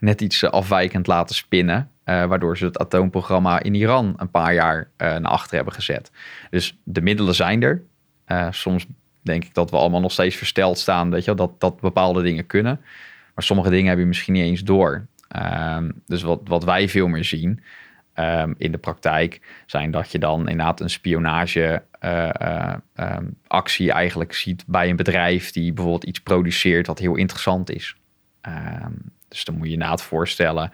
net 0.00 0.20
iets 0.20 0.44
afwijkend 0.44 1.06
laten 1.06 1.34
spinnen. 1.34 1.90
Uh, 2.08 2.24
waardoor 2.24 2.56
ze 2.58 2.64
het 2.64 2.78
atoomprogramma 2.78 3.62
in 3.62 3.74
Iran 3.74 4.14
een 4.16 4.30
paar 4.30 4.54
jaar 4.54 4.78
uh, 4.78 5.16
naar 5.16 5.30
achter 5.30 5.56
hebben 5.56 5.74
gezet. 5.74 6.10
Dus 6.50 6.78
de 6.84 7.00
middelen 7.00 7.34
zijn 7.34 7.62
er. 7.62 7.82
Uh, 8.26 8.46
soms 8.50 8.86
denk 9.22 9.44
ik 9.44 9.54
dat 9.54 9.70
we 9.70 9.76
allemaal 9.76 10.00
nog 10.00 10.12
steeds 10.12 10.36
versteld 10.36 10.78
staan, 10.78 11.10
weet 11.10 11.24
je, 11.24 11.34
dat, 11.34 11.60
dat 11.60 11.80
bepaalde 11.80 12.22
dingen 12.22 12.46
kunnen. 12.46 12.80
Maar 13.34 13.44
sommige 13.44 13.70
dingen 13.70 13.88
heb 13.88 13.98
je 13.98 14.04
misschien 14.04 14.34
niet 14.34 14.44
eens 14.44 14.62
door. 14.62 15.06
Um, 15.72 16.02
dus 16.06 16.22
wat, 16.22 16.40
wat 16.44 16.64
wij 16.64 16.88
veel 16.88 17.08
meer 17.08 17.24
zien 17.24 17.62
um, 18.14 18.54
in 18.58 18.72
de 18.72 18.78
praktijk, 18.78 19.40
zijn 19.66 19.90
dat 19.90 20.12
je 20.12 20.18
dan 20.18 20.48
inderdaad 20.48 20.80
een 20.80 20.90
spionage 20.90 21.82
um, 22.94 23.36
actie 23.46 23.92
eigenlijk 23.92 24.32
ziet 24.32 24.64
bij 24.66 24.88
een 24.88 24.96
bedrijf 24.96 25.52
die 25.52 25.72
bijvoorbeeld 25.72 26.04
iets 26.04 26.20
produceert 26.20 26.86
wat 26.86 26.98
heel 26.98 27.16
interessant 27.16 27.70
is. 27.70 27.96
dus 29.28 29.44
dan 29.44 29.54
moet 29.54 29.62
je 29.62 29.68
je 29.68 29.74
inderdaad 29.74 30.02
voorstellen 30.02 30.70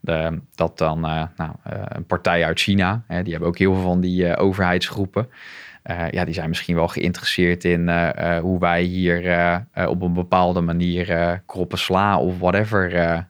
de, 0.00 0.40
dat 0.54 0.78
dan 0.78 0.98
uh, 0.98 1.22
nou, 1.36 1.50
uh, 1.72 1.82
een 1.88 2.06
partij 2.06 2.44
uit 2.44 2.60
China, 2.60 3.02
hè, 3.06 3.22
die 3.22 3.30
hebben 3.30 3.48
ook 3.48 3.58
heel 3.58 3.74
veel 3.74 3.82
van 3.82 4.00
die 4.00 4.36
overheidsgroepen. 4.36 5.28
ja, 6.10 6.24
die 6.24 6.34
zijn 6.34 6.48
misschien 6.48 6.74
wel 6.74 6.88
geïnteresseerd 6.88 7.64
in 7.64 7.90
hoe 8.40 8.58
wij 8.58 8.82
hier 8.82 9.66
op 9.88 10.02
een 10.02 10.12
bepaalde 10.12 10.60
manier 10.60 11.40
kroppen 11.46 11.78
sla 11.78 12.18
of 12.18 12.38
whatever 12.38 13.26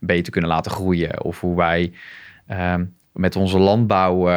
beter 0.00 0.32
kunnen 0.32 0.50
laten 0.50 0.70
groeien. 0.70 1.24
Of 1.24 1.40
hoe 1.40 1.56
wij 1.56 1.92
ehm, 2.46 2.84
met 3.12 3.36
onze 3.36 3.58
landbouw 3.58 4.30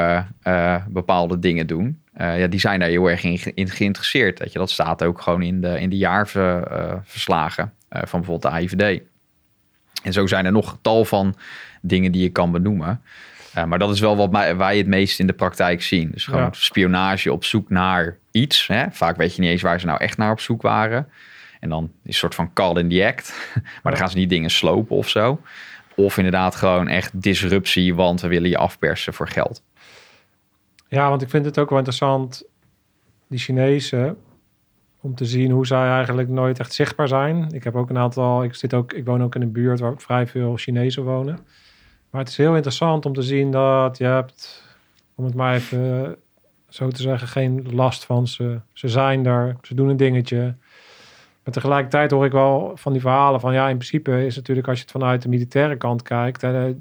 bepaalde 0.88 1.40
dingen 1.40 1.68
doen. 1.68 2.02
ja, 2.18 2.48
die 2.48 2.60
zijn 2.60 2.80
daar 2.80 2.90
heel 2.90 3.10
erg 3.10 3.24
in, 3.24 3.40
in 3.54 3.70
geïnteresseerd. 3.70 4.38
Dat, 4.38 4.52
je, 4.52 4.60
dat 4.60 4.70
staat 4.70 5.04
ook 5.04 5.22
gewoon 5.22 5.42
in 5.42 5.62
de, 5.62 5.80
in 5.80 5.90
de 5.90 5.98
jaarverslagen 5.98 7.74
van 7.90 8.20
bijvoorbeeld 8.20 8.42
de 8.42 8.50
AIVD. 8.50 9.02
En 10.04 10.14
zo 10.14 10.28
zijn 10.28 10.46
er 10.46 10.52
nog 10.52 10.78
tal 10.82 11.06
van 11.06 11.36
dingen 11.82 12.12
die 12.12 12.22
je 12.22 12.30
kan 12.30 12.52
benoemen. 12.52 13.02
Uh, 13.58 13.64
maar 13.64 13.80
dat 13.80 13.94
is 13.94 14.00
wel 14.00 14.18
wat 14.18 14.56
wij 14.58 14.78
het 14.78 14.88
meest 14.88 15.20
in 15.20 15.28
de 15.28 15.34
praktijk 15.34 15.82
zien. 15.82 16.12
Dus 16.12 16.26
gewoon 16.26 16.50
spionage 16.52 17.32
op 17.32 17.44
zoek 17.44 17.70
naar 17.70 18.18
iets. 18.32 18.68
Hè? 18.68 18.86
Vaak 18.92 19.18
weet 19.18 19.36
je 19.36 19.42
niet 19.42 19.50
eens 19.50 19.62
waar 19.62 19.80
ze 19.80 19.86
nou 19.86 20.00
echt 20.00 20.18
naar 20.18 20.32
op 20.32 20.40
zoek 20.40 20.62
waren. 20.62 21.08
En 21.60 21.70
dan 21.70 21.84
is 21.84 21.90
een 22.04 22.14
soort 22.14 22.36
van 22.36 22.54
call 22.54 22.76
in 22.76 22.90
the 22.90 23.06
act. 23.06 23.34
maar 23.84 23.92
dan 23.92 23.98
gaan 23.98 24.10
ze 24.10 24.18
niet 24.18 24.30
dingen 24.30 24.50
slopen 24.50 24.96
of 24.96 25.10
zo. 25.10 25.42
Of 25.96 26.18
inderdaad 26.18 26.56
gewoon 26.56 26.88
echt 26.88 27.22
disruptie, 27.22 27.96
want 27.96 28.22
we 28.22 28.28
willen 28.28 28.50
je 28.50 28.58
afpersen 28.58 29.14
voor 29.14 29.28
geld. 29.28 29.64
Ja, 30.88 31.10
want 31.10 31.22
ik 31.22 31.30
vind 31.30 31.46
het 31.46 31.60
ook 31.60 31.70
wel 31.70 31.78
interessant. 31.78 32.44
Die 33.28 33.40
Chinezen, 33.40 34.18
om 35.02 35.16
te 35.16 35.26
zien 35.26 35.52
hoe 35.52 35.66
zij 35.66 35.88
eigenlijk 35.88 36.30
nooit 36.30 36.60
echt 36.60 36.74
zichtbaar 36.74 37.08
zijn. 37.08 37.48
Ik 37.52 37.64
heb 37.64 37.76
ook 37.76 37.90
een 37.90 37.98
aantal, 37.98 38.44
ik, 38.44 38.56
zit 38.56 38.74
ook, 38.74 38.94
ik 38.94 39.06
woon 39.06 39.24
ook 39.24 39.36
in 39.36 39.42
een 39.42 39.52
buurt 39.52 39.80
waar 39.80 39.94
vrij 39.98 40.28
veel 40.28 40.56
Chinezen 40.56 41.04
wonen. 41.04 41.40
Maar 42.10 42.22
het 42.22 42.30
is 42.30 42.38
heel 42.38 42.56
interessant 42.56 43.06
om 43.06 43.14
te 43.14 43.22
zien 43.22 43.52
dat 43.52 43.98
je 43.98 44.04
hebt, 44.04 44.64
om 45.16 45.26
het 45.26 45.34
maar 45.34 45.56
even 45.56 46.16
zo 46.70 46.90
te 46.90 47.02
zeggen, 47.02 47.28
geen 47.28 47.68
last 47.72 48.06
van 48.06 48.28
ze. 48.28 48.60
Ze 48.74 48.88
zijn 48.88 49.26
er, 49.26 49.56
ze 49.62 49.74
doen 49.74 49.90
een 49.90 49.98
dingetje. 49.98 50.56
Maar 51.44 51.54
tegelijkertijd 51.54 52.12
hoor 52.12 52.26
ik 52.26 52.32
wel 52.32 52.72
van 52.76 52.92
die 52.92 53.02
verhalen 53.02 53.40
van 53.40 53.54
ja, 53.54 53.70
in 53.70 53.78
principe 53.78 54.26
is 54.26 54.36
natuurlijk 54.36 54.68
als 54.68 54.78
je 54.78 54.84
het 54.84 54.92
vanuit 54.92 55.22
de 55.22 55.30
militaire 55.30 55.78
kant 55.78 56.02
kijkt. 56.02 56.42
de, 56.42 56.76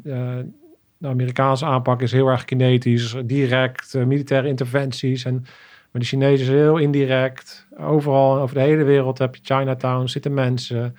de 0.98 1.08
Amerikaanse 1.08 1.64
aanpak 1.64 2.02
is 2.02 2.12
heel 2.12 2.28
erg 2.28 2.44
kinetisch, 2.44 3.16
direct, 3.24 3.94
uh, 3.94 4.04
militaire 4.04 4.48
interventies. 4.48 5.24
En 5.24 5.44
maar 5.92 6.00
de 6.02 6.08
Chinezen 6.08 6.46
zijn 6.46 6.58
heel 6.58 6.76
indirect. 6.76 7.66
Overal 7.78 8.38
over 8.38 8.54
de 8.54 8.60
hele 8.60 8.84
wereld 8.84 9.18
heb 9.18 9.34
je 9.34 9.40
Chinatown, 9.44 10.06
zitten 10.06 10.34
mensen. 10.34 10.96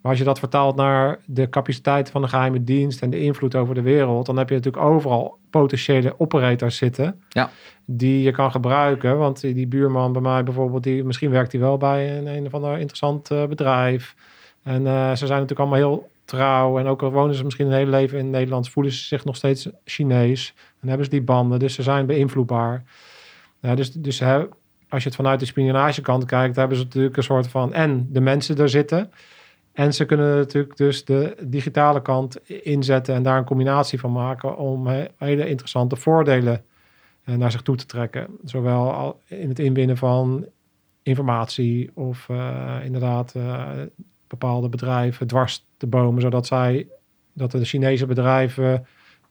Maar 0.00 0.10
als 0.10 0.18
je 0.18 0.24
dat 0.24 0.38
vertaalt 0.38 0.76
naar 0.76 1.18
de 1.26 1.48
capaciteit 1.48 2.10
van 2.10 2.22
de 2.22 2.28
geheime 2.28 2.64
dienst 2.64 3.02
en 3.02 3.10
de 3.10 3.20
invloed 3.20 3.54
over 3.54 3.74
de 3.74 3.82
wereld, 3.82 4.26
dan 4.26 4.36
heb 4.36 4.48
je 4.48 4.54
natuurlijk 4.54 4.84
overal 4.84 5.38
potentiële 5.50 6.14
operators 6.18 6.76
zitten. 6.76 7.22
Ja. 7.28 7.50
Die 7.84 8.22
je 8.22 8.30
kan 8.30 8.50
gebruiken. 8.50 9.18
Want 9.18 9.40
die, 9.40 9.66
buurman 9.66 10.12
bij 10.12 10.22
mij 10.22 10.42
bijvoorbeeld, 10.42 10.82
die, 10.82 11.04
misschien 11.04 11.30
werkt 11.30 11.52
hij 11.52 11.60
wel 11.60 11.76
bij 11.76 12.18
een, 12.18 12.26
een 12.26 12.46
of 12.46 12.54
ander 12.54 12.78
interessant 12.78 13.30
uh, 13.30 13.46
bedrijf. 13.46 14.14
En 14.62 14.82
uh, 14.82 15.10
ze 15.10 15.26
zijn 15.26 15.40
natuurlijk 15.40 15.60
allemaal 15.60 15.78
heel 15.78 16.10
trouw. 16.24 16.78
En 16.78 16.86
ook 16.86 17.02
al 17.02 17.10
wonen 17.10 17.34
ze 17.34 17.44
misschien 17.44 17.66
een 17.66 17.72
hele 17.72 17.90
leven 17.90 18.18
in 18.18 18.30
Nederland, 18.30 18.68
voelen 18.68 18.92
ze 18.92 19.04
zich 19.04 19.24
nog 19.24 19.36
steeds 19.36 19.68
Chinees. 19.84 20.54
En 20.80 20.88
hebben 20.88 21.06
ze 21.06 21.12
die 21.12 21.22
banden, 21.22 21.58
dus 21.58 21.74
ze 21.74 21.82
zijn 21.82 22.06
beïnvloedbaar. 22.06 22.84
Ja, 23.60 23.74
dus 23.74 23.92
dus 23.92 24.22
als 24.90 25.02
je 25.02 25.08
het 25.08 25.16
vanuit 25.16 25.40
de 25.40 25.46
spionagekant 25.46 26.24
kijkt, 26.24 26.56
hebben 26.56 26.76
ze 26.76 26.84
natuurlijk 26.84 27.16
een 27.16 27.22
soort 27.22 27.48
van 27.48 27.72
en 27.72 28.06
de 28.10 28.20
mensen 28.20 28.58
er 28.58 28.68
zitten. 28.68 29.10
En 29.72 29.94
ze 29.94 30.04
kunnen 30.04 30.36
natuurlijk 30.36 30.76
dus 30.76 31.04
de 31.04 31.36
digitale 31.42 32.02
kant 32.02 32.48
inzetten 32.48 33.14
en 33.14 33.22
daar 33.22 33.38
een 33.38 33.44
combinatie 33.44 34.00
van 34.00 34.12
maken 34.12 34.56
om 34.56 34.88
hele 35.16 35.48
interessante 35.48 35.96
voordelen 35.96 36.64
eh, 37.24 37.34
naar 37.34 37.50
zich 37.50 37.62
toe 37.62 37.76
te 37.76 37.86
trekken. 37.86 38.26
Zowel 38.44 39.20
in 39.26 39.48
het 39.48 39.58
inwinnen 39.58 39.96
van 39.96 40.46
informatie 41.02 41.90
of 41.94 42.28
uh, 42.30 42.76
inderdaad 42.84 43.34
uh, 43.36 43.68
bepaalde 44.26 44.68
bedrijven 44.68 45.26
dwars 45.26 45.66
te 45.76 45.86
bomen, 45.86 46.22
zodat 46.22 46.46
zij, 46.46 46.88
dat 47.32 47.50
de 47.50 47.64
Chinese 47.64 48.06
bedrijven 48.06 48.86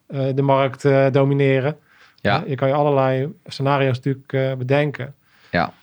de 0.07 0.41
markt 0.41 0.83
domineren. 1.11 1.77
Ja. 2.21 2.43
Je 2.47 2.55
kan 2.55 2.67
je 2.67 2.73
allerlei 2.73 3.33
scenario's 3.45 3.95
natuurlijk 3.95 4.33
uh, 4.33 4.53
bedenken. 4.53 5.15
Ja. 5.51 5.73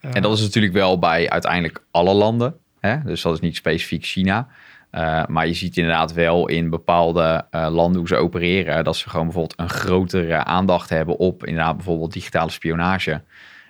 Uh, 0.00 0.10
en 0.14 0.22
dat 0.22 0.32
is 0.32 0.40
natuurlijk 0.40 0.74
wel 0.74 0.98
bij 0.98 1.30
uiteindelijk 1.30 1.84
alle 1.90 2.14
landen. 2.14 2.56
Hè? 2.80 3.02
Dus 3.04 3.22
dat 3.22 3.32
is 3.32 3.40
niet 3.40 3.56
specifiek 3.56 4.04
China. 4.04 4.48
Uh, 4.92 5.26
maar 5.26 5.46
je 5.46 5.54
ziet 5.54 5.76
inderdaad 5.76 6.12
wel 6.12 6.48
in 6.48 6.70
bepaalde 6.70 7.46
landen 7.50 7.98
hoe 7.98 8.08
ze 8.08 8.16
opereren, 8.16 8.84
dat 8.84 8.96
ze 8.96 9.10
gewoon 9.10 9.24
bijvoorbeeld 9.24 9.60
een 9.60 9.68
grotere 9.68 10.44
aandacht 10.44 10.88
hebben 10.88 11.16
op 11.16 11.46
inderdaad 11.46 11.76
bijvoorbeeld 11.76 12.12
digitale 12.12 12.50
spionage. 12.50 13.22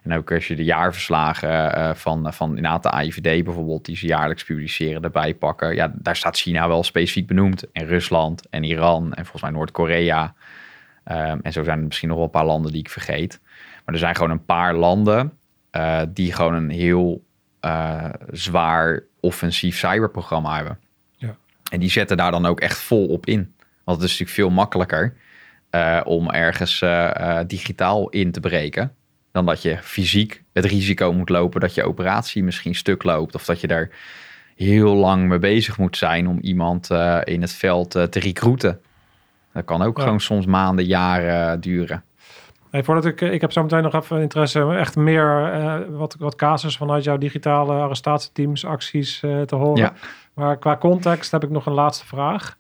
En 0.02 0.12
ook 0.12 0.32
als 0.32 0.48
je 0.48 0.56
de 0.56 0.64
jaarverslagen 0.64 1.96
van, 1.96 2.32
van 2.32 2.48
inderdaad 2.48 2.82
de 2.82 2.90
AIVD 2.90 3.44
bijvoorbeeld, 3.44 3.84
die 3.84 3.96
ze 3.96 4.06
jaarlijks 4.06 4.44
publiceren, 4.44 5.02
erbij 5.02 5.34
pakken. 5.34 5.74
Ja, 5.74 5.92
daar 5.94 6.16
staat 6.16 6.38
China 6.38 6.68
wel 6.68 6.82
specifiek 6.82 7.26
benoemd. 7.26 7.72
En 7.72 7.86
Rusland 7.86 8.48
en 8.50 8.64
Iran 8.64 9.12
en 9.12 9.22
volgens 9.22 9.42
mij 9.42 9.50
Noord-Korea. 9.50 10.34
Um, 11.10 11.40
en 11.42 11.52
zo 11.52 11.62
zijn 11.62 11.78
er 11.78 11.84
misschien 11.84 12.08
nog 12.08 12.16
wel 12.16 12.26
een 12.26 12.32
paar 12.32 12.44
landen 12.44 12.72
die 12.72 12.80
ik 12.80 12.90
vergeet. 12.90 13.40
Maar 13.84 13.94
er 13.94 14.00
zijn 14.00 14.14
gewoon 14.14 14.30
een 14.30 14.44
paar 14.44 14.74
landen 14.74 15.32
uh, 15.72 16.02
die 16.08 16.32
gewoon 16.32 16.54
een 16.54 16.70
heel 16.70 17.24
uh, 17.60 18.04
zwaar 18.30 19.02
offensief 19.20 19.78
cyberprogramma 19.78 20.56
hebben. 20.56 20.78
Ja. 21.16 21.36
En 21.70 21.80
die 21.80 21.90
zetten 21.90 22.16
daar 22.16 22.30
dan 22.30 22.46
ook 22.46 22.60
echt 22.60 22.78
vol 22.78 23.06
op 23.06 23.26
in. 23.26 23.54
Want 23.84 24.00
het 24.00 24.10
is 24.10 24.18
natuurlijk 24.18 24.30
veel 24.30 24.50
makkelijker 24.50 25.16
uh, 25.70 26.00
om 26.04 26.30
ergens 26.30 26.84
digitaal 27.46 28.08
in 28.08 28.32
te 28.32 28.40
breken. 28.40 28.94
Dan 29.32 29.46
dat 29.46 29.62
je 29.62 29.78
fysiek 29.82 30.42
het 30.52 30.64
risico 30.64 31.12
moet 31.12 31.28
lopen 31.28 31.60
dat 31.60 31.74
je 31.74 31.84
operatie 31.84 32.42
misschien 32.42 32.74
stuk 32.74 33.02
loopt. 33.02 33.34
Of 33.34 33.44
dat 33.44 33.60
je 33.60 33.66
daar 33.66 33.90
heel 34.56 34.94
lang 34.94 35.28
mee 35.28 35.38
bezig 35.38 35.78
moet 35.78 35.96
zijn 35.96 36.28
om 36.28 36.38
iemand 36.38 36.90
in 37.24 37.40
het 37.40 37.52
veld 37.52 37.90
te 37.90 38.18
recruiten. 38.18 38.80
Dat 39.52 39.64
kan 39.64 39.82
ook 39.82 39.96
Ja. 39.96 40.02
gewoon 40.02 40.20
soms 40.20 40.46
maanden, 40.46 40.84
jaren 40.84 41.52
eh, 41.52 41.60
duren. 41.60 42.04
Hey, 42.70 42.84
voordat 42.84 43.04
ik, 43.04 43.20
ik 43.20 43.40
heb 43.40 43.52
zo 43.52 43.62
meteen 43.62 43.82
nog 43.82 43.94
even 43.94 44.20
interesse, 44.20 44.74
echt 44.74 44.96
meer 44.96 45.52
eh, 45.52 45.78
wat, 45.88 46.16
wat 46.18 46.34
casus 46.34 46.76
vanuit 46.76 47.04
jouw 47.04 47.18
digitale 47.18 47.72
arrestatieteams, 47.72 48.64
acties 48.64 49.22
eh, 49.22 49.40
te 49.40 49.54
horen. 49.56 49.82
Ja. 49.82 49.92
Maar 50.34 50.56
qua 50.58 50.76
context 50.76 51.30
heb 51.30 51.42
ik 51.44 51.50
nog 51.50 51.66
een 51.66 51.72
laatste 51.72 52.06
vraag. 52.06 52.56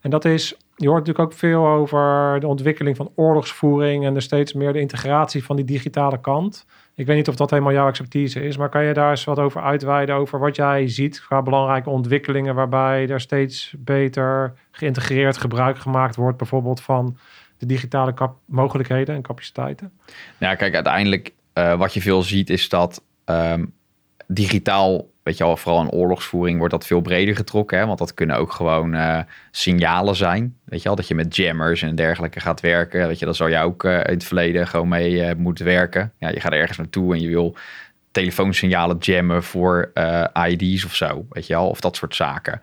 En 0.00 0.10
dat 0.10 0.24
is, 0.24 0.56
je 0.76 0.88
hoort 0.88 1.06
natuurlijk 1.06 1.32
ook 1.32 1.38
veel 1.38 1.66
over 1.66 2.36
de 2.40 2.46
ontwikkeling 2.46 2.96
van 2.96 3.10
oorlogsvoering 3.14 4.04
en 4.04 4.14
er 4.14 4.22
steeds 4.22 4.52
meer 4.52 4.72
de 4.72 4.80
integratie 4.80 5.44
van 5.44 5.56
die 5.56 5.64
digitale 5.64 6.20
kant. 6.20 6.66
Ik 7.00 7.06
weet 7.06 7.16
niet 7.16 7.28
of 7.28 7.36
dat 7.36 7.50
helemaal 7.50 7.72
jouw 7.72 7.88
expertise 7.88 8.42
is, 8.42 8.56
maar 8.56 8.68
kan 8.68 8.84
je 8.84 8.94
daar 8.94 9.10
eens 9.10 9.24
wat 9.24 9.38
over 9.38 9.62
uitweiden 9.62 10.14
over 10.14 10.38
wat 10.38 10.56
jij 10.56 10.88
ziet 10.88 11.20
qua 11.20 11.42
belangrijke 11.42 11.90
ontwikkelingen 11.90 12.54
waarbij 12.54 13.08
er 13.08 13.20
steeds 13.20 13.74
beter 13.78 14.54
geïntegreerd 14.70 15.36
gebruik 15.36 15.78
gemaakt 15.78 16.16
wordt, 16.16 16.36
bijvoorbeeld 16.36 16.80
van 16.80 17.16
de 17.58 17.66
digitale 17.66 18.14
mogelijkheden 18.44 19.14
en 19.14 19.22
capaciteiten? 19.22 19.92
Ja, 20.38 20.54
kijk, 20.54 20.74
uiteindelijk 20.74 21.32
eh, 21.52 21.78
wat 21.78 21.94
je 21.94 22.00
veel 22.00 22.22
ziet 22.22 22.50
is 22.50 22.68
dat 22.68 23.02
ehm, 23.24 23.64
digitaal, 24.26 25.06
weet 25.30 25.38
je 25.38 25.44
wel, 25.44 25.56
vooral 25.56 25.82
in 25.82 25.90
oorlogsvoering 25.90 26.58
wordt 26.58 26.72
dat 26.72 26.86
veel 26.86 27.00
breder 27.00 27.36
getrokken. 27.36 27.78
Hè? 27.78 27.86
Want 27.86 27.98
dat 27.98 28.14
kunnen 28.14 28.36
ook 28.36 28.52
gewoon 28.52 28.94
eh, 28.94 29.18
signalen 29.50 30.16
zijn. 30.16 30.56
Weet 30.64 30.78
je 30.78 30.84
wel, 30.84 30.96
dat 30.96 31.08
je 31.08 31.14
met 31.14 31.36
jammers 31.36 31.82
en 31.82 31.94
dergelijke 31.94 32.40
gaat 32.40 32.60
werken. 32.60 33.06
Weet 33.06 33.18
je, 33.18 33.24
daar 33.24 33.34
zou 33.34 33.50
je 33.50 33.58
ook 33.58 33.84
eh, 33.84 33.94
in 33.94 34.00
het 34.12 34.24
verleden 34.24 34.66
gewoon 34.66 34.88
mee 34.88 35.22
eh, 35.22 35.36
moeten 35.36 35.64
werken. 35.64 36.12
Ja, 36.18 36.28
je 36.28 36.40
gaat 36.40 36.52
ergens 36.52 36.78
naartoe 36.78 37.14
en 37.14 37.20
je 37.20 37.28
wil 37.28 37.56
telefoonsignalen 38.10 38.96
jammen 38.98 39.42
voor 39.42 39.92
ID's 40.46 40.84
of 40.84 40.94
zo. 40.94 41.26
Weet 41.30 41.46
je 41.46 41.54
wel, 41.54 41.68
of 41.68 41.80
dat 41.80 41.96
soort 41.96 42.14
zaken. 42.14 42.60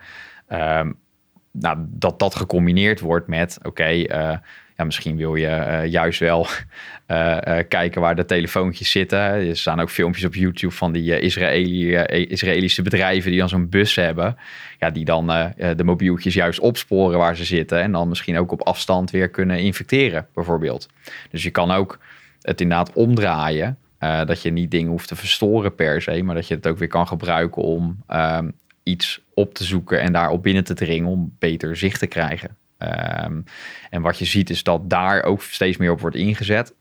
Ehm, 0.47 0.91
nou, 1.51 1.77
dat 1.89 2.19
dat 2.19 2.35
gecombineerd 2.35 2.99
wordt 2.99 3.27
met, 3.27 3.59
oké, 3.63 3.87
ja, 4.75 4.83
misschien 4.83 5.17
wil 5.17 5.35
je 5.35 5.83
juist 5.89 6.19
wel 6.19 6.47
kijken 7.67 8.01
waar 8.01 8.15
de 8.15 8.25
telefoontjes 8.25 8.91
zitten. 8.91 9.19
Er 9.19 9.57
staan 9.57 9.79
ook 9.79 9.89
filmpjes 9.89 10.25
op 10.25 10.35
YouTube 10.35 10.73
van 10.73 10.91
die 10.91 11.13
eh, 11.13 12.03
eh, 12.05 12.29
Israëlische 12.29 12.81
bedrijven 12.81 13.29
die 13.31 13.39
dan 13.39 13.49
zo'n 13.49 13.69
bus 13.69 13.95
hebben. 13.95 14.37
Ja, 14.79 14.89
die 14.89 15.05
dan 15.05 15.31
eh, 15.31 15.45
eh, 15.57 15.77
de 15.77 15.83
mobieltjes 15.83 16.33
juist 16.33 16.59
opsporen 16.59 17.17
waar 17.17 17.35
ze 17.35 17.45
zitten. 17.45 17.81
En 17.81 17.91
dan 17.91 18.07
misschien 18.07 18.37
ook 18.37 18.51
op 18.51 18.61
afstand 18.61 19.11
weer 19.11 19.29
kunnen 19.29 19.59
infecteren, 19.59 20.27
bijvoorbeeld. 20.33 20.89
Dus 21.31 21.43
je 21.43 21.49
kan 21.51 21.71
ook 21.71 21.99
het 22.41 22.61
inderdaad 22.61 22.93
omdraaien. 22.93 23.77
eh, 23.97 24.25
dat 24.25 24.41
je 24.41 24.51
niet 24.51 24.71
dingen 24.71 24.89
hoeft 24.91 25.07
te 25.07 25.15
verstoren 25.15 25.75
per 25.75 26.01
se, 26.01 26.23
maar 26.23 26.35
dat 26.35 26.47
je 26.47 26.55
het 26.55 26.67
ook 26.67 26.77
weer 26.77 26.87
kan 26.87 27.07
gebruiken 27.07 27.61
om 27.61 28.03
ehm, 28.07 28.49
iets 28.83 29.21
op 29.33 29.53
te 29.53 29.63
zoeken 29.63 30.01
en 30.01 30.13
daarop 30.13 30.43
binnen 30.43 30.63
te 30.63 30.73
dringen 30.73 31.09
om 31.09 31.35
beter 31.39 31.75
zicht 31.77 31.99
te 31.99 32.07
krijgen. 32.07 32.55
Ehm, 32.77 33.41
en 33.89 34.01
wat 34.01 34.19
je 34.19 34.25
ziet 34.25 34.49
is 34.49 34.63
dat 34.63 34.89
daar 34.89 35.23
ook 35.23 35.41
steeds 35.41 35.77
meer 35.77 35.91
op 35.91 36.01
wordt 36.01 36.15
ingezet. 36.15 36.73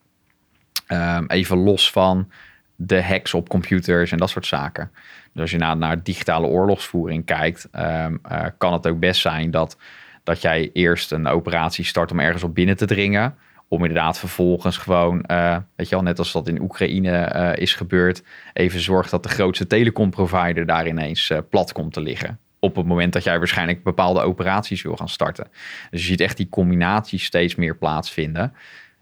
Ehm, 0.86 1.24
even 1.26 1.56
los 1.56 1.90
van 1.90 2.30
de 2.76 3.02
hacks 3.02 3.34
op 3.34 3.48
computers 3.48 4.12
en 4.12 4.18
dat 4.18 4.30
soort 4.30 4.46
zaken. 4.46 4.90
Dus 5.32 5.42
als 5.42 5.50
je 5.50 5.58
naar, 5.58 5.76
naar 5.76 6.02
digitale 6.02 6.46
oorlogsvoering 6.46 7.24
kijkt, 7.24 7.68
ehm, 7.72 8.16
eh, 8.22 8.44
kan 8.58 8.72
het 8.72 8.86
ook 8.86 8.98
best 8.98 9.20
zijn 9.20 9.50
dat, 9.50 9.76
dat 10.24 10.42
jij 10.42 10.70
eerst 10.72 11.12
een 11.12 11.26
operatie 11.26 11.84
start 11.84 12.10
om 12.10 12.20
ergens 12.20 12.42
op 12.42 12.54
binnen 12.54 12.76
te 12.76 12.86
dringen. 12.86 13.34
Om 13.68 13.80
inderdaad 13.80 14.18
vervolgens 14.18 14.76
gewoon, 14.76 15.22
eh, 15.22 15.56
weet 15.76 15.88
je 15.88 15.94
wel, 15.94 16.04
net 16.04 16.18
als 16.18 16.32
dat 16.32 16.48
in 16.48 16.60
Oekraïne 16.60 17.10
eh, 17.10 17.62
is 17.62 17.74
gebeurd, 17.74 18.22
even 18.52 18.80
zorgt 18.80 19.10
dat 19.10 19.22
de 19.22 19.28
grootste 19.28 19.66
telecomprovider 19.66 20.66
daar 20.66 20.86
ineens 20.86 21.32
plat 21.50 21.72
komt 21.72 21.92
te 21.92 22.00
liggen. 22.00 22.38
Op 22.58 22.76
het 22.76 22.86
moment 22.86 23.12
dat 23.12 23.24
jij 23.24 23.38
waarschijnlijk 23.38 23.82
bepaalde 23.82 24.20
operaties 24.20 24.82
wil 24.82 24.96
gaan 24.96 25.08
starten. 25.08 25.48
Dus 25.90 26.00
je 26.00 26.06
ziet 26.06 26.20
echt 26.20 26.36
die 26.36 26.48
combinaties 26.48 27.24
steeds 27.24 27.54
meer 27.54 27.76
plaatsvinden. 27.76 28.52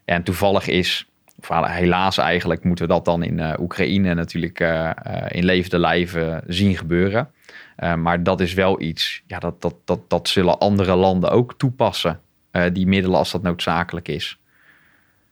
En 0.04 0.22
toevallig 0.22 0.68
is, 0.68 1.08
of 1.38 1.66
helaas 1.66 2.18
eigenlijk, 2.18 2.64
moeten 2.64 2.86
we 2.86 2.92
dat 2.92 3.04
dan 3.04 3.22
in 3.22 3.40
eh, 3.40 3.60
Oekraïne 3.60 4.14
natuurlijk 4.14 4.60
eh, 4.60 4.90
eh, 4.90 5.26
in 5.28 5.44
levende 5.44 5.78
lijven 5.78 6.42
zien 6.46 6.76
gebeuren. 6.76 7.28
Maar 7.96 8.22
dat 8.22 8.40
is 8.40 8.54
wel 8.54 8.80
iets, 8.80 9.22
ja, 9.26 9.38
dat, 9.38 9.62
dat, 9.62 9.74
dat, 9.84 10.00
dat 10.08 10.28
zullen 10.28 10.58
andere 10.58 10.94
landen 10.94 11.30
ook 11.30 11.54
toepassen. 11.58 12.20
die 12.72 12.86
middelen 12.86 13.18
als 13.18 13.32
dat 13.32 13.42
noodzakelijk 13.42 14.08
is. 14.08 14.38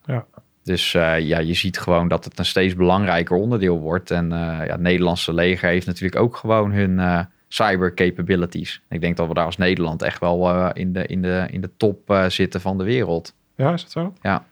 Ja. 0.06 0.26
Dus 0.64 0.92
ja, 0.92 1.38
je 1.38 1.54
ziet 1.54 1.78
gewoon 1.78 2.08
dat 2.08 2.24
het 2.24 2.38
een 2.38 2.44
steeds 2.44 2.74
belangrijker 2.74 3.36
onderdeel 3.36 3.80
wordt. 3.80 4.10
En 4.10 4.28
ja, 4.30 4.66
het 4.66 4.80
Nederlandse 4.80 5.34
leger 5.34 5.68
heeft 5.68 5.86
natuurlijk 5.86 6.22
ook 6.22 6.36
gewoon 6.36 6.72
hun 6.72 7.26
cyber 7.48 7.94
capabilities. 7.94 8.82
Ik 8.88 9.00
denk 9.00 9.16
dat 9.16 9.28
we 9.28 9.34
daar 9.34 9.46
als 9.46 9.56
Nederland 9.56 10.02
echt 10.02 10.20
wel 10.20 10.72
in, 10.72 10.92
de, 10.92 11.06
in, 11.06 11.22
de, 11.22 11.46
in 11.50 11.60
de 11.60 11.70
top 11.76 12.24
zitten 12.28 12.60
van 12.60 12.78
de 12.78 12.84
wereld. 12.84 13.34
Ja, 13.56 13.72
is 13.72 13.82
dat 13.82 13.90
zo? 13.90 14.12
Ja. 14.22 14.44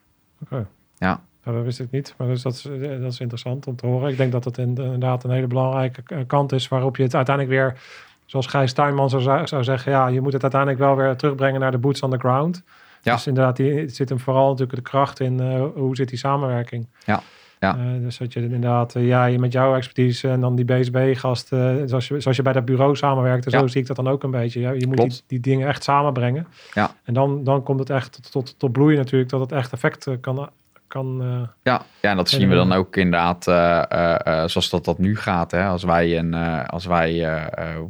Oké. 0.42 0.66
Ja. 0.98 1.20
Nou, 1.45 1.57
dat 1.57 1.64
wist 1.64 1.80
ik 1.80 1.91
niet, 1.91 2.14
maar 2.16 2.26
dus 2.26 2.43
dat, 2.43 2.53
is, 2.53 2.64
eh, 2.64 3.01
dat 3.01 3.12
is 3.12 3.20
interessant 3.20 3.66
om 3.66 3.76
te 3.76 3.86
horen. 3.86 4.11
Ik 4.11 4.16
denk 4.16 4.32
dat 4.32 4.45
het 4.45 4.59
inderdaad 4.59 5.24
een 5.24 5.30
hele 5.30 5.47
belangrijke 5.47 6.24
kant 6.26 6.53
is 6.53 6.68
waarop 6.68 6.97
je 6.97 7.03
het 7.03 7.14
uiteindelijk 7.14 7.57
weer, 7.57 7.80
zoals 8.26 8.47
Gijs 8.47 8.72
Tuinman 8.72 9.11
zou, 9.11 9.47
zou 9.47 9.64
zeggen, 9.64 9.93
ja, 9.93 10.07
je 10.07 10.20
moet 10.20 10.32
het 10.32 10.43
uiteindelijk 10.43 10.80
wel 10.80 10.97
weer 10.97 11.16
terugbrengen 11.16 11.61
naar 11.61 11.70
de 11.70 11.78
boots 11.78 12.03
on 12.03 12.11
the 12.11 12.18
ground. 12.18 12.62
Ja. 13.03 13.14
Dus 13.14 13.26
inderdaad, 13.26 13.57
die, 13.57 13.88
zit 13.88 14.09
hem 14.09 14.20
vooral 14.20 14.49
natuurlijk 14.49 14.76
de 14.76 14.91
kracht 14.91 15.20
in 15.20 15.41
eh, 15.41 15.64
hoe 15.74 15.97
zit 15.97 16.09
die 16.09 16.18
samenwerking. 16.18 16.86
Ja. 17.05 17.22
Ja. 17.61 17.76
Eh, 17.76 18.01
dus 18.01 18.18
dat 18.18 18.32
je 18.32 18.41
inderdaad, 18.43 18.93
ja, 18.99 19.24
je 19.24 19.38
met 19.38 19.53
jouw 19.53 19.74
expertise 19.74 20.28
en 20.28 20.41
dan 20.41 20.57
die 20.57 20.64
BSB-gast, 20.64 21.53
eh, 21.53 21.74
zoals, 21.84 22.09
je, 22.09 22.20
zoals 22.20 22.36
je 22.36 22.43
bij 22.43 22.53
dat 22.53 22.64
bureau 22.64 22.97
samenwerkt, 22.97 23.47
en 23.47 23.53
Ja. 23.53 23.59
zo 23.59 23.66
zie 23.66 23.80
ik 23.80 23.86
dat 23.86 23.97
dan 23.97 24.09
ook 24.09 24.22
een 24.22 24.30
beetje. 24.30 24.61
Ja, 24.61 24.70
je 24.70 24.86
moet 24.86 24.97
die, 24.97 25.20
die 25.26 25.41
dingen 25.41 25.68
echt 25.68 25.82
samenbrengen. 25.82 26.47
Ja. 26.74 26.95
En 27.05 27.14
dan, 27.14 27.45
dan 27.45 27.62
komt 27.62 27.78
het 27.78 27.91
echt 27.91 28.12
tot, 28.12 28.30
tot, 28.30 28.59
tot 28.59 28.72
bloeien 28.72 28.97
natuurlijk, 28.97 29.30
dat 29.30 29.41
het 29.41 29.53
echt 29.53 29.72
effect 29.72 30.09
kan, 30.20 30.49
kan 30.91 31.22
eh, 31.22 31.49
Ja, 31.62 31.82
ja 32.01 32.11
en 32.11 32.16
dat 32.16 32.32
En, 32.32 32.38
zien 32.41 32.49
we 32.49 32.55
dan 32.55 32.72
ook 32.72 32.97
inderdaad 32.97 33.47
eh, 33.47 33.82
eh, 34.43 34.49
zoals 34.49 34.70
dat, 34.70 34.84
dat 34.84 34.99
nu 34.99 35.16
gaat. 35.16 35.51
Hè? 35.51 35.64
Als 35.64 35.82
wij, 35.82 36.18
een, 36.18 36.34
als 36.66 36.86
wij 36.86 37.41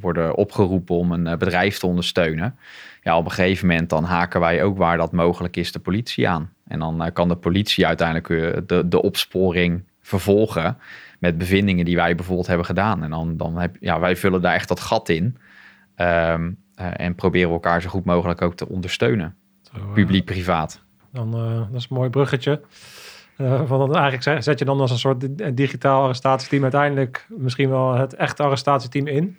worden 0.00 0.34
opgeroepen 0.34 0.96
om 0.96 1.12
een 1.12 1.38
bedrijf 1.38 1.78
te 1.78 1.86
ondersteunen. 1.86 2.58
Ja, 3.02 3.16
op 3.16 3.24
een 3.24 3.30
gegeven 3.30 3.66
moment 3.66 3.90
dan 3.90 4.04
haken 4.04 4.40
wij 4.40 4.62
ook 4.62 4.78
waar 4.78 4.96
dat 4.96 5.12
mogelijk 5.12 5.56
is 5.56 5.72
de 5.72 5.78
politie 5.78 6.28
aan. 6.28 6.52
En 6.66 6.78
dan 6.78 7.10
kan 7.12 7.28
de 7.28 7.36
politie 7.36 7.86
uiteindelijk 7.86 8.28
de, 8.68 8.88
de 8.88 9.02
opsporing 9.02 9.84
vervolgen 10.00 10.76
met 11.18 11.38
bevindingen 11.38 11.84
die 11.84 11.96
wij 11.96 12.14
bijvoorbeeld 12.14 12.46
hebben 12.46 12.66
gedaan. 12.66 13.02
En 13.02 13.10
dan, 13.10 13.36
dan 13.36 13.58
heb 13.58 13.76
ja, 13.80 14.00
wij 14.00 14.16
vullen 14.16 14.42
daar 14.42 14.54
echt 14.54 14.68
dat 14.68 14.80
gat 14.80 15.08
in. 15.08 15.36
Ehm, 15.94 16.50
eh, 16.80 16.90
en 16.96 17.14
proberen 17.14 17.50
elkaar 17.50 17.82
zo 17.82 17.88
goed 17.88 18.04
mogelijk 18.04 18.42
ook 18.42 18.54
te 18.54 18.68
ondersteunen. 18.68 19.36
Publiek-privaat. 19.94 20.84
Dan, 21.12 21.34
eh, 21.34 21.56
dat 21.72 21.80
is 21.80 21.86
een 21.90 21.96
mooi 21.96 22.10
bruggetje. 22.10 22.60
Eh, 23.36 23.62
van 23.66 23.78
dan 23.78 23.94
eigenlijk 23.96 24.42
zet- 24.42 24.58
je 24.58 24.64
dan 24.64 24.80
als 24.80 24.90
een 24.90 24.98
soort 24.98 25.20
di- 25.20 25.54
digitaal 25.54 26.02
arrestatieteam 26.02 26.62
uiteindelijk 26.62 27.26
misschien 27.28 27.70
wel 27.70 27.94
het 27.94 28.14
echte 28.14 28.42
arrestatieteam 28.42 29.06
in. 29.06 29.38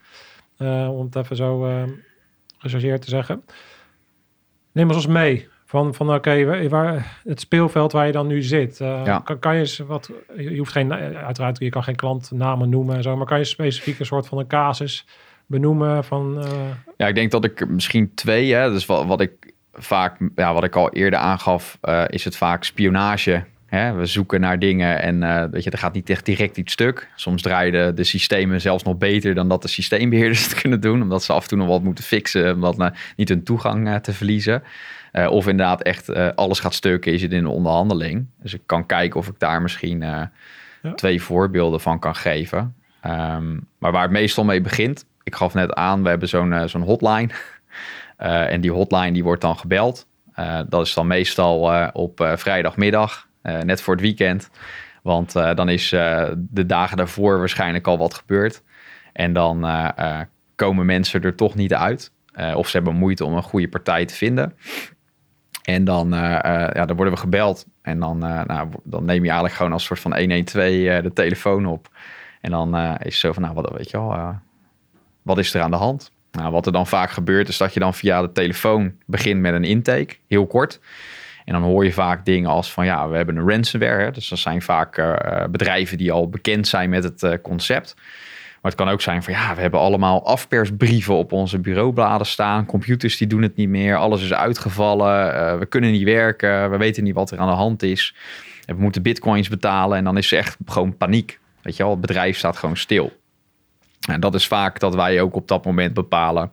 Eh, 0.57 0.89
om 0.91 1.05
het 1.05 1.15
even 1.15 1.35
zo 1.35 1.65
eh 1.65 1.83
gechargeerd 2.57 3.01
te 3.01 3.09
zeggen. 3.09 3.43
Neem 4.71 4.87
ons 4.87 4.95
eens 4.95 5.07
mee 5.07 5.47
van, 5.65 5.93
van 5.93 6.13
oké, 6.13 6.45
wa- 6.45 6.67
waar, 6.67 7.19
het 7.23 7.39
speelveld 7.39 7.91
waar 7.91 8.05
je 8.05 8.11
dan 8.11 8.27
nu 8.27 8.41
zit. 8.41 8.77
Ja. 8.77 9.19
kan, 9.19 9.39
kan 9.39 9.53
je 9.53 9.59
eens 9.59 9.77
wat, 9.77 10.11
je 10.37 10.57
hoeft 10.57 10.71
geen, 10.71 10.93
uiteraard, 10.93 11.59
je 11.59 11.69
kan 11.69 11.83
geen 11.83 11.95
klantnamen 11.95 12.69
noemen 12.69 12.95
en 12.95 13.03
zo, 13.03 13.17
maar 13.17 13.25
kan 13.25 13.37
je 13.37 13.43
specifiek 13.43 13.99
een 13.99 14.05
soort 14.05 14.27
van 14.27 14.37
een 14.37 14.47
casus 14.47 15.05
benoemen 15.45 16.03
van, 16.03 16.45
Ja, 16.97 17.07
ik 17.07 17.15
denk 17.15 17.31
dat 17.31 17.43
ik 17.43 17.67
misschien 17.69 18.11
twee, 18.15 18.53
hè, 18.53 18.69
dus 18.71 18.85
wat, 18.85 19.05
wat 19.05 19.21
ik 19.21 19.53
vaak, 19.83 20.17
ja, 20.35 20.53
wat 20.53 20.63
ik 20.63 20.75
al 20.75 20.91
eerder 20.91 21.19
aangaf, 21.19 21.77
eh, 21.81 22.03
is 22.07 22.23
het 22.23 22.35
vaak 22.37 22.63
spionage. 22.63 23.43
Hè? 23.65 23.93
We 23.93 24.05
zoeken 24.05 24.41
naar 24.41 24.59
dingen 24.59 25.01
en 25.01 25.23
eh, 25.23 25.43
weet 25.51 25.63
je, 25.63 25.69
er 25.69 25.77
gaat 25.77 25.93
niet 25.93 26.09
echt 26.09 26.25
direct 26.25 26.57
iets 26.57 26.73
stuk. 26.73 27.09
Soms 27.15 27.41
draaien 27.41 27.71
de, 27.71 27.93
de 27.93 28.03
systemen 28.03 28.61
zelfs 28.61 28.83
nog 28.83 28.97
beter 28.97 29.33
dan 29.33 29.47
dat 29.49 29.61
de 29.61 29.67
systeembeheerders 29.67 30.43
het 30.49 30.61
kunnen 30.61 30.81
doen, 30.81 31.01
omdat 31.01 31.23
ze 31.23 31.33
af 31.33 31.41
en 31.43 31.49
toe 31.49 31.57
nog 31.57 31.67
wat 31.67 31.83
moeten 31.83 32.03
fixen, 32.03 32.53
om 32.53 32.61
dat 32.61 32.77
nou 32.77 32.93
niet 33.15 33.29
hun 33.29 33.43
toegang 33.43 33.87
eh, 33.87 33.95
te 33.95 34.13
verliezen. 34.13 34.63
Eh, 35.11 35.27
of 35.31 35.47
inderdaad 35.47 35.81
echt 35.81 36.09
eh, 36.09 36.27
alles 36.35 36.59
gaat 36.59 36.73
stukken, 36.73 37.13
is 37.13 37.21
het 37.21 37.31
in 37.31 37.37
een 37.37 37.47
onderhandeling. 37.47 38.25
Dus 38.41 38.53
ik 38.53 38.61
kan 38.65 38.85
kijken 38.85 39.19
of 39.19 39.27
ik 39.27 39.35
daar 39.39 39.61
misschien 39.61 40.03
eh, 40.03 40.21
Ja. 40.81 40.93
twee 40.93 41.21
voorbeelden 41.21 41.79
van 41.81 41.99
kan 41.99 42.15
geven. 42.15 42.75
Ehm, 43.01 43.51
maar 43.77 43.91
waar 43.91 44.01
het 44.01 44.11
meestal 44.11 44.43
mee 44.43 44.61
begint, 44.61 45.05
ik 45.23 45.35
gaf 45.35 45.53
net 45.53 45.73
aan, 45.73 46.03
we 46.03 46.09
hebben 46.09 46.27
zo'n 46.29 46.53
eh, 46.53 46.67
zo'n 46.67 46.81
hotline. 46.81 47.29
Eh, 48.21 48.51
en 48.51 48.61
die 48.61 48.71
hotline 48.71 49.11
die 49.11 49.23
wordt 49.23 49.41
dan 49.41 49.57
gebeld. 49.57 50.07
Eh, 50.33 50.59
dat 50.69 50.85
is 50.85 50.93
dan 50.93 51.07
meestal 51.07 51.73
eh, 51.73 51.87
op 51.93 52.33
vrijdagmiddag, 52.35 53.27
net 53.41 53.81
voor 53.81 53.93
het 53.93 54.03
weekend. 54.03 54.49
Want 55.03 55.33
dan 55.33 55.69
is 55.69 55.89
de 56.35 56.65
dagen 56.65 56.97
daarvoor 56.97 57.39
waarschijnlijk 57.39 57.87
al 57.87 57.97
wat 57.97 58.13
gebeurd. 58.13 58.63
En 59.13 59.33
dan 59.33 59.67
komen 60.55 60.85
mensen 60.85 61.21
er 61.21 61.35
toch 61.35 61.55
niet 61.55 61.73
uit. 61.73 62.11
Of 62.55 62.67
ze 62.67 62.77
hebben 62.77 62.95
moeite 62.95 63.25
om 63.25 63.35
een 63.35 63.43
goede 63.43 63.69
partij 63.69 64.05
te 64.05 64.13
vinden. 64.13 64.53
En 65.63 65.83
dan, 65.83 66.09
ja, 66.09 66.85
dan 66.85 66.95
worden 66.95 67.13
we 67.13 67.19
gebeld. 67.19 67.65
En 67.81 67.99
dan, 67.99 68.17
nou, 68.17 68.69
dan 68.83 69.05
neem 69.05 69.21
je 69.21 69.29
eigenlijk 69.29 69.53
gewoon 69.53 69.73
als 69.73 69.83
soort 69.83 69.99
van 69.99 70.17
112 70.17 70.65
eh, 70.65 71.03
de 71.03 71.13
telefoon 71.13 71.65
op. 71.65 71.89
En 72.41 72.51
dan 72.51 72.75
is 72.77 72.97
het 73.03 73.13
zo 73.13 73.31
van, 73.31 73.43
nou, 73.43 73.55
wat, 73.55 73.71
weet 73.71 73.89
je 73.89 73.97
wel, 73.97 74.35
wat 75.21 75.37
is 75.37 75.53
er 75.53 75.61
aan 75.61 75.71
de 75.71 75.77
hand? 75.77 76.11
Nou, 76.31 76.51
wat 76.51 76.65
er 76.65 76.71
dan 76.71 76.87
vaak 76.87 77.11
gebeurt 77.11 77.47
is 77.47 77.57
dat 77.57 77.73
je 77.73 77.79
dan 77.79 77.93
via 77.93 78.21
de 78.21 78.31
telefoon 78.31 78.93
begint 79.05 79.41
met 79.41 79.53
een 79.53 79.63
intake, 79.63 80.15
heel 80.27 80.47
kort. 80.47 80.79
En 81.45 81.53
dan 81.53 81.63
hoor 81.63 81.83
je 81.83 81.93
vaak 81.93 82.25
dingen 82.25 82.49
als 82.49 82.71
van 82.71 82.85
ja, 82.85 83.09
we 83.09 83.15
hebben 83.15 83.35
een 83.35 83.49
ransomware. 83.49 84.11
Dus 84.11 84.29
dat 84.29 84.39
zijn 84.39 84.61
vaak 84.61 84.97
uh, 84.97 85.43
bedrijven 85.49 85.97
die 85.97 86.11
al 86.11 86.29
bekend 86.29 86.67
zijn 86.67 86.89
met 86.89 87.03
het 87.03 87.23
uh, 87.23 87.33
concept. 87.41 87.95
Maar 88.61 88.71
het 88.71 88.81
kan 88.81 88.89
ook 88.89 89.01
zijn 89.01 89.23
van 89.23 89.33
ja, 89.33 89.55
we 89.55 89.61
hebben 89.61 89.79
allemaal 89.79 90.25
afpersbrieven 90.25 91.15
op 91.15 91.31
onze 91.31 91.59
bureaubladen 91.59 92.27
staan. 92.27 92.65
Computers 92.65 93.17
die 93.17 93.27
doen 93.27 93.41
het 93.41 93.55
niet 93.55 93.69
meer. 93.69 93.95
Alles 93.95 94.23
is 94.23 94.33
uitgevallen. 94.33 95.59
We 95.59 95.65
kunnen 95.65 95.91
niet 95.91 96.03
werken. 96.03 96.71
We 96.71 96.77
weten 96.77 97.03
niet 97.03 97.13
wat 97.13 97.31
er 97.31 97.39
aan 97.39 97.47
de 97.47 97.53
hand 97.53 97.83
is. 97.83 98.15
En 98.65 98.75
we 98.75 98.81
moeten 98.81 99.01
bitcoins 99.01 99.49
betalen. 99.49 99.97
En 99.97 100.03
dan 100.03 100.17
is 100.17 100.31
er 100.31 100.37
echt 100.37 100.57
gewoon 100.65 100.97
paniek. 100.97 101.39
Weet 101.61 101.77
je 101.77 101.83
wel, 101.83 101.91
het 101.91 102.01
bedrijf 102.01 102.37
staat 102.37 102.57
gewoon 102.57 102.77
stil. 102.77 103.20
En 104.09 104.19
dat 104.19 104.35
is 104.35 104.47
vaak 104.47 104.79
dat 104.79 104.95
wij 104.95 105.21
ook 105.21 105.35
op 105.35 105.47
dat 105.47 105.65
moment 105.65 105.93
bepalen 105.93 106.51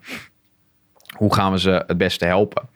hoe 1.16 1.34
gaan 1.34 1.52
we 1.52 1.58
ze 1.58 1.84
het 1.86 1.98
beste 1.98 2.24
helpen. 2.24 2.68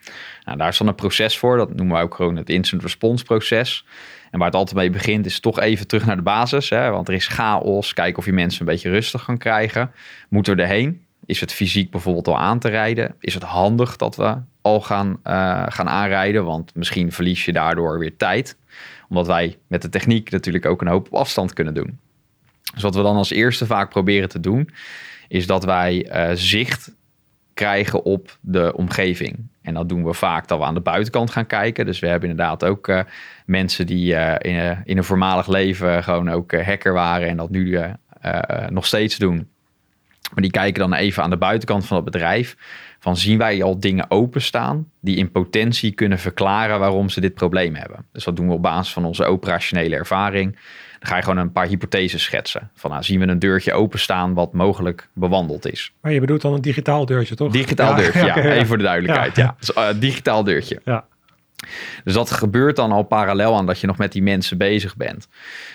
Nou, 0.44 0.58
daar 0.58 0.68
is 0.68 0.78
dan 0.78 0.86
een 0.86 0.94
proces 0.94 1.38
voor. 1.38 1.56
Dat 1.56 1.74
noemen 1.74 1.96
we 1.96 2.02
ook 2.02 2.14
gewoon 2.14 2.36
het 2.36 2.50
instant 2.50 2.82
response 2.82 3.24
proces. 3.24 3.86
En 4.30 4.38
waar 4.38 4.48
het 4.48 4.56
altijd 4.56 4.76
mee 4.76 4.90
begint 4.90 5.26
is 5.26 5.40
toch 5.40 5.60
even 5.60 5.86
terug 5.86 6.06
naar 6.06 6.16
de 6.16 6.22
basis. 6.22 6.70
Hè? 6.70 6.90
Want 6.90 7.08
er 7.08 7.14
is 7.14 7.26
chaos. 7.26 7.92
Kijken 7.94 8.18
of 8.18 8.24
je 8.24 8.32
mensen 8.32 8.60
een 8.60 8.72
beetje 8.72 8.90
rustig 8.90 9.24
kan 9.24 9.38
krijgen. 9.38 9.90
Moeten 10.28 10.56
we 10.56 10.62
erheen? 10.62 11.04
Is 11.26 11.40
het 11.40 11.52
fysiek 11.52 11.90
bijvoorbeeld 11.90 12.28
al 12.28 12.38
aan 12.38 12.58
te 12.58 12.68
rijden? 12.68 13.14
Is 13.20 13.34
het 13.34 13.42
handig 13.42 13.96
dat 13.96 14.16
we 14.16 14.36
al 14.62 14.80
gaan, 14.80 15.08
uh, 15.08 15.64
gaan 15.68 15.88
aanrijden? 15.88 16.44
Want 16.44 16.74
misschien 16.74 17.12
verlies 17.12 17.44
je 17.44 17.52
daardoor 17.52 17.98
weer 17.98 18.16
tijd. 18.16 18.56
Omdat 19.08 19.26
wij 19.26 19.58
met 19.66 19.82
de 19.82 19.88
techniek 19.88 20.30
natuurlijk 20.30 20.66
ook 20.66 20.80
een 20.80 20.88
hoop 20.88 21.06
op 21.06 21.14
afstand 21.14 21.52
kunnen 21.52 21.74
doen. 21.74 21.98
Dus 22.74 22.82
wat 22.82 22.94
we 22.94 23.02
dan 23.02 23.16
als 23.16 23.30
eerste 23.30 23.66
vaak 23.66 23.90
proberen 23.90 24.28
te 24.28 24.40
doen, 24.40 24.70
is 25.28 25.46
dat 25.46 25.64
wij 25.64 26.06
uh, 26.06 26.30
zicht 26.34 26.94
krijgen 27.54 28.04
op 28.04 28.38
de 28.40 28.72
omgeving. 28.76 29.36
En 29.62 29.74
dat 29.74 29.88
doen 29.88 30.04
we 30.04 30.14
vaak 30.14 30.48
dat 30.48 30.58
we 30.58 30.64
aan 30.64 30.74
de 30.74 30.80
buitenkant 30.80 31.30
gaan 31.30 31.46
kijken. 31.46 31.86
Dus 31.86 31.98
we 31.98 32.06
hebben 32.06 32.30
inderdaad 32.30 32.64
ook 32.64 32.88
uh, 32.88 33.00
mensen 33.46 33.86
die 33.86 34.12
uh, 34.12 34.34
in, 34.38 34.82
in, 34.84 34.96
een 34.96 35.04
voormalig 35.04 35.46
leven 35.46 36.02
gewoon 36.02 36.30
ook 36.30 36.52
hacker 36.52 36.92
waren 36.92 37.28
en 37.28 37.36
dat 37.36 37.50
nu 37.50 37.80
nog 38.68 38.86
steeds 38.86 39.16
doen. 39.16 39.48
Maar 40.34 40.42
die 40.42 40.50
kijken 40.50 40.80
dan 40.80 40.94
even 40.94 41.22
aan 41.22 41.30
de 41.30 41.36
buitenkant 41.36 41.86
van 41.86 41.96
het 41.96 42.04
bedrijf. 42.04 42.56
Van 42.98 43.16
zien 43.16 43.38
wij 43.38 43.62
al 43.62 43.80
dingen 43.80 44.10
openstaan 44.10 44.90
die 45.00 45.16
in 45.16 45.30
potentie 45.30 45.92
kunnen 45.92 46.18
verklaren 46.18 46.78
waarom 46.78 47.08
ze 47.08 47.20
dit 47.20 47.34
probleem 47.34 47.74
hebben. 47.74 48.06
Dus 48.12 48.24
dat 48.24 48.36
doen 48.36 48.48
we 48.48 48.52
op 48.52 48.62
basis 48.62 48.92
van 48.92 49.04
onze 49.04 49.24
operationele 49.24 49.96
ervaring. 49.96 50.58
Dan 51.02 51.10
ga 51.10 51.16
je 51.16 51.22
gewoon 51.22 51.38
een 51.38 51.52
paar 51.52 51.66
hypotheses 51.66 52.22
schetsen. 52.22 52.70
Van 52.74 52.90
nou, 52.90 53.02
zien 53.02 53.20
we 53.20 53.26
een 53.26 53.38
deurtje 53.38 53.72
openstaan 53.72 54.34
wat 54.34 54.52
mogelijk 54.52 55.08
bewandeld 55.12 55.72
is. 55.72 55.92
Maar 56.00 56.12
je 56.12 56.20
bedoelt 56.20 56.40
dan 56.40 56.52
een 56.52 56.60
digitaal 56.60 57.06
deurtje, 57.06 57.34
toch? 57.34 57.52
Digitaal 57.52 57.90
ja, 57.90 57.96
deurtje, 57.96 58.24
ja, 58.26 58.36
Even 58.36 58.66
voor 58.66 58.78
de 58.78 58.84
duidelijkheid. 58.84 59.36
Ja. 59.36 59.56
Dus, 59.58 59.70
uh, 59.76 59.88
digitaal 59.96 60.44
deurtje. 60.44 60.80
Ja. 60.84 61.04
Dus 62.04 62.14
dat 62.14 62.30
gebeurt 62.30 62.76
dan 62.76 62.92
al 62.92 63.02
parallel 63.02 63.56
aan 63.56 63.66
dat 63.66 63.80
je 63.80 63.86
nog 63.86 63.98
met 63.98 64.12
die 64.12 64.22
mensen 64.22 64.58
bezig 64.58 64.96
bent. 64.96 65.28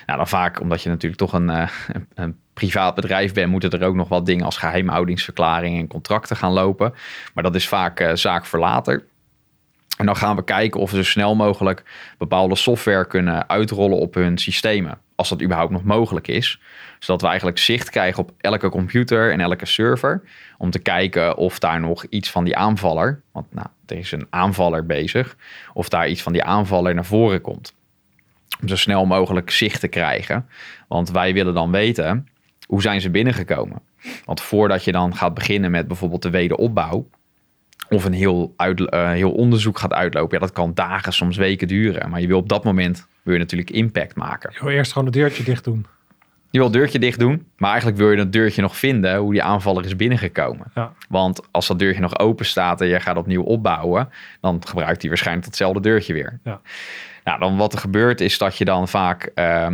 Nou, 0.06 0.18
dan 0.18 0.28
vaak 0.28 0.60
omdat 0.60 0.82
je 0.82 0.88
natuurlijk 0.88 1.20
toch 1.20 1.32
een, 1.32 1.48
uh, 1.48 1.68
een 2.14 2.36
privaat 2.54 2.94
bedrijf 2.94 3.34
bent, 3.34 3.50
moeten 3.50 3.70
er 3.70 3.86
ook 3.86 3.94
nog 3.94 4.08
wat 4.08 4.26
dingen 4.26 4.44
als 4.44 4.56
geheimhoudingsverklaring 4.56 5.78
en 5.78 5.86
contracten 5.86 6.36
gaan 6.36 6.52
lopen. 6.52 6.94
Maar 7.34 7.44
dat 7.44 7.54
is 7.54 7.68
vaak 7.68 8.00
uh, 8.00 8.14
zaak 8.14 8.44
voor 8.44 8.58
later. 8.58 9.04
En 9.98 10.06
dan 10.06 10.16
gaan 10.16 10.36
we 10.36 10.44
kijken 10.44 10.80
of 10.80 10.90
we 10.90 10.96
zo 10.96 11.02
snel 11.02 11.34
mogelijk 11.34 11.82
bepaalde 12.18 12.56
software 12.56 13.06
kunnen 13.06 13.48
uitrollen 13.48 13.98
op 13.98 14.14
hun 14.14 14.38
systemen. 14.38 14.98
Als 15.14 15.28
dat 15.28 15.42
überhaupt 15.42 15.72
nog 15.72 15.84
mogelijk 15.84 16.28
is. 16.28 16.60
Zodat 16.98 17.20
we 17.20 17.26
eigenlijk 17.26 17.58
zicht 17.58 17.90
krijgen 17.90 18.22
op 18.22 18.32
elke 18.38 18.68
computer 18.68 19.32
en 19.32 19.40
elke 19.40 19.66
server. 19.66 20.22
Om 20.58 20.70
te 20.70 20.78
kijken 20.78 21.36
of 21.36 21.58
daar 21.58 21.80
nog 21.80 22.04
iets 22.04 22.30
van 22.30 22.44
die 22.44 22.56
aanvaller. 22.56 23.22
Want 23.32 23.54
nou, 23.54 23.66
er 23.86 23.96
is 23.96 24.12
een 24.12 24.26
aanvaller 24.30 24.86
bezig. 24.86 25.36
Of 25.72 25.88
daar 25.88 26.08
iets 26.08 26.22
van 26.22 26.32
die 26.32 26.44
aanvaller 26.44 26.94
naar 26.94 27.04
voren 27.04 27.40
komt. 27.40 27.74
Om 28.60 28.68
zo 28.68 28.76
snel 28.76 29.06
mogelijk 29.06 29.50
zicht 29.50 29.80
te 29.80 29.88
krijgen. 29.88 30.48
Want 30.88 31.10
wij 31.10 31.32
willen 31.32 31.54
dan 31.54 31.70
weten 31.70 32.28
hoe 32.66 32.82
zijn 32.82 33.00
ze 33.00 33.10
binnengekomen. 33.10 33.80
Want 34.24 34.40
voordat 34.40 34.84
je 34.84 34.92
dan 34.92 35.16
gaat 35.16 35.34
beginnen 35.34 35.70
met 35.70 35.88
bijvoorbeeld 35.88 36.22
de 36.22 36.30
wederopbouw 36.30 37.06
of 37.88 38.04
een 38.04 38.12
heel, 38.12 38.52
uit, 38.56 38.80
uh, 38.80 39.10
heel 39.10 39.32
onderzoek 39.32 39.78
gaat 39.78 39.92
uitlopen. 39.92 40.34
Ja, 40.34 40.46
dat 40.46 40.54
kan 40.54 40.74
dagen, 40.74 41.12
soms 41.12 41.36
weken 41.36 41.68
duren. 41.68 42.10
Maar 42.10 42.20
je 42.20 42.26
wil 42.26 42.38
op 42.38 42.48
dat 42.48 42.64
moment 42.64 43.06
wil 43.22 43.34
je 43.34 43.40
natuurlijk 43.40 43.70
impact 43.70 44.16
maken. 44.16 44.50
Je 44.52 44.60
wil 44.60 44.72
eerst 44.72 44.92
gewoon 44.92 45.06
het 45.06 45.16
deurtje 45.16 45.44
dicht 45.44 45.64
doen. 45.64 45.86
Je 46.50 46.58
wil 46.58 46.66
het 46.66 46.76
deurtje 46.76 46.98
dicht 46.98 47.18
doen, 47.18 47.46
maar 47.56 47.70
eigenlijk 47.70 47.98
wil 47.98 48.10
je 48.10 48.16
dat 48.16 48.32
deurtje 48.32 48.62
nog 48.62 48.76
vinden 48.76 49.16
hoe 49.16 49.32
die 49.32 49.42
aanvaller 49.42 49.84
is 49.84 49.96
binnengekomen. 49.96 50.66
Ja. 50.74 50.92
Want 51.08 51.40
als 51.50 51.66
dat 51.66 51.78
deurtje 51.78 52.00
nog 52.00 52.18
open 52.18 52.46
staat 52.46 52.80
en 52.80 52.86
je 52.86 53.00
gaat 53.00 53.16
opnieuw 53.16 53.42
opbouwen, 53.42 54.08
dan 54.40 54.62
gebruikt 54.66 55.00
hij 55.00 55.08
waarschijnlijk 55.08 55.46
hetzelfde 55.46 55.80
deurtje 55.80 56.12
weer. 56.12 56.40
Ja. 56.44 56.60
Nou, 57.24 57.38
dan 57.38 57.56
wat 57.56 57.72
er 57.72 57.78
gebeurt 57.78 58.20
is 58.20 58.38
dat 58.38 58.56
je 58.56 58.64
dan 58.64 58.88
vaak 58.88 59.30
uh, 59.34 59.66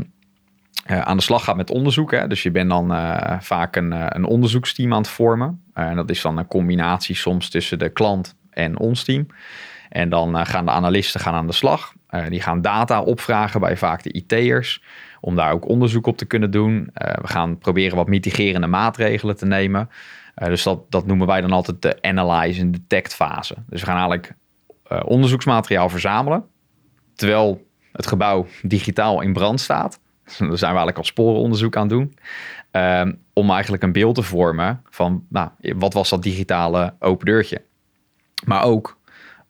uh, 0.91 1.01
aan 1.01 1.17
de 1.17 1.23
slag 1.23 1.45
gaat 1.45 1.57
met 1.57 1.71
onderzoek. 1.71 2.11
Hè? 2.11 2.27
Dus 2.27 2.43
je 2.43 2.51
bent 2.51 2.71
dan 2.71 2.93
uh, 2.93 3.41
vaak 3.41 3.77
een, 3.77 4.17
een 4.17 4.25
onderzoeksteam 4.25 4.93
aan 4.93 4.99
het 4.99 5.09
vormen. 5.09 5.64
En 5.75 5.97
dat 5.97 6.11
is 6.11 6.23
dan 6.23 6.39
een 6.39 6.47
combinatie 6.47 7.17
soms 7.17 7.51
tussen 7.51 7.79
de 7.79 7.89
klant 7.89 8.37
en 8.51 8.79
ons 8.79 9.05
team. 9.05 9.27
En 9.89 10.09
dan 10.09 10.47
gaan 10.47 10.65
de 10.65 10.71
analisten 10.71 11.21
gaan 11.21 11.35
aan 11.35 11.47
de 11.47 11.53
slag. 11.53 11.93
die 12.29 12.41
gaan 12.41 12.61
data 12.61 13.03
opvragen 13.03 13.61
bij 13.61 13.77
vaak 13.77 14.03
de 14.03 14.13
IT'ers. 14.13 14.83
Om 15.21 15.37
daar 15.37 15.53
ook 15.53 15.69
onderzoek 15.69 16.07
op 16.07 16.17
te 16.17 16.25
kunnen 16.25 16.51
doen. 16.51 16.91
we 16.95 17.27
gaan 17.27 17.59
proberen 17.59 17.97
wat 17.97 18.09
mitigerende 18.09 18.67
maatregelen 18.67 19.37
te 19.37 19.47
nemen. 19.47 19.89
dus 20.35 20.63
dat, 20.63 20.91
dat 20.91 21.07
noemen 21.07 21.27
wij 21.27 21.41
dan 21.41 21.53
altijd 21.53 21.83
de 21.83 22.03
analyze 22.03 22.61
en 22.61 22.71
detect 22.71 23.15
fase. 23.15 23.55
Dus 23.69 23.81
we 23.81 23.87
gaan 23.87 23.97
eigenlijk 23.97 24.35
onderzoeksmateriaal 25.05 25.89
verzamelen. 25.89 26.45
Terwijl 27.15 27.67
het 27.93 28.07
gebouw 28.07 28.47
digitaal 28.63 29.21
in 29.21 29.33
brand 29.33 29.61
staat. 29.61 30.01
Daar 30.25 30.37
zijn 30.39 30.49
we 30.49 30.65
eigenlijk 30.65 30.99
al 30.99 31.05
sporenonderzoek 31.05 31.77
aan 31.77 31.89
doen. 31.89 32.15
Um, 32.77 33.23
om 33.33 33.51
eigenlijk 33.51 33.83
een 33.83 33.93
beeld 33.93 34.15
te 34.15 34.23
vormen 34.23 34.83
van 34.91 35.27
nou, 35.29 35.51
wat 35.77 35.93
was 35.93 36.11
dat 36.11 36.23
digitale 36.23 36.95
open 36.99 37.27
deurtje. 37.27 37.63
Maar 38.45 38.63
ook 38.63 38.99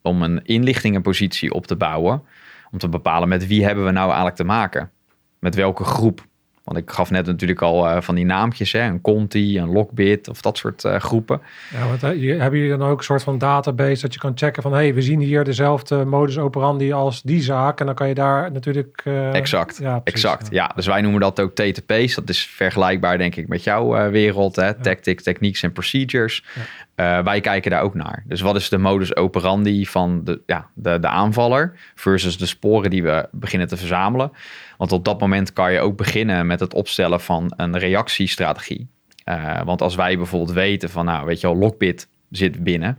om 0.03 0.23
een 0.23 0.45
inlichtingenpositie 0.45 1.53
op 1.53 1.67
te 1.67 1.77
bouwen. 1.77 2.23
Om 2.71 2.79
te 2.79 2.89
bepalen 2.89 3.29
met 3.29 3.47
wie 3.47 3.65
hebben 3.65 3.85
we 3.85 3.91
nou 3.91 4.07
eigenlijk 4.07 4.37
te 4.37 4.45
maken. 4.45 4.91
Met 5.39 5.55
welke 5.55 5.85
groep 5.85 6.27
want 6.65 6.79
ik 6.79 6.91
gaf 6.91 7.11
net 7.11 7.27
natuurlijk 7.27 7.63
al 7.63 7.87
uh, 7.87 8.01
van 8.01 8.15
die 8.15 8.25
naampjes, 8.25 8.73
hè, 8.73 8.81
een 8.81 9.01
Conti, 9.01 9.59
een 9.59 9.73
Lockbit 9.73 10.29
of 10.29 10.41
dat 10.41 10.59
soort 10.59 10.85
uh, 10.85 10.97
groepen. 10.97 11.41
Ja, 11.73 11.87
want 11.87 12.03
uh, 12.03 12.41
hebben 12.41 12.59
jullie 12.59 12.77
dan 12.77 12.89
ook 12.89 12.99
een 12.99 13.05
soort 13.05 13.23
van 13.23 13.39
database 13.39 14.03
dat 14.03 14.15
je 14.15 14.21
kan 14.21 14.33
checken 14.35 14.63
van, 14.63 14.73
hé, 14.73 14.79
hey, 14.79 14.95
we 14.95 15.03
zien 15.03 15.21
hier 15.21 15.45
dezelfde 15.45 16.05
modus 16.05 16.39
operandi 16.39 16.93
als 16.93 17.23
die 17.23 17.43
zaak. 17.43 17.81
En 17.81 17.87
dan 17.87 17.95
kan 17.95 18.09
je 18.09 18.15
daar 18.15 18.53
natuurlijk... 18.53 19.03
exact, 19.33 19.79
ja, 19.81 19.99
precies, 19.99 20.25
exact. 20.25 20.49
Ja. 20.51 20.63
ja. 20.63 20.73
dus 20.75 20.87
wij 20.87 21.01
noemen 21.01 21.21
dat 21.21 21.41
ook 21.41 21.55
TTP's. 21.55 22.15
Dat 22.15 22.29
is 22.29 22.47
vergelijkbaar 22.47 23.19
denk 23.19 23.37
ik 23.37 23.49
met 23.49 23.65
jouw 23.65 24.11
wereld, 24.11 24.57
hè, 24.57 24.75
tactics, 24.75 25.23
techniques 25.23 25.63
en 25.63 25.73
procedures. 25.73 26.45
Ja. 26.97 27.23
wij 27.23 27.41
kijken 27.41 27.71
daar 27.71 27.83
ook 27.83 27.95
naar. 27.95 28.25
Dus 28.27 28.41
wat 28.41 28.57
is 28.57 28.69
de 28.69 28.79
modus 28.79 29.17
operandi 29.17 29.87
van 29.87 30.25
de, 30.25 30.41
ja, 30.47 30.67
de, 30.75 30.99
de 30.99 31.09
aanvaller 31.09 31.79
versus 31.95 32.39
de 32.39 32.47
sporen 32.47 32.91
die 32.91 33.03
we 33.03 33.29
beginnen 33.31 33.69
te 33.69 33.77
verzamelen. 33.77 34.33
Want 34.79 34.93
op 34.93 35.05
dat 35.05 35.21
moment 35.21 35.53
kan 35.53 35.73
je 35.73 35.81
ook 35.81 35.97
beginnen 35.97 36.47
met 36.47 36.61
het 36.61 36.75
opstellen 36.75 37.21
van 37.21 37.53
een 37.57 37.79
reactiestrategie. 37.79 38.89
Uh, 39.25 39.63
want 39.63 39.83
als 39.83 39.95
wij 39.95 40.17
bijvoorbeeld 40.17 40.53
weten 40.53 40.91
van, 40.91 41.05
nou 41.05 41.27
weet 41.27 41.41
je 41.41 41.47
wel, 41.47 41.57
Lockbit 41.57 42.09
zit 42.31 42.65
binnen. 42.65 42.99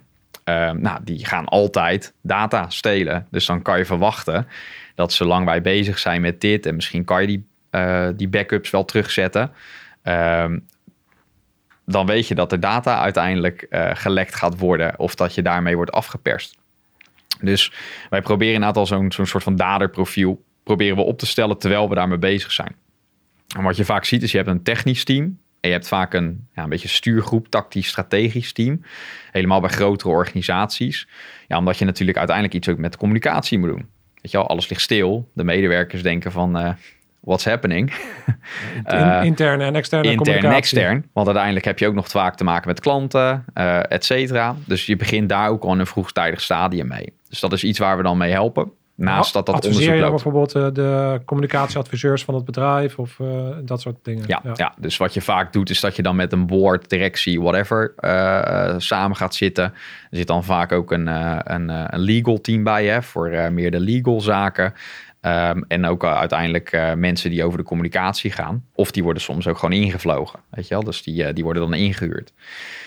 Uh, 0.50 0.72
nou, 0.72 1.00
die 1.04 1.26
gaan 1.26 1.46
altijd 1.46 2.14
data 2.22 2.70
stelen. 2.70 3.28
Dus 3.32 3.46
dan 3.46 3.62
kan 3.62 3.78
je 3.78 3.86
verwachten 3.86 4.48
dat 4.96 5.14
zolang 5.14 5.46
wij 5.46 5.62
bezig 5.62 6.00
zijn 6.00 6.22
met 6.22 6.42
dit... 6.42 6.66
en 6.66 6.76
misschien 6.76 7.04
kan 7.04 7.22
je 7.22 7.28
die, 7.28 7.46
die 8.16 8.28
backups 8.28 8.70
wel 8.70 8.86
terugzetten... 8.86 9.52
Ehm, 10.02 10.58
dan 11.86 12.06
weet 12.06 12.28
je 12.28 12.36
dat 12.36 12.50
de 12.50 12.60
data 12.60 13.00
uiteindelijk 13.00 13.68
gelekt 13.94 14.36
gaat 14.36 14.58
worden... 14.58 15.00
of 15.00 15.16
dat 15.16 15.36
je 15.36 15.42
daarmee 15.42 15.76
wordt 15.76 15.92
afgeperst. 15.92 16.58
Dus 17.42 17.72
wij 18.10 18.22
proberen 18.22 18.54
inderdaad 18.54 18.78
al 18.78 18.86
zo'n 18.86 19.12
zo'n 19.12 19.26
soort 19.26 19.44
van 19.44 19.56
daderprofiel 19.56 20.44
proberen 20.64 20.96
we 20.96 21.02
op 21.02 21.20
te 21.20 21.26
stellen 21.26 21.58
terwijl 21.58 21.90
we 21.90 21.96
daarmee 21.96 22.18
bezig 22.18 22.52
zijn. 22.52 22.76
En 23.56 23.64
wat 23.64 23.78
je 23.78 23.86
vaak 23.86 24.06
ziet 24.06 24.24
is 24.24 24.32
je 24.32 24.38
hebt 24.38 24.50
een 24.50 24.64
technisch 24.64 25.04
team 25.04 25.24
en 25.60 25.70
je 25.70 25.76
hebt 25.76 25.88
vaak 25.88 26.14
een, 26.14 26.48
ja, 26.54 26.64
een 26.64 26.70
beetje 26.70 26.88
stuurgroep, 26.88 27.48
tactisch, 27.48 27.88
strategisch 27.88 28.54
team. 28.54 28.82
Helemaal 29.32 29.62
bij 29.62 29.70
grotere 29.70 30.10
organisaties. 30.10 31.08
Ja, 31.48 31.58
omdat 31.58 31.78
je 31.78 31.86
natuurlijk 31.86 32.18
uiteindelijk 32.18 32.58
iets 32.58 32.70
ook 32.70 32.78
met 32.78 32.98
communicatie 32.98 33.60
moet 33.60 33.70
doen. 33.70 33.90
Weet 34.22 34.32
je 34.32 34.38
wel, 34.38 34.48
alles 34.48 34.70
ligt 34.70 34.82
stil. 34.82 35.30
De 35.34 35.44
medewerkers 35.44 36.02
denken 36.02 36.32
van, 36.32 36.60
uh, 36.60 36.74
what's 37.26 37.46
happening? 37.46 37.94
uh, 38.94 39.20
interne 39.24 39.64
en 39.64 39.76
externe 39.76 40.12
intern 40.12 40.44
en 40.44 40.52
extern. 40.52 41.06
Want 41.14 41.28
uiteindelijk 41.28 41.66
heb 41.66 41.80
je 41.80 41.88
ook 41.88 41.94
nog 41.94 42.08
vaak 42.08 42.36
te 42.36 42.44
maken 42.44 42.68
met 42.68 42.80
klanten, 42.80 43.46
uh, 43.56 43.92
et 43.92 44.06
cetera. 44.06 44.56
Dus 44.66 44.86
je 44.86 44.96
begint 44.96 45.30
daar 45.30 45.50
ook 45.50 45.64
al 45.64 45.74
in 45.74 45.80
een 45.80 45.86
vroegtijdig 45.88 46.42
stadium 46.42 46.88
mee. 46.88 47.14
Dus 47.30 47.40
dat 47.40 47.54
is 47.54 47.64
iets 47.64 47.80
waar 47.80 47.98
we 47.98 48.04
dan 48.04 48.18
mee 48.18 48.32
helpen. 48.32 48.72
naast 48.96 49.34
dat 49.34 49.46
dat 49.46 49.56
Adviseer 49.56 49.74
onderzoek 49.74 49.96
je 49.96 50.02
dan 50.02 50.12
loopt. 50.12 50.24
bijvoorbeeld 50.24 50.78
eh, 50.78 50.84
de 50.84 51.22
communicatieadviseurs 51.26 52.24
van 52.24 52.36
het 52.36 52.46
bedrijf 52.46 52.98
of 53.00 53.20
eh, 53.20 53.28
dat 53.62 53.82
soort 53.82 53.96
dingen? 54.04 54.24
Ja, 54.28 54.42
ja. 54.54 54.74
dus 54.78 54.98
wat 54.98 55.14
je 55.14 55.22
vaak 55.22 55.54
doet 55.54 55.70
is 55.70 55.80
dat 55.80 55.96
je 55.96 56.02
dan 56.02 56.16
met 56.16 56.32
een 56.32 56.48
board, 56.48 56.90
directie, 56.90 57.42
whatever, 57.42 57.94
eh, 57.98 58.70
eh, 58.70 58.76
samen 58.78 59.16
gaat 59.18 59.36
zitten. 59.36 59.64
Er 59.64 60.18
zit 60.18 60.28
dan 60.28 60.44
vaak 60.44 60.72
ook 60.72 60.92
een, 60.92 61.08
eh, 61.08 61.38
een, 61.44 61.70
eh, 61.70 61.84
een 61.88 62.00
legal 62.00 62.42
team 62.42 62.64
bij 62.64 62.86
hè, 62.86 63.02
voor 63.02 63.30
eh, 63.30 63.50
meer 63.50 63.72
de 63.72 63.80
legal 63.80 64.22
zaken. 64.22 64.74
Ehm, 65.26 65.62
en 65.68 65.86
ook 65.86 66.04
eh, 66.04 66.18
uiteindelijk 66.18 66.72
eh, 66.72 66.94
mensen 66.94 67.30
die 67.30 67.44
over 67.44 67.58
de 67.58 67.64
communicatie 67.64 68.32
gaan. 68.32 68.66
Of 68.74 68.92
die 68.92 69.04
worden 69.04 69.22
soms 69.22 69.48
ook 69.48 69.58
gewoon 69.58 69.80
ingevlogen. 69.80 70.40
Weet 70.50 70.68
je 70.68 70.74
wel? 70.74 70.84
Dus 70.84 71.04
die, 71.04 71.24
eh, 71.24 71.34
die 71.34 71.44
worden 71.44 71.62
dan 71.62 71.74
ingehuurd. 71.74 72.34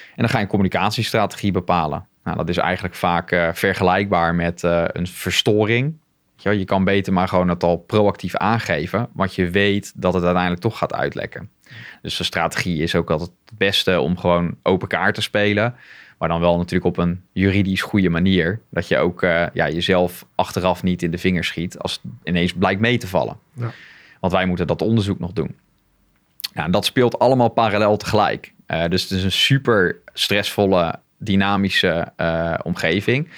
En 0.08 0.16
dan 0.16 0.28
ga 0.28 0.36
je 0.36 0.42
een 0.42 0.50
communicatiestrategie 0.50 1.52
bepalen. 1.52 2.06
Nou, 2.24 2.36
dat 2.36 2.48
is 2.48 2.56
eigenlijk 2.56 2.94
vaak 2.94 3.28
vergelijkbaar 3.52 4.34
met 4.34 4.62
een 4.62 5.06
verstoring. 5.06 5.84
Weet 5.84 6.42
je, 6.42 6.48
wel? 6.48 6.58
je 6.58 6.64
kan 6.64 6.84
beter 6.84 7.12
maar 7.12 7.28
gewoon 7.28 7.48
het 7.48 7.62
al 7.62 7.76
proactief 7.76 8.36
aangeven. 8.36 9.08
Want 9.12 9.34
je 9.34 9.50
weet 9.50 9.92
dat 9.94 10.14
het 10.14 10.22
uiteindelijk 10.22 10.62
toch 10.62 10.78
gaat 10.78 10.94
uitlekken. 10.94 11.50
Dus 12.02 12.16
de 12.16 12.24
strategie 12.24 12.82
is 12.82 12.94
ook 12.94 13.10
altijd 13.10 13.30
het 13.44 13.58
beste 13.58 14.00
om 14.00 14.18
gewoon 14.18 14.56
open 14.62 14.88
kaart 14.88 15.14
te 15.14 15.22
spelen. 15.22 15.74
Maar 16.18 16.28
dan 16.28 16.40
wel 16.40 16.56
natuurlijk 16.56 16.84
op 16.84 17.04
een 17.04 17.22
juridisch 17.32 17.82
goede 17.82 18.08
manier. 18.08 18.60
Dat 18.70 18.88
je 18.88 18.98
ook 18.98 19.22
eh, 19.22 19.46
ja, 19.52 19.68
jezelf 19.68 20.26
achteraf 20.34 20.82
niet 20.82 21.02
in 21.02 21.10
de 21.10 21.18
vingers 21.18 21.48
schiet 21.48 21.78
als 21.78 21.92
het 21.92 22.12
ineens 22.24 22.52
blijkt 22.52 22.80
mee 22.80 22.98
te 22.98 23.06
vallen. 23.06 23.36
Ja. 23.52 23.70
Want 24.20 24.32
wij 24.32 24.46
moeten 24.46 24.66
dat 24.66 24.82
onderzoek 24.82 25.18
nog 25.18 25.32
doen. 25.32 25.56
Nou, 26.52 26.66
en 26.66 26.72
dat 26.72 26.84
speelt 26.84 27.18
allemaal 27.18 27.48
parallel 27.48 27.96
tegelijk. 27.96 28.52
Eh, 28.66 28.88
dus 28.88 29.02
het 29.02 29.10
is 29.10 29.24
een 29.24 29.32
super 29.32 29.96
stressvolle, 30.12 30.98
dynamische 31.18 32.12
eh, 32.16 32.54
omgeving. 32.62 33.28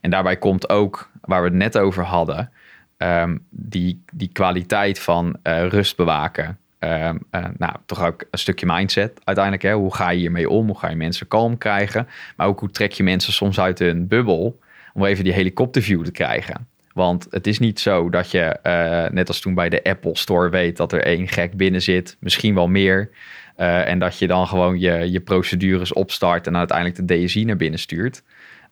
En 0.00 0.10
daarbij 0.10 0.36
komt 0.36 0.68
ook, 0.68 1.10
waar 1.20 1.42
we 1.42 1.48
het 1.48 1.56
net 1.56 1.78
over 1.78 2.04
hadden, 2.04 2.50
ehm, 2.96 3.36
die, 3.50 4.04
die 4.12 4.28
kwaliteit 4.32 4.98
van 4.98 5.36
rust 5.42 5.96
bewaken. 5.96 6.58
Ehm, 6.80 7.16
eh, 7.30 7.44
nou, 7.56 7.72
toch 7.86 8.04
ook 8.04 8.24
een 8.30 8.38
stukje 8.38 8.66
mindset 8.66 9.20
uiteindelijk. 9.24 9.64
Hè? 9.64 9.72
Hoe 9.72 9.94
ga 9.94 10.10
je 10.10 10.18
hiermee 10.18 10.48
om? 10.48 10.66
Hoe 10.66 10.78
ga 10.78 10.88
je 10.88 10.96
mensen 10.96 11.28
kalm 11.28 11.58
krijgen? 11.58 12.08
Maar 12.36 12.46
ook 12.46 12.60
hoe 12.60 12.70
trek 12.70 12.92
je 12.92 13.02
mensen 13.02 13.32
soms 13.32 13.60
uit 13.60 13.78
hun 13.78 14.08
bubbel 14.08 14.58
om 14.94 15.04
even 15.04 15.24
die 15.24 15.32
helikopterview 15.32 16.04
te 16.04 16.10
krijgen. 16.10 16.68
Want 16.92 17.26
het 17.30 17.46
is 17.46 17.58
niet 17.58 17.80
zo 17.80 18.10
dat 18.10 18.30
je, 18.30 18.40
eh, 18.40 19.10
net 19.10 19.28
als 19.28 19.40
toen 19.40 19.54
bij 19.54 19.68
de 19.68 19.82
Apple 19.84 20.16
Store, 20.16 20.50
weet 20.50 20.76
dat 20.76 20.92
er 20.92 21.02
één 21.02 21.28
gek 21.28 21.56
binnen 21.56 21.82
zit, 21.82 22.16
misschien 22.20 22.54
wel 22.54 22.68
meer. 22.68 23.10
Eh, 23.56 23.88
en 23.88 23.98
dat 23.98 24.18
je 24.18 24.26
dan 24.26 24.46
gewoon 24.46 24.78
je, 24.78 25.10
je 25.10 25.20
procedures 25.20 25.92
opstart 25.92 26.46
en 26.46 26.56
uiteindelijk 26.56 27.08
de 27.08 27.24
DSI 27.24 27.44
naar 27.44 27.56
binnen 27.56 27.78
stuurt. 27.78 28.22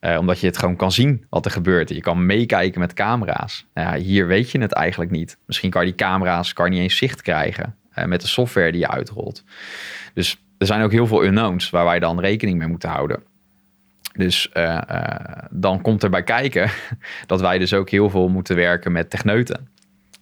Eh, 0.00 0.18
omdat 0.18 0.40
je 0.40 0.46
het 0.46 0.59
gewoon 0.59 0.76
kan 0.76 0.92
zien 0.92 1.24
wat 1.30 1.44
er 1.44 1.50
gebeurt. 1.50 1.88
Je 1.88 2.00
kan 2.00 2.26
meekijken 2.26 2.80
met 2.80 2.94
camera's. 2.94 3.66
Nou 3.74 3.98
hier 3.98 4.26
weet 4.26 4.50
je 4.50 4.61
het 4.61 4.72
eigenlijk 4.72 5.11
niet. 5.11 5.38
Misschien 5.46 5.70
kan 5.70 5.80
je 5.86 5.94
die 5.94 6.06
camera's 6.06 6.52
kan 6.52 6.70
niet 6.70 6.80
eens 6.80 6.96
zicht 6.96 7.22
krijgen 7.22 7.76
met 8.07 8.20
de 8.20 8.26
software 8.26 8.72
die 8.72 8.80
je 8.80 8.88
uitrolt. 8.88 9.44
Dus 10.14 10.42
er 10.59 10.66
zijn 10.66 10.82
ook 10.82 10.92
heel 10.92 11.07
veel 11.07 11.24
unknowns 11.24 11.70
waar 11.70 11.84
wij 11.84 11.99
dan 11.99 12.20
rekening 12.20 12.59
mee 12.59 12.68
moeten 12.68 12.88
houden. 12.88 13.22
Dus 14.12 14.51
eh, 14.53 14.80
eh, 14.88 15.44
dan 15.51 15.80
komt 15.80 16.03
er 16.03 16.11
bij 16.11 16.22
kijken 16.22 16.70
dat 17.26 17.40
wij 17.40 17.59
dus 17.59 17.74
ook 17.74 17.90
heel 17.90 18.11
veel 18.11 18.28
moeten 18.28 18.57
werken 18.57 18.92
met 18.92 19.11
techneuten. 19.11 19.68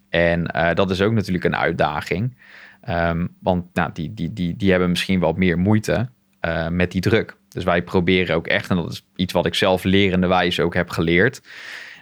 En 0.09 0.47
eh, 0.47 0.75
dat 0.75 0.91
is 0.91 1.01
ook 1.01 1.13
natuurlijk 1.13 1.45
een 1.45 1.57
uitdaging. 1.57 2.37
Ehm, 2.81 3.27
want 3.41 3.65
nou, 3.75 3.91
die, 3.93 4.15
die, 4.15 4.33
die, 4.33 4.57
die 4.57 4.71
hebben 4.71 4.91
misschien 4.91 5.21
wat 5.21 5.37
meer 5.37 5.59
moeite 5.59 6.09
eh, 6.41 6.69
met 6.69 6.93
die 6.93 7.01
druk. 7.01 7.37
Dus 7.49 7.65
wij 7.65 7.83
proberen 7.83 8.37
ook 8.37 8.47
echt, 8.47 8.71
en 8.71 8.77
dat 8.77 8.93
is 8.93 9.07
iets 9.17 9.33
wat 9.33 9.47
ik 9.47 9.55
zelf 9.55 9.85
lerende 9.85 10.27
wijze 10.27 10.63
ook 10.63 10.75
heb 10.75 10.91
geleerd, 10.91 11.41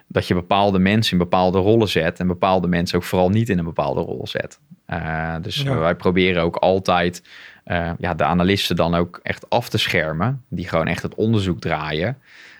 dat 0.07 0.27
je 0.27 0.35
bepaalde 0.35 0.79
mensen 0.79 1.13
in 1.13 1.19
bepaalde 1.19 1.59
rollen 1.59 1.89
zet 1.89 2.21
en 2.21 2.27
bepaalde 2.27 2.69
mensen 2.69 2.99
ook 2.99 3.05
vooral 3.05 3.29
niet 3.29 3.49
in 3.49 3.59
een 3.59 3.65
bepaalde 3.65 4.01
rol 4.01 4.27
zet. 4.27 4.61
Eh, 4.87 5.35
dus 5.41 5.63
Ja. 5.63 5.79
wij 5.79 5.95
proberen 5.95 6.43
ook 6.43 6.57
altijd 6.57 7.23
eh, 7.65 7.91
ja, 7.99 8.15
de 8.15 8.25
analisten 8.25 8.77
dan 8.77 8.95
ook 8.95 9.21
echt 9.23 9.51
af 9.51 9.69
te 9.69 9.79
schermen, 9.79 10.45
die 10.49 10.69
gewoon 10.69 10.87
echt 10.87 11.03
het 11.03 11.15
onderzoek 11.15 11.61
draaien. 11.61 12.19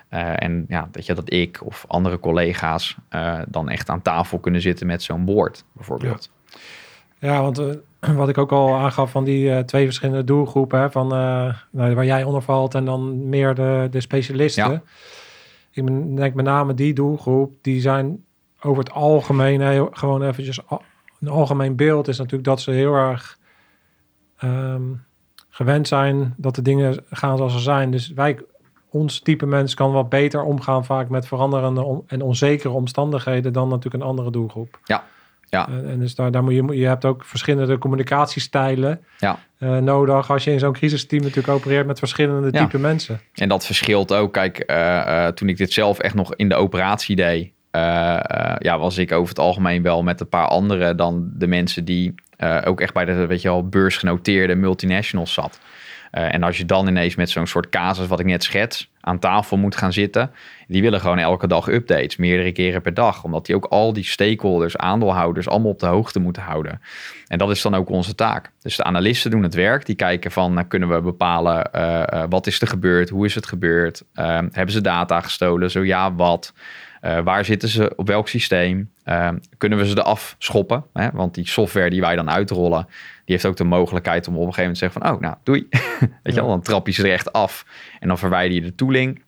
Eh, 0.09 0.43
en 0.43 0.65
ja, 0.69 0.89
dat, 0.91 1.07
je, 1.07 1.15
dat 1.15 1.33
ik 1.33 1.61
of 1.65 1.85
andere 1.89 2.19
collega's 2.19 2.97
dan 3.49 3.69
echt 3.69 3.89
aan 3.89 4.03
tafel 4.03 4.39
kunnen 4.39 4.61
zitten 4.61 4.87
met 4.87 5.03
zo'n 5.03 5.25
board, 5.25 5.65
bijvoorbeeld. 5.73 6.31
Ja, 7.19 7.43
want 7.43 7.63
wat 8.17 8.29
ik 8.29 8.39
ook 8.39 8.53
al 8.53 8.75
aangaf 8.75 9.11
van 9.11 9.25
die 9.25 9.65
twee 9.65 9.85
verschillende 9.85 10.25
doelgroepen, 10.25 10.81
hè, 10.81 10.91
van, 10.91 11.09
nou, 11.71 11.95
waar 11.95 12.05
jij 12.05 12.25
onder 12.25 12.43
valt 12.43 12.75
en 12.75 12.85
dan 12.85 13.29
meer 13.29 13.55
de, 13.55 13.89
de 13.91 14.01
specialisten. 14.01 14.71
Ja. 14.71 14.83
Ik 15.75 16.17
denk 16.17 16.35
met 16.35 16.45
name 16.45 16.75
die 16.75 16.95
doelgroep, 16.95 17.55
die 17.61 17.81
zijn 17.81 18.25
over 18.61 18.83
het 18.83 18.93
algemeen, 18.93 19.61
heel, 19.61 19.89
gewoon 19.93 20.23
eventjes, 20.23 20.61
een 21.21 21.29
algemeen 21.29 21.77
beeld 21.77 22.09
is 22.09 22.19
natuurlijk 22.19 22.45
dat 22.45 22.61
ze 22.61 22.71
heel 22.71 22.95
erg 22.95 23.39
ehm, 24.37 24.83
gewend 25.49 25.89
zijn 25.89 26.35
dat 26.37 26.55
de 26.55 26.63
dingen 26.63 27.05
gaan 27.11 27.37
zoals 27.37 27.53
ze 27.53 27.59
zijn. 27.59 27.91
Dus 27.91 28.09
wij, 28.13 28.39
ons 28.91 29.21
type 29.21 29.47
mens 29.47 29.75
kan 29.75 29.93
wat 29.93 30.09
beter 30.09 30.43
omgaan 30.43 30.85
vaak 30.85 31.09
met 31.09 31.27
veranderende 31.27 32.03
en 32.07 32.23
onzekere 32.23 32.75
omstandigheden 32.75 33.53
dan 33.53 33.69
natuurlijk 33.69 34.03
een 34.03 34.09
andere 34.11 34.31
doelgroep. 34.31 34.79
Ja, 34.85 35.05
ja. 35.55 35.69
En, 35.69 35.89
en 35.91 35.99
dus 35.99 36.15
daar, 36.15 36.31
daar 36.31 36.43
moet 36.45 36.55
je, 36.55 36.79
je 36.79 36.87
hebt 36.87 37.05
ook 37.05 37.25
verschillende 37.25 37.79
communicatiestijlen 37.79 39.01
Ja. 39.19 39.39
eh, 39.59 39.77
nodig 39.79 40.31
als 40.31 40.45
je 40.45 40.53
in 40.53 40.59
zo'n 40.59 40.73
crisisteam 40.73 41.23
natuurlijk 41.23 41.49
opereert 41.55 41.87
met 41.87 41.99
verschillende 41.99 42.49
Ja. 42.53 42.65
type 42.65 42.79
mensen. 42.79 43.21
En 43.35 43.49
dat 43.49 43.67
verschilt 43.67 44.13
ook. 44.13 44.33
Kijk, 44.33 44.59
eh, 44.59 45.27
eh, 45.27 45.33
toen 45.33 45.49
ik 45.49 45.57
dit 45.57 45.73
zelf 45.73 45.99
echt 45.99 46.15
nog 46.15 46.35
in 46.35 46.49
de 46.49 46.55
operatie 46.55 47.17
deed, 47.17 47.51
eh, 47.71 48.15
eh, 48.17 48.57
ja, 48.59 48.79
was 48.79 48.99
ik 48.99 49.13
over 49.13 49.29
het 49.29 49.39
algemeen 49.39 49.83
wel 49.83 50.03
met 50.03 50.21
een 50.21 50.29
paar 50.29 50.47
anderen 50.49 50.97
dan 50.97 51.31
de 51.35 51.47
mensen 51.47 51.85
die 51.85 52.15
eh, 52.37 52.61
ook 52.65 52.81
echt 52.81 52.93
bij 52.95 53.05
de 53.05 53.27
weet 53.27 53.43
je 53.43 53.49
wel, 53.49 53.69
beursgenoteerde 53.69 54.55
multinationals 54.55 55.33
zat. 55.33 55.61
Eh, 56.15 56.35
en 56.35 56.43
als 56.43 56.57
je 56.57 56.65
dan 56.65 56.89
ineens 56.89 57.15
met 57.15 57.31
zo'n 57.31 57.47
soort 57.47 57.69
casus, 57.69 58.07
wat 58.07 58.21
ik 58.21 58.27
net 58.27 58.43
schets, 58.43 58.91
aan 59.01 59.19
tafel 59.19 59.57
moet 59.57 59.77
gaan 59.77 59.93
zitten, 59.93 60.31
die 60.67 60.83
willen 60.83 61.01
gewoon 61.01 61.19
elke 61.19 61.47
dag 61.47 61.69
updates, 61.69 62.17
meerdere 62.17 62.53
keren 62.53 62.83
per 62.83 62.95
dag, 62.95 63.25
omdat 63.25 63.47
die 63.47 63.55
ook 63.55 63.65
al 63.65 63.93
die 63.93 64.05
stakeholders, 64.05 64.77
aandeelhouders, 64.77 65.49
allemaal 65.49 65.71
op 65.71 65.79
de 65.79 65.87
hoogte 65.87 66.21
moeten 66.21 66.43
houden. 66.43 66.81
En 67.27 67.39
dat 67.39 67.51
is 67.51 67.63
dan 67.63 67.75
ook 67.75 67.89
onze 67.89 68.15
taak. 68.15 68.51
Dus 68.63 68.77
de 68.77 68.85
analisten 68.85 69.31
doen 69.31 69.43
het 69.43 69.55
werk, 69.55 69.87
die 69.87 69.95
kijken 69.95 70.31
van, 70.31 70.53
nou, 70.53 70.67
kunnen 70.67 70.89
we 70.89 71.01
bepalen 71.01 71.73
eh, 71.73 72.03
eh, 72.03 72.25
wat 72.29 72.47
is 72.47 72.61
er 72.61 72.67
gebeurd, 72.67 73.09
hoe 73.09 73.25
is 73.25 73.35
het 73.35 73.47
gebeurd, 73.47 74.03
Eh, 74.15 74.39
hebben 74.51 74.73
ze 74.73 74.81
data 74.81 75.21
gestolen, 75.21 75.71
zo 75.71 75.85
ja, 75.85 76.15
wat. 76.15 76.53
Eh, 77.05 77.19
waar 77.21 77.45
zitten 77.45 77.69
ze? 77.69 77.93
Op 77.97 78.07
welk 78.07 78.29
systeem? 78.29 78.91
Eh, 79.03 79.29
kunnen 79.59 79.79
we 79.79 79.87
ze 79.87 79.99
eraf 79.99 80.35
schoppen? 80.39 80.85
Hè? 80.93 81.11
Want 81.13 81.35
die 81.35 81.49
software 81.49 81.91
die 81.91 82.01
wij 82.01 82.17
dan 82.17 82.31
uitrollen, 82.31 82.87
die 83.25 83.35
heeft 83.35 83.47
ook 83.47 83.57
de 83.57 83.65
mogelijkheid 83.65 84.29
om 84.29 84.35
op 84.35 84.47
een 84.47 84.55
gegeven 84.55 84.63
moment 84.63 84.79
te 84.79 84.85
zeggen 84.85 85.03
van, 85.03 85.13
oh, 85.13 85.21
nou, 85.21 85.37
doei. 85.43 85.67
Weet 86.23 86.35
je 86.35 86.41
wel, 86.41 86.49
dan 86.49 86.63
trap 86.63 86.87
je 86.87 86.93
ze 86.93 87.03
er 87.03 87.13
echt 87.13 87.33
af 87.33 87.67
en 88.01 88.09
dan 88.09 88.19
verwijder 88.19 88.55
je 88.55 88.63
de 88.63 88.75
tooling. 88.75 89.23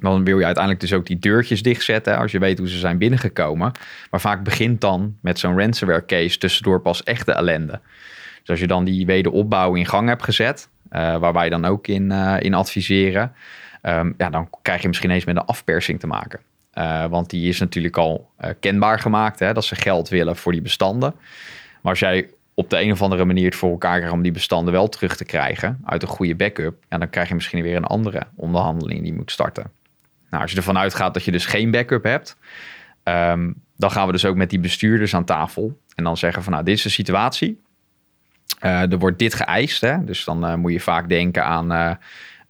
Dan 0.00 0.24
wil 0.24 0.38
je 0.38 0.44
uiteindelijk 0.44 0.82
dus 0.82 0.92
ook 0.92 1.06
die 1.06 1.18
deurtjes 1.18 1.62
dichtzetten 1.62 2.18
als 2.18 2.32
je 2.32 2.38
weet 2.38 2.58
hoe 2.58 2.68
ze 2.68 2.78
zijn 2.78 2.98
binnengekomen. 2.98 3.72
Maar 4.10 4.20
vaak 4.20 4.44
begint 4.44 4.80
dan 4.80 5.16
met 5.20 5.38
zo'n 5.38 5.58
ransomware 5.58 6.04
case 6.04 6.38
tussendoor 6.38 6.80
pas 6.80 7.02
echte 7.02 7.32
ellende. 7.32 7.80
Dus 8.40 8.50
als 8.50 8.60
je 8.60 8.66
dan 8.66 8.84
die 8.84 9.06
wederopbouw 9.06 9.74
in 9.74 9.86
gang 9.86 10.08
hebt 10.08 10.22
gezet, 10.22 10.68
eh, 10.88 11.16
waar 11.16 11.32
wij 11.32 11.48
dan 11.48 11.64
ook 11.64 11.86
in, 11.86 12.10
in 12.38 12.54
adviseren, 12.54 13.32
ehm, 13.82 14.12
ja, 14.16 14.30
dan 14.30 14.48
krijg 14.62 14.82
je 14.82 14.88
misschien 14.88 15.10
eens 15.10 15.24
met 15.24 15.36
een 15.36 15.44
afpersing 15.44 16.00
te 16.00 16.06
maken. 16.06 16.40
Eh, 16.72 17.06
want 17.06 17.30
die 17.30 17.48
is 17.48 17.58
natuurlijk 17.58 17.96
al 17.96 18.30
eh, 18.36 18.50
kenbaar 18.60 18.98
gemaakt, 18.98 19.38
hè, 19.38 19.52
dat 19.52 19.64
ze 19.64 19.74
geld 19.74 20.08
willen 20.08 20.36
voor 20.36 20.52
die 20.52 20.62
bestanden. 20.62 21.14
Maar 21.80 21.90
als 21.90 21.98
jij 21.98 22.30
op 22.54 22.70
de 22.70 22.80
een 22.80 22.92
of 22.92 23.02
andere 23.02 23.24
manier 23.24 23.44
het 23.44 23.54
voor 23.54 23.70
elkaar 23.70 23.96
krijgt 23.96 24.14
om 24.14 24.22
die 24.22 24.32
bestanden 24.32 24.72
wel 24.72 24.88
terug 24.88 25.16
te 25.16 25.24
krijgen 25.24 25.80
uit 25.84 26.02
een 26.02 26.08
goede 26.08 26.34
backup, 26.34 26.84
ja, 26.88 26.98
dan 26.98 27.10
krijg 27.10 27.28
je 27.28 27.34
misschien 27.34 27.62
weer 27.62 27.76
een 27.76 27.84
andere 27.84 28.22
onderhandeling 28.34 29.02
die 29.02 29.14
moet 29.14 29.30
starten. 29.30 29.70
Nou, 30.30 30.42
als 30.42 30.50
je 30.50 30.56
ervan 30.56 30.78
uitgaat 30.78 31.14
dat 31.14 31.24
je 31.24 31.30
dus 31.30 31.46
geen 31.46 31.70
backup 31.70 32.04
hebt, 32.04 32.36
ehm, 33.02 33.52
dan 33.76 33.90
gaan 33.90 34.06
we 34.06 34.12
dus 34.12 34.24
ook 34.24 34.36
met 34.36 34.50
die 34.50 34.60
bestuurders 34.60 35.14
aan 35.14 35.24
tafel 35.24 35.80
en 35.94 36.04
dan 36.04 36.16
zeggen 36.16 36.42
van 36.42 36.52
nou, 36.52 36.64
dit 36.64 36.76
is 36.76 36.82
de 36.82 36.88
situatie. 36.88 37.60
Eh, 38.58 38.92
er 38.92 38.98
wordt 38.98 39.18
dit 39.18 39.34
geëist, 39.34 39.80
hè? 39.80 40.04
dus 40.04 40.24
dan 40.24 40.60
moet 40.60 40.72
je 40.72 40.80
vaak 40.80 41.08
denken 41.08 41.44
aan 41.44 41.98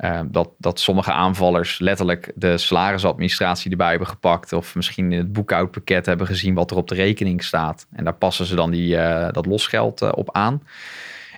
eh, 0.03 0.21
dat, 0.27 0.51
dat 0.59 0.81
sommige 0.81 1.13
aanvallers 1.13 1.79
letterlijk 1.79 2.33
de 2.35 2.59
salarisadministratie 2.59 3.71
erbij 3.71 3.91
hebben 3.91 4.09
gepakt. 4.09 4.53
Of 4.53 4.75
misschien 4.75 5.13
in 5.13 5.19
het 5.19 5.33
boekhoudpakket 5.33 6.07
hebben 6.07 6.27
gezien 6.27 6.55
wat 6.55 6.71
er 6.71 6.77
op 6.77 6.89
de 6.89 6.95
rekening 6.95 7.45
staat. 7.45 7.87
En 7.93 8.05
daar 8.05 8.15
passen 8.15 8.47
ze 8.47 8.55
dan 8.55 8.71
die, 8.71 8.97
eh, 8.97 9.33
dat 9.33 9.47
losgeld 9.47 10.03
eh, 10.03 10.13
op 10.15 10.33
aan. 10.33 10.63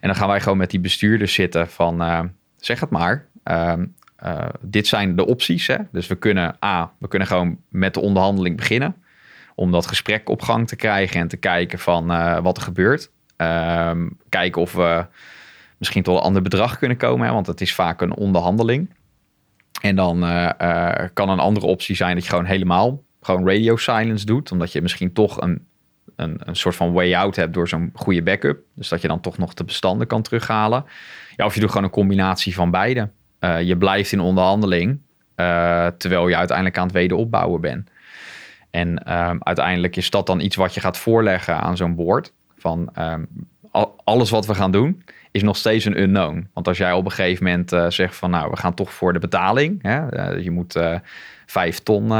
En 0.01 0.09
dan 0.09 0.15
gaan 0.15 0.29
wij 0.29 0.41
gewoon 0.41 0.59
met 0.59 0.71
die 0.71 0.81
bestuurders 0.81 1.35
zitten 1.35 1.69
van 1.69 2.03
eh, 2.03 2.21
zeg 2.57 2.81
het 2.81 2.91
maar. 2.91 3.27
Ehm, 3.43 3.87
eh, 4.17 4.49
dit 4.61 4.87
zijn 4.87 5.17
de 5.17 5.27
opties. 5.27 5.67
Hè? 5.67 5.77
Dus 5.93 6.07
we 6.07 6.15
kunnen 6.15 6.57
A, 6.65 6.93
we 6.99 7.09
kunnen 7.09 7.29
gewoon 7.29 7.59
met 7.69 7.95
de 7.95 8.01
onderhandeling 8.01 8.57
beginnen. 8.57 8.97
Om 9.55 9.73
dat 9.73 9.87
gesprek 9.87 10.29
op 10.29 10.43
gang 10.43 10.69
te 10.69 10.77
krijgen 10.77 11.21
en 11.21 11.29
te 11.29 11.37
kijken 11.37 11.79
van 11.79 12.07
wat 12.43 12.57
er 12.57 12.63
gebeurt. 12.63 13.11
Ehm, 13.37 14.09
kijken 14.29 14.63
of 14.63 14.73
we 14.73 15.07
misschien 15.85 16.03
tot 16.03 16.17
een 16.17 16.23
ander 16.23 16.43
bedrag 16.43 16.79
kunnen 16.79 16.97
komen. 16.97 17.33
Want 17.33 17.47
het 17.47 17.61
is 17.61 17.75
vaak 17.75 18.01
een 18.01 18.15
onderhandeling. 18.15 18.91
En 19.81 19.97
dan 19.97 20.25
eh, 20.25 20.51
eh, 20.59 21.09
kan 21.13 21.29
een 21.29 21.39
andere 21.39 21.67
optie 21.67 21.97
zijn 21.97 22.15
dat 22.15 22.25
je 22.25 22.31
gewoon 22.31 22.45
helemaal 22.45 23.03
gewoon 23.21 23.49
radio 23.49 23.77
silence 23.77 24.27
doet. 24.27 24.53
Omdat 24.53 24.73
je 24.73 24.83
misschien 24.83 25.13
toch 25.13 25.41
een, 25.41 25.67
een, 26.17 26.41
een 26.45 26.57
soort 26.57 26.77
van 26.77 26.93
way 26.93 27.15
out 27.15 27.37
hebt 27.37 27.55
door 27.55 27.69
zo'n 27.69 27.91
goede 27.95 28.23
backup. 28.23 28.59
Dus 28.75 28.89
dat 28.89 29.01
je 29.01 29.09
dan 29.09 29.21
toch 29.21 29.39
nog 29.39 29.55
de 29.55 29.65
bestanden 29.65 30.07
kan 30.07 30.23
terughalen. 30.23 30.85
Ja, 31.37 31.45
of 31.45 31.55
je 31.55 31.61
doet 31.61 31.69
gewoon 31.69 31.85
een 31.85 31.91
combinatie 31.91 32.55
van 32.55 32.71
beide. 32.71 33.11
Uh, 33.41 33.63
je 33.63 33.77
blijft 33.77 34.13
in 34.13 34.21
onderhandeling, 34.21 34.99
terwijl 35.99 36.29
je 36.29 36.37
uiteindelijk 36.37 36.79
aan 36.79 36.87
het 36.87 36.93
wederopbouwen 36.93 37.61
bent. 37.61 37.91
En 38.71 39.19
um, 39.29 39.39
uiteindelijk 39.43 39.97
is 39.97 40.11
dat 40.11 40.27
dan 40.27 40.41
iets 40.41 40.57
wat 40.57 40.75
je 40.75 40.81
gaat 40.81 40.99
voorleggen 40.99 41.61
aan 41.61 41.77
zo'n 41.77 41.95
board. 41.95 42.33
Van 42.59 42.89
al, 42.95 43.27
alles 44.05 44.31
wat 44.31 44.47
we 44.47 44.55
gaan 44.55 44.71
doen, 44.71 45.05
is 45.31 45.43
nog 45.43 45.57
steeds 45.57 45.85
een 45.85 46.01
unknown. 46.01 46.49
Want 46.53 46.69
als 46.69 46.79
jij 46.79 46.93
op 46.93 47.05
een 47.05 47.11
gegeven 47.11 47.45
moment 47.45 47.73
uh, 47.73 47.91
zegt 47.91 48.17
van 48.17 48.31
nou, 48.31 48.51
we 48.51 48.57
gaan 48.57 48.75
toch 48.75 48.93
voor 48.93 49.13
de 49.13 49.19
betaling. 49.19 49.83
Hè, 49.83 50.29
je 50.31 50.51
moet 50.51 50.79
vijf 51.47 51.79
ton 51.79 52.13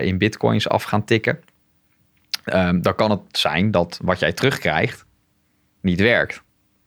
in 0.00 0.18
bitcoins 0.18 0.68
af 0.68 0.82
gaan 0.82 1.04
tikken. 1.04 1.38
Um, 2.52 2.82
dan 2.82 2.94
kan 2.94 3.10
het 3.10 3.20
zijn 3.30 3.70
dat 3.70 4.00
wat 4.02 4.18
jij 4.18 4.32
terugkrijgt 4.32 5.04
niet 5.80 6.00
werkt. 6.00 6.34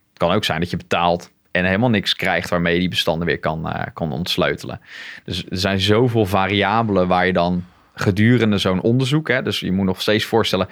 Het 0.10 0.18
kan 0.18 0.32
ook 0.32 0.44
zijn 0.44 0.60
dat 0.60 0.70
je 0.70 0.78
betaalt 0.78 1.32
en 1.52 1.66
helemaal 1.66 1.90
niks 1.90 2.16
krijgt 2.16 2.50
waarmee 2.50 2.74
je 2.74 2.80
die 2.80 2.90
bestanden 2.90 3.28
weer 3.28 3.40
kan, 3.40 3.74
kan 3.94 4.12
ontsleutelen. 4.12 4.82
Dus 5.24 5.46
er 5.50 5.58
zijn 5.58 5.80
zoveel 5.80 6.26
variabelen 6.26 7.08
waar 7.08 7.26
je 7.26 7.34
dan 7.34 7.66
gedurende 7.94 8.58
zo'n 8.58 8.82
onderzoek, 8.82 9.28
hè, 9.28 9.41
dus 9.41 9.60
je 9.60 9.72
moet 9.72 9.86
nog 9.86 10.02
steeds 10.02 10.26
voorstellen, 10.26 10.68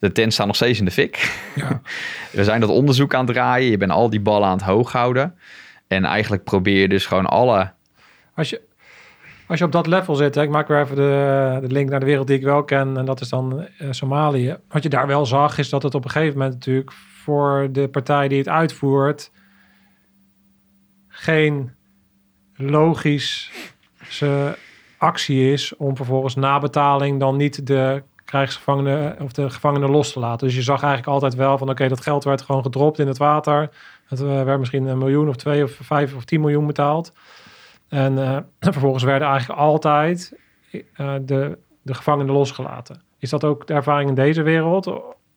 de 0.00 0.12
tent 0.12 0.32
staat 0.32 0.46
nog 0.46 0.56
steeds 0.56 0.78
in 0.78 0.84
de 0.84 0.90
fik. 0.90 1.42
Ja. 1.54 1.80
We 2.32 2.44
zijn 2.44 2.60
dat 2.60 2.70
onderzoek 2.70 3.14
aan 3.14 3.24
het 3.24 3.34
draaien, 3.34 3.70
je 3.70 3.76
bent 3.76 3.90
al 3.90 4.10
die 4.10 4.20
ballen 4.20 4.48
aan 4.48 4.56
het 4.56 4.66
hoog 4.66 4.92
houden. 4.92 5.38
En 5.86 6.04
eigenlijk 6.04 6.44
probeer 6.44 6.80
je 6.80 6.88
dus 6.88 7.06
gewoon 7.06 7.26
alle... 7.26 7.72
Als 8.34 8.50
je, 8.50 8.60
als 9.46 9.58
je 9.58 9.64
op 9.64 9.72
dat 9.72 9.86
level 9.86 10.14
zit, 10.14 10.34
hè, 10.34 10.42
ik 10.42 10.50
maak 10.50 10.68
weer 10.68 10.80
even 10.80 10.96
de, 10.96 11.58
de, 11.60 11.72
link 11.72 11.90
naar 11.90 12.00
de 12.00 12.06
wereld 12.06 12.26
die 12.26 12.36
ik 12.36 12.44
wel 12.44 12.64
ken, 12.64 12.96
en 12.96 13.04
dat 13.04 13.20
is 13.20 13.28
dan 13.28 13.66
uh, 13.78 13.88
Somalië. 13.90 14.56
Wat 14.68 14.82
je 14.82 14.88
daar 14.88 15.06
wel 15.06 15.26
zag, 15.26 15.58
is 15.58 15.68
dat 15.68 15.82
het 15.82 15.94
op 15.94 16.04
een 16.04 16.10
gegeven 16.10 16.38
moment 16.38 16.54
natuurlijk 16.54 16.92
voor 16.92 17.68
de 17.72 17.88
partij 17.88 18.28
die 18.28 18.38
het 18.38 18.48
uitvoert 18.48 19.30
geen 21.08 21.70
logische 22.54 23.48
actie 24.98 25.52
is 25.52 25.76
om 25.76 25.96
vervolgens 25.96 26.34
na 26.34 26.58
betaling 26.58 27.20
dan 27.20 27.36
niet 27.36 27.66
de 27.66 28.02
krijgsgevangenen 28.30 29.20
of 29.20 29.32
de 29.32 29.50
gevangenen 29.50 29.90
los 29.90 30.12
te 30.12 30.18
laten. 30.18 30.46
Dus 30.46 30.56
je 30.56 30.62
zag 30.62 30.82
eigenlijk 30.82 31.12
altijd 31.12 31.34
wel 31.34 31.58
van 31.58 31.70
oké, 31.70 31.88
dat 31.88 32.00
geld 32.00 32.24
werd 32.24 32.42
gewoon 32.42 32.62
gedropt 32.62 32.98
in 32.98 33.06
het 33.06 33.18
water. 33.18 33.70
Het 34.06 34.20
uh, 34.20 34.42
werd 34.42 34.58
misschien 34.58 34.86
een 34.86 34.98
miljoen 34.98 35.28
of 35.28 35.36
twee 35.36 35.62
of 35.62 35.70
vijf 35.70 36.14
of 36.14 36.24
tien 36.24 36.40
miljoen 36.40 36.66
betaald. 36.66 37.12
En 37.88 38.12
uh, 38.12 38.36
vervolgens 38.72 39.02
werden 39.02 39.28
eigenlijk 39.28 39.60
altijd 39.60 40.34
uh, 40.70 41.14
de, 41.20 41.58
de 41.82 41.94
gevangenen 41.94 42.34
losgelaten. 42.34 43.02
Is 43.18 43.30
dat 43.30 43.44
ook 43.44 43.66
de 43.66 43.74
ervaring 43.74 44.08
in 44.08 44.14
deze 44.14 44.42
wereld? 44.42 44.92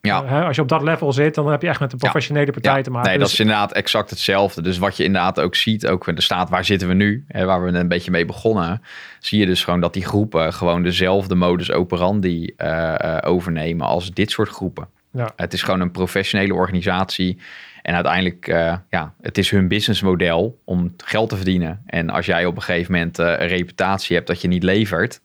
Ja. 0.08 0.24
Uh, 0.24 0.46
als 0.46 0.56
je 0.56 0.62
op 0.62 0.68
dat 0.68 0.82
level 0.82 1.14
zit, 1.14 1.36
dan 1.36 1.52
heb 1.52 1.62
je 1.62 1.68
echt 1.68 1.80
met 1.80 1.92
een 1.92 1.98
professionele 1.98 2.52
partij 2.52 2.78
ja. 2.78 2.82
te 2.82 2.90
maken. 2.90 3.10
Nee, 3.10 3.18
dus... 3.18 3.28
dat 3.28 3.34
is 3.34 3.40
inderdaad 3.40 3.72
exact 3.72 4.10
hetzelfde. 4.10 4.62
Dus 4.62 4.78
wat 4.78 4.98
je 4.98 5.04
inderdaad 5.04 5.40
ook 5.40 5.56
ziet, 5.56 5.88
ook 5.88 6.08
in 6.08 6.16
de 6.16 6.22
staat 6.22 6.50
waar 6.50 6.66
zitten 6.66 6.88
we 6.88 6.94
nu, 6.94 7.26
hè, 7.28 7.46
waar 7.46 7.64
we 7.64 7.72
een 7.72 7.88
beetje 7.88 8.12
mee 8.12 8.26
begonnen, 8.26 8.82
zie 9.20 9.40
je 9.40 9.46
dus 9.46 9.64
gewoon 9.64 9.80
dat 9.80 9.94
die 9.94 10.06
groepen 10.06 10.54
gewoon 10.54 10.84
dezelfde 10.84 11.36
modus 11.36 11.72
operandi 11.72 12.54
uh, 12.58 12.96
uh, 13.04 13.18
overnemen 13.22 13.88
als 13.88 14.12
dit 14.12 14.32
soort 14.32 14.50
groepen. 14.50 14.88
Ja. 15.12 15.32
Het 15.36 15.54
is 15.54 15.62
gewoon 15.62 15.80
een 15.80 15.92
professionele 15.92 16.54
organisatie. 16.54 17.40
En 17.82 17.94
uiteindelijk, 17.94 18.48
ja, 18.90 19.14
het 19.22 19.38
is 19.38 19.50
hun 19.50 19.68
businessmodel 19.68 20.60
om 20.64 20.94
geld 20.98 21.30
te 21.30 21.36
verdienen. 21.36 21.82
En 21.86 22.10
als 22.10 22.26
jij 22.26 22.46
op 22.46 22.56
een 22.56 22.62
gegeven 22.62 22.92
moment 22.92 23.18
een 23.18 23.48
reputatie 23.48 24.16
hebt 24.16 24.28
dat 24.28 24.42
je 24.42 24.48
niet 24.48 24.64
levert, 24.64 25.22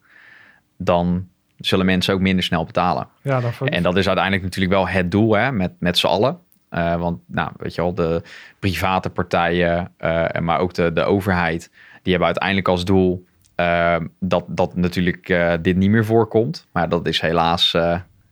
dan 0.76 1.28
zullen 1.58 1.86
mensen 1.86 2.14
ook 2.14 2.20
minder 2.20 2.44
snel 2.44 2.64
betalen. 2.64 3.08
Ja, 3.22 3.40
dat 3.40 3.60
en 3.64 3.82
dat 3.82 3.96
is 3.96 4.06
uiteindelijk 4.06 4.44
natuurlijk 4.44 4.72
wel 4.72 4.88
het 4.88 5.10
doel 5.10 5.32
hè, 5.32 5.52
met, 5.52 5.72
met 5.78 5.98
z'n 5.98 6.06
allen. 6.06 6.38
Uh, 6.70 6.96
want 6.96 7.20
nou, 7.26 7.50
weet 7.56 7.74
je 7.74 7.82
wel, 7.82 7.94
de 7.94 8.22
private 8.58 9.10
partijen, 9.10 9.92
uh, 10.00 10.26
maar 10.40 10.58
ook 10.58 10.74
de, 10.74 10.92
de 10.92 11.02
overheid, 11.02 11.70
die 12.02 12.10
hebben 12.12 12.26
uiteindelijk 12.26 12.68
als 12.68 12.84
doel 12.84 13.26
uh, 13.56 13.96
dat, 14.20 14.44
dat 14.48 14.76
natuurlijk 14.76 15.26
dit 15.62 15.76
niet 15.76 15.90
meer 15.90 16.04
voorkomt. 16.04 16.66
Maar 16.72 16.88
dat 16.88 17.06
is 17.06 17.20
helaas, 17.20 17.72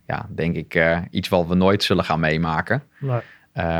ja, 0.06 0.26
denk 0.28 0.56
ik, 0.56 1.00
iets 1.10 1.28
wat 1.28 1.46
we 1.46 1.54
nooit 1.54 1.82
zullen 1.82 2.04
gaan 2.04 2.20
meemaken. 2.20 2.82
Nee. 2.98 3.20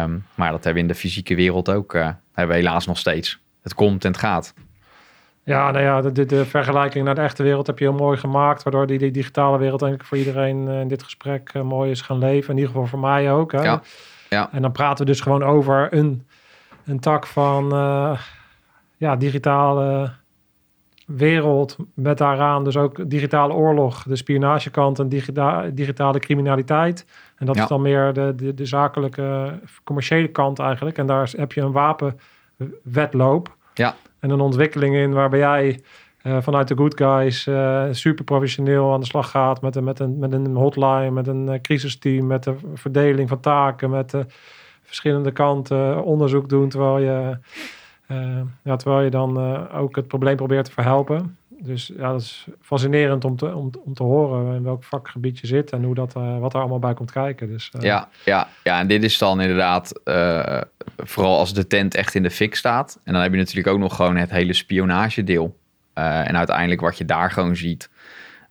Um, 0.00 0.24
maar 0.34 0.50
dat 0.50 0.64
hebben 0.64 0.82
we 0.82 0.88
in 0.88 0.94
de 0.94 1.00
fysieke 1.00 1.34
wereld 1.34 1.70
ook, 1.70 1.92
hebben 1.92 2.16
we 2.56 2.62
helaas 2.62 2.86
nog 2.86 2.98
steeds. 2.98 3.40
Het 3.62 3.74
komt 3.74 4.04
en 4.04 4.10
het 4.10 4.20
gaat. 4.20 4.54
Ja, 5.46 5.70
nou 5.70 5.84
ja, 5.84 6.00
de, 6.00 6.26
de, 6.26 6.44
vergelijking 6.44 7.04
naar 7.04 7.14
de 7.14 7.20
echte 7.20 7.42
wereld 7.42 7.66
heb 7.66 7.78
je 7.78 7.84
heel 7.84 7.94
mooi 7.94 8.18
gemaakt. 8.18 8.62
Waardoor 8.62 8.86
die, 8.86 8.98
die 8.98 9.10
digitale 9.10 9.58
wereld 9.58 9.82
eigenlijk 9.82 10.10
voor 10.10 10.18
iedereen 10.18 10.68
uh, 10.68 10.80
in 10.80 10.88
dit 10.88 11.02
gesprek 11.02 11.50
uh, 11.54 11.62
mooi 11.62 11.90
is 11.90 12.00
gaan 12.00 12.18
leven. 12.18 12.50
In 12.50 12.56
ieder 12.56 12.72
geval 12.72 12.86
voor 12.86 12.98
mij 12.98 13.32
ook. 13.32 13.52
Hè? 13.52 13.62
Ja. 13.62 13.82
ja. 14.28 14.48
En 14.52 14.62
dan 14.62 14.72
praten 14.72 15.04
we 15.04 15.10
dus 15.10 15.20
gewoon 15.20 15.42
over 15.42 15.94
een, 15.94 16.26
een 16.84 17.00
tak 17.00 17.26
van 17.26 17.74
uh, 17.74 18.20
ja, 18.96 19.16
digitale 19.16 20.12
wereld. 21.06 21.76
Met 21.94 22.18
daaraan 22.18 22.64
dus 22.64 22.76
ook 22.76 23.10
digitale 23.10 23.52
oorlog, 23.52 24.02
de 24.02 24.16
spionagekant 24.16 24.98
en 24.98 25.08
digita 25.08 25.70
digitale 25.72 26.18
criminaliteit. 26.18 27.06
En 27.36 27.46
dat 27.46 27.56
ja. 27.56 27.62
is 27.62 27.68
dan 27.68 27.82
meer 27.82 28.12
de, 28.12 28.32
de, 28.36 28.54
de 28.54 28.66
zakelijke, 28.66 29.58
commerciële 29.84 30.28
kant 30.28 30.58
eigenlijk. 30.58 30.98
En 30.98 31.06
daar 31.06 31.30
heb 31.36 31.52
je 31.52 31.60
een 31.60 31.72
wapenwetloop. 31.72 33.56
Ja. 33.74 33.94
En 34.20 34.30
een 34.30 34.40
ontwikkeling 34.40 34.94
in 34.94 35.12
waarbij 35.12 35.38
jij 35.38 35.80
uh, 36.22 36.36
vanuit 36.40 36.68
de 36.68 36.76
Good 36.76 36.96
Guys 36.96 37.46
uh, 37.46 37.84
super 37.90 38.24
professioneel 38.24 38.92
aan 38.92 39.00
de 39.00 39.06
slag 39.06 39.30
gaat 39.30 39.60
met, 39.62 39.76
een, 39.76 39.84
met, 39.84 39.98
een, 40.00 40.18
met 40.18 40.32
een 40.32 40.54
hotline, 40.54 41.10
met 41.10 41.26
een 41.26 41.46
uh, 41.46 41.60
crisisteam, 41.60 42.26
met 42.26 42.44
de 42.44 42.54
verdeling 42.74 43.28
van 43.28 43.40
taken, 43.40 43.90
met 43.90 44.10
de 44.10 44.26
verschillende 44.82 45.32
kanten 45.32 46.04
onderzoek 46.04 46.48
doen, 46.48 46.68
terwijl 46.68 46.98
je, 46.98 47.38
ja, 48.62 48.76
terwijl 48.76 49.04
je 49.04 49.10
dan 49.10 49.38
ook 49.72 49.96
het 49.96 50.08
probleem 50.08 50.36
probeert 50.36 50.64
te 50.64 50.72
verhelpen. 50.72 51.36
Dus 51.58 51.92
ja, 51.96 52.10
dat 52.12 52.20
is 52.20 52.46
fascinerend 52.60 53.24
om 53.24 53.36
te, 53.36 53.54
om, 53.54 53.70
om 53.84 53.94
te 53.94 54.02
horen 54.02 54.54
in 54.54 54.62
welk 54.62 54.84
vakgebied 54.84 55.38
je 55.38 55.46
zit 55.46 55.70
en 55.70 55.82
hoe 55.82 55.94
dat, 55.94 56.12
wat 56.12 56.54
er 56.54 56.60
allemaal 56.60 56.78
bij 56.78 56.94
komt 56.94 57.10
kijken. 57.10 57.48
Dus, 57.48 57.70
ja, 57.80 58.08
ja, 58.24 58.48
ja, 58.62 58.80
en 58.80 58.86
dit 58.86 59.02
is 59.02 59.18
dan 59.18 59.40
inderdaad 59.40 60.00
vooral 60.96 61.38
als 61.38 61.54
de 61.54 61.66
tent 61.66 61.94
echt 61.94 62.14
in 62.14 62.22
de 62.22 62.30
fik 62.30 62.54
staat. 62.54 63.00
En 63.04 63.12
dan 63.12 63.22
heb 63.22 63.32
je 63.32 63.38
natuurlijk 63.38 63.66
ook 63.66 63.78
nog 63.78 63.96
gewoon 63.96 64.16
het 64.16 64.30
hele 64.30 64.52
spionagedeel. 64.52 65.56
En 65.92 66.36
uiteindelijk 66.36 66.80
wat 66.80 66.98
je 66.98 67.04
daar 67.04 67.30
gewoon 67.30 67.56
ziet. 67.56 67.90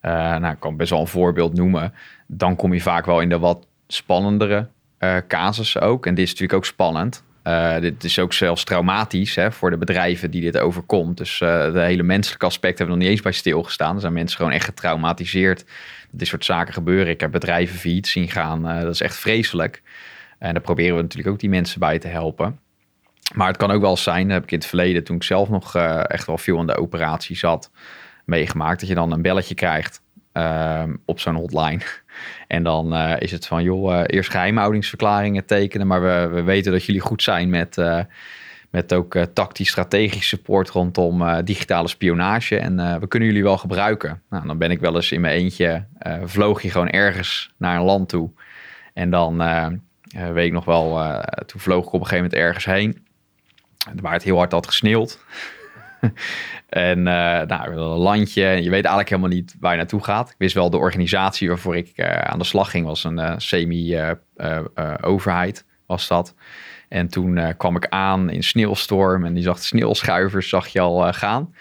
Nou, 0.02 0.46
ik 0.48 0.60
kan 0.60 0.78
best 0.78 0.90
wel 0.90 1.00
een 1.00 1.08
voorbeeld 1.08 1.54
noemen. 1.54 1.94
Dan 2.28 2.56
kom 2.56 2.74
je 2.74 2.82
vaak 2.82 3.06
wel 3.06 3.22
in 3.22 3.30
de 3.30 3.40
wat 3.40 3.68
spannendere 3.88 4.68
casussen 5.28 5.82
ook. 5.82 6.06
En 6.06 6.16
dit 6.16 6.24
is 6.24 6.30
natuurlijk 6.30 6.58
ook 6.58 6.66
spannend. 6.66 7.24
Dit 7.80 8.04
is 8.04 8.20
ook 8.20 8.34
zelfs 8.34 8.64
traumatisch 8.64 9.36
hè, 9.36 9.52
voor 9.52 9.70
de 9.70 9.78
bedrijven 9.78 10.32
die 10.32 10.42
dit 10.42 10.58
overkomt. 10.58 11.18
Dus 11.18 11.38
de 11.40 11.82
hele 11.82 12.04
menselijke 12.04 12.46
aspect 12.46 12.78
hebben 12.78 12.96
we 12.96 13.02
nog 13.02 13.10
niet 13.10 13.18
eens 13.18 13.26
bij 13.26 13.32
stilgestaan. 13.32 13.96
Er 13.96 14.02
zijn 14.02 14.14
mensen 14.14 14.38
gewoon 14.38 14.52
echt 14.52 14.66
getraumatiseerd. 14.66 15.66
Dit 16.12 16.28
soort 16.28 16.46
zaken 16.46 16.74
gebeuren. 16.74 17.08
Ik 17.08 17.20
heb 17.20 17.32
bedrijven 17.32 17.80
failliet 17.80 18.08
zien 18.08 18.30
gaan. 18.30 18.64
dat 18.64 18.94
is 18.94 19.02
echt 19.02 19.16
vreselijk. 19.16 19.82
En 20.40 20.54
daar 20.54 20.64
proberen 20.64 20.96
we 20.96 21.02
natuurlijk 21.02 21.30
ook 21.34 21.40
die 21.40 21.50
mensen 21.50 21.80
bij 21.80 22.00
te 22.00 22.08
helpen. 22.08 22.60
Maar 23.34 23.48
het 23.48 23.58
kan 23.58 23.72
ook 23.72 23.82
wel 23.82 23.98
zijn, 23.98 24.24
dat 24.24 24.34
heb 24.34 24.44
ik 24.44 24.52
in 24.52 24.58
het 24.58 24.68
verleden, 24.68 25.04
toen 25.04 25.16
ik 25.16 25.24
zelf 25.24 25.50
nog 25.50 25.76
uh, 25.76 26.02
echt 26.04 26.26
wel 26.26 26.38
veel 26.38 26.60
in 26.60 26.68
de 26.68 26.78
operatie 26.78 27.38
zat, 27.38 27.72
meegemaakt. 28.26 28.80
Dat 28.80 28.90
je 28.90 28.96
dan 28.96 29.12
een 29.12 29.22
belletje 29.22 29.56
krijgt 29.56 30.02
uh, 30.38 30.84
op 31.06 31.20
zo'n 31.20 31.36
hotline. 31.36 31.82
En 32.48 32.64
dan 32.64 32.94
uh, 32.94 33.14
is 33.20 33.32
het 33.32 33.48
van, 33.48 33.64
joh, 33.64 34.04
eerst 34.06 34.30
geheimhoudingsverklaringen 34.30 35.46
tekenen. 35.46 35.88
Maar 35.88 36.02
we, 36.02 36.28
we 36.34 36.44
weten 36.44 36.72
dat 36.72 36.84
jullie 36.84 37.02
goed 37.02 37.24
zijn 37.24 37.50
met, 37.50 37.82
met 38.70 38.94
ook 38.94 39.18
tactisch 39.34 39.70
strategisch 39.70 40.28
support 40.28 40.70
rondom 40.70 41.44
digitale 41.44 41.88
spionage. 41.88 42.58
En 42.58 43.00
we 43.00 43.08
kunnen 43.08 43.30
jullie 43.30 43.44
wel 43.44 43.58
gebruiken. 43.58 44.22
Nou, 44.30 44.48
dan 44.48 44.58
ben 44.58 44.72
ik 44.72 44.80
wel 44.80 44.96
eens 44.96 45.12
in 45.12 45.22
mijn 45.22 45.34
eentje, 45.34 45.86
vloog 46.24 46.62
je 46.62 46.70
gewoon 46.70 46.90
ergens 46.90 47.54
naar 47.58 47.78
een 47.78 47.84
land 47.84 48.10
toe. 48.10 48.30
En 48.94 49.10
dan 49.10 49.38
weet 50.34 50.46
ik 50.46 50.54
nog 50.54 50.66
wel, 50.66 51.22
toen 51.46 51.60
vloog 51.60 51.86
ik 51.86 51.94
op 51.94 52.00
een 52.02 52.08
gegeven 52.08 52.24
moment 52.24 52.42
ergens 52.42 52.66
heen. 52.66 53.06
Waar 54.02 54.14
het 54.14 54.24
heel 54.24 54.38
hard 54.38 54.52
had 54.52 54.68
gesneeuwd. 54.68 55.20
en 56.76 56.98
uh, 56.98 57.06
nou, 57.42 57.72
een 57.72 57.80
landje. 57.80 58.44
Je 58.46 58.70
weet 58.70 58.72
eigenlijk 58.72 59.10
helemaal 59.10 59.30
niet 59.30 59.56
waar 59.60 59.72
je 59.72 59.78
naartoe 59.78 60.04
gaat. 60.04 60.30
Ik 60.30 60.36
wist 60.38 60.54
wel 60.54 60.70
de 60.70 60.78
organisatie 60.78 61.48
waarvoor 61.48 61.76
ik 61.76 62.02
aan 62.02 62.40
de 62.40 62.46
slag 62.46 62.70
ging. 62.70 62.86
Was 62.86 63.04
een 63.04 63.42
semi-overheid 63.42 64.26
was 65.86 66.08
dat. 66.08 66.36
En 66.90 67.08
toen 67.08 67.56
kwam 67.58 67.76
ik 67.76 67.88
aan 67.88 68.30
in 68.30 68.44
sneeuwstorm. 68.44 69.26
En 69.26 69.34
die 69.34 69.44
zag 69.44 69.60
sneeuwschuivers 69.60 70.50
zag 70.50 70.68
je 70.68 70.80
al 70.80 71.14
gaan. 71.14 71.56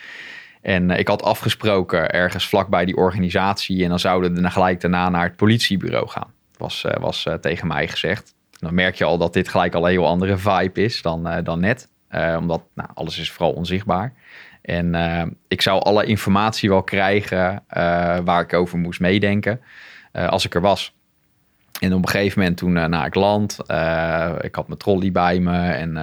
En 0.63 0.91
ik 0.91 1.09
had 1.09 1.23
afgesproken 1.23 2.11
ergens 2.11 2.49
vlakbij 2.49 2.85
die 2.85 2.97
organisatie. 2.97 3.83
En 3.83 3.89
dan 3.89 3.99
zouden 3.99 4.35
we 4.35 4.51
gelijk 4.51 4.81
daarna 4.81 5.09
naar 5.09 5.25
het 5.25 5.37
politiebureau 5.37 6.09
gaan. 6.09 6.33
Was, 6.59 6.85
was 7.01 7.27
tegen 7.41 7.67
mij 7.67 7.89
gezegd 7.89 8.35
dan 8.65 8.75
merk 8.75 8.95
je 8.95 9.05
al 9.05 9.19
dat 9.19 9.33
dit 9.33 9.49
gelijk 9.49 9.75
al 9.75 9.85
een 9.85 9.91
heel 9.91 10.07
andere 10.07 10.37
vibe 10.37 10.83
is 10.83 11.03
dan, 11.03 11.41
dan 11.45 11.61
net. 11.61 11.89
Omdat 12.39 12.63
nou, 12.75 12.89
alles 12.95 13.19
is 13.19 13.31
vooral 13.31 13.53
onzichtbaar. 13.53 14.13
En 14.65 14.95
uh, 14.95 15.23
ik 15.49 15.63
zou 15.63 15.83
alle 15.83 16.05
informatie 16.05 16.69
wel 16.69 16.83
krijgen 16.83 17.53
uh, 17.77 18.19
waar 18.25 18.41
ik 18.41 18.53
over 18.53 18.79
moest 18.79 19.01
meedenken 19.01 19.61
uh, 20.13 20.29
als 20.29 20.45
ik 20.45 20.55
er 20.55 20.61
was. 20.61 20.95
En 21.81 21.93
op 21.93 22.03
een 22.03 22.09
gegeven 22.09 22.39
moment 22.39 22.57
toen 22.57 22.73
nou, 22.73 23.05
ik 23.05 23.15
land, 23.15 23.59
ik 24.41 24.55
had 24.55 24.67
mijn 24.67 24.79
trolley 24.79 25.13
bij 25.13 25.41
me 25.41 25.71
en 25.71 25.99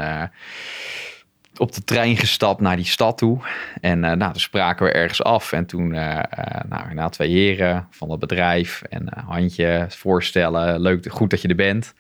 op 1.58 1.72
de 1.72 1.84
trein 1.84 2.18
gestapt 2.18 2.62
naar 2.62 2.76
die 2.76 2.86
stad 2.86 3.18
toe. 3.18 3.40
En 3.82 4.00
nou, 4.00 4.18
toen 4.18 4.36
spraken 4.36 4.86
we 4.86 4.92
ergens 4.92 5.24
af. 5.24 5.52
En 5.52 5.66
toen, 5.66 5.88
nou, 6.68 6.94
na 6.94 7.10
twee 7.10 7.30
heren 7.30 7.88
van 7.90 8.12
het 8.12 8.20
bedrijf 8.20 8.82
en 8.90 9.10
handje 9.26 9.86
voorstellen, 9.90 10.82
leuk, 10.82 11.12
goed 11.12 11.30
dat 11.30 11.42
je 11.42 11.48
er 11.48 11.56
bent. 11.56 11.94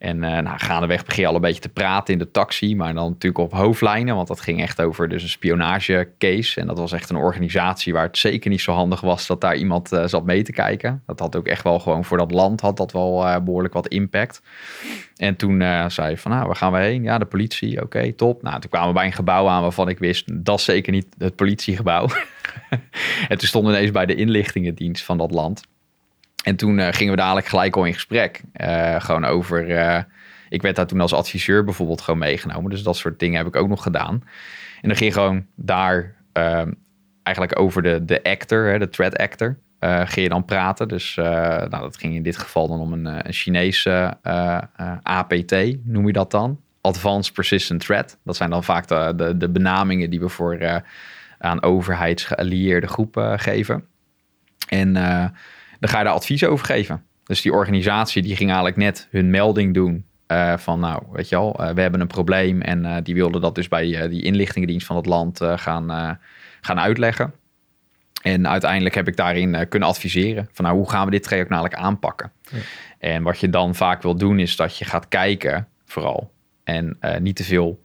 En 0.00 0.16
uh, 0.16 0.38
nou, 0.38 0.58
gaandeweg 0.58 1.04
begin 1.04 1.22
je 1.22 1.28
al 1.28 1.34
een 1.34 1.40
beetje 1.40 1.60
te 1.60 1.68
praten 1.68 2.12
in 2.12 2.18
de 2.18 2.30
taxi, 2.30 2.76
maar 2.76 2.94
dan 2.94 3.10
natuurlijk 3.10 3.44
op 3.44 3.52
hoofdlijnen, 3.52 4.14
want 4.14 4.28
dat 4.28 4.40
ging 4.40 4.60
echt 4.60 4.80
over 4.80 5.08
dus 5.08 5.22
een 5.22 5.28
spionagecase. 5.28 6.60
En 6.60 6.66
dat 6.66 6.78
was 6.78 6.92
echt 6.92 7.10
een 7.10 7.16
organisatie 7.16 7.92
waar 7.92 8.06
het 8.06 8.18
zeker 8.18 8.50
niet 8.50 8.60
zo 8.60 8.72
handig 8.72 9.00
was 9.00 9.26
dat 9.26 9.40
daar 9.40 9.56
iemand 9.56 9.92
uh, 9.92 10.06
zat 10.06 10.24
mee 10.24 10.42
te 10.42 10.52
kijken. 10.52 11.02
Dat 11.06 11.18
had 11.18 11.36
ook 11.36 11.46
echt 11.46 11.62
wel 11.62 11.78
gewoon 11.78 12.04
voor 12.04 12.18
dat 12.18 12.30
land 12.30 12.60
had 12.60 12.76
dat 12.76 12.92
wel 12.92 13.26
uh, 13.26 13.38
behoorlijk 13.38 13.74
wat 13.74 13.88
impact. 13.88 14.42
En 15.16 15.36
toen 15.36 15.60
zei 15.90 16.10
je 16.10 16.18
van, 16.18 16.30
nou, 16.30 16.46
waar 16.46 16.56
gaan 16.56 16.72
we 16.72 16.78
heen? 16.78 17.02
Ja, 17.02 17.18
de 17.18 17.24
politie. 17.24 17.82
Oké, 17.82 18.12
top. 18.12 18.42
Nou, 18.42 18.60
toen 18.60 18.70
kwamen 18.70 18.88
we 18.88 18.94
bij 18.94 19.06
een 19.06 19.12
gebouw 19.12 19.48
aan 19.48 19.62
waarvan 19.62 19.88
ik 19.88 19.98
wist, 19.98 20.44
dat 20.44 20.58
is 20.58 20.64
zeker 20.64 20.92
niet 20.92 21.06
het 21.18 21.36
politiegebouw. 21.36 22.08
en 23.28 23.38
toen 23.38 23.48
stonden 23.48 23.72
we 23.72 23.78
ineens 23.78 23.92
bij 23.92 24.06
de 24.06 24.14
inlichtingendienst 24.14 25.04
van 25.04 25.18
dat 25.18 25.30
land. 25.30 25.62
En 26.42 26.56
toen 26.56 26.78
uh, 26.78 26.88
gingen 26.90 27.12
we 27.12 27.20
dadelijk 27.20 27.46
gelijk 27.46 27.76
al 27.76 27.84
in 27.84 27.94
gesprek. 27.94 28.40
Uh, 28.56 29.00
gewoon 29.00 29.24
over. 29.24 29.68
Uh, 29.68 29.98
ik 30.48 30.62
werd 30.62 30.76
daar 30.76 30.86
toen 30.86 31.00
als 31.00 31.12
adviseur 31.12 31.64
bijvoorbeeld 31.64 32.00
gewoon 32.00 32.20
meegenomen. 32.20 32.70
Dus 32.70 32.82
dat 32.82 32.96
soort 32.96 33.18
dingen 33.18 33.36
heb 33.36 33.46
ik 33.46 33.56
ook 33.56 33.68
nog 33.68 33.82
gedaan. 33.82 34.22
En 34.80 34.88
dan 34.88 34.96
ging 34.96 35.12
gewoon 35.12 35.46
daar 35.54 36.14
ehm, 36.32 36.72
eigenlijk 37.22 37.58
over 37.58 37.82
de, 37.82 38.04
de 38.04 38.22
actor, 38.22 38.70
hè, 38.70 38.78
de 38.78 38.88
threat 38.88 39.16
actor. 39.16 39.58
ging 39.80 40.22
je 40.22 40.28
dan 40.28 40.44
praten. 40.44 40.88
Dus 40.88 41.14
nou, 41.14 41.68
dat 41.68 41.96
ging 41.96 42.14
in 42.14 42.22
dit 42.22 42.36
geval 42.36 42.68
dan 42.68 42.80
om 42.80 42.92
een, 42.92 43.26
een 43.26 43.32
Chinese 43.32 44.16
APT, 45.02 45.54
noem 45.84 46.06
je 46.06 46.12
dat 46.12 46.30
dan? 46.30 46.60
Advanced 46.80 47.34
Persistent 47.34 47.80
Threat. 47.80 48.18
Dat 48.24 48.36
zijn 48.36 48.50
dan 48.50 48.64
vaak 48.64 48.88
de, 48.88 49.12
de, 49.16 49.36
de 49.36 49.48
benamingen 49.48 50.10
die 50.10 50.20
we 50.20 50.28
voor 50.28 50.82
aan 51.38 51.62
overheidsgeallieerde 51.62 52.86
groepen 52.86 53.38
geven. 53.38 53.84
En 54.68 54.96
dan 55.80 55.90
ga 55.90 55.98
je 55.98 56.04
daar 56.04 56.14
advies 56.14 56.44
over 56.44 56.66
geven. 56.66 57.04
Dus 57.24 57.42
die 57.42 57.52
organisatie 57.52 58.22
die 58.22 58.36
ging 58.36 58.48
eigenlijk 58.48 58.78
net 58.78 59.08
hun 59.10 59.30
melding 59.30 59.74
doen 59.74 60.04
uh, 60.28 60.56
van 60.56 60.80
nou, 60.80 61.02
weet 61.12 61.28
je 61.28 61.36
al, 61.36 61.56
uh, 61.60 61.70
we 61.70 61.80
hebben 61.80 62.00
een 62.00 62.06
probleem 62.06 62.60
en 62.60 62.84
uh, 62.84 62.96
die 63.02 63.14
wilden 63.14 63.40
dat 63.40 63.54
dus 63.54 63.68
bij 63.68 64.08
die 64.08 64.22
inlichtingendienst 64.22 64.86
van 64.86 64.96
het 64.96 65.06
land 65.06 65.40
gaan, 65.42 66.18
gaan 66.60 66.80
uitleggen. 66.80 67.34
En 68.22 68.48
uiteindelijk 68.48 68.94
heb 68.94 69.08
ik 69.08 69.16
daarin 69.16 69.68
kunnen 69.68 69.88
adviseren 69.88 70.48
van 70.52 70.64
nou, 70.64 70.76
hoe 70.76 70.90
gaan 70.90 71.04
we 71.04 71.10
dit 71.10 71.22
traject 71.22 71.48
nou 71.48 71.60
eigenlijk 71.60 71.90
aanpakken? 71.90 72.32
Ja. 72.50 72.58
En 72.98 73.22
wat 73.22 73.40
je 73.40 73.48
dan 73.48 73.74
vaak 73.74 74.02
wil 74.02 74.16
doen 74.16 74.38
is 74.38 74.56
dat 74.56 74.78
je 74.78 74.84
gaat 74.84 75.08
kijken 75.08 75.68
vooral 75.84 76.32
en 76.64 76.98
niet 77.18 77.36
te 77.36 77.44
veel 77.44 77.82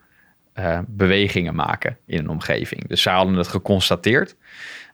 bewegingen 0.88 1.56
maken 1.56 1.98
in 2.06 2.20
een 2.20 2.30
omgeving. 2.30 2.88
Dus 2.88 3.02
zij 3.02 3.14
hadden 3.14 3.36
het 3.36 3.48
geconstateerd. 3.48 4.36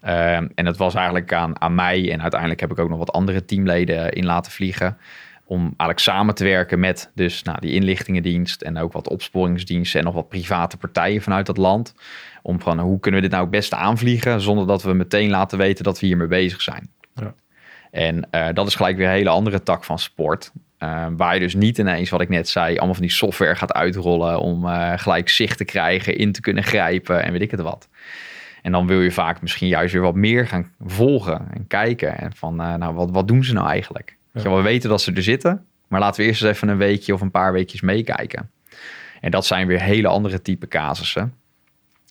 Ehm, 0.01 0.47
en 0.55 0.65
het 0.65 0.77
was 0.77 0.95
eigenlijk 0.95 1.33
aan, 1.33 1.61
aan 1.61 1.75
mij 1.75 2.11
en 2.11 2.21
uiteindelijk 2.21 2.59
heb 2.59 2.71
ik 2.71 2.79
ook 2.79 2.89
nog 2.89 2.97
wat 2.97 3.11
andere 3.11 3.45
teamleden 3.45 4.11
in 4.11 4.25
laten 4.25 4.51
vliegen. 4.51 4.97
Om 5.45 5.61
eigenlijk 5.61 5.99
samen 5.99 6.35
te 6.35 6.43
werken 6.43 6.79
met 6.79 7.11
dus, 7.15 7.43
nou, 7.43 7.59
die 7.59 7.73
inlichtingendienst 7.73 8.61
en 8.61 8.77
ook 8.77 8.93
wat 8.93 9.09
opsporingsdiensten 9.09 9.99
en 9.99 10.05
nog 10.05 10.13
wat 10.13 10.29
private 10.29 10.77
partijen 10.77 11.21
vanuit 11.21 11.45
dat 11.45 11.57
land. 11.57 11.95
Om 12.41 12.61
van 12.61 12.79
hoe 12.79 12.99
kunnen 12.99 13.21
we 13.21 13.27
dit 13.27 13.35
nou 13.35 13.49
het 13.49 13.57
beste 13.57 13.75
aanvliegen 13.75 14.41
zonder 14.41 14.67
dat 14.67 14.83
we 14.83 14.93
meteen 14.93 15.29
laten 15.29 15.57
weten 15.57 15.83
dat 15.83 15.99
we 15.99 16.05
hiermee 16.05 16.27
bezig 16.27 16.61
zijn. 16.61 16.89
Ja. 17.15 17.33
En 17.91 18.27
uh, 18.31 18.47
dat 18.53 18.67
is 18.67 18.75
gelijk 18.75 18.97
weer 18.97 19.07
een 19.07 19.13
hele 19.13 19.29
andere 19.29 19.63
tak 19.63 19.83
van 19.83 19.99
sport. 19.99 20.51
Uh, 20.79 21.07
waar 21.17 21.33
je 21.33 21.39
dus 21.39 21.55
niet 21.55 21.77
ineens, 21.77 22.09
wat 22.09 22.21
ik 22.21 22.29
net 22.29 22.49
zei, 22.49 22.75
allemaal 22.75 22.93
van 22.93 23.03
die 23.03 23.11
software 23.11 23.55
gaat 23.55 23.73
uitrollen 23.73 24.39
om 24.39 24.65
uh, 24.65 24.93
gelijk 24.95 25.29
zicht 25.29 25.57
te 25.57 25.65
krijgen, 25.65 26.17
in 26.17 26.31
te 26.31 26.41
kunnen 26.41 26.63
grijpen 26.63 27.23
en 27.23 27.31
weet 27.31 27.41
ik 27.41 27.51
het 27.51 27.61
wat. 27.61 27.87
En 28.61 28.71
dan 28.71 28.87
wil 28.87 29.01
je 29.01 29.11
vaak 29.11 29.41
misschien 29.41 29.67
juist 29.67 29.93
weer 29.93 30.01
wat 30.01 30.15
meer 30.15 30.47
gaan 30.47 30.71
volgen 30.79 31.47
en 31.53 31.67
kijken. 31.67 32.17
En 32.17 32.35
van, 32.35 32.61
uh, 32.61 32.75
nou, 32.75 32.93
wat, 32.93 33.11
wat 33.11 33.27
doen 33.27 33.43
ze 33.43 33.53
nou 33.53 33.67
eigenlijk? 33.67 34.17
Ja. 34.33 34.55
we 34.55 34.61
weten 34.61 34.89
dat 34.89 35.01
ze 35.01 35.13
er 35.13 35.23
zitten, 35.23 35.65
maar 35.87 35.99
laten 35.99 36.21
we 36.21 36.27
eerst 36.27 36.43
eens 36.43 36.55
even 36.55 36.67
een 36.67 36.77
weekje 36.77 37.13
of 37.13 37.21
een 37.21 37.31
paar 37.31 37.53
weekjes 37.53 37.81
meekijken. 37.81 38.49
En 39.21 39.31
dat 39.31 39.45
zijn 39.45 39.67
weer 39.67 39.81
hele 39.81 40.07
andere 40.07 40.41
type 40.41 40.67
casussen. 40.67 41.33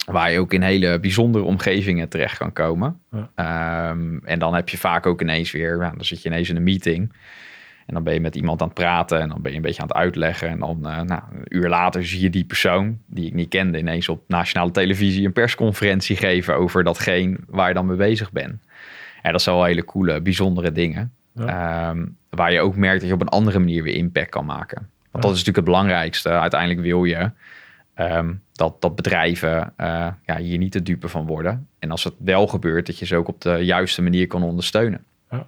Waar 0.07 0.33
je 0.33 0.39
ook 0.39 0.53
in 0.53 0.63
hele 0.63 1.01
bijzondere 1.01 1.45
omgevingen 1.45 2.09
terecht 2.09 2.39
kan 2.39 2.53
komen. 2.53 3.01
Ja. 3.11 3.91
Um, 3.91 4.21
en 4.25 4.39
dan 4.39 4.55
heb 4.55 4.69
je 4.69 4.79
vaak 4.79 5.07
ook 5.07 5.21
ineens 5.21 5.51
weer, 5.51 5.79
nou, 5.79 5.97
dan 5.97 6.05
zit 6.05 6.23
je 6.23 6.29
ineens 6.29 6.49
in 6.49 6.57
een 6.57 6.63
meeting. 6.63 7.13
En 7.91 7.97
dan 7.97 8.05
ben 8.05 8.15
je 8.15 8.21
met 8.21 8.35
iemand 8.35 8.61
aan 8.61 8.69
het 8.69 8.77
praten 8.77 9.21
en 9.21 9.29
dan 9.29 9.43
ben 9.43 9.51
je 9.51 9.57
een 9.57 9.62
beetje 9.62 9.83
aan 9.83 9.89
het 9.89 9.97
uitleggen. 9.97 10.49
En 10.49 10.59
dan 10.59 10.79
uh, 10.83 11.01
nou, 11.01 11.23
een 11.33 11.57
uur 11.57 11.69
later 11.69 12.07
zie 12.07 12.21
je 12.21 12.31
die 12.31 12.45
persoon 12.45 12.99
die 13.07 13.27
ik 13.27 13.35
niet 13.35 13.49
kende 13.49 13.79
ineens 13.79 14.09
op 14.09 14.23
nationale 14.27 14.71
televisie 14.71 15.27
een 15.27 15.33
persconferentie 15.33 16.17
geven 16.17 16.57
over 16.57 16.85
datgene 16.85 17.37
waar 17.47 17.69
je 17.69 17.75
dan 17.75 17.87
mee 17.87 17.97
bezig 17.97 18.33
bent. 18.33 18.62
En 19.23 19.33
dat 19.33 19.43
zijn 19.43 19.57
wel 19.57 19.65
hele 19.65 19.85
coole, 19.85 20.21
bijzondere 20.21 20.73
dingen. 20.73 21.12
Ehm, 21.37 22.07
waar 22.29 22.53
je 22.53 22.61
ook 22.61 22.77
merkt 22.77 23.01
dat 23.01 23.09
je 23.09 23.15
op 23.15 23.21
een 23.21 23.29
andere 23.29 23.59
manier 23.59 23.83
weer 23.83 23.95
impact 23.95 24.31
kan 24.31 24.45
maken. 24.45 24.89
Want 25.11 25.25
dat 25.25 25.33
is 25.33 25.39
natuurlijk 25.39 25.57
het 25.57 25.65
belangrijkste. 25.65 26.29
Uiteindelijk 26.29 26.81
wil 26.81 27.05
je 27.05 27.31
um, 27.99 28.43
dat, 28.53 28.81
dat 28.81 28.97
bedrijven 28.97 29.73
uh, 29.81 30.07
ja, 30.27 30.37
hier 30.37 30.59
niet 30.59 30.73
te 30.73 30.83
dupe 30.83 31.09
van 31.09 31.27
worden. 31.27 31.69
En 31.79 31.91
als 31.91 32.05
het 32.05 32.15
wel 32.19 32.47
gebeurt, 32.47 32.87
dat 32.87 32.99
je 32.99 33.07
ze 33.07 33.17
ook 33.17 33.29
op 33.29 33.41
de 33.41 33.65
juiste 33.65 34.03
manier 34.03 34.27
kan 34.27 34.43
ondersteunen. 34.43 35.05
Ja. 35.31 35.47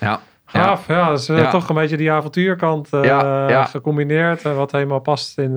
ja. 0.00 0.20
Gaaf, 0.50 0.86
ja, 0.86 0.96
ja 0.96 1.08
dat 1.08 1.18
is 1.18 1.28
uh, 1.28 1.50
toch 1.50 1.68
een 1.68 1.74
beetje 1.74 1.96
die 1.96 2.12
avontuurkant 2.12 2.92
uh, 2.92 3.04
ja, 3.04 3.64
gecombineerd. 3.64 4.44
Uh, 4.44 4.56
wat 4.56 4.72
helemaal 4.72 5.00
past 5.00 5.38
in 5.38 5.56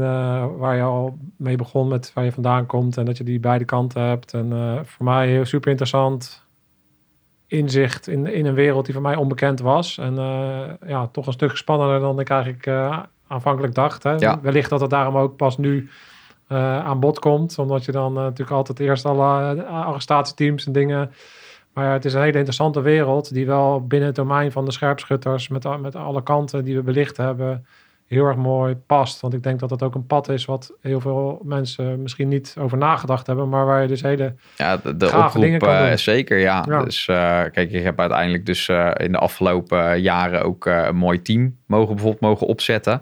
waar 0.58 0.76
je 0.76 0.82
al 0.82 1.18
mee 1.38 1.56
begon 1.56 1.88
met 1.88 2.12
waar 2.14 2.24
je 2.24 2.32
vandaan 2.32 2.66
komt. 2.66 2.98
En 2.98 3.06
dat 3.06 3.18
je 3.18 3.24
die 3.24 3.40
beide 3.40 3.66
kanten 3.66 4.02
hebt. 4.02 4.34
En 4.34 4.80
voor 4.86 5.06
mij 5.06 5.28
heel 5.28 5.46
super 5.46 5.70
interessant 5.70 6.46
inzicht 7.48 8.08
in, 8.08 8.26
in 8.34 8.46
een 8.46 8.54
wereld 8.54 8.86
die 8.86 8.94
voor 8.94 9.04
mij 9.04 9.16
onbekend 9.16 9.60
was. 9.60 9.98
En 9.98 10.16
ja, 10.88 11.08
toch 11.08 11.28
een 11.28 11.34
stuk 11.34 11.56
spannender 11.56 12.00
dan 12.00 12.20
ik 12.20 12.30
eigenlijk 12.30 12.98
aanvankelijk 13.28 13.74
dacht. 13.74 14.04
Hè. 14.04 14.40
Wellicht 14.42 14.70
dat 14.70 14.82
het 14.82 14.90
daarom 14.90 15.18
ook 15.18 15.36
pas 15.36 15.58
nu 15.58 15.90
aan 16.84 17.00
bod 17.00 17.20
komt. 17.20 17.58
Omdat 17.58 17.86
je 17.86 17.92
dan 17.92 18.14
natuurlijk 18.14 18.52
altijd 18.52 18.80
eerst 18.80 19.06
alle 19.06 19.64
arrestatieteams 19.66 20.66
en 20.66 20.72
dingen 20.72 21.12
maar 21.74 21.94
het 21.94 22.06
is 22.06 22.14
een 22.14 22.22
hele 22.22 22.38
interessante 22.38 22.82
wereld 22.82 23.34
die 23.34 23.46
wel 23.46 23.88
binnen 23.88 24.08
het 24.08 24.18
domein 24.18 24.52
van 24.52 24.66
de 24.66 24.72
scherpschutters 24.72 25.48
met, 25.48 25.82
met 25.82 25.96
alle 25.96 26.24
kanten 26.24 26.64
die 26.64 26.76
we 26.76 26.82
belicht 26.82 27.18
hebben 27.18 27.66
heel 28.16 28.26
erg 28.26 28.36
mooi 28.36 28.76
past. 28.76 29.22
Want 29.22 29.34
ik 29.34 29.44
denk 29.44 29.60
dat 29.60 29.70
dat 29.70 29.84
ook 29.84 29.96
een 29.96 30.06
pad 30.06 30.30
is 30.30 30.46
wat 30.46 30.74
heel 30.82 31.00
veel 31.00 31.42
mensen 31.44 32.02
misschien 32.02 32.28
niet 32.28 32.56
over 32.60 32.78
nagedacht 32.78 33.28
hebben, 33.28 33.50
maar 33.50 33.66
waar 33.66 33.82
je 33.82 33.88
dus 33.88 34.02
hele 34.02 34.36
ja, 34.58 34.78
de, 34.78 34.98
de 34.98 35.18
oproep 35.18 35.64
uh, 35.64 35.94
zeker 35.94 36.38
ja. 36.38 36.62
Dus 36.62 37.08
uh, 37.08 37.16
kijk, 37.52 37.72
ik 37.72 37.84
heb 37.84 38.00
uiteindelijk 38.00 38.46
dus 38.46 38.68
uh, 38.68 38.92
in 38.98 39.12
de 39.12 39.18
afgelopen 39.18 40.02
jaren 40.02 40.44
ook 40.44 40.66
een 40.66 40.96
mooi 40.96 41.22
team 41.22 41.58
mogen 41.66 41.96
bijvoorbeeld 41.96 42.22
mogen 42.22 42.48
opzetten. 42.48 43.02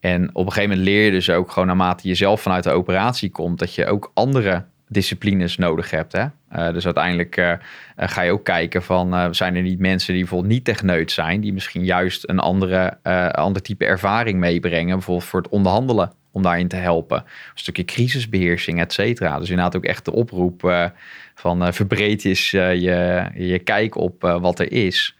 En 0.00 0.28
op 0.32 0.46
een 0.46 0.52
gegeven 0.52 0.70
moment 0.70 0.88
leer 0.88 1.04
je 1.04 1.10
dus 1.10 1.30
ook 1.30 1.50
gewoon 1.50 1.68
naarmate 1.68 2.08
je 2.08 2.14
zelf 2.14 2.40
vanuit 2.40 2.64
de 2.64 2.70
operatie 2.70 3.30
komt, 3.30 3.58
dat 3.58 3.74
je 3.74 3.86
ook 3.86 4.10
andere 4.14 4.64
disciplines 4.92 5.56
nodig 5.56 5.90
hebt. 5.90 6.12
Hè? 6.12 6.22
Uh, 6.22 6.72
dus 6.72 6.84
uiteindelijk 6.84 7.36
uh, 7.36 7.52
ga 7.96 8.22
je 8.22 8.32
ook 8.32 8.44
kijken 8.44 8.82
van 8.82 9.34
zijn 9.34 9.56
er 9.56 9.62
niet 9.62 9.78
mensen 9.78 10.12
die 10.12 10.22
bijvoorbeeld 10.22 10.52
niet 10.52 10.64
techneut 10.64 11.10
zijn, 11.12 11.40
die 11.40 11.52
misschien 11.52 11.84
juist 11.84 12.28
een 12.28 12.38
andere, 12.38 13.02
ander 13.32 13.62
type 13.62 13.84
ervaring 13.84 14.38
meebrengen, 14.38 14.94
bijvoorbeeld 14.94 15.28
voor 15.28 15.40
het 15.40 15.50
onderhandelen, 15.50 16.12
om 16.32 16.42
daarin 16.42 16.68
te 16.68 16.76
helpen. 16.76 17.18
Een 17.18 17.24
stukje 17.54 17.84
crisisbeheersing, 17.84 18.80
et 18.80 18.92
cetera. 18.92 19.38
Dus 19.38 19.50
inderdaad 19.50 19.76
ook 19.76 19.84
echt 19.84 20.04
de 20.04 20.12
oproep 20.12 20.90
van 21.34 21.72
verbreed 21.72 22.24
eens 22.24 22.50
je, 22.50 23.30
je 23.34 23.58
kijk 23.58 23.96
op 23.96 24.20
wat 24.20 24.58
er 24.58 24.72
is. 24.72 25.16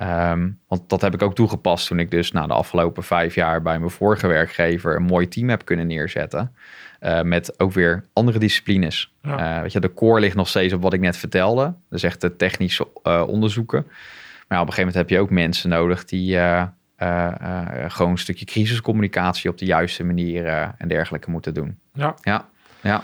Um, 0.00 0.58
want 0.68 0.88
dat 0.88 1.00
heb 1.00 1.14
ik 1.14 1.22
ook 1.22 1.34
toegepast 1.34 1.86
toen 1.86 1.98
ik 1.98 2.10
dus 2.10 2.32
na 2.32 2.46
de 2.46 2.52
afgelopen 2.52 3.02
vijf 3.02 3.34
jaar 3.34 3.62
bij 3.62 3.78
mijn 3.78 3.90
vorige 3.90 4.26
werkgever 4.26 4.96
een 4.96 5.02
mooi 5.02 5.28
team 5.28 5.48
heb 5.48 5.64
kunnen 5.64 5.86
neerzetten. 5.86 6.54
Uh, 7.04 7.22
met 7.22 7.60
ook 7.60 7.72
weer 7.72 8.04
andere 8.12 8.38
disciplines. 8.38 9.12
Ja. 9.22 9.56
Uh, 9.56 9.62
weet 9.62 9.72
je, 9.72 9.80
de 9.80 9.94
core 9.94 10.20
ligt 10.20 10.36
nog 10.36 10.48
steeds 10.48 10.72
op 10.72 10.82
wat 10.82 10.92
ik 10.92 11.00
net 11.00 11.16
vertelde. 11.16 11.74
Dus 11.90 12.02
echt 12.02 12.20
de 12.20 12.36
technische 12.36 12.88
uh, 13.02 13.24
onderzoeken. 13.26 13.86
Maar 14.48 14.60
op 14.60 14.66
een 14.66 14.72
gegeven 14.72 14.92
moment 14.92 14.94
heb 14.94 15.08
je 15.08 15.18
ook 15.18 15.30
mensen 15.30 15.68
nodig 15.68 16.04
die 16.04 16.38
gewoon 17.88 18.10
een 18.10 18.18
stukje 18.18 18.44
crisiscommunicatie 18.44 19.50
op 19.50 19.58
de 19.58 19.64
juiste 19.64 20.04
manier 20.04 20.46
en 20.78 20.88
dergelijke 20.88 21.30
moeten 21.30 21.54
doen. 21.54 21.78
Ja. 21.94 22.14
Ja. 22.22 22.48
ja. 22.82 23.02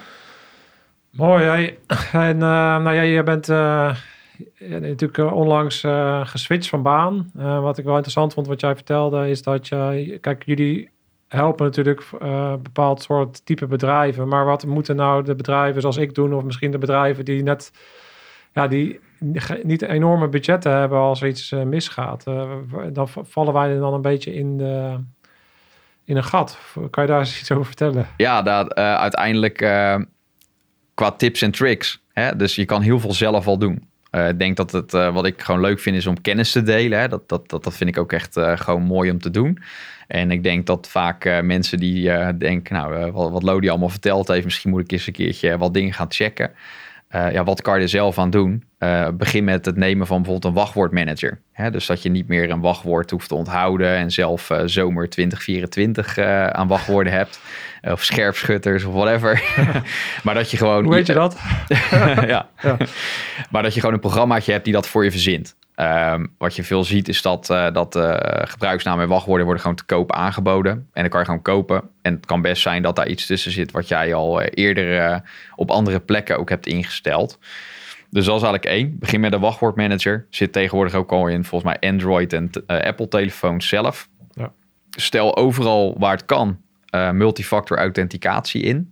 Mooi. 1.11 1.79
En 2.13 2.39
nou 2.39 2.93
ja, 2.93 3.03
je 3.03 3.23
bent 3.23 3.47
natuurlijk 4.59 5.33
onlangs 5.33 5.81
geswitcht 6.23 6.69
van 6.69 6.83
baan. 6.83 7.31
wat 7.35 7.79
ik 7.79 7.85
wel 7.85 7.95
interessant 7.95 8.35
vond 8.35 8.47
wat 8.47 8.61
jij 8.61 8.75
vertelde 8.75 9.31
is 9.31 9.43
dat 9.43 9.69
je, 9.69 10.19
kijk, 10.21 10.43
jullie 10.47 10.91
helpen 11.29 11.65
natuurlijk 11.65 12.05
uh, 12.23 12.55
bepaald 12.63 13.03
soort 13.03 13.47
type 13.47 13.67
bedrijven. 13.67 14.29
Maar 14.29 14.45
wat 14.45 14.67
moeten 14.67 14.97
nou 14.97 15.23
de 15.23 15.35
bedrijven 15.35 15.81
zoals 15.81 15.97
ik 15.97 16.15
doen, 16.15 16.35
of 16.35 16.45
misschien 16.45 16.71
de 16.71 16.79
bedrijven 16.79 17.25
die 17.25 17.43
net 17.43 17.71
ja, 18.53 18.69
die 18.69 19.01
niet 19.63 19.83
enorme 19.83 20.29
budgetten 20.29 20.73
hebben 20.73 20.99
als 20.99 21.23
er 21.23 21.29
iets 21.29 21.51
misgaat. 21.51 22.25
dan 22.93 23.09
vallen 23.09 23.53
wij 23.53 23.79
dan 23.79 23.95
een 23.95 24.03
beetje 24.03 24.35
in 24.35 24.57
de, 24.57 24.97
in 26.05 26.17
een 26.17 26.25
gat. 26.25 26.59
Kan 26.91 27.03
je 27.03 27.11
daar 27.11 27.19
eens 27.19 27.41
iets 27.41 27.51
over 27.51 27.67
vertellen? 27.67 28.07
Ja, 28.17 28.43
dat, 28.43 28.75
uiteindelijk 28.75 29.57
qua 30.95 31.11
tips 31.11 31.43
en 31.43 31.51
tricks. 31.51 32.03
Hè? 32.13 32.37
Dus 32.37 32.55
je 32.55 32.65
kan 32.65 32.83
heel 32.83 33.01
veel 33.01 33.13
zelf 33.13 33.47
al 33.47 33.59
doen. 33.59 33.89
Uh, 34.11 34.29
ik 34.29 34.39
denk 34.39 34.57
dat 34.57 34.73
het 34.73 34.93
wat 34.93 35.27
ik 35.27 35.43
gewoon 35.43 35.61
leuk 35.61 35.81
vind 35.81 35.97
is 35.97 36.07
om 36.07 36.21
kennis 36.21 36.53
te 36.53 36.63
delen. 36.63 36.99
Hè? 36.99 37.09
Dat, 37.09 37.29
dat, 37.29 37.49
dat, 37.49 37.65
dat 37.65 37.77
vind 37.77 37.91
ik 37.91 37.99
ook 37.99 38.13
echt 38.13 38.37
gewoon 38.41 38.83
mooi 38.83 39.11
om 39.11 39.21
te 39.21 39.31
doen. 39.31 39.59
En 40.07 40.31
ik 40.31 40.43
denk 40.43 40.67
dat 40.67 40.89
vaak 40.89 41.43
mensen 41.43 41.79
die 41.79 42.11
denken, 42.37 42.75
nou, 42.75 43.13
wat, 43.13 43.31
wat 43.31 43.43
Lodi 43.43 43.69
allemaal 43.69 43.89
verteld 43.89 44.29
heeft, 44.29 44.45
misschien 44.45 44.71
moet 44.71 44.81
ik 44.81 44.93
eens 44.93 45.07
een 45.07 45.13
keertje 45.13 45.59
wat 45.59 45.75
dingen 45.75 45.93
gaan 45.93 46.13
checken. 46.13 46.51
Uh, 47.15 47.33
ja, 47.33 47.45
wat 47.45 47.63
kan 47.63 47.77
je 47.77 47.83
er 47.83 47.89
zelf 47.89 48.19
aan 48.19 48.31
doen? 48.31 48.65
Uh, 48.79 49.09
begin 49.13 49.45
met 49.45 49.65
het 49.65 49.77
nemen 49.77 50.07
van 50.07 50.17
bijvoorbeeld 50.17 50.53
een 50.55 50.61
wachtwoordmanager. 50.61 51.41
Hè? 51.53 51.71
Dus 51.71 51.87
dat 51.87 52.03
je 52.03 52.09
niet 52.09 52.29
meer 52.29 52.51
een 52.51 52.61
wachtwoord 52.61 53.11
hoeft 53.11 53.29
te 53.29 53.35
onthouden 53.35 53.97
en 53.97 54.11
zelf 54.11 54.51
uh, 54.51 54.63
zomer 54.65 55.09
2024 55.09 56.19
aan 56.53 56.69
wachtwoorden 56.69 57.13
hebt. 57.13 57.41
Of 57.83 58.05
scherpschutters 58.05 58.85
of 58.85 58.95
whatever. 58.95 59.43
maar 60.25 60.35
dat 60.35 60.51
je 60.51 60.57
gewoon. 60.57 60.85
Hoe 60.85 60.95
weet 60.95 61.07
je 61.07 61.13
dat? 61.13 61.39
ja. 62.27 62.49
ja. 62.63 62.77
Maar 63.51 63.63
dat 63.63 63.75
je 63.75 63.81
gewoon 63.81 63.95
een 63.95 64.01
programmaatje 64.01 64.53
hebt 64.53 64.65
die 64.65 64.73
dat 64.73 64.89
voor 64.89 65.05
je 65.05 65.11
verzint. 65.11 65.57
Um, 65.81 66.35
wat 66.39 66.57
je 66.57 66.65
veel 66.65 66.85
ziet 66.85 67.09
is 67.09 67.23
dat, 67.23 67.51
uh, 67.51 67.71
dat 67.73 67.97
uh, 67.97 68.17
gebruiksnamen 68.43 69.03
en 69.03 69.09
wachtwoorden 69.09 69.45
worden 69.45 69.63
gewoon 69.63 69.77
te 69.77 69.85
koop 69.85 70.13
aangeboden. 70.13 70.73
En 70.73 71.03
dan 71.03 71.09
kan 71.09 71.21
je 71.21 71.27
gewoon 71.27 71.43
kopen. 71.43 71.83
En 72.03 72.15
het 72.15 72.27
kan 72.27 72.43
best 72.43 72.63
zijn 72.63 72.83
dat 72.83 72.97
daar 72.97 73.09
iets 73.09 73.27
tussen 73.27 73.53
zit 73.53 73.71
wat 73.71 73.89
jij 73.89 74.15
al 74.15 74.43
uh, 74.43 74.47
eerder 74.51 75.23
op 75.55 75.71
andere 75.71 76.01
plekken 76.01 76.39
ook 76.39 76.49
hebt 76.49 76.67
ingesteld. 76.67 77.39
Dus 78.11 78.25
dat 78.25 78.37
is 78.37 78.43
eigenlijk 78.43 78.65
één. 78.65 78.99
Begin 78.99 79.21
met 79.21 79.33
een 79.33 79.41
wachtwoordmanager. 79.41 80.27
Zit 80.31 80.53
tegenwoordig 80.53 80.95
ook 80.95 81.13
al 81.13 81.27
in 81.27 81.45
volgens 81.45 81.73
mij 81.73 81.91
Android 81.91 82.33
en 82.33 82.51
Apple 82.67 83.09
telefoons 83.09 83.69
zelf. 83.69 84.09
Ja. 84.31 84.53
Stel 84.91 85.37
overal 85.37 85.97
waar 85.99 86.13
het 86.13 86.25
kan 86.25 86.61
multifactor 87.13 87.79
authenticatie 87.79 88.63
in. 88.63 88.91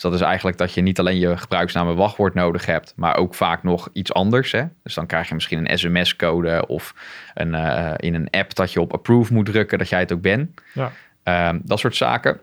Dus 0.00 0.10
dat 0.10 0.20
is 0.20 0.26
eigenlijk 0.26 0.58
dat 0.58 0.74
je 0.74 0.80
niet 0.80 0.98
alleen 0.98 1.18
je 1.18 1.36
gebruiksnaam 1.36 1.88
en 1.88 1.96
wachtwoord 1.96 2.34
nodig 2.34 2.66
hebt, 2.66 2.92
maar 2.96 3.16
ook 3.16 3.34
vaak 3.34 3.62
nog 3.62 3.88
iets 3.92 4.12
anders. 4.12 4.52
Hè? 4.52 4.64
Dus 4.82 4.94
dan 4.94 5.06
krijg 5.06 5.28
je 5.28 5.34
misschien 5.34 5.70
een 5.70 5.78
sms-code 5.78 6.66
of 6.66 6.94
een, 7.34 7.52
uh, 7.52 7.92
in 7.96 8.14
een 8.14 8.30
app 8.30 8.54
dat 8.54 8.72
je 8.72 8.80
op 8.80 8.92
approve 8.92 9.32
moet 9.32 9.46
drukken 9.46 9.78
dat 9.78 9.88
jij 9.88 9.98
het 9.98 10.12
ook 10.12 10.20
bent. 10.20 10.50
Ja. 10.72 11.48
Um, 11.48 11.60
dat 11.64 11.78
soort 11.78 11.96
zaken. 11.96 12.40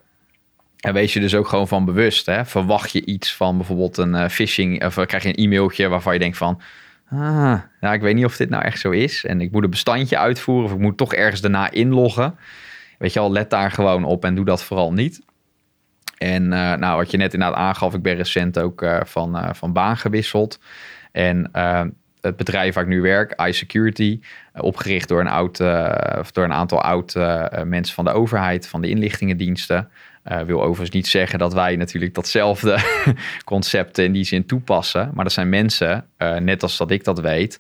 En 0.80 0.94
wees 0.94 1.14
je 1.14 1.20
dus 1.20 1.36
ook 1.36 1.48
gewoon 1.48 1.68
van 1.68 1.86
bewust. 1.86 2.26
Hè? 2.26 2.46
Verwacht 2.46 2.92
je 2.92 3.06
iets 3.06 3.36
van 3.36 3.58
bijvoorbeeld 3.58 3.98
een 3.98 4.14
uh, 4.14 4.28
phishing, 4.28 4.86
of 4.86 5.06
krijg 5.06 5.24
je 5.24 5.30
een 5.30 5.44
e-mailtje 5.44 5.88
waarvan 5.88 6.14
je 6.14 6.20
denkt 6.20 6.38
van, 6.38 6.62
ah, 7.10 7.60
nou, 7.82 7.96
ik 7.96 8.02
weet 8.02 8.16
niet 8.16 8.26
of 8.26 8.38
dit 8.38 8.50
nou 8.50 8.64
echt 8.64 8.80
zo 8.80 8.92
is. 8.92 9.26
En 9.26 9.42
ik 9.42 9.52
moet 9.52 9.64
een 9.64 9.70
bestandje 9.70 10.18
uitvoeren 10.18 10.66
of 10.66 10.72
ik 10.72 10.80
moet 10.82 10.98
toch 10.98 11.14
ergens 11.14 11.42
daarna 11.42 11.72
inloggen. 11.72 12.38
Weet 12.98 13.14
je 13.14 13.20
al, 13.20 13.32
let 13.32 13.50
daar 13.50 13.72
gewoon 13.72 14.04
op 14.04 14.26
en 14.26 14.36
doe 14.36 14.46
dat 14.46 14.64
vooral 14.64 14.94
niet. 14.94 15.26
En 16.18 16.44
uh, 16.44 16.74
nou, 16.74 16.98
wat 16.98 17.12
je 17.12 17.18
net 17.18 17.34
inderdaad 17.34 17.58
aangaf, 17.58 17.94
ik 17.94 18.02
ben 18.02 18.16
recent 18.16 18.60
ook 18.60 18.82
uh, 18.82 19.00
van, 19.04 19.38
uh, 19.38 19.50
van 19.54 19.74
baan 19.74 19.98
gewisseld. 19.98 20.60
En 21.12 21.50
het 22.22 22.36
bedrijf 22.36 22.74
waar 22.74 22.84
ik 22.84 22.90
nu 22.90 23.02
werk, 23.02 23.42
iSecurity, 23.42 24.20
opgericht 24.54 25.08
door 25.08 25.20
een, 25.20 25.28
oud, 25.28 25.58
door 26.34 26.44
een 26.44 26.54
aantal 26.54 26.82
oud 26.82 27.16
mensen 27.66 27.96
van 27.96 28.06
de 28.06 28.12
overheid, 28.12 28.68
van 28.68 28.82
de 28.82 28.90
inlichtingendiensten. 28.90 29.90
wil 30.46 30.62
overigens 30.62 30.90
niet 30.90 31.08
zeggen 31.08 31.40
dat 31.40 31.54
wij 31.54 31.76
natuurlijk 31.76 32.14
datzelfde 32.14 32.80
concept 33.46 33.98
in 33.98 34.12
die 34.12 34.24
zin 34.24 34.46
toepassen. 34.46 35.12
Maar 35.14 35.24
dat 35.24 35.34
zijn 35.34 35.50
mensen, 35.50 36.06
net 36.40 36.64
als 36.64 36.78
dat 36.78 36.92
ik 36.92 37.04
dat 37.04 37.20
weet, 37.20 37.60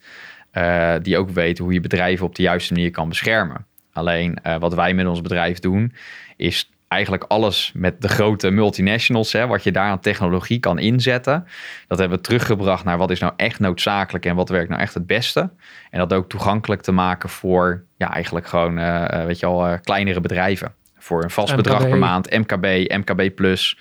die 1.01 1.17
ook 1.17 1.29
weten 1.29 1.63
hoe 1.63 1.73
je 1.73 1.79
bedrijven 1.79 2.25
op 2.25 2.35
de 2.35 2.43
juiste 2.43 2.73
manier 2.73 2.91
kan 2.91 3.09
beschermen. 3.09 3.65
Alleen 3.93 4.37
wat 4.59 4.73
wij 4.73 4.93
met 4.93 5.07
ons 5.07 5.21
bedrijf 5.21 5.59
doen, 5.59 5.93
is 6.35 6.69
eigenlijk 6.87 7.23
alles 7.23 7.71
met 7.75 8.01
de 8.01 8.07
grote 8.07 8.49
multinationals, 8.49 9.31
hè, 9.31 9.47
wat 9.47 9.63
je 9.63 9.71
daar 9.71 9.89
aan 9.89 9.99
technologie 9.99 10.59
kan 10.59 10.79
inzetten. 10.79 11.47
Dat 11.87 11.99
hebben 11.99 12.17
we 12.17 12.23
teruggebracht 12.23 12.83
naar 12.83 12.97
wat 12.97 13.11
is 13.11 13.19
nou 13.19 13.33
echt 13.35 13.59
noodzakelijk 13.59 14.25
en 14.25 14.35
wat 14.35 14.49
werkt 14.49 14.69
nou 14.69 14.81
echt 14.81 14.93
het 14.93 15.07
beste. 15.07 15.49
En 15.89 15.99
dat 15.99 16.13
ook 16.13 16.29
toegankelijk 16.29 16.81
te 16.81 16.91
maken 16.91 17.29
voor 17.29 17.83
ja, 17.97 18.13
eigenlijk 18.13 18.47
gewoon, 18.47 18.79
uh, 18.79 19.25
weet 19.25 19.39
je 19.39 19.45
al, 19.45 19.67
uh, 19.67 19.73
kleinere 19.81 20.21
bedrijven. 20.21 20.73
Voor 20.97 21.23
een 21.23 21.29
vast 21.29 21.55
bedrag 21.55 21.89
per 21.89 21.97
maand, 21.97 22.29
MKB, 22.29 22.65
MKB 22.93 23.35
plus. 23.35 23.77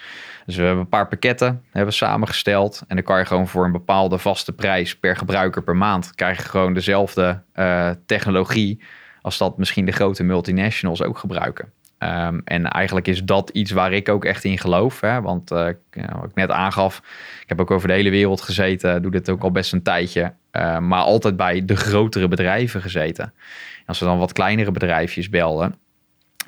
Dus 0.47 0.57
we 0.57 0.63
hebben 0.63 0.81
een 0.81 0.89
paar 0.89 1.09
pakketten 1.09 1.63
hebben 1.71 1.95
samengesteld. 1.95 2.83
En 2.89 2.97
dan 2.97 3.05
kan 3.05 3.19
je 3.19 3.25
gewoon 3.25 3.49
voor 3.49 3.65
een 3.65 3.73
bepaalde 3.73 4.19
vaste 4.19 4.53
prijs 4.53 4.97
per 4.97 5.17
gebruiker 5.17 5.63
per 5.63 5.77
maand... 5.77 6.15
krijg 6.15 6.37
je 6.37 6.49
gewoon 6.49 6.75
dezelfde 6.75 7.43
uh, 7.55 7.91
technologie 8.07 8.83
als 9.23 9.39
dat 9.39 9.59
misschien 9.59 9.85
de 9.85 9.93
grote 9.93 10.23
multinationals 10.23 11.03
ook 11.03 11.19
gebruiken. 11.19 11.73
Um, 11.99 12.43
en 12.45 12.67
eigenlijk 12.67 13.09
is 13.09 13.25
dat 13.25 13.51
iets 13.51 13.71
waar 13.71 13.93
ik 13.93 14.09
ook 14.09 14.25
echt 14.25 14.45
in 14.45 14.59
geloof. 14.59 15.01
Hè? 15.01 15.21
Want 15.21 15.51
uh, 15.51 15.69
wat 15.91 16.25
ik 16.25 16.35
net 16.35 16.51
aangaf, 16.51 17.03
ik 17.43 17.49
heb 17.49 17.61
ook 17.61 17.71
over 17.71 17.89
de 17.89 17.95
hele 17.95 18.11
wereld 18.11 18.41
gezeten, 18.41 19.03
doe 19.03 19.11
dit 19.11 19.31
ook 19.31 19.43
al 19.43 19.51
best 19.51 19.73
een 19.73 19.83
tijdje. 19.83 20.33
Uh, 20.53 20.79
maar 20.79 21.03
altijd 21.03 21.37
bij 21.37 21.65
de 21.65 21.77
grotere 21.77 22.29
bedrijven 22.29 22.83
gezeten. 22.83 23.25
En 23.79 23.87
als 23.87 23.99
we 23.99 24.05
dan 24.05 24.19
wat 24.19 24.33
kleinere 24.33 24.71
bedrijfjes 24.71 25.29
belden, 25.29 25.75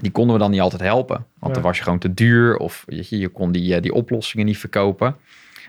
die 0.00 0.10
konden 0.10 0.34
we 0.34 0.40
dan 0.40 0.50
niet 0.50 0.60
altijd 0.60 0.82
helpen. 0.82 1.16
Want 1.16 1.46
ja. 1.46 1.52
dan 1.52 1.62
was 1.62 1.76
je 1.76 1.82
gewoon 1.82 1.98
te 1.98 2.14
duur 2.14 2.56
of 2.56 2.84
je, 2.86 3.18
je 3.18 3.28
kon 3.28 3.52
die, 3.52 3.74
eh, 3.74 3.82
die 3.82 3.92
oplossingen 3.92 4.46
niet 4.46 4.58
verkopen. 4.58 5.16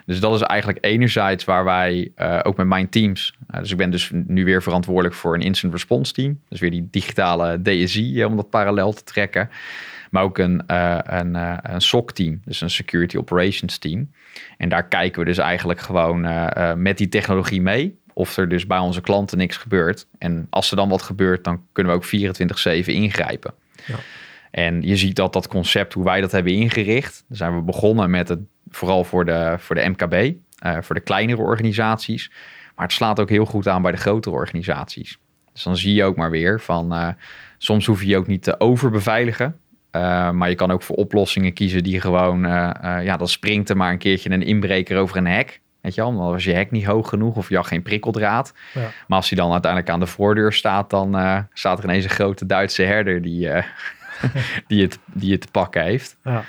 Dus 0.09 0.19
dat 0.19 0.35
is 0.35 0.41
eigenlijk 0.41 0.85
enerzijds 0.85 1.45
waar 1.45 1.63
wij 1.63 2.11
uh, 2.17 2.39
ook 2.43 2.57
met 2.57 2.67
mijn 2.67 2.89
teams. 2.89 3.33
Uh, 3.53 3.59
dus 3.59 3.71
ik 3.71 3.77
ben 3.77 3.89
dus 3.89 4.11
nu 4.13 4.45
weer 4.45 4.61
verantwoordelijk 4.63 5.15
voor 5.15 5.33
een 5.33 5.41
incident 5.41 5.73
response 5.73 6.13
team. 6.13 6.39
Dus 6.47 6.59
weer 6.59 6.71
die 6.71 6.87
digitale 6.91 7.61
DSI 7.61 8.19
uh, 8.19 8.25
om 8.25 8.35
dat 8.35 8.49
parallel 8.49 8.93
te 8.93 9.03
trekken. 9.03 9.49
Maar 10.09 10.23
ook 10.23 10.37
een, 10.37 10.63
een, 11.17 11.35
een 11.73 11.81
SOC 11.81 12.11
team, 12.11 12.41
dus 12.45 12.61
een 12.61 12.69
Security 12.69 13.17
Operations 13.17 13.77
team. 13.77 14.11
En 14.57 14.69
daar 14.69 14.87
kijken 14.87 15.19
we 15.19 15.25
dus 15.25 15.37
eigenlijk 15.37 15.79
gewoon 15.79 16.27
met 16.81 16.97
die 16.97 17.09
technologie 17.09 17.61
mee. 17.61 17.99
Of 18.13 18.37
er 18.37 18.49
dus 18.49 18.67
bij 18.67 18.77
onze 18.77 19.01
klanten 19.01 19.37
niks 19.37 19.57
gebeurt. 19.57 20.07
En 20.17 20.47
als 20.49 20.71
er 20.71 20.77
dan 20.77 20.89
wat 20.89 21.01
gebeurt, 21.01 21.43
dan 21.43 21.61
kunnen 21.71 21.93
we 21.93 21.99
ook 21.99 22.83
24-7 22.83 22.85
ingrijpen. 22.85 23.53
Ja. 23.85 23.95
En 24.51 24.81
je 24.81 24.95
ziet 24.95 25.15
dat 25.15 25.33
dat 25.33 25.47
concept, 25.47 25.93
hoe 25.93 26.03
wij 26.03 26.21
dat 26.21 26.31
hebben 26.31 26.53
ingericht. 26.53 27.23
Dan 27.27 27.37
zijn 27.37 27.55
we 27.55 27.61
begonnen 27.61 28.09
met 28.09 28.27
het 28.27 28.39
vooral 28.69 29.03
voor 29.03 29.25
de, 29.25 29.55
voor 29.57 29.75
de 29.75 29.89
MKB, 29.89 30.13
uh, 30.13 30.31
eh, 30.57 30.77
voor 30.81 30.95
de 30.95 31.01
kleinere 31.01 31.41
organisaties. 31.41 32.31
Maar 32.75 32.85
het 32.85 32.95
slaat 32.95 33.19
ook 33.19 33.29
heel 33.29 33.45
goed 33.45 33.67
aan 33.67 33.81
bij 33.81 33.91
de 33.91 33.97
grotere 33.97 34.35
organisaties. 34.35 35.19
Dus 35.53 35.63
dan 35.63 35.77
zie 35.77 35.93
je 35.93 36.03
ook 36.03 36.15
maar 36.15 36.31
weer 36.31 36.59
van 36.59 36.93
uh, 36.93 37.07
soms 37.57 37.85
hoef 37.85 38.01
je 38.01 38.07
je 38.07 38.17
ook 38.17 38.27
niet 38.27 38.43
te 38.43 38.59
overbeveiligen. 38.59 39.59
Uh, 39.91 40.31
maar 40.31 40.49
je 40.49 40.55
kan 40.55 40.71
ook 40.71 40.81
voor 40.81 40.95
oplossingen 40.95 41.53
kiezen 41.53 41.83
die 41.83 42.01
gewoon, 42.01 42.41
ja, 42.41 43.17
dan 43.17 43.27
springt 43.27 43.69
er 43.69 43.77
maar 43.77 43.91
een 43.91 43.97
keertje 43.97 44.29
een 44.29 44.43
inbreker 44.43 44.97
over 44.97 45.17
een 45.17 45.27
hek. 45.27 45.61
Weet 45.81 45.95
je 45.95 46.01
wel, 46.01 46.17
dan 46.17 46.31
was 46.31 46.43
je 46.43 46.53
hek 46.53 46.71
niet 46.71 46.85
hoog 46.85 47.09
genoeg 47.09 47.35
of 47.35 47.49
je 47.49 47.55
had 47.55 47.67
geen 47.67 47.81
prikkeldraad. 47.81 48.53
Ja. 48.73 48.81
Maar 49.07 49.17
als 49.17 49.29
hij 49.29 49.37
dan 49.37 49.51
uiteindelijk 49.51 49.91
aan 49.91 49.99
de 49.99 50.05
voordeur 50.05 50.53
staat, 50.53 50.89
dan 50.89 51.09
staat 51.53 51.77
er 51.77 51.83
ineens 51.83 52.03
een 52.03 52.09
grote 52.09 52.45
Duitse 52.45 52.83
herder 52.83 53.21
die, 53.21 53.49
die, 54.67 54.81
het, 54.81 54.99
die 55.05 55.31
het 55.31 55.41
te 55.41 55.47
pakken 55.51 55.83
heeft. 55.83 56.17
Ja. 56.23 56.43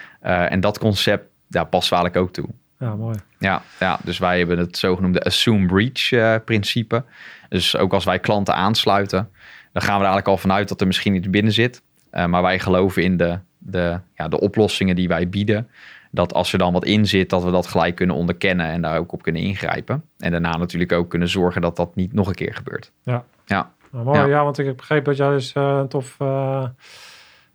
en 0.49 0.61
dat 0.61 0.79
concept 0.79 1.25
daar 1.49 1.67
we 1.71 1.79
eigenlijk 1.79 2.17
ook 2.17 2.33
toe. 2.33 2.49
Ja, 2.79 2.95
mooi. 2.95 3.19
Ja, 3.39 3.63
ja, 3.81 3.99
dus 4.03 4.19
wij 4.19 4.39
hebben 4.39 4.59
het 4.59 4.79
zogenoemde 4.79 5.23
assume 5.23 5.67
breach 5.67 6.11
uh, 6.11 6.35
principe. 6.45 7.05
Dus 7.49 7.77
ook 7.77 7.93
als 7.93 8.05
wij 8.05 8.19
klanten 8.19 8.55
aansluiten, 8.55 9.31
dan 9.73 9.83
gaan 9.83 9.99
we 9.99 10.05
er 10.05 10.11
eigenlijk 10.11 10.29
al 10.29 10.37
vanuit 10.37 10.69
dat 10.69 10.81
er 10.81 10.87
misschien 10.87 11.15
iets 11.15 11.31
binnen 11.31 11.53
zit. 11.53 11.83
Uh, 12.13 12.27
maar 12.27 12.43
wij 12.43 12.59
geloven 12.59 13.03
in 13.03 13.17
de, 13.17 13.39
de, 13.59 14.01
ja, 14.15 14.29
de 14.29 14.41
oplossingen 14.41 14.97
die 14.97 15.09
wij 15.09 15.29
bieden. 15.29 15.69
Dat 16.11 16.35
als 16.35 16.53
er 16.53 16.59
dan 16.59 16.73
wat 16.73 16.85
in 16.85 17.07
zit, 17.07 17.31
dat 17.31 17.45
we 17.45 17.51
dat 17.51 17.67
gelijk 17.67 17.95
kunnen 17.95 18.17
onderkennen 18.17 18.67
en 18.67 18.83
daar 18.83 18.99
ook 18.99 19.13
op 19.13 19.23
kunnen 19.23 19.43
ingrijpen. 19.43 20.05
En 20.19 20.31
daarna 20.31 20.57
natuurlijk 20.57 20.93
ook 20.93 21.11
kunnen 21.11 21.29
zorgen 21.29 21.61
dat 21.61 21.77
dat 21.77 21.95
niet 21.95 22.13
nog 22.13 22.29
een 22.29 22.35
keer 22.35 22.55
gebeurt. 22.55 22.93
Ja, 23.03 23.25
ja. 23.45 23.73
Nou, 23.91 24.05
mooi. 24.05 24.19
Ja. 24.19 24.27
ja. 24.27 24.45
want 24.45 24.59
ik 24.59 24.67
heb 24.67 24.77
begrepen 24.77 25.05
dat 25.05 25.17
jij 25.17 25.31
dus 25.31 25.55
uh, 25.55 25.79
een 25.81 25.89
tof 25.89 26.17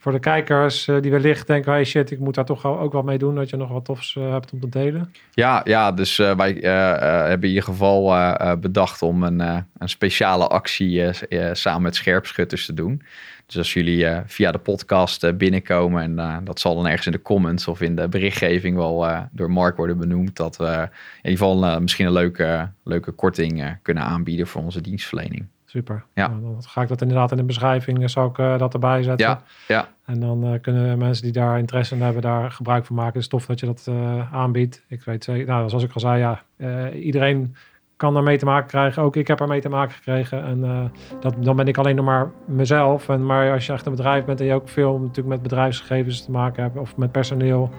voor 0.05 0.13
de 0.13 0.19
kijkers 0.19 0.87
uh, 0.87 1.01
die 1.01 1.11
wellicht 1.11 1.47
denken, 1.47 1.71
hey 1.71 1.83
shit, 1.83 2.11
ik 2.11 2.19
moet 2.19 2.35
daar 2.35 2.45
toch 2.45 2.65
ook 2.65 2.93
wat 2.93 3.03
mee 3.03 3.17
doen, 3.17 3.35
dat 3.35 3.49
je 3.49 3.57
nog 3.57 3.69
wat 3.69 3.85
tofs 3.85 4.15
uh, 4.15 4.31
hebt 4.31 4.51
om 4.51 4.59
te 4.59 4.69
delen? 4.69 5.13
Ja, 5.31 5.61
ja 5.63 5.91
dus 5.91 6.17
uh, 6.17 6.35
wij 6.35 6.53
hebben 6.53 7.41
in 7.41 7.47
ieder 7.47 7.63
geval 7.63 8.13
bedacht 8.59 9.01
om 9.01 9.23
een, 9.23 9.39
een 9.39 9.89
speciale 9.89 10.47
actie 10.47 11.09
samen 11.51 11.81
met 11.81 11.95
scherpschutters 11.95 12.65
te 12.65 12.73
doen. 12.73 13.01
Dus 13.45 13.57
als 13.57 13.73
jullie 13.73 14.07
via 14.25 14.51
de 14.51 14.57
podcast 14.57 15.37
binnenkomen, 15.37 16.19
en 16.19 16.43
dat 16.43 16.59
zal 16.59 16.75
dan 16.75 16.87
ergens 16.87 17.05
in 17.05 17.11
de 17.11 17.21
comments 17.21 17.67
of 17.67 17.81
in 17.81 17.95
de 17.95 18.07
berichtgeving 18.07 18.75
wel 18.75 19.07
door 19.31 19.51
Mark 19.51 19.77
worden 19.77 19.97
benoemd, 19.97 20.35
dat 20.35 20.57
we 20.57 20.89
in 21.21 21.29
ieder 21.29 21.45
geval 21.45 21.81
misschien 21.81 22.05
een 22.05 22.11
leuke, 22.11 22.69
leuke 22.83 23.11
korting 23.11 23.77
kunnen 23.81 24.03
aanbieden 24.03 24.47
voor 24.47 24.63
onze 24.63 24.81
dienstverlening. 24.81 25.45
Super. 25.75 26.05
Ja. 26.13 26.27
Nou, 26.27 26.41
dan 26.41 26.63
ga 26.63 26.81
ik 26.81 26.87
dat 26.87 27.01
inderdaad 27.01 27.31
in 27.31 27.37
de 27.37 27.43
beschrijving, 27.43 28.09
zal 28.09 28.25
ik 28.25 28.37
eh, 28.37 28.57
dat 28.57 28.73
erbij 28.73 29.03
zetten. 29.03 29.27
Ja, 29.27 29.41
ja. 29.67 29.87
En 30.05 30.19
dan 30.19 30.43
eh, 30.43 30.61
kunnen 30.61 30.97
mensen 30.97 31.23
die 31.23 31.31
daar 31.31 31.59
interesse 31.59 31.95
in 31.95 32.01
hebben, 32.01 32.21
daar 32.21 32.51
gebruik 32.51 32.85
van 32.85 32.95
maken. 32.95 33.13
Het 33.13 33.21
is 33.21 33.27
tof 33.27 33.45
dat 33.45 33.59
je 33.59 33.65
dat 33.65 33.85
eh, 33.87 34.33
aanbiedt. 34.33 34.83
Ik 34.87 35.03
weet 35.03 35.23
zeker, 35.23 35.47
nou, 35.47 35.69
zoals 35.69 35.83
ik 35.83 35.91
al 35.93 35.99
zei, 35.99 36.19
ja, 36.19 36.43
iedereen 36.91 37.55
kan 37.97 38.13
daarmee 38.13 38.37
te 38.37 38.45
maken 38.45 38.67
krijgen. 38.67 39.03
Ook 39.03 39.15
ik 39.15 39.27
heb 39.27 39.39
ermee 39.39 39.61
te 39.61 39.69
maken 39.69 39.95
gekregen. 39.95 40.43
En 40.43 40.91
dat, 41.19 41.35
dan 41.39 41.55
ben 41.55 41.67
ik 41.67 41.77
alleen 41.77 41.95
nog 41.95 42.05
maar 42.05 42.31
mezelf. 42.45 43.09
En, 43.09 43.25
maar 43.25 43.51
als 43.51 43.65
je 43.65 43.73
echt 43.73 43.85
een 43.85 43.95
bedrijf 43.95 44.25
bent 44.25 44.39
en 44.39 44.45
je 44.45 44.53
ook 44.53 44.69
veel 44.69 44.99
natuurlijk 44.99 45.27
met 45.27 45.41
bedrijfsgegevens 45.41 46.25
te 46.25 46.31
maken 46.31 46.63
hebt 46.63 46.77
of 46.77 46.97
met 46.97 47.11
personeel, 47.11 47.69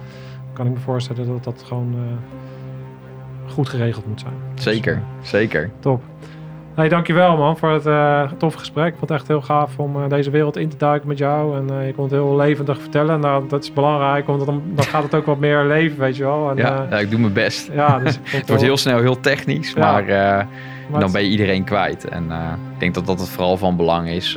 kan 0.53 0.67
ik 0.67 0.73
me 0.73 0.79
voorstellen 0.79 1.27
dat 1.27 1.45
dat 1.45 1.63
gewoon 1.63 2.19
goed 3.49 3.69
geregeld 3.69 4.07
moet 4.07 4.21
zijn. 4.21 4.35
Zeker, 4.55 5.03
zeker. 5.23 5.71
Top. 5.81 6.03
Hey, 6.77 6.89
dankjewel 6.89 7.37
man 7.37 7.57
voor 7.59 7.71
het 7.71 7.87
eh 7.87 8.23
toffe 8.39 8.59
gesprek. 8.59 8.87
Ik 8.87 8.95
vond 8.99 9.11
het 9.11 9.19
echt 9.19 9.29
heel 9.29 9.41
gaaf 9.43 9.79
om 9.79 10.03
eh, 10.03 10.09
deze 10.09 10.31
wereld 10.31 10.57
in 10.57 10.69
te 10.69 10.77
duiken 10.77 11.09
met 11.09 11.19
jou. 11.19 11.57
En 11.57 11.79
eh, 11.81 11.87
je 11.87 11.95
kon 11.95 12.05
het 12.05 12.13
heel 12.13 12.37
levendig 12.37 12.81
vertellen. 12.81 13.21
Nou, 13.21 13.49
dat 13.49 13.63
is 13.63 13.73
belangrijk, 13.73 14.27
want 14.27 14.47
dan, 14.47 14.63
dan 14.75 14.85
gaat 14.85 15.03
het 15.03 15.15
ook 15.15 15.27
wat 15.27 15.39
meer 15.39 15.65
leven, 15.65 15.99
weet 15.99 16.17
je 16.17 16.23
wel. 16.25 16.51
En, 16.51 16.57
Ja, 16.57 16.87
ja, 16.91 16.99
ik 16.99 17.11
doe 17.11 17.21
mijn 17.21 17.33
best. 17.33 17.71
ja, 17.75 17.99
dus 17.99 18.19
Het 18.25 18.49
wordt 18.49 18.63
heel 18.63 18.77
snel 18.77 18.99
heel 19.01 19.21
technisch, 19.21 19.73
Ja. 19.73 19.93
maar, 19.93 20.05
maar 20.91 21.01
dan 21.01 21.13
ben 21.13 21.23
je 21.23 21.29
iedereen 21.31 21.65
kwijt. 21.65 22.09
En 22.09 22.25
ik 22.73 22.81
denk 22.81 22.95
dat 22.95 23.07
dat 23.07 23.21
het 23.21 23.29
vooral 23.29 23.57
van 23.57 23.77
belang 23.77 24.09
is. 24.09 24.37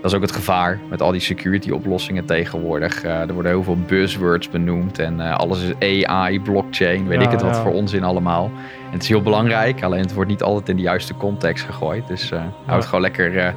Eh, 0.00 0.06
dat 0.06 0.10
is 0.10 0.16
ook 0.16 0.22
het 0.22 0.32
gevaar 0.36 0.80
met 0.90 1.02
al 1.02 1.10
die 1.10 1.20
security 1.20 1.70
oplossingen 1.70 2.24
tegenwoordig. 2.24 3.02
Eh, 3.02 3.20
er 3.20 3.32
worden 3.32 3.50
heel 3.52 3.62
veel 3.62 3.78
buzzwords 3.86 4.48
benoemd 4.50 4.98
en 4.98 5.20
eh, 5.20 5.36
alles 5.36 5.62
is 5.62 6.06
AI, 6.08 6.40
blockchain, 6.40 7.06
weet 7.06 7.18
Ja, 7.20 7.24
ik 7.26 7.30
het 7.30 7.42
wat 7.42 7.54
ja. 7.56 7.62
voor 7.62 7.72
onzin 7.72 8.04
allemaal. 8.04 8.44
En 8.86 8.92
het 8.92 9.02
is 9.02 9.08
heel 9.08 9.22
belangrijk, 9.22 9.82
alleen 9.82 10.00
het 10.00 10.14
wordt 10.14 10.30
niet 10.30 10.42
altijd 10.42 10.68
in 10.68 10.76
de 10.76 10.82
juiste 10.82 11.14
context 11.16 11.64
gegooid. 11.64 12.06
Dus 12.08 12.30
eh 12.30 12.38
hou 12.38 12.50
Ja. 12.66 12.74
het 12.74 12.84
gewoon 12.84 13.00
lekker 13.00 13.38
eh, 13.38 13.52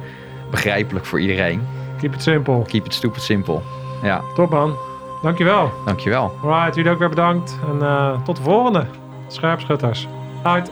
begrijpelijk 0.50 1.04
voor 1.06 1.20
iedereen. 1.20 1.66
Keep 2.00 2.14
it 2.14 2.22
simple. 2.22 2.62
Keep 2.62 2.84
it 2.84 2.94
stupid 2.94 3.22
simple. 3.22 3.60
Ja, 4.02 4.20
Top 4.34 4.50
man. 4.50 4.74
Dankjewel. 5.22 5.70
dankjewel. 5.84 6.32
Alright, 6.42 6.74
jullie 6.74 6.90
ook 6.90 6.98
weer 6.98 7.08
bedankt. 7.08 7.58
En 7.72 7.82
eh, 7.86 8.22
tot 8.22 8.36
de 8.36 8.42
volgende. 8.42 8.86
Scherpschutters. 9.28 10.08
Uit. 10.42 10.70